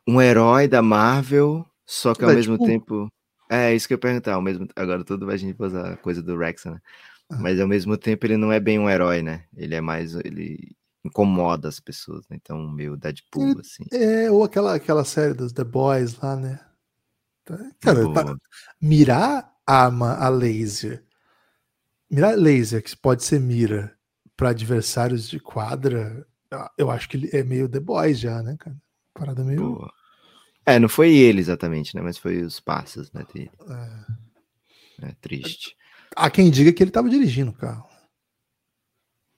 um 0.08 0.20
herói 0.20 0.66
da 0.66 0.82
Marvel, 0.82 1.64
só 1.86 2.12
que 2.16 2.24
ao 2.24 2.30
é, 2.30 2.34
mesmo 2.34 2.54
tipo... 2.54 2.66
tempo. 2.66 3.12
É, 3.48 3.72
isso 3.72 3.86
que 3.86 3.94
eu 3.94 3.96
ia 3.96 4.00
perguntar. 4.00 4.34
Ao 4.34 4.42
mesmo... 4.42 4.66
Agora 4.74 5.04
tudo 5.04 5.24
vai 5.24 5.36
a 5.36 5.38
gente 5.38 5.54
usar 5.62 5.92
a 5.92 5.96
coisa 5.96 6.20
do 6.20 6.36
Rex, 6.36 6.64
né? 6.64 6.80
Ah. 7.30 7.38
Mas 7.38 7.60
ao 7.60 7.68
mesmo 7.68 7.96
tempo 7.96 8.26
ele 8.26 8.36
não 8.36 8.50
é 8.50 8.58
bem 8.58 8.76
um 8.76 8.90
herói, 8.90 9.22
né? 9.22 9.44
Ele 9.56 9.76
é 9.76 9.80
mais. 9.80 10.14
Ele 10.14 10.74
incomoda 11.04 11.68
as 11.68 11.80
pessoas, 11.80 12.26
né? 12.28 12.36
Então, 12.40 12.58
meio 12.70 12.96
Deadpool, 12.96 13.50
ele... 13.50 13.60
assim. 13.60 13.84
É, 13.92 14.30
ou 14.30 14.44
aquela, 14.44 14.74
aquela 14.74 15.04
série 15.04 15.34
dos 15.34 15.52
The 15.52 15.64
Boys 15.64 16.18
lá, 16.18 16.36
né? 16.36 16.60
Tá, 17.44 17.58
cara, 17.80 18.12
tá... 18.12 18.36
mirar 18.80 19.52
arma 19.66 20.14
a 20.14 20.28
laser. 20.28 21.04
Mirar 22.10 22.36
laser, 22.36 22.82
que 22.82 22.96
pode 22.96 23.22
ser 23.24 23.40
mira, 23.40 23.96
para 24.36 24.50
adversários 24.50 25.28
de 25.28 25.38
quadra, 25.38 26.26
eu 26.76 26.90
acho 26.90 27.08
que 27.08 27.16
ele 27.16 27.30
é 27.32 27.42
meio 27.42 27.68
The 27.68 27.80
Boys 27.80 28.18
já, 28.18 28.42
né, 28.42 28.56
cara? 28.58 28.76
Parada 29.12 29.44
meio. 29.44 29.74
Boa. 29.74 29.92
É, 30.64 30.78
não 30.78 30.88
foi 30.88 31.14
ele 31.14 31.40
exatamente, 31.40 31.94
né? 31.96 32.02
Mas 32.02 32.18
foi 32.18 32.42
os 32.42 32.60
passos, 32.60 33.10
né, 33.12 33.24
dele. 33.32 33.50
É. 35.00 35.08
é 35.08 35.14
triste. 35.20 35.76
Há 36.14 36.30
quem 36.30 36.50
diga 36.50 36.72
que 36.72 36.82
ele 36.82 36.90
estava 36.90 37.08
dirigindo 37.08 37.50
o 37.50 37.54
carro. 37.54 37.88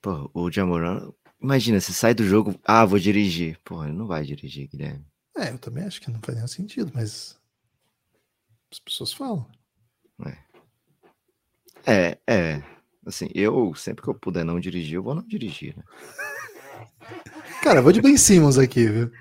Pô, 0.01 0.29
o 0.33 0.51
Jamoran, 0.51 1.11
imagina, 1.41 1.79
você 1.79 1.91
sai 1.91 2.13
do 2.13 2.23
jogo, 2.23 2.59
ah, 2.63 2.85
vou 2.85 2.99
dirigir. 2.99 3.57
Pô, 3.63 3.83
ele 3.83 3.93
não 3.93 4.07
vai 4.07 4.23
dirigir, 4.23 4.69
Guilherme. 4.69 5.05
É, 5.37 5.49
eu 5.49 5.57
também 5.57 5.83
acho 5.83 6.01
que 6.01 6.11
não 6.11 6.19
faz 6.21 6.35
nenhum 6.35 6.47
sentido, 6.47 6.91
mas 6.93 7.37
as 8.71 8.79
pessoas 8.79 9.13
falam. 9.13 9.45
É. 10.25 10.37
É, 11.85 12.17
é. 12.27 12.63
Assim, 13.05 13.29
eu, 13.33 13.73
sempre 13.73 14.03
que 14.03 14.09
eu 14.09 14.13
puder 14.13 14.45
não 14.45 14.59
dirigir, 14.59 14.95
eu 14.95 15.03
vou 15.03 15.15
não 15.15 15.25
dirigir, 15.25 15.75
né? 15.75 15.83
Cara, 17.63 17.81
vou 17.81 17.91
de 17.91 18.01
Ben 18.01 18.17
Simmons 18.17 18.57
aqui, 18.57 18.85
viu? 18.85 19.11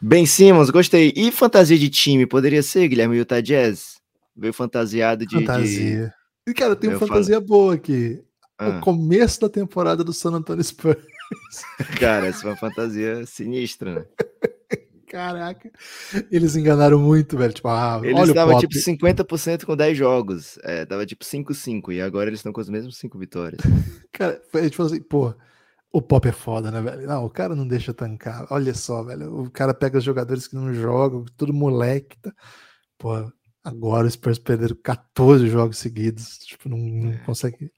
Ben 0.00 0.26
Simmons, 0.26 0.70
gostei. 0.70 1.12
E 1.16 1.32
fantasia 1.32 1.78
de 1.78 1.88
time, 1.88 2.26
poderia 2.26 2.62
ser, 2.62 2.88
Guilherme 2.88 3.16
Utah 3.16 3.40
Jazz? 3.40 3.96
Veio 4.36 4.52
fantasiado 4.52 5.26
de. 5.26 5.34
Fantasia. 5.34 6.14
De... 6.46 6.50
E, 6.50 6.54
cara, 6.54 6.76
tem 6.76 6.90
uma 6.90 6.98
fantasia 6.98 7.36
falo... 7.36 7.46
boa 7.46 7.74
aqui. 7.74 8.22
Ah. 8.58 8.78
O 8.78 8.80
começo 8.80 9.40
da 9.40 9.48
temporada 9.48 10.04
do 10.04 10.12
San 10.12 10.32
Antonio 10.32 10.62
Spurs. 10.62 11.02
cara, 11.98 12.26
essa 12.26 12.46
é 12.46 12.50
uma 12.50 12.56
fantasia 12.56 13.24
sinistra, 13.26 13.94
né? 13.94 14.06
Caraca. 15.06 15.70
Eles 16.30 16.56
enganaram 16.56 16.98
muito, 16.98 17.38
velho. 17.38 17.52
Tipo, 17.52 17.68
ah, 17.68 18.00
eles 18.02 18.28
estavam 18.28 18.58
tipo 18.58 18.74
50% 18.74 19.64
com 19.64 19.76
10 19.76 19.96
jogos. 19.96 20.58
É, 20.62 20.84
tava 20.84 21.06
tipo 21.06 21.24
5-5. 21.24 21.92
E 21.92 22.02
agora 22.02 22.28
eles 22.28 22.40
estão 22.40 22.52
com 22.52 22.60
as 22.60 22.68
mesmas 22.68 22.96
5 22.96 23.18
vitórias. 23.18 23.60
cara, 24.12 24.42
a 24.52 24.62
gente 24.62 24.76
falou 24.76 24.92
assim, 24.92 25.00
pô, 25.00 25.34
o 25.92 26.02
Pop 26.02 26.28
é 26.28 26.32
foda, 26.32 26.70
né, 26.70 26.80
velho? 26.82 27.06
Não, 27.06 27.24
o 27.24 27.30
cara 27.30 27.54
não 27.54 27.66
deixa 27.66 27.94
tancar. 27.94 28.46
Olha 28.50 28.74
só, 28.74 29.02
velho. 29.02 29.42
O 29.42 29.50
cara 29.50 29.72
pega 29.72 29.96
os 29.96 30.04
jogadores 30.04 30.48
que 30.48 30.56
não 30.56 30.74
jogam, 30.74 31.24
tudo 31.36 31.54
moleque. 31.54 32.18
Tá... 32.20 32.32
Pô, 32.98 33.12
agora 33.64 34.06
os 34.06 34.14
Spurs 34.14 34.38
perderam 34.38 34.76
14 34.82 35.48
jogos 35.48 35.78
seguidos. 35.78 36.38
Tipo, 36.38 36.68
não, 36.68 36.78
não 36.78 37.12
é. 37.12 37.18
consegue. 37.18 37.70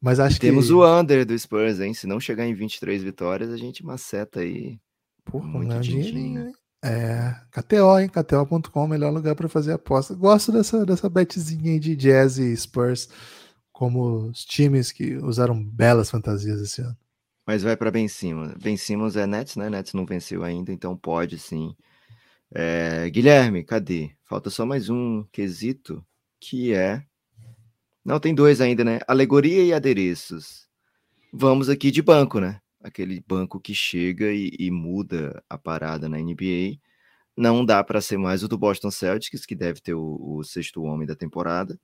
Mas 0.00 0.20
acho 0.20 0.38
Temos 0.40 0.66
que. 0.66 0.70
Temos 0.70 0.70
o 0.70 1.00
under 1.00 1.24
do 1.24 1.38
Spurs, 1.38 1.80
hein? 1.80 1.94
Se 1.94 2.06
não 2.06 2.20
chegar 2.20 2.46
em 2.46 2.54
23 2.54 3.02
vitórias, 3.02 3.50
a 3.50 3.56
gente 3.56 3.84
maceta 3.84 4.40
aí. 4.40 4.78
Porra, 5.24 5.46
muito 5.46 5.74
um 5.74 5.80
dinheirinho, 5.80 6.48
hein? 6.48 6.52
É, 6.84 7.34
KTO, 7.50 7.98
hein? 7.98 8.08
KTO.com, 8.08 8.86
melhor 8.86 9.12
lugar 9.12 9.34
para 9.34 9.48
fazer 9.48 9.72
aposta. 9.72 10.14
Gosto 10.14 10.52
dessa, 10.52 10.86
dessa 10.86 11.08
betzinha 11.08 11.72
aí 11.72 11.80
de 11.80 11.96
Jazz 11.96 12.38
e 12.38 12.56
Spurs 12.56 13.08
como 13.76 14.30
os 14.30 14.42
times 14.42 14.90
que 14.90 15.16
usaram 15.16 15.62
belas 15.62 16.08
fantasias 16.08 16.62
esse 16.62 16.80
ano. 16.80 16.96
Mas 17.46 17.62
vai 17.62 17.76
para 17.76 17.90
Ben 17.90 18.08
Simmons. 18.08 18.54
Ben 18.54 18.74
Simmons 18.74 19.16
é 19.16 19.26
Nets, 19.26 19.54
né? 19.56 19.68
Nets 19.68 19.92
não 19.92 20.06
venceu 20.06 20.42
ainda, 20.42 20.72
então 20.72 20.96
pode 20.96 21.38
sim. 21.38 21.76
É, 22.54 23.10
Guilherme, 23.10 23.62
cadê? 23.62 24.12
Falta 24.24 24.48
só 24.48 24.64
mais 24.64 24.88
um 24.88 25.24
quesito, 25.30 26.02
que 26.40 26.72
é. 26.72 27.04
Não, 28.06 28.20
tem 28.20 28.32
dois 28.32 28.60
ainda, 28.60 28.84
né? 28.84 29.00
Alegoria 29.08 29.64
e 29.64 29.72
adereços. 29.72 30.68
Vamos 31.32 31.68
aqui 31.68 31.90
de 31.90 32.00
banco, 32.00 32.38
né? 32.38 32.60
Aquele 32.80 33.20
banco 33.26 33.58
que 33.58 33.74
chega 33.74 34.32
e, 34.32 34.52
e 34.56 34.70
muda 34.70 35.42
a 35.50 35.58
parada 35.58 36.08
na 36.08 36.16
NBA. 36.16 36.78
Não 37.36 37.64
dá 37.64 37.82
para 37.82 38.00
ser 38.00 38.16
mais 38.16 38.44
o 38.44 38.48
do 38.48 38.56
Boston 38.56 38.92
Celtics, 38.92 39.44
que 39.44 39.56
deve 39.56 39.80
ter 39.80 39.94
o, 39.94 40.20
o 40.20 40.44
sexto 40.44 40.84
homem 40.84 41.04
da 41.04 41.16
temporada, 41.16 41.80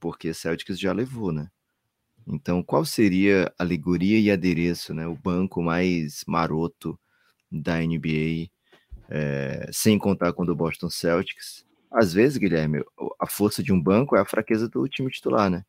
porque 0.00 0.34
Celtics 0.34 0.80
já 0.80 0.92
levou, 0.92 1.30
né? 1.30 1.48
Então, 2.26 2.60
qual 2.60 2.84
seria 2.84 3.54
alegoria 3.56 4.18
e 4.18 4.32
adereço, 4.32 4.92
né? 4.92 5.06
O 5.06 5.14
banco 5.14 5.62
mais 5.62 6.24
maroto 6.26 6.98
da 7.48 7.78
NBA, 7.78 8.50
é, 9.08 9.68
eh, 9.68 9.70
sem 9.72 9.96
contar 9.96 10.32
com 10.32 10.42
o 10.42 10.46
do 10.46 10.56
Boston 10.56 10.90
Celtics. 10.90 11.64
Às 11.92 12.12
vezes, 12.12 12.38
Guilherme, 12.38 12.82
a 13.20 13.26
força 13.26 13.62
de 13.62 13.72
um 13.72 13.80
banco 13.80 14.16
é 14.16 14.20
a 14.20 14.24
fraqueza 14.24 14.68
do 14.68 14.88
time 14.88 15.10
titular, 15.10 15.50
né? 15.50 15.64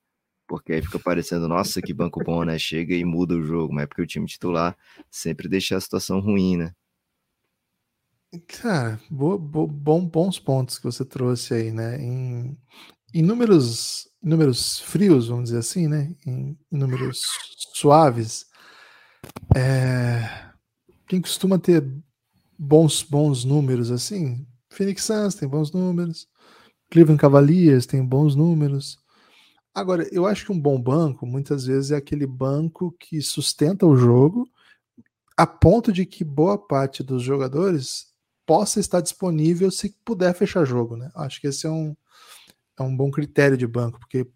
Porque 0.47 0.74
aí 0.74 0.82
fica 0.82 0.99
parecendo, 0.99 1.47
nossa, 1.47 1.82
que 1.82 1.93
banco 1.93 2.24
bom, 2.24 2.43
né? 2.43 2.57
Chega 2.57 2.95
e 2.95 3.03
muda 3.03 3.36
o 3.36 3.43
jogo, 3.43 3.74
mas 3.74 3.84
é 3.84 3.88
porque 3.88 4.01
o 4.01 4.07
time 4.07 4.26
titular 4.26 4.78
sempre 5.09 5.47
deixa 5.47 5.76
a 5.76 5.82
situação 5.82 6.19
ruim, 6.19 6.57
né? 6.57 6.74
Cara, 8.47 8.99
bo, 9.09 9.38
bo, 9.38 9.67
bom, 9.67 10.05
bons 10.05 10.39
pontos 10.39 10.80
que 10.80 10.86
você 10.86 11.05
trouxe 11.05 11.53
aí, 11.53 11.71
né? 11.71 12.01
Em, 12.01 12.57
em 13.13 13.21
números, 13.21 14.09
números 14.21 14.80
frios, 14.80 15.28
vamos 15.28 15.45
dizer 15.45 15.59
assim, 15.59 15.88
né? 15.88 16.15
Em, 16.26 16.57
em 16.71 16.78
números 16.78 17.21
suaves, 17.74 18.45
É... 19.55 20.51
Quem 21.07 21.21
costuma 21.21 21.59
ter 21.59 21.86
bons, 22.57 23.03
bons 23.03 23.43
números 23.43 23.91
assim? 23.91 24.45
Phoenix 24.74 25.03
Suns 25.03 25.36
tem 25.36 25.47
bons 25.47 25.71
números. 25.71 26.28
Cleveland 26.89 27.19
Cavaliers 27.19 27.86
tem 27.86 28.05
bons 28.05 28.36
números. 28.36 28.99
Agora, 29.74 30.07
eu 30.11 30.28
acho 30.28 30.45
que 30.45 30.51
um 30.51 30.59
bom 30.59 30.80
banco, 30.80 31.26
muitas 31.26 31.65
vezes, 31.65 31.91
é 31.91 31.95
aquele 31.95 32.28
banco 32.28 32.95
que 32.99 33.21
sustenta 33.21 33.86
o 33.86 33.95
jogo 33.95 34.47
a 35.36 35.47
ponto 35.47 35.91
de 35.91 36.05
que 36.05 36.24
boa 36.24 36.57
parte 36.57 37.03
dos 37.03 37.24
jogadores 37.24 38.13
possa 38.45 38.80
estar 38.80 39.01
disponível 39.01 39.71
se 39.71 39.97
puder 40.05 40.34
fechar 40.36 40.65
jogo, 40.65 40.95
né? 40.95 41.09
Acho 41.15 41.41
que 41.41 41.47
esse 41.47 41.65
é 41.65 41.69
um, 41.69 41.95
é 42.80 42.84
um 42.84 42.95
bom 42.95 43.09
critério 43.09 43.57
de 43.57 43.65
banco, 43.65 43.99
porque 43.99 44.28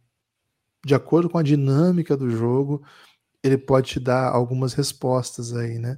de 0.86 0.96
acordo 0.96 1.30
com 1.30 1.38
a 1.38 1.44
dinâmica 1.44 2.16
do 2.16 2.30
jogo, 2.30 2.84
ele 3.44 3.58
pode 3.58 3.90
te 3.90 4.00
dar 4.00 4.30
algumas 4.30 4.74
respostas 4.74 5.54
aí, 5.56 5.78
né? 5.78 5.98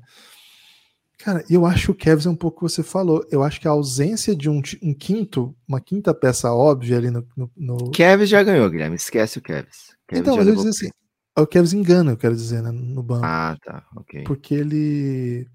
Cara, 1.19 1.43
eu 1.49 1.65
acho 1.65 1.87
que 1.87 1.91
o 1.91 1.95
Kevs 1.95 2.25
é 2.25 2.29
um 2.29 2.35
pouco 2.35 2.65
o 2.65 2.67
que 2.67 2.73
você 2.73 2.81
falou. 2.81 3.27
Eu 3.29 3.43
acho 3.43 3.59
que 3.59 3.67
a 3.67 3.71
ausência 3.71 4.33
de 4.33 4.49
um, 4.49 4.61
um 4.81 4.93
quinto, 4.93 5.53
uma 5.67 5.81
quinta 5.81 6.13
peça 6.13 6.53
óbvia 6.53 6.97
ali 6.97 7.11
no. 7.11 7.27
no, 7.35 7.51
no... 7.57 7.91
Kevs 7.91 8.29
já 8.29 8.41
ganhou, 8.41 8.69
Guilherme. 8.69 8.95
Esquece 8.95 9.37
o 9.37 9.41
Kevs. 9.41 9.97
Kevs 10.07 10.21
então, 10.21 10.37
mas 10.37 10.47
eu 10.47 10.55
dizer 10.55 10.69
assim, 10.69 10.89
o 11.37 11.45
Kevs 11.45 11.73
engana, 11.73 12.11
eu 12.11 12.17
quero 12.17 12.33
dizer, 12.33 12.63
né, 12.63 12.71
no 12.71 13.03
banco. 13.03 13.25
Ah, 13.25 13.57
tá, 13.61 13.85
ok. 13.97 14.23
Porque 14.23 14.55
ele. 14.55 15.45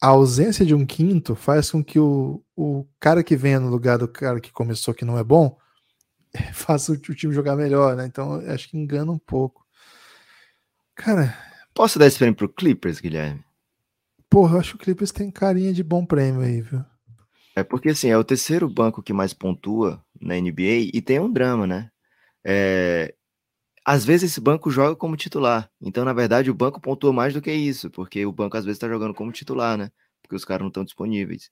A 0.00 0.08
ausência 0.08 0.64
de 0.64 0.74
um 0.74 0.86
quinto 0.86 1.34
faz 1.34 1.70
com 1.70 1.84
que 1.84 1.98
o, 1.98 2.42
o 2.56 2.86
cara 2.98 3.22
que 3.22 3.36
venha 3.36 3.60
no 3.60 3.68
lugar 3.68 3.98
do 3.98 4.08
cara 4.08 4.40
que 4.40 4.52
começou 4.52 4.94
que 4.94 5.04
não 5.04 5.18
é 5.18 5.24
bom 5.24 5.56
faça 6.52 6.92
o, 6.92 6.94
o 6.94 7.14
time 7.14 7.34
jogar 7.34 7.56
melhor, 7.56 7.94
né? 7.94 8.06
Então 8.06 8.40
acho 8.48 8.70
que 8.70 8.78
engana 8.78 9.12
um 9.12 9.18
pouco. 9.18 9.66
Cara. 10.94 11.36
Posso 11.74 11.98
dar 11.98 12.06
esse 12.06 12.16
prêmio 12.16 12.36
pro 12.36 12.48
Clippers, 12.48 13.00
Guilherme? 13.00 13.43
Porra, 14.28 14.56
eu 14.56 14.60
acho 14.60 14.70
que 14.70 14.76
o 14.76 14.84
Clippers 14.84 15.12
tem 15.12 15.30
carinha 15.30 15.72
de 15.72 15.82
bom 15.82 16.04
prêmio 16.04 16.42
aí, 16.42 16.60
viu? 16.60 16.84
É 17.56 17.62
porque, 17.62 17.90
assim, 17.90 18.08
é 18.08 18.18
o 18.18 18.24
terceiro 18.24 18.68
banco 18.68 19.02
que 19.02 19.12
mais 19.12 19.32
pontua 19.32 20.04
na 20.20 20.34
NBA 20.34 20.90
e 20.92 21.00
tem 21.00 21.20
um 21.20 21.32
drama, 21.32 21.66
né? 21.66 21.90
É... 22.44 23.14
Às 23.84 24.04
vezes 24.04 24.32
esse 24.32 24.40
banco 24.40 24.70
joga 24.70 24.96
como 24.96 25.16
titular. 25.16 25.70
Então, 25.80 26.04
na 26.04 26.12
verdade, 26.12 26.50
o 26.50 26.54
banco 26.54 26.80
pontua 26.80 27.12
mais 27.12 27.34
do 27.34 27.42
que 27.42 27.52
isso, 27.52 27.90
porque 27.90 28.24
o 28.26 28.32
banco 28.32 28.56
às 28.56 28.64
vezes 28.64 28.76
está 28.76 28.88
jogando 28.88 29.14
como 29.14 29.30
titular, 29.30 29.76
né? 29.78 29.90
Porque 30.22 30.34
os 30.34 30.44
caras 30.44 30.62
não 30.62 30.68
estão 30.68 30.84
disponíveis. 30.84 31.50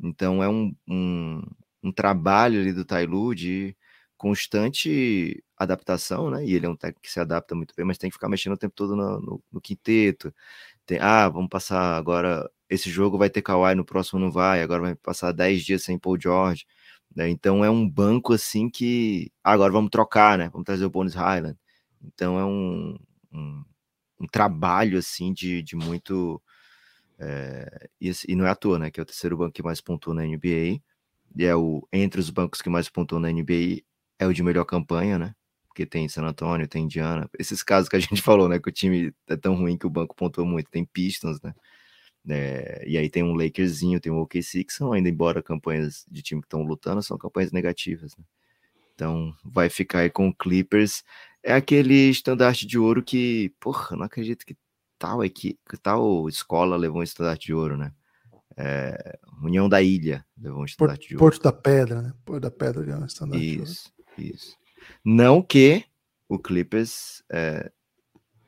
Então, 0.00 0.42
é 0.42 0.48
um, 0.48 0.74
um, 0.88 1.42
um 1.82 1.92
trabalho 1.92 2.60
ali 2.60 2.72
do 2.72 2.84
Tailu 2.84 3.34
de 3.34 3.76
constante 4.16 5.42
adaptação, 5.56 6.30
né? 6.30 6.44
E 6.44 6.54
ele 6.54 6.66
é 6.66 6.68
um 6.68 6.76
técnico 6.76 7.02
que 7.02 7.10
se 7.10 7.20
adapta 7.20 7.54
muito 7.54 7.74
bem, 7.76 7.84
mas 7.86 7.98
tem 7.98 8.10
que 8.10 8.14
ficar 8.14 8.28
mexendo 8.28 8.54
o 8.54 8.58
tempo 8.58 8.74
todo 8.74 8.96
no, 8.96 9.20
no, 9.20 9.44
no 9.52 9.60
quinteto, 9.60 10.34
tem, 10.86 10.98
ah, 11.00 11.28
vamos 11.28 11.48
passar 11.48 11.96
agora, 11.96 12.48
esse 12.70 12.90
jogo 12.90 13.18
vai 13.18 13.30
ter 13.30 13.42
Kawhi, 13.42 13.74
no 13.74 13.84
próximo 13.84 14.20
não 14.20 14.30
vai, 14.30 14.62
agora 14.62 14.82
vai 14.82 14.94
passar 14.94 15.32
10 15.32 15.62
dias 15.64 15.82
sem 15.82 15.98
Paul 15.98 16.18
George, 16.20 16.66
né? 17.14 17.28
Então 17.28 17.64
é 17.64 17.70
um 17.70 17.88
banco 17.88 18.32
assim 18.32 18.70
que, 18.70 19.30
ah, 19.44 19.52
agora 19.52 19.72
vamos 19.72 19.90
trocar, 19.90 20.38
né? 20.38 20.48
Vamos 20.50 20.64
trazer 20.66 20.84
o 20.84 20.90
Bones 20.90 21.14
Highland. 21.14 21.58
Então 22.02 22.38
é 22.38 22.44
um, 22.44 22.96
um, 23.32 23.64
um 24.20 24.26
trabalho 24.26 24.98
assim 24.98 25.32
de, 25.32 25.62
de 25.62 25.76
muito 25.76 26.40
é, 27.18 27.88
e, 28.00 28.12
e, 28.28 28.36
não 28.36 28.46
é 28.46 28.50
à 28.50 28.54
toa, 28.54 28.78
né? 28.78 28.90
Que 28.90 29.00
é 29.00 29.02
o 29.02 29.06
terceiro 29.06 29.36
banco 29.36 29.52
que 29.52 29.62
mais 29.62 29.80
pontuou 29.80 30.14
na 30.14 30.24
NBA. 30.24 30.80
E 31.36 31.44
é 31.44 31.54
o 31.56 31.86
entre 31.92 32.20
os 32.20 32.30
bancos 32.30 32.62
que 32.62 32.70
mais 32.70 32.88
pontuou 32.88 33.20
na 33.20 33.30
NBA 33.30 33.82
é 34.18 34.26
o 34.26 34.32
de 34.32 34.42
melhor 34.42 34.64
campanha, 34.64 35.18
né? 35.18 35.34
Porque 35.76 35.84
tem 35.84 36.08
San 36.08 36.22
Antonio, 36.22 36.66
tem 36.66 36.84
Indiana, 36.84 37.28
esses 37.38 37.62
casos 37.62 37.86
que 37.86 37.96
a 37.96 37.98
gente 38.00 38.22
falou, 38.22 38.48
né, 38.48 38.58
que 38.58 38.68
o 38.70 38.72
time 38.72 39.12
é 39.28 39.36
tão 39.36 39.54
ruim 39.54 39.76
que 39.76 39.86
o 39.86 39.90
banco 39.90 40.16
pontuou 40.16 40.46
muito, 40.46 40.70
tem 40.70 40.86
Pistons, 40.86 41.38
né, 41.42 41.54
é, 42.28 42.82
e 42.86 42.96
aí 42.96 43.10
tem 43.10 43.22
um 43.22 43.34
Lakerzinho, 43.34 44.00
tem 44.00 44.10
um 44.10 44.18
OKC, 44.20 44.64
que 44.64 44.72
são 44.72 44.92
ainda, 44.92 45.10
embora 45.10 45.42
campanhas 45.42 46.06
de 46.10 46.22
time 46.22 46.40
que 46.40 46.46
estão 46.46 46.62
lutando, 46.62 47.02
são 47.02 47.18
campanhas 47.18 47.52
negativas, 47.52 48.16
né? 48.16 48.24
Então, 48.94 49.32
vai 49.44 49.68
ficar 49.68 50.00
aí 50.00 50.10
com 50.10 50.28
o 50.28 50.34
Clippers, 50.34 51.04
é 51.42 51.52
aquele 51.52 52.08
estandarte 52.08 52.66
de 52.66 52.78
ouro 52.78 53.02
que, 53.02 53.54
porra, 53.60 53.94
não 53.94 54.04
acredito 54.04 54.44
que 54.44 54.56
tal 54.98 55.22
equipe, 55.22 55.60
que 55.68 55.76
tal 55.76 56.28
escola 56.28 56.76
levou 56.76 57.00
um 57.00 57.02
estandarte 57.02 57.46
de 57.46 57.54
ouro, 57.54 57.76
né? 57.76 57.92
É, 58.56 59.18
União 59.42 59.68
da 59.68 59.82
Ilha 59.82 60.24
levou 60.36 60.62
um 60.62 60.64
estandarte 60.64 61.00
Porto, 61.00 61.08
de 61.08 61.14
ouro. 61.14 61.24
Porto 61.24 61.42
da 61.42 61.52
Pedra, 61.52 62.02
né? 62.02 62.12
Porto 62.24 62.42
da 62.42 62.50
Pedra 62.50 62.80
levou 62.80 63.02
um 63.02 63.06
estandarte 63.06 63.44
isso, 63.44 63.54
de 63.54 63.60
ouro. 63.60 63.70
Isso, 63.70 64.34
isso. 64.34 64.65
Não 65.04 65.42
que 65.42 65.84
o 66.28 66.38
Clippers 66.38 67.22
é, 67.30 67.70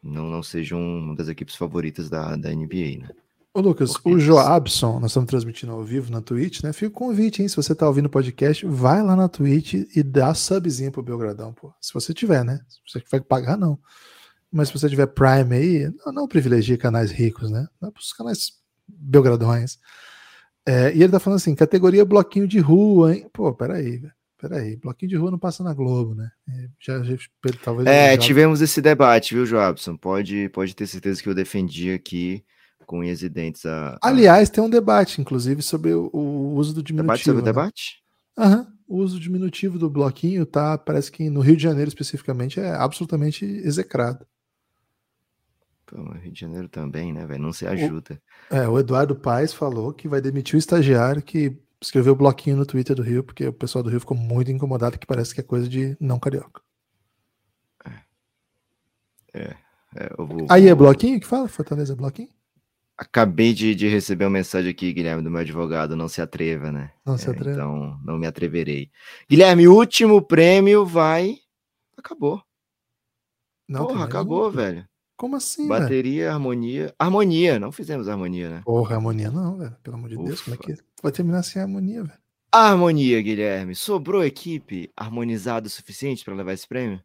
não, 0.02 0.30
não 0.30 0.42
seja 0.42 0.76
uma 0.76 1.14
das 1.14 1.28
equipes 1.28 1.54
favoritas 1.54 2.08
da, 2.08 2.36
da 2.36 2.50
NBA, 2.50 2.98
né? 3.00 3.08
Ô 3.54 3.60
Lucas, 3.60 3.94
Porque... 3.94 4.10
o 4.10 4.20
Joabson, 4.20 5.00
nós 5.00 5.10
estamos 5.10 5.28
transmitindo 5.28 5.72
ao 5.72 5.82
vivo 5.82 6.12
na 6.12 6.20
Twitch, 6.20 6.62
né? 6.62 6.72
Fica 6.72 6.88
o 6.88 6.92
convite, 6.92 7.42
hein? 7.42 7.48
Se 7.48 7.56
você 7.56 7.74
tá 7.74 7.88
ouvindo 7.88 8.06
o 8.06 8.10
podcast, 8.10 8.64
vai 8.66 9.02
lá 9.02 9.16
na 9.16 9.28
Twitch 9.28 9.74
e 9.74 10.02
dá 10.02 10.34
subzinho 10.34 10.92
pro 10.92 11.02
Belgradão, 11.02 11.52
pô. 11.52 11.72
Se 11.80 11.92
você 11.92 12.14
tiver, 12.14 12.44
né? 12.44 12.60
Se 12.68 12.78
você 12.86 13.04
vai 13.10 13.20
pagar, 13.20 13.56
não. 13.56 13.78
Mas 14.50 14.68
se 14.68 14.78
você 14.78 14.88
tiver 14.88 15.06
Prime 15.06 15.54
aí, 15.54 15.92
não, 16.04 16.12
não 16.12 16.28
privilegie 16.28 16.76
canais 16.76 17.10
ricos, 17.10 17.50
né? 17.50 17.66
Dá 17.80 17.90
pros 17.90 18.12
canais 18.12 18.52
Belgradões. 18.86 19.78
É, 20.66 20.94
e 20.94 21.02
ele 21.02 21.12
tá 21.12 21.18
falando 21.18 21.38
assim, 21.38 21.54
categoria 21.54 22.04
bloquinho 22.04 22.46
de 22.46 22.58
rua, 22.58 23.14
hein? 23.14 23.28
Pô, 23.32 23.52
peraí, 23.54 23.96
velho. 23.96 24.12
Peraí, 24.40 24.76
bloquinho 24.76 25.10
de 25.10 25.16
rua 25.16 25.32
não 25.32 25.38
passa 25.38 25.64
na 25.64 25.74
Globo, 25.74 26.14
né? 26.14 26.30
É, 26.48 26.68
já, 26.78 27.02
já 27.02 27.16
talvez. 27.62 27.88
É, 27.88 28.12
já... 28.12 28.18
tivemos 28.18 28.60
esse 28.60 28.80
debate, 28.80 29.34
viu, 29.34 29.44
Joabson? 29.44 29.96
Pode, 29.96 30.48
pode 30.50 30.76
ter 30.76 30.86
certeza 30.86 31.20
que 31.20 31.28
eu 31.28 31.34
defendi 31.34 31.90
aqui 31.90 32.44
com 32.86 33.00
unhas 33.00 33.20
e 33.22 33.28
dentes 33.28 33.66
a, 33.66 33.98
a... 34.00 34.08
Aliás, 34.08 34.48
tem 34.48 34.62
um 34.62 34.70
debate, 34.70 35.20
inclusive, 35.20 35.60
sobre 35.60 35.92
o, 35.92 36.08
o 36.12 36.54
uso 36.54 36.72
do 36.72 36.82
diminutivo. 36.82 37.06
Debate 37.08 37.24
sobre 37.24 37.42
né? 37.42 37.50
o 37.50 37.52
debate? 37.52 38.02
Aham. 38.38 38.58
Uhum. 38.58 38.78
O 38.88 38.96
uso 39.02 39.20
diminutivo 39.20 39.78
do 39.78 39.90
bloquinho 39.90 40.46
tá, 40.46 40.78
parece 40.78 41.12
que 41.12 41.28
no 41.28 41.40
Rio 41.40 41.56
de 41.56 41.62
Janeiro 41.62 41.88
especificamente 41.88 42.58
é 42.58 42.70
absolutamente 42.70 43.44
execrado. 43.44 44.26
Pô, 45.84 45.98
no 45.98 46.12
Rio 46.12 46.32
de 46.32 46.40
Janeiro 46.40 46.68
também, 46.70 47.12
né, 47.12 47.26
velho? 47.26 47.42
Não 47.42 47.52
se 47.52 47.66
ajuda. 47.66 48.18
O, 48.50 48.54
é, 48.54 48.66
o 48.66 48.78
Eduardo 48.78 49.14
Paes 49.14 49.52
falou 49.52 49.92
que 49.92 50.08
vai 50.08 50.22
demitir 50.22 50.54
o 50.54 50.58
estagiário 50.58 51.20
que 51.20 51.58
escreveu 51.80 52.14
bloquinho 52.14 52.56
no 52.56 52.66
Twitter 52.66 52.94
do 52.94 53.02
Rio, 53.02 53.22
porque 53.22 53.46
o 53.46 53.52
pessoal 53.52 53.82
do 53.82 53.90
Rio 53.90 54.00
ficou 54.00 54.16
muito 54.16 54.50
incomodado, 54.50 54.98
que 54.98 55.06
parece 55.06 55.34
que 55.34 55.40
é 55.40 55.44
coisa 55.44 55.68
de 55.68 55.96
não 56.00 56.18
carioca. 56.18 56.60
É. 59.34 59.54
é 59.96 60.14
vou, 60.16 60.46
Aí 60.50 60.66
é 60.66 60.74
bloquinho 60.74 61.20
que 61.20 61.26
fala? 61.26 61.48
Fortaleza 61.48 61.92
é 61.92 61.96
bloquinho? 61.96 62.30
Acabei 62.96 63.54
de, 63.54 63.76
de, 63.76 63.86
receber 63.86 64.24
uma 64.24 64.30
mensagem 64.30 64.70
aqui, 64.70 64.92
Guilherme, 64.92 65.22
do 65.22 65.30
meu 65.30 65.40
advogado. 65.40 65.94
Não 65.94 66.08
se 66.08 66.20
atreva, 66.20 66.72
né? 66.72 66.90
Não 67.06 67.16
se 67.16 67.28
é, 67.28 67.30
atreva. 67.30 67.52
Então, 67.52 68.00
não 68.04 68.18
me 68.18 68.26
atreverei. 68.26 68.90
Guilherme, 69.30 69.68
último 69.68 70.20
prêmio 70.20 70.84
vai. 70.84 71.36
Acabou. 71.96 72.42
Não, 73.68 73.86
Porra, 73.86 74.04
acabou, 74.04 74.50
velho. 74.50 74.84
Como 75.16 75.36
assim? 75.36 75.68
Bateria, 75.68 76.24
velho? 76.24 76.34
harmonia. 76.34 76.94
Harmonia, 76.98 77.60
não 77.60 77.70
fizemos 77.70 78.08
harmonia, 78.08 78.48
né? 78.48 78.62
Porra, 78.64 78.96
harmonia 78.96 79.30
não, 79.30 79.58
velho. 79.58 79.76
Pelo 79.80 79.96
amor 79.96 80.08
de 80.08 80.16
Ufa. 80.16 80.26
Deus, 80.26 80.40
como 80.40 80.54
é 80.54 80.58
que 80.58 80.87
vai 81.02 81.12
terminar 81.12 81.42
sem 81.42 81.60
harmonia, 81.60 82.02
velho? 82.02 82.18
Harmonia, 82.52 83.20
Guilherme. 83.20 83.74
Sobrou 83.74 84.24
equipe 84.24 84.90
harmonizada 84.96 85.66
o 85.66 85.70
suficiente 85.70 86.24
para 86.24 86.34
levar 86.34 86.54
esse 86.54 86.66
prêmio? 86.66 87.02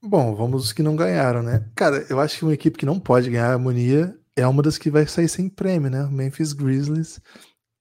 Bom, 0.00 0.34
vamos 0.34 0.66
os 0.66 0.72
que 0.72 0.82
não 0.82 0.94
ganharam, 0.94 1.42
né? 1.42 1.68
Cara, 1.74 2.06
eu 2.08 2.20
acho 2.20 2.38
que 2.38 2.44
uma 2.44 2.54
equipe 2.54 2.78
que 2.78 2.86
não 2.86 3.00
pode 3.00 3.28
ganhar 3.28 3.52
harmonia 3.52 4.16
é 4.36 4.46
uma 4.46 4.62
das 4.62 4.78
que 4.78 4.90
vai 4.90 5.06
sair 5.06 5.28
sem 5.28 5.48
prêmio, 5.48 5.90
né? 5.90 6.04
O 6.04 6.10
Memphis 6.10 6.52
Grizzlies. 6.52 7.20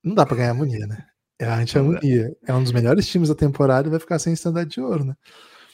Não 0.03 0.15
dá 0.15 0.25
para 0.25 0.37
ganhar 0.37 0.49
harmonia, 0.49 0.87
né? 0.87 1.05
É 1.39 1.45
a 1.45 1.55
anti-harmonia. 1.55 2.35
É 2.47 2.53
um 2.53 2.63
dos 2.63 2.71
melhores 2.71 3.07
times 3.07 3.29
da 3.29 3.35
temporada 3.35 3.87
e 3.87 3.91
vai 3.91 3.99
ficar 3.99 4.17
sem 4.17 4.33
estandarte 4.33 4.75
de 4.75 4.81
ouro, 4.81 5.03
né? 5.03 5.15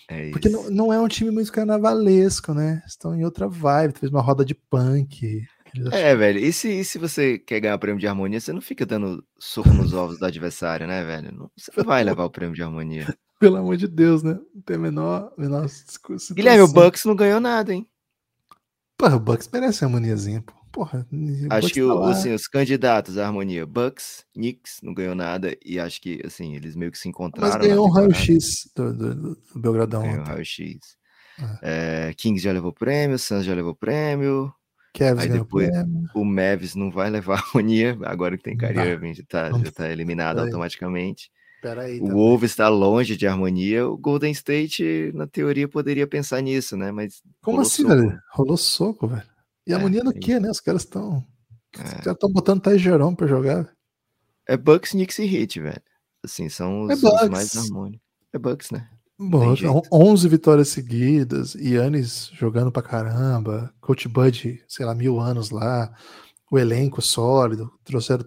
É 0.09 0.31
Porque 0.31 0.49
não, 0.49 0.69
não, 0.69 0.93
é 0.93 0.99
um 0.99 1.07
time 1.07 1.31
muito 1.31 1.51
carnavalesco, 1.51 2.53
né? 2.53 2.83
Estão 2.85 3.15
em 3.15 3.23
outra 3.23 3.47
vibe, 3.47 3.97
fez 3.97 4.11
uma 4.11 4.21
roda 4.21 4.43
de 4.43 4.53
punk. 4.53 5.47
É, 5.91 6.15
velho. 6.15 6.39
E 6.39 6.53
se, 6.53 6.69
e 6.69 6.85
se 6.85 6.97
você 6.97 7.37
quer 7.39 7.59
ganhar 7.59 7.75
o 7.75 7.79
prêmio 7.79 7.99
de 7.99 8.07
harmonia, 8.07 8.39
você 8.39 8.53
não 8.53 8.61
fica 8.61 8.85
dando 8.85 9.23
soco 9.39 9.69
nos 9.69 9.93
ovos 9.93 10.19
do 10.19 10.25
adversário, 10.25 10.87
né, 10.87 11.03
velho? 11.03 11.31
Não, 11.31 11.51
você 11.57 11.71
não 11.75 11.83
vai 11.83 12.03
levar 12.03 12.25
o 12.25 12.29
prêmio 12.29 12.55
de 12.55 12.63
harmonia. 12.63 13.15
Pelo 13.39 13.57
amor 13.57 13.75
de 13.75 13.87
Deus, 13.87 14.23
né? 14.23 14.39
Não 14.53 14.61
tem 14.61 14.75
a 14.75 14.79
menor, 14.79 15.33
menor 15.37 15.67
situação. 15.67 16.35
Guilherme, 16.35 16.63
o 16.63 16.67
Bucks 16.67 17.03
não 17.03 17.15
ganhou 17.15 17.39
nada, 17.39 17.73
hein? 17.73 17.87
Porra, 18.97 19.17
o 19.17 19.19
Bucks 19.19 19.49
merece 19.51 19.83
harmoniazinha, 19.83 20.41
pô. 20.41 20.53
Porra, 20.73 21.05
acho 21.51 21.71
que 21.71 21.83
o, 21.83 22.01
assim, 22.01 22.33
os 22.33 22.47
candidatos 22.47 23.19
à 23.19 23.27
harmonia, 23.27 23.63
Bucks, 23.63 24.25
Knicks, 24.33 24.79
não 24.81 24.91
ganhou 24.91 25.13
nada, 25.13 25.55
e 25.63 25.79
acho 25.79 26.01
que 26.01 26.19
assim, 26.25 26.55
eles 26.55 26.75
meio 26.75 26.91
que 26.91 26.97
se 26.97 27.07
encontraram. 27.07 27.59
Mas 27.59 27.67
ganhou 27.67 27.85
um 27.85 27.91
raio-x 27.91 28.71
do, 28.75 28.91
do, 28.91 29.15
do, 29.15 29.37
Belgradão. 29.55 30.01
Ganhou 30.01 30.21
um 30.21 30.23
raio-x. 30.23 30.97
É. 31.61 32.09
É, 32.09 32.13
Kings 32.15 32.43
já 32.43 32.51
levou 32.51 32.73
prêmio, 32.73 33.19
Suns 33.19 33.45
já 33.45 33.53
levou 33.53 33.75
prêmio. 33.75 34.51
Kevs 34.93 35.23
Aí 35.23 35.29
depois 35.29 35.69
o 36.13 36.23
Mavis 36.23 36.75
não 36.75 36.91
vai 36.91 37.09
levar 37.09 37.39
harmonia, 37.39 37.97
agora 38.03 38.37
que 38.37 38.43
tem 38.43 38.55
Kyrie 38.55 39.13
já 39.15 39.23
tá, 39.27 39.51
já 39.51 39.71
tá 39.71 39.89
eliminado 39.89 40.39
automaticamente. 40.39 41.31
Peraí, 41.63 41.99
o 42.01 42.07
Wolves 42.07 42.51
está 42.51 42.67
longe 42.67 43.15
de 43.15 43.25
harmonia. 43.25 43.87
O 43.87 43.97
Golden 43.97 44.31
State, 44.33 45.11
na 45.13 45.25
teoria, 45.25 45.65
poderia 45.65 46.05
pensar 46.05 46.41
nisso, 46.41 46.75
né? 46.75 46.91
Mas 46.91 47.23
como 47.41 47.61
assim, 47.61 47.83
soco. 47.83 47.95
velho? 47.95 48.19
Rolou 48.33 48.57
soco, 48.57 49.07
velho. 49.07 49.23
E 49.65 49.71
É, 49.71 49.75
harmonia 49.75 50.03
no 50.03 50.11
é 50.11 50.13
quê, 50.13 50.41
né? 50.41 50.49
Os 50.51 50.59
caras 50.59 50.83
estão. 50.83 51.25
É. 51.79 52.03
Já 52.03 52.11
estão 52.11 52.29
botando 52.29 52.61
Thais 52.61 52.81
Jerome 52.81 53.15
pra 53.15 53.27
jogar. 53.27 53.71
É 54.45 54.57
Bucks, 54.57 54.91
Knicks 54.91 55.17
e 55.19 55.23
Heat, 55.23 55.61
velho. 55.61 55.81
Assim, 56.21 56.49
são 56.49 56.83
os, 56.83 56.91
É 56.91 56.93
os 56.95 57.29
mais 57.29 57.55
harmônicos. 57.55 58.05
É 58.33 58.37
Bucks, 58.37 58.69
né? 58.69 58.89
Bom, 59.19 59.55
jeito. 59.55 59.81
11 59.91 60.27
vitórias 60.27 60.69
seguidas, 60.69 61.55
Yannis 61.55 62.29
jogando 62.33 62.71
pra 62.71 62.81
caramba, 62.81 63.73
Coach 63.79 64.07
Bud, 64.07 64.63
sei 64.67 64.85
lá, 64.85 64.93
mil 64.95 65.19
anos 65.19 65.49
lá, 65.49 65.93
o 66.51 66.57
elenco 66.57 67.01
sólido, 67.01 67.71
trouxeram. 67.83 68.25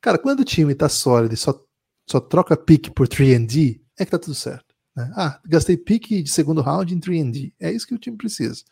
Cara, 0.00 0.18
quando 0.18 0.40
o 0.40 0.44
time 0.44 0.74
tá 0.74 0.88
sólido 0.88 1.34
e 1.34 1.36
só, 1.36 1.58
só 2.08 2.20
troca 2.20 2.56
pique 2.56 2.90
por 2.90 3.08
3D, 3.08 3.80
é 3.98 4.04
que 4.04 4.10
tá 4.10 4.18
tudo 4.18 4.34
certo. 4.34 4.74
né? 4.94 5.10
Ah, 5.16 5.40
gastei 5.46 5.76
pique 5.76 6.22
de 6.22 6.30
segundo 6.30 6.60
round 6.60 6.94
em 6.94 7.00
3D. 7.00 7.52
É 7.58 7.72
isso 7.72 7.86
que 7.86 7.94
o 7.94 7.98
time 7.98 8.16
precisa. 8.16 8.62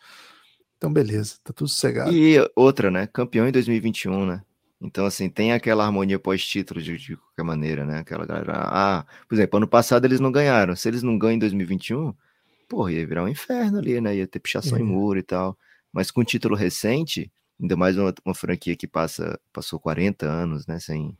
Então, 0.76 0.92
beleza, 0.92 1.36
tá 1.42 1.52
tudo 1.52 1.68
sossegado. 1.68 2.12
E 2.12 2.36
outra, 2.54 2.90
né? 2.90 3.06
Campeão 3.06 3.48
em 3.48 3.52
2021, 3.52 4.26
né? 4.26 4.42
Então, 4.84 5.06
assim, 5.06 5.30
tem 5.30 5.52
aquela 5.52 5.84
harmonia 5.84 6.18
pós-título 6.18 6.80
de, 6.80 6.98
de 6.98 7.16
qualquer 7.16 7.42
maneira, 7.42 7.86
né? 7.86 8.00
Aquela 8.00 8.26
galera. 8.26 8.52
Ah, 8.54 9.06
por 9.26 9.34
exemplo, 9.34 9.56
ano 9.56 9.66
passado 9.66 10.04
eles 10.04 10.20
não 10.20 10.30
ganharam. 10.30 10.76
Se 10.76 10.86
eles 10.88 11.02
não 11.02 11.16
ganham 11.16 11.36
em 11.36 11.38
2021, 11.38 12.12
porra, 12.68 12.92
ia 12.92 13.06
virar 13.06 13.24
um 13.24 13.28
inferno 13.28 13.78
ali, 13.78 13.98
né? 14.00 14.14
Ia 14.16 14.26
ter 14.26 14.40
pichação 14.40 14.78
em 14.78 14.82
Ia. 14.82 14.86
muro 14.86 15.18
e 15.18 15.22
tal. 15.22 15.56
Mas 15.90 16.10
com 16.10 16.22
título 16.22 16.54
recente, 16.54 17.32
ainda 17.60 17.76
mais 17.76 17.96
uma, 17.96 18.12
uma 18.24 18.34
franquia 18.34 18.76
que 18.76 18.86
passa, 18.86 19.40
passou 19.52 19.80
40 19.80 20.26
anos, 20.26 20.66
né? 20.66 20.78
Sem, 20.78 21.16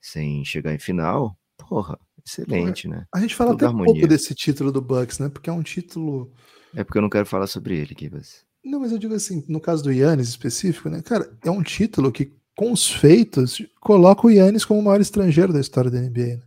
sem 0.00 0.44
chegar 0.44 0.74
em 0.74 0.78
final, 0.78 1.38
porra, 1.56 1.96
excelente, 2.26 2.88
né? 2.88 3.06
A 3.14 3.20
gente 3.20 3.34
fala 3.34 3.50
tudo 3.50 3.58
até 3.58 3.66
harmonia. 3.66 3.92
pouco 3.92 4.08
desse 4.08 4.34
título 4.34 4.72
do 4.72 4.82
Bucks, 4.82 5.20
né? 5.20 5.28
Porque 5.28 5.48
é 5.48 5.52
um 5.52 5.62
título. 5.62 6.32
É 6.74 6.82
porque 6.82 6.98
eu 6.98 7.02
não 7.02 7.10
quero 7.10 7.26
falar 7.26 7.46
sobre 7.46 7.78
ele, 7.78 7.94
Kivas. 7.94 8.44
Não, 8.64 8.80
mas 8.80 8.90
eu 8.90 8.98
digo 8.98 9.14
assim, 9.14 9.44
no 9.46 9.60
caso 9.60 9.84
do 9.84 9.92
Yannis 9.92 10.28
específico, 10.28 10.88
né? 10.88 11.02
Cara, 11.02 11.30
é 11.44 11.50
um 11.50 11.62
título 11.62 12.10
que, 12.10 12.32
com 12.56 12.72
os 12.72 12.90
feitos, 12.90 13.60
coloca 13.80 14.26
o 14.26 14.30
Yannis 14.30 14.64
como 14.64 14.80
o 14.80 14.82
maior 14.82 15.00
estrangeiro 15.00 15.52
da 15.52 15.60
história 15.60 15.90
da 15.90 16.00
NBA. 16.00 16.36
Né? 16.36 16.42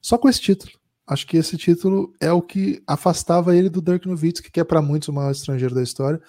Só 0.00 0.18
com 0.18 0.28
esse 0.28 0.40
título. 0.40 0.72
Acho 1.06 1.26
que 1.26 1.36
esse 1.36 1.56
título 1.56 2.12
é 2.20 2.32
o 2.32 2.40
que 2.40 2.82
afastava 2.86 3.56
ele 3.56 3.68
do 3.68 3.82
Dirk 3.82 4.06
Nowitzki, 4.06 4.50
que 4.50 4.60
é 4.60 4.64
para 4.64 4.80
muitos 4.80 5.08
o 5.08 5.12
maior 5.12 5.30
estrangeiro 5.30 5.74
da 5.74 5.82
história. 5.82 6.20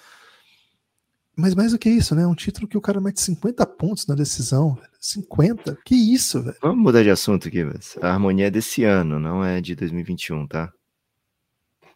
Mas 1.36 1.56
mais 1.56 1.72
do 1.72 1.80
que 1.80 1.90
isso, 1.90 2.14
né? 2.14 2.24
É 2.24 2.28
um 2.28 2.36
título 2.36 2.68
que 2.68 2.78
o 2.78 2.82
cara 2.82 3.02
mete 3.02 3.20
50 3.20 3.66
pontos 3.66 4.06
na 4.06 4.14
decisão. 4.14 4.76
Velho. 4.76 4.88
50? 5.00 5.80
Que 5.84 5.96
isso, 5.96 6.42
velho? 6.42 6.58
Vamos 6.62 6.84
mudar 6.84 7.02
de 7.02 7.10
assunto, 7.10 7.50
Kivas. 7.50 7.98
A 8.02 8.10
harmonia 8.10 8.48
é 8.48 8.52
desse 8.52 8.84
ano, 8.84 9.20
não 9.20 9.44
é 9.44 9.60
de 9.60 9.76
2021, 9.76 10.48
tá? 10.48 10.72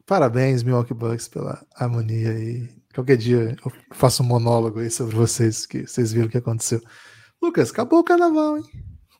Parabéns, 0.05 0.64
Milwaukee 0.64 0.93
Bucks, 0.93 1.27
pela 1.27 1.64
harmonia 1.76 2.31
aí. 2.31 2.69
Qualquer 2.95 3.18
dia 3.18 3.55
eu 3.64 3.72
faço 3.91 4.23
um 4.23 4.26
monólogo 4.26 4.80
aí 4.80 4.89
sobre 4.89 5.15
vocês, 5.15 5.65
que 5.65 5.85
vocês 5.85 6.11
viram 6.11 6.27
o 6.27 6.30
que 6.30 6.38
aconteceu. 6.38 6.81
Lucas, 7.41 7.72
acabou 7.72 7.99
o 7.99 8.03
carnaval, 8.03 8.57
hein? 8.57 8.64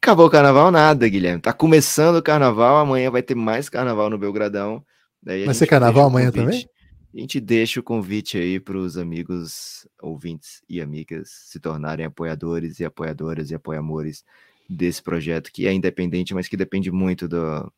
Acabou 0.02 0.28
o 0.28 0.30
carnaval 0.30 0.72
nada, 0.72 1.08
Guilherme. 1.08 1.42
Tá 1.42 1.54
começando 1.54 2.18
o 2.18 2.24
carnaval, 2.24 2.78
amanhã 2.78 3.10
vai 3.12 3.22
ter 3.22 3.36
mais 3.36 3.70
carnaval 3.70 4.10
no 4.10 4.18
Belgradão. 4.18 4.84
Daí 5.22 5.46
Vai 5.46 5.54
ser 5.54 5.68
carnaval 5.68 6.08
amanhã 6.08 6.32
convite- 6.32 6.70
A 7.14 7.20
gente 7.20 7.40
deixa 7.40 7.80
o 7.80 7.84
convite 7.84 8.38
aí 8.38 8.60
para 8.60 8.78
os 8.78 8.98
amigos, 8.98 9.88
ouvintes 10.02 10.62
e 10.70 10.80
amigas 10.82 11.30
se 11.46 11.60
tornarem 11.60 12.06
apoiadores 12.06 12.80
e 12.80 12.86
apoiadoras 12.86 13.50
e 13.50 13.56
apoiamores 13.56 14.24
desse 14.70 15.02
projeto 15.02 15.52
que 15.52 15.66
é 15.66 15.74
independente, 15.74 16.34
mas 16.36 16.48
que 16.48 16.56
depende 16.58 16.92
muito 16.92 17.28
do, 17.28 17.72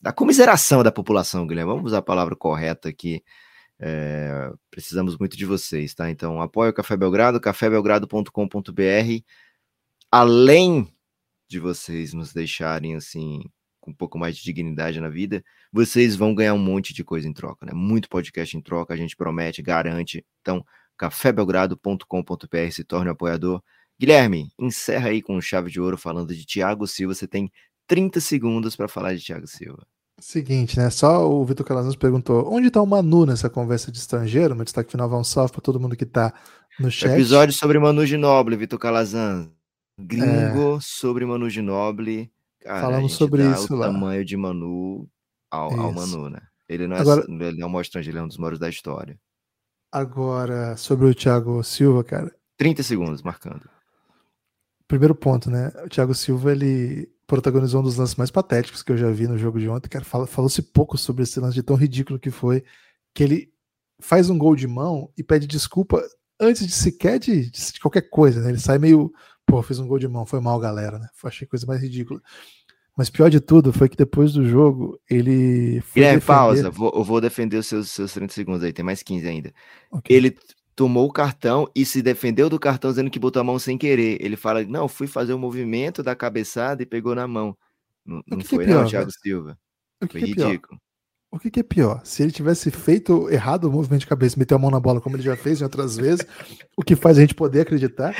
da 0.00 0.12
comiseração 0.12 0.82
da 0.82 0.92
população, 0.92 1.46
Guilherme. 1.46 1.72
Vamos 1.72 1.86
usar 1.86 1.98
a 1.98 2.02
palavra 2.02 2.36
correta 2.36 2.88
aqui. 2.88 3.22
É, 3.78 4.52
precisamos 4.70 5.16
muito 5.18 5.36
de 5.36 5.44
vocês, 5.44 5.94
tá? 5.94 6.10
Então, 6.10 6.40
apoia 6.40 6.70
o 6.70 6.74
Café 6.74 6.96
Belgrado, 6.96 7.40
cafébelgrado.com.br. 7.40 9.24
Além 10.10 10.92
de 11.48 11.60
vocês 11.60 12.12
nos 12.12 12.32
deixarem 12.32 12.96
assim 12.96 13.42
com 13.80 13.90
um 13.92 13.94
pouco 13.94 14.18
mais 14.18 14.36
de 14.36 14.42
dignidade 14.42 15.00
na 15.00 15.08
vida, 15.08 15.44
vocês 15.72 16.16
vão 16.16 16.34
ganhar 16.34 16.54
um 16.54 16.58
monte 16.58 16.92
de 16.92 17.04
coisa 17.04 17.28
em 17.28 17.32
troca, 17.32 17.66
né? 17.66 17.72
Muito 17.72 18.08
podcast 18.08 18.56
em 18.56 18.60
troca, 18.60 18.94
a 18.94 18.96
gente 18.96 19.16
promete, 19.16 19.62
garante. 19.62 20.24
Então, 20.40 20.64
cafébelgrado.com.br 20.96 22.70
se 22.72 22.84
torne 22.84 23.08
um 23.08 23.12
apoiador. 23.12 23.62
Guilherme, 23.98 24.50
encerra 24.58 25.10
aí 25.10 25.22
com 25.22 25.40
chave 25.40 25.70
de 25.70 25.80
ouro 25.80 25.96
falando 25.96 26.34
de 26.34 26.44
Thiago 26.44 26.86
Silva. 26.86 27.14
Você 27.14 27.28
tem 27.28 27.50
30 27.86 28.20
segundos 28.20 28.76
para 28.76 28.88
falar 28.88 29.14
de 29.14 29.24
Thiago 29.24 29.46
Silva. 29.46 29.86
Seguinte, 30.18 30.78
né? 30.78 30.88
Só 30.88 31.30
o 31.30 31.44
Vitor 31.44 31.66
Calazans 31.66 31.94
perguntou: 31.96 32.50
onde 32.52 32.70
tá 32.70 32.80
o 32.80 32.86
Manu 32.86 33.26
nessa 33.26 33.50
conversa 33.50 33.92
de 33.92 33.98
estrangeiro? 33.98 34.54
Meu 34.56 34.64
destaque 34.64 34.90
final 34.90 35.08
vai 35.08 35.18
um 35.18 35.24
salve 35.24 35.52
pra 35.52 35.60
todo 35.60 35.78
mundo 35.78 35.94
que 35.96 36.06
tá 36.06 36.32
no 36.80 36.90
chat. 36.90 37.12
Episódio 37.12 37.54
sobre 37.54 37.78
Manu 37.78 38.04
Ginóbili, 38.06 38.56
Vitor 38.56 38.78
Calazan. 38.78 39.50
Gringo 39.98 40.78
sobre 40.80 41.24
Manu. 41.26 41.46
Cara, 41.50 42.78
É. 42.78 42.80
Falamos 42.80 43.12
sobre 43.12 43.42
isso 43.50 43.74
o 43.74 43.76
lá. 43.76 43.86
tamanho 43.86 44.24
de 44.24 44.36
Manu 44.36 45.06
ao, 45.50 45.70
ao. 45.78 45.92
Manu, 45.92 46.30
né? 46.30 46.40
Ele 46.68 46.86
não 46.88 46.96
é, 46.96 47.00
Agora- 47.00 47.24
ele 47.28 47.58
não 47.58 47.68
é 47.68 47.70
um 47.70 47.80
estrangeiro, 47.80 48.16
ele 48.16 48.22
é 48.22 48.24
um 48.24 48.28
dos 48.28 48.38
maiores 48.38 48.58
da 48.58 48.68
história. 48.68 49.18
Agora, 49.92 50.76
sobre 50.76 51.06
o 51.06 51.14
Thiago 51.14 51.62
Silva, 51.62 52.02
cara. 52.02 52.34
30 52.58 52.82
segundos, 52.82 53.22
marcando. 53.22 53.68
Primeiro 54.88 55.14
ponto, 55.14 55.50
né? 55.50 55.72
O 55.84 55.88
Thiago 55.88 56.14
Silva, 56.14 56.52
ele 56.52 57.08
protagonizou 57.26 57.80
um 57.80 57.84
dos 57.84 57.96
lances 57.96 58.14
mais 58.16 58.30
patéticos 58.30 58.82
que 58.82 58.92
eu 58.92 58.96
já 58.96 59.10
vi 59.10 59.26
no 59.26 59.36
jogo 59.36 59.58
de 59.58 59.68
ontem. 59.68 59.88
Cara, 59.88 60.04
falou-se 60.04 60.62
pouco 60.62 60.96
sobre 60.96 61.22
esse 61.24 61.40
lance 61.40 61.54
de 61.54 61.62
tão 61.62 61.76
ridículo 61.76 62.18
que 62.18 62.30
foi. 62.30 62.62
Que 63.14 63.22
ele 63.24 63.52
faz 63.98 64.28
um 64.30 64.38
gol 64.38 64.54
de 64.54 64.66
mão 64.66 65.10
e 65.16 65.22
pede 65.22 65.46
desculpa 65.46 66.02
antes 66.38 66.66
de 66.66 66.72
sequer 66.72 67.18
de, 67.18 67.50
de 67.50 67.80
qualquer 67.80 68.02
coisa, 68.10 68.40
né? 68.42 68.50
Ele 68.50 68.60
sai 68.60 68.78
meio, 68.78 69.10
pô, 69.46 69.62
fiz 69.62 69.78
um 69.78 69.86
gol 69.88 69.98
de 69.98 70.06
mão, 70.06 70.26
foi 70.26 70.40
mal, 70.40 70.58
galera, 70.60 70.98
né? 70.98 71.08
Achei 71.24 71.46
coisa 71.46 71.66
mais 71.66 71.80
ridícula. 71.80 72.20
Mas 72.96 73.10
pior 73.10 73.28
de 73.28 73.40
tudo 73.40 73.72
foi 73.72 73.88
que 73.90 73.96
depois 73.96 74.32
do 74.32 74.46
jogo, 74.48 74.98
ele 75.10 75.82
Guilherme, 75.94 76.16
defender- 76.20 76.20
pausa. 76.24 76.70
Vou, 76.70 76.92
eu 76.94 77.04
vou 77.04 77.20
defender 77.20 77.58
os 77.58 77.66
seus, 77.66 77.90
seus 77.90 78.12
30 78.12 78.32
segundos 78.32 78.62
aí, 78.62 78.72
tem 78.72 78.84
mais 78.84 79.02
15 79.02 79.26
ainda. 79.26 79.52
Ok. 79.90 80.14
Ele 80.16 80.34
tomou 80.76 81.06
o 81.08 81.12
cartão 81.12 81.66
e 81.74 81.84
se 81.86 82.02
defendeu 82.02 82.50
do 82.50 82.60
cartão 82.60 82.90
dizendo 82.90 83.10
que 83.10 83.18
botou 83.18 83.40
a 83.40 83.44
mão 83.44 83.58
sem 83.58 83.78
querer. 83.78 84.18
Ele 84.20 84.36
fala, 84.36 84.62
não, 84.62 84.86
fui 84.86 85.06
fazer 85.06 85.32
o 85.32 85.38
movimento 85.38 86.02
da 86.02 86.14
cabeçada 86.14 86.82
e 86.82 86.86
pegou 86.86 87.14
na 87.14 87.26
mão. 87.26 87.56
Não, 88.04 88.22
não 88.28 88.38
que 88.38 88.46
que 88.46 88.54
é 88.54 88.58
foi, 88.58 88.64
pior, 88.66 88.82
não, 88.82 88.88
Thiago 88.88 89.10
Silva. 89.10 89.58
O 90.02 90.06
que 90.06 90.12
Foi 90.12 90.20
que 90.28 90.32
é 90.32 90.34
pior? 90.34 90.46
ridículo. 90.48 90.80
O 91.32 91.38
que, 91.38 91.50
que 91.50 91.60
é 91.60 91.62
pior? 91.62 92.00
Se 92.04 92.22
ele 92.22 92.30
tivesse 92.30 92.70
feito 92.70 93.28
errado 93.30 93.64
o 93.64 93.72
movimento 93.72 94.00
de 94.02 94.06
cabeça, 94.06 94.38
meter 94.38 94.54
a 94.54 94.58
mão 94.58 94.70
na 94.70 94.78
bola 94.78 95.00
como 95.00 95.16
ele 95.16 95.22
já 95.22 95.36
fez 95.36 95.60
em 95.60 95.64
outras 95.64 95.96
vezes, 95.96 96.24
o 96.76 96.82
que 96.82 96.94
faz 96.94 97.18
a 97.18 97.20
gente 97.22 97.34
poder 97.34 97.62
acreditar. 97.62 98.14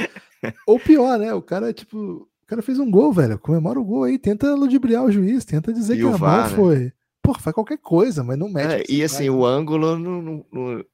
Ou 0.66 0.80
pior, 0.80 1.18
né? 1.18 1.32
O 1.32 1.40
cara, 1.40 1.72
tipo, 1.72 1.96
o 1.96 2.46
cara 2.46 2.62
fez 2.62 2.78
um 2.78 2.90
gol, 2.90 3.12
velho. 3.12 3.38
Comemora 3.38 3.78
o 3.78 3.84
gol 3.84 4.04
aí, 4.04 4.18
tenta 4.18 4.54
ludibriar 4.54 5.04
o 5.04 5.12
juiz, 5.12 5.44
tenta 5.44 5.72
dizer 5.72 5.94
E 5.94 6.00
que 6.00 6.06
a 6.06 6.16
VAR, 6.16 6.40
mão 6.42 6.50
né? 6.50 6.56
foi. 6.56 6.92
Pô, 7.22 7.32
faz 7.38 7.54
qualquer 7.54 7.78
coisa, 7.78 8.24
mas 8.24 8.38
não 8.38 8.48
mete. 8.48 8.82
É, 8.82 8.84
e 8.92 9.02
assim, 9.02 9.28
vai. 9.28 9.38
o 9.38 9.44
ângulo, 9.46 9.98
não- 9.98 10.22
não- 10.22 10.46
não- 10.52 10.84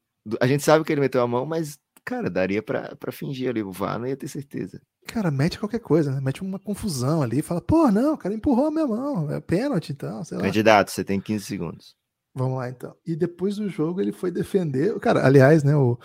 a 0.40 0.47
gente 0.47 0.62
sabe 0.62 0.85
que 0.85 0.93
ele 0.93 1.01
meteu 1.01 1.23
a 1.23 1.27
mão, 1.27 1.44
mas, 1.44 1.78
cara, 2.05 2.31
daria 2.31 2.62
pra, 2.62 2.94
pra 2.97 3.12
fingir 3.12 3.49
ali. 3.49 3.62
O 3.62 3.73
VAR 3.73 3.99
não 3.99 4.07
ia 4.07 4.16
ter 4.16 4.28
certeza. 4.28 4.81
Cara, 5.07 5.31
mete 5.31 5.59
qualquer 5.59 5.81
coisa, 5.81 6.12
né? 6.12 6.20
Mete 6.20 6.43
uma 6.43 6.59
confusão 6.59 7.23
ali, 7.23 7.43
fala, 7.43 7.61
pô, 7.61 7.90
não, 7.90 8.15
o 8.15 8.19
cara 8.19 8.35
empurrou 8.35 8.66
a 8.66 8.70
minha 8.70 8.86
mão. 8.86 9.31
É 9.31 9.40
pênalti, 9.40 9.90
então, 9.90 10.23
sei 10.24 10.39
lá. 10.39 10.44
Candidato, 10.44 10.90
você 10.90 11.05
tem 11.05 11.20
15 11.20 11.44
segundos. 11.44 11.97
Vamos 12.35 12.59
lá, 12.59 12.69
então. 12.69 12.94
E 13.07 13.15
depois 13.15 13.57
do 13.57 13.69
jogo 13.69 14.01
ele 14.01 14.12
foi 14.12 14.31
defender. 14.31 14.99
Cara, 15.01 15.27
aliás, 15.27 15.62
né? 15.62 15.77
O 15.77 15.99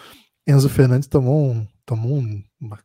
Enzo 0.46 0.70
Fernandes 0.70 1.08
tomou 1.08 1.52
um. 1.52 1.68
Tomou 1.86 2.18
um. 2.18 2.44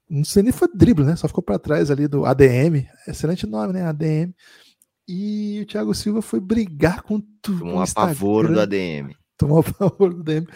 não 0.08 0.24
sei 0.24 0.44
nem 0.44 0.52
foi 0.52 0.68
drible, 0.72 1.04
né? 1.04 1.16
Só 1.16 1.26
ficou 1.26 1.42
para 1.42 1.58
trás 1.58 1.90
ali 1.90 2.06
do 2.06 2.24
ADM. 2.24 2.86
Excelente 3.08 3.46
nome, 3.46 3.72
né? 3.72 3.84
ADM. 3.84 4.32
E 5.08 5.60
o 5.62 5.66
Thiago 5.66 5.92
Silva 5.92 6.22
foi 6.22 6.38
brigar 6.38 7.02
com 7.02 7.20
tudo. 7.40 7.64
Um 7.64 7.80
apavoro 7.80 8.52
do 8.52 8.60
ADM. 8.60 9.12
Tomou 9.42 9.58
a 9.58 9.62
favor 9.62 10.14
do 10.14 10.20
ADM. 10.20 10.46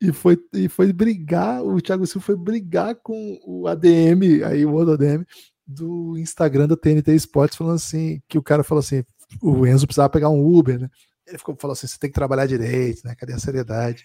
E 0.00 0.12
foi, 0.12 0.38
e 0.52 0.68
foi 0.68 0.92
brigar. 0.92 1.62
O 1.64 1.80
Thiago 1.80 2.06
Silva 2.06 2.26
foi 2.26 2.36
brigar 2.36 2.94
com 2.94 3.38
o 3.44 3.66
ADM, 3.66 4.44
aí 4.46 4.64
o 4.64 4.72
outro 4.72 4.94
ADM, 4.94 5.24
do 5.66 6.16
Instagram 6.16 6.68
da 6.68 6.76
TNT 6.76 7.12
Sports, 7.14 7.56
falando 7.56 7.74
assim: 7.76 8.22
que 8.28 8.38
o 8.38 8.42
cara 8.42 8.62
falou 8.62 8.80
assim: 8.80 9.02
o 9.42 9.66
Enzo 9.66 9.86
precisava 9.86 10.08
pegar 10.08 10.28
um 10.30 10.44
Uber, 10.46 10.78
né? 10.78 10.88
Ele 11.26 11.38
ficou, 11.38 11.56
falou 11.58 11.72
assim: 11.72 11.86
você 11.88 11.98
tem 11.98 12.10
que 12.10 12.14
trabalhar 12.14 12.46
direito, 12.46 13.02
né? 13.04 13.14
Cadê 13.16 13.32
a 13.32 13.38
seriedade? 13.38 14.04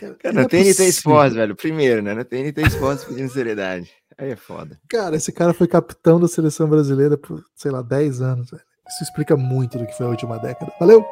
Cara, 0.00 0.14
Cara, 0.14 0.34
não 0.34 0.40
é 0.40 0.44
na 0.44 0.48
TNT 0.48 0.68
possível. 0.68 0.88
Sports, 0.88 1.34
velho. 1.34 1.54
Primeiro, 1.56 2.02
né? 2.02 2.14
Na 2.14 2.24
TNT 2.24 2.62
Sports 2.62 3.04
pedindo 3.04 3.30
seriedade. 3.30 3.90
Aí 4.18 4.30
é 4.30 4.36
foda. 4.36 4.80
Cara, 4.88 5.16
esse 5.16 5.30
cara 5.32 5.52
foi 5.52 5.66
capitão 5.68 6.18
da 6.18 6.28
seleção 6.28 6.68
brasileira 6.68 7.16
por, 7.16 7.44
sei 7.54 7.70
lá, 7.70 7.82
10 7.82 8.20
anos. 8.20 8.50
velho. 8.50 8.62
Isso 8.88 9.04
explica 9.04 9.36
muito 9.36 9.78
do 9.78 9.86
que 9.86 9.96
foi 9.96 10.06
a 10.06 10.10
última 10.10 10.38
década. 10.38 10.72
Valeu! 10.80 11.04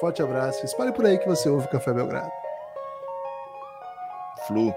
Forte 0.00 0.22
abraço. 0.22 0.64
Espalhe 0.64 0.92
por 0.92 1.06
aí 1.06 1.18
que 1.18 1.28
você 1.28 1.48
ouve 1.48 1.66
o 1.66 1.70
Café 1.70 1.92
Belgrado. 1.92 2.30
Flu. 4.46 4.74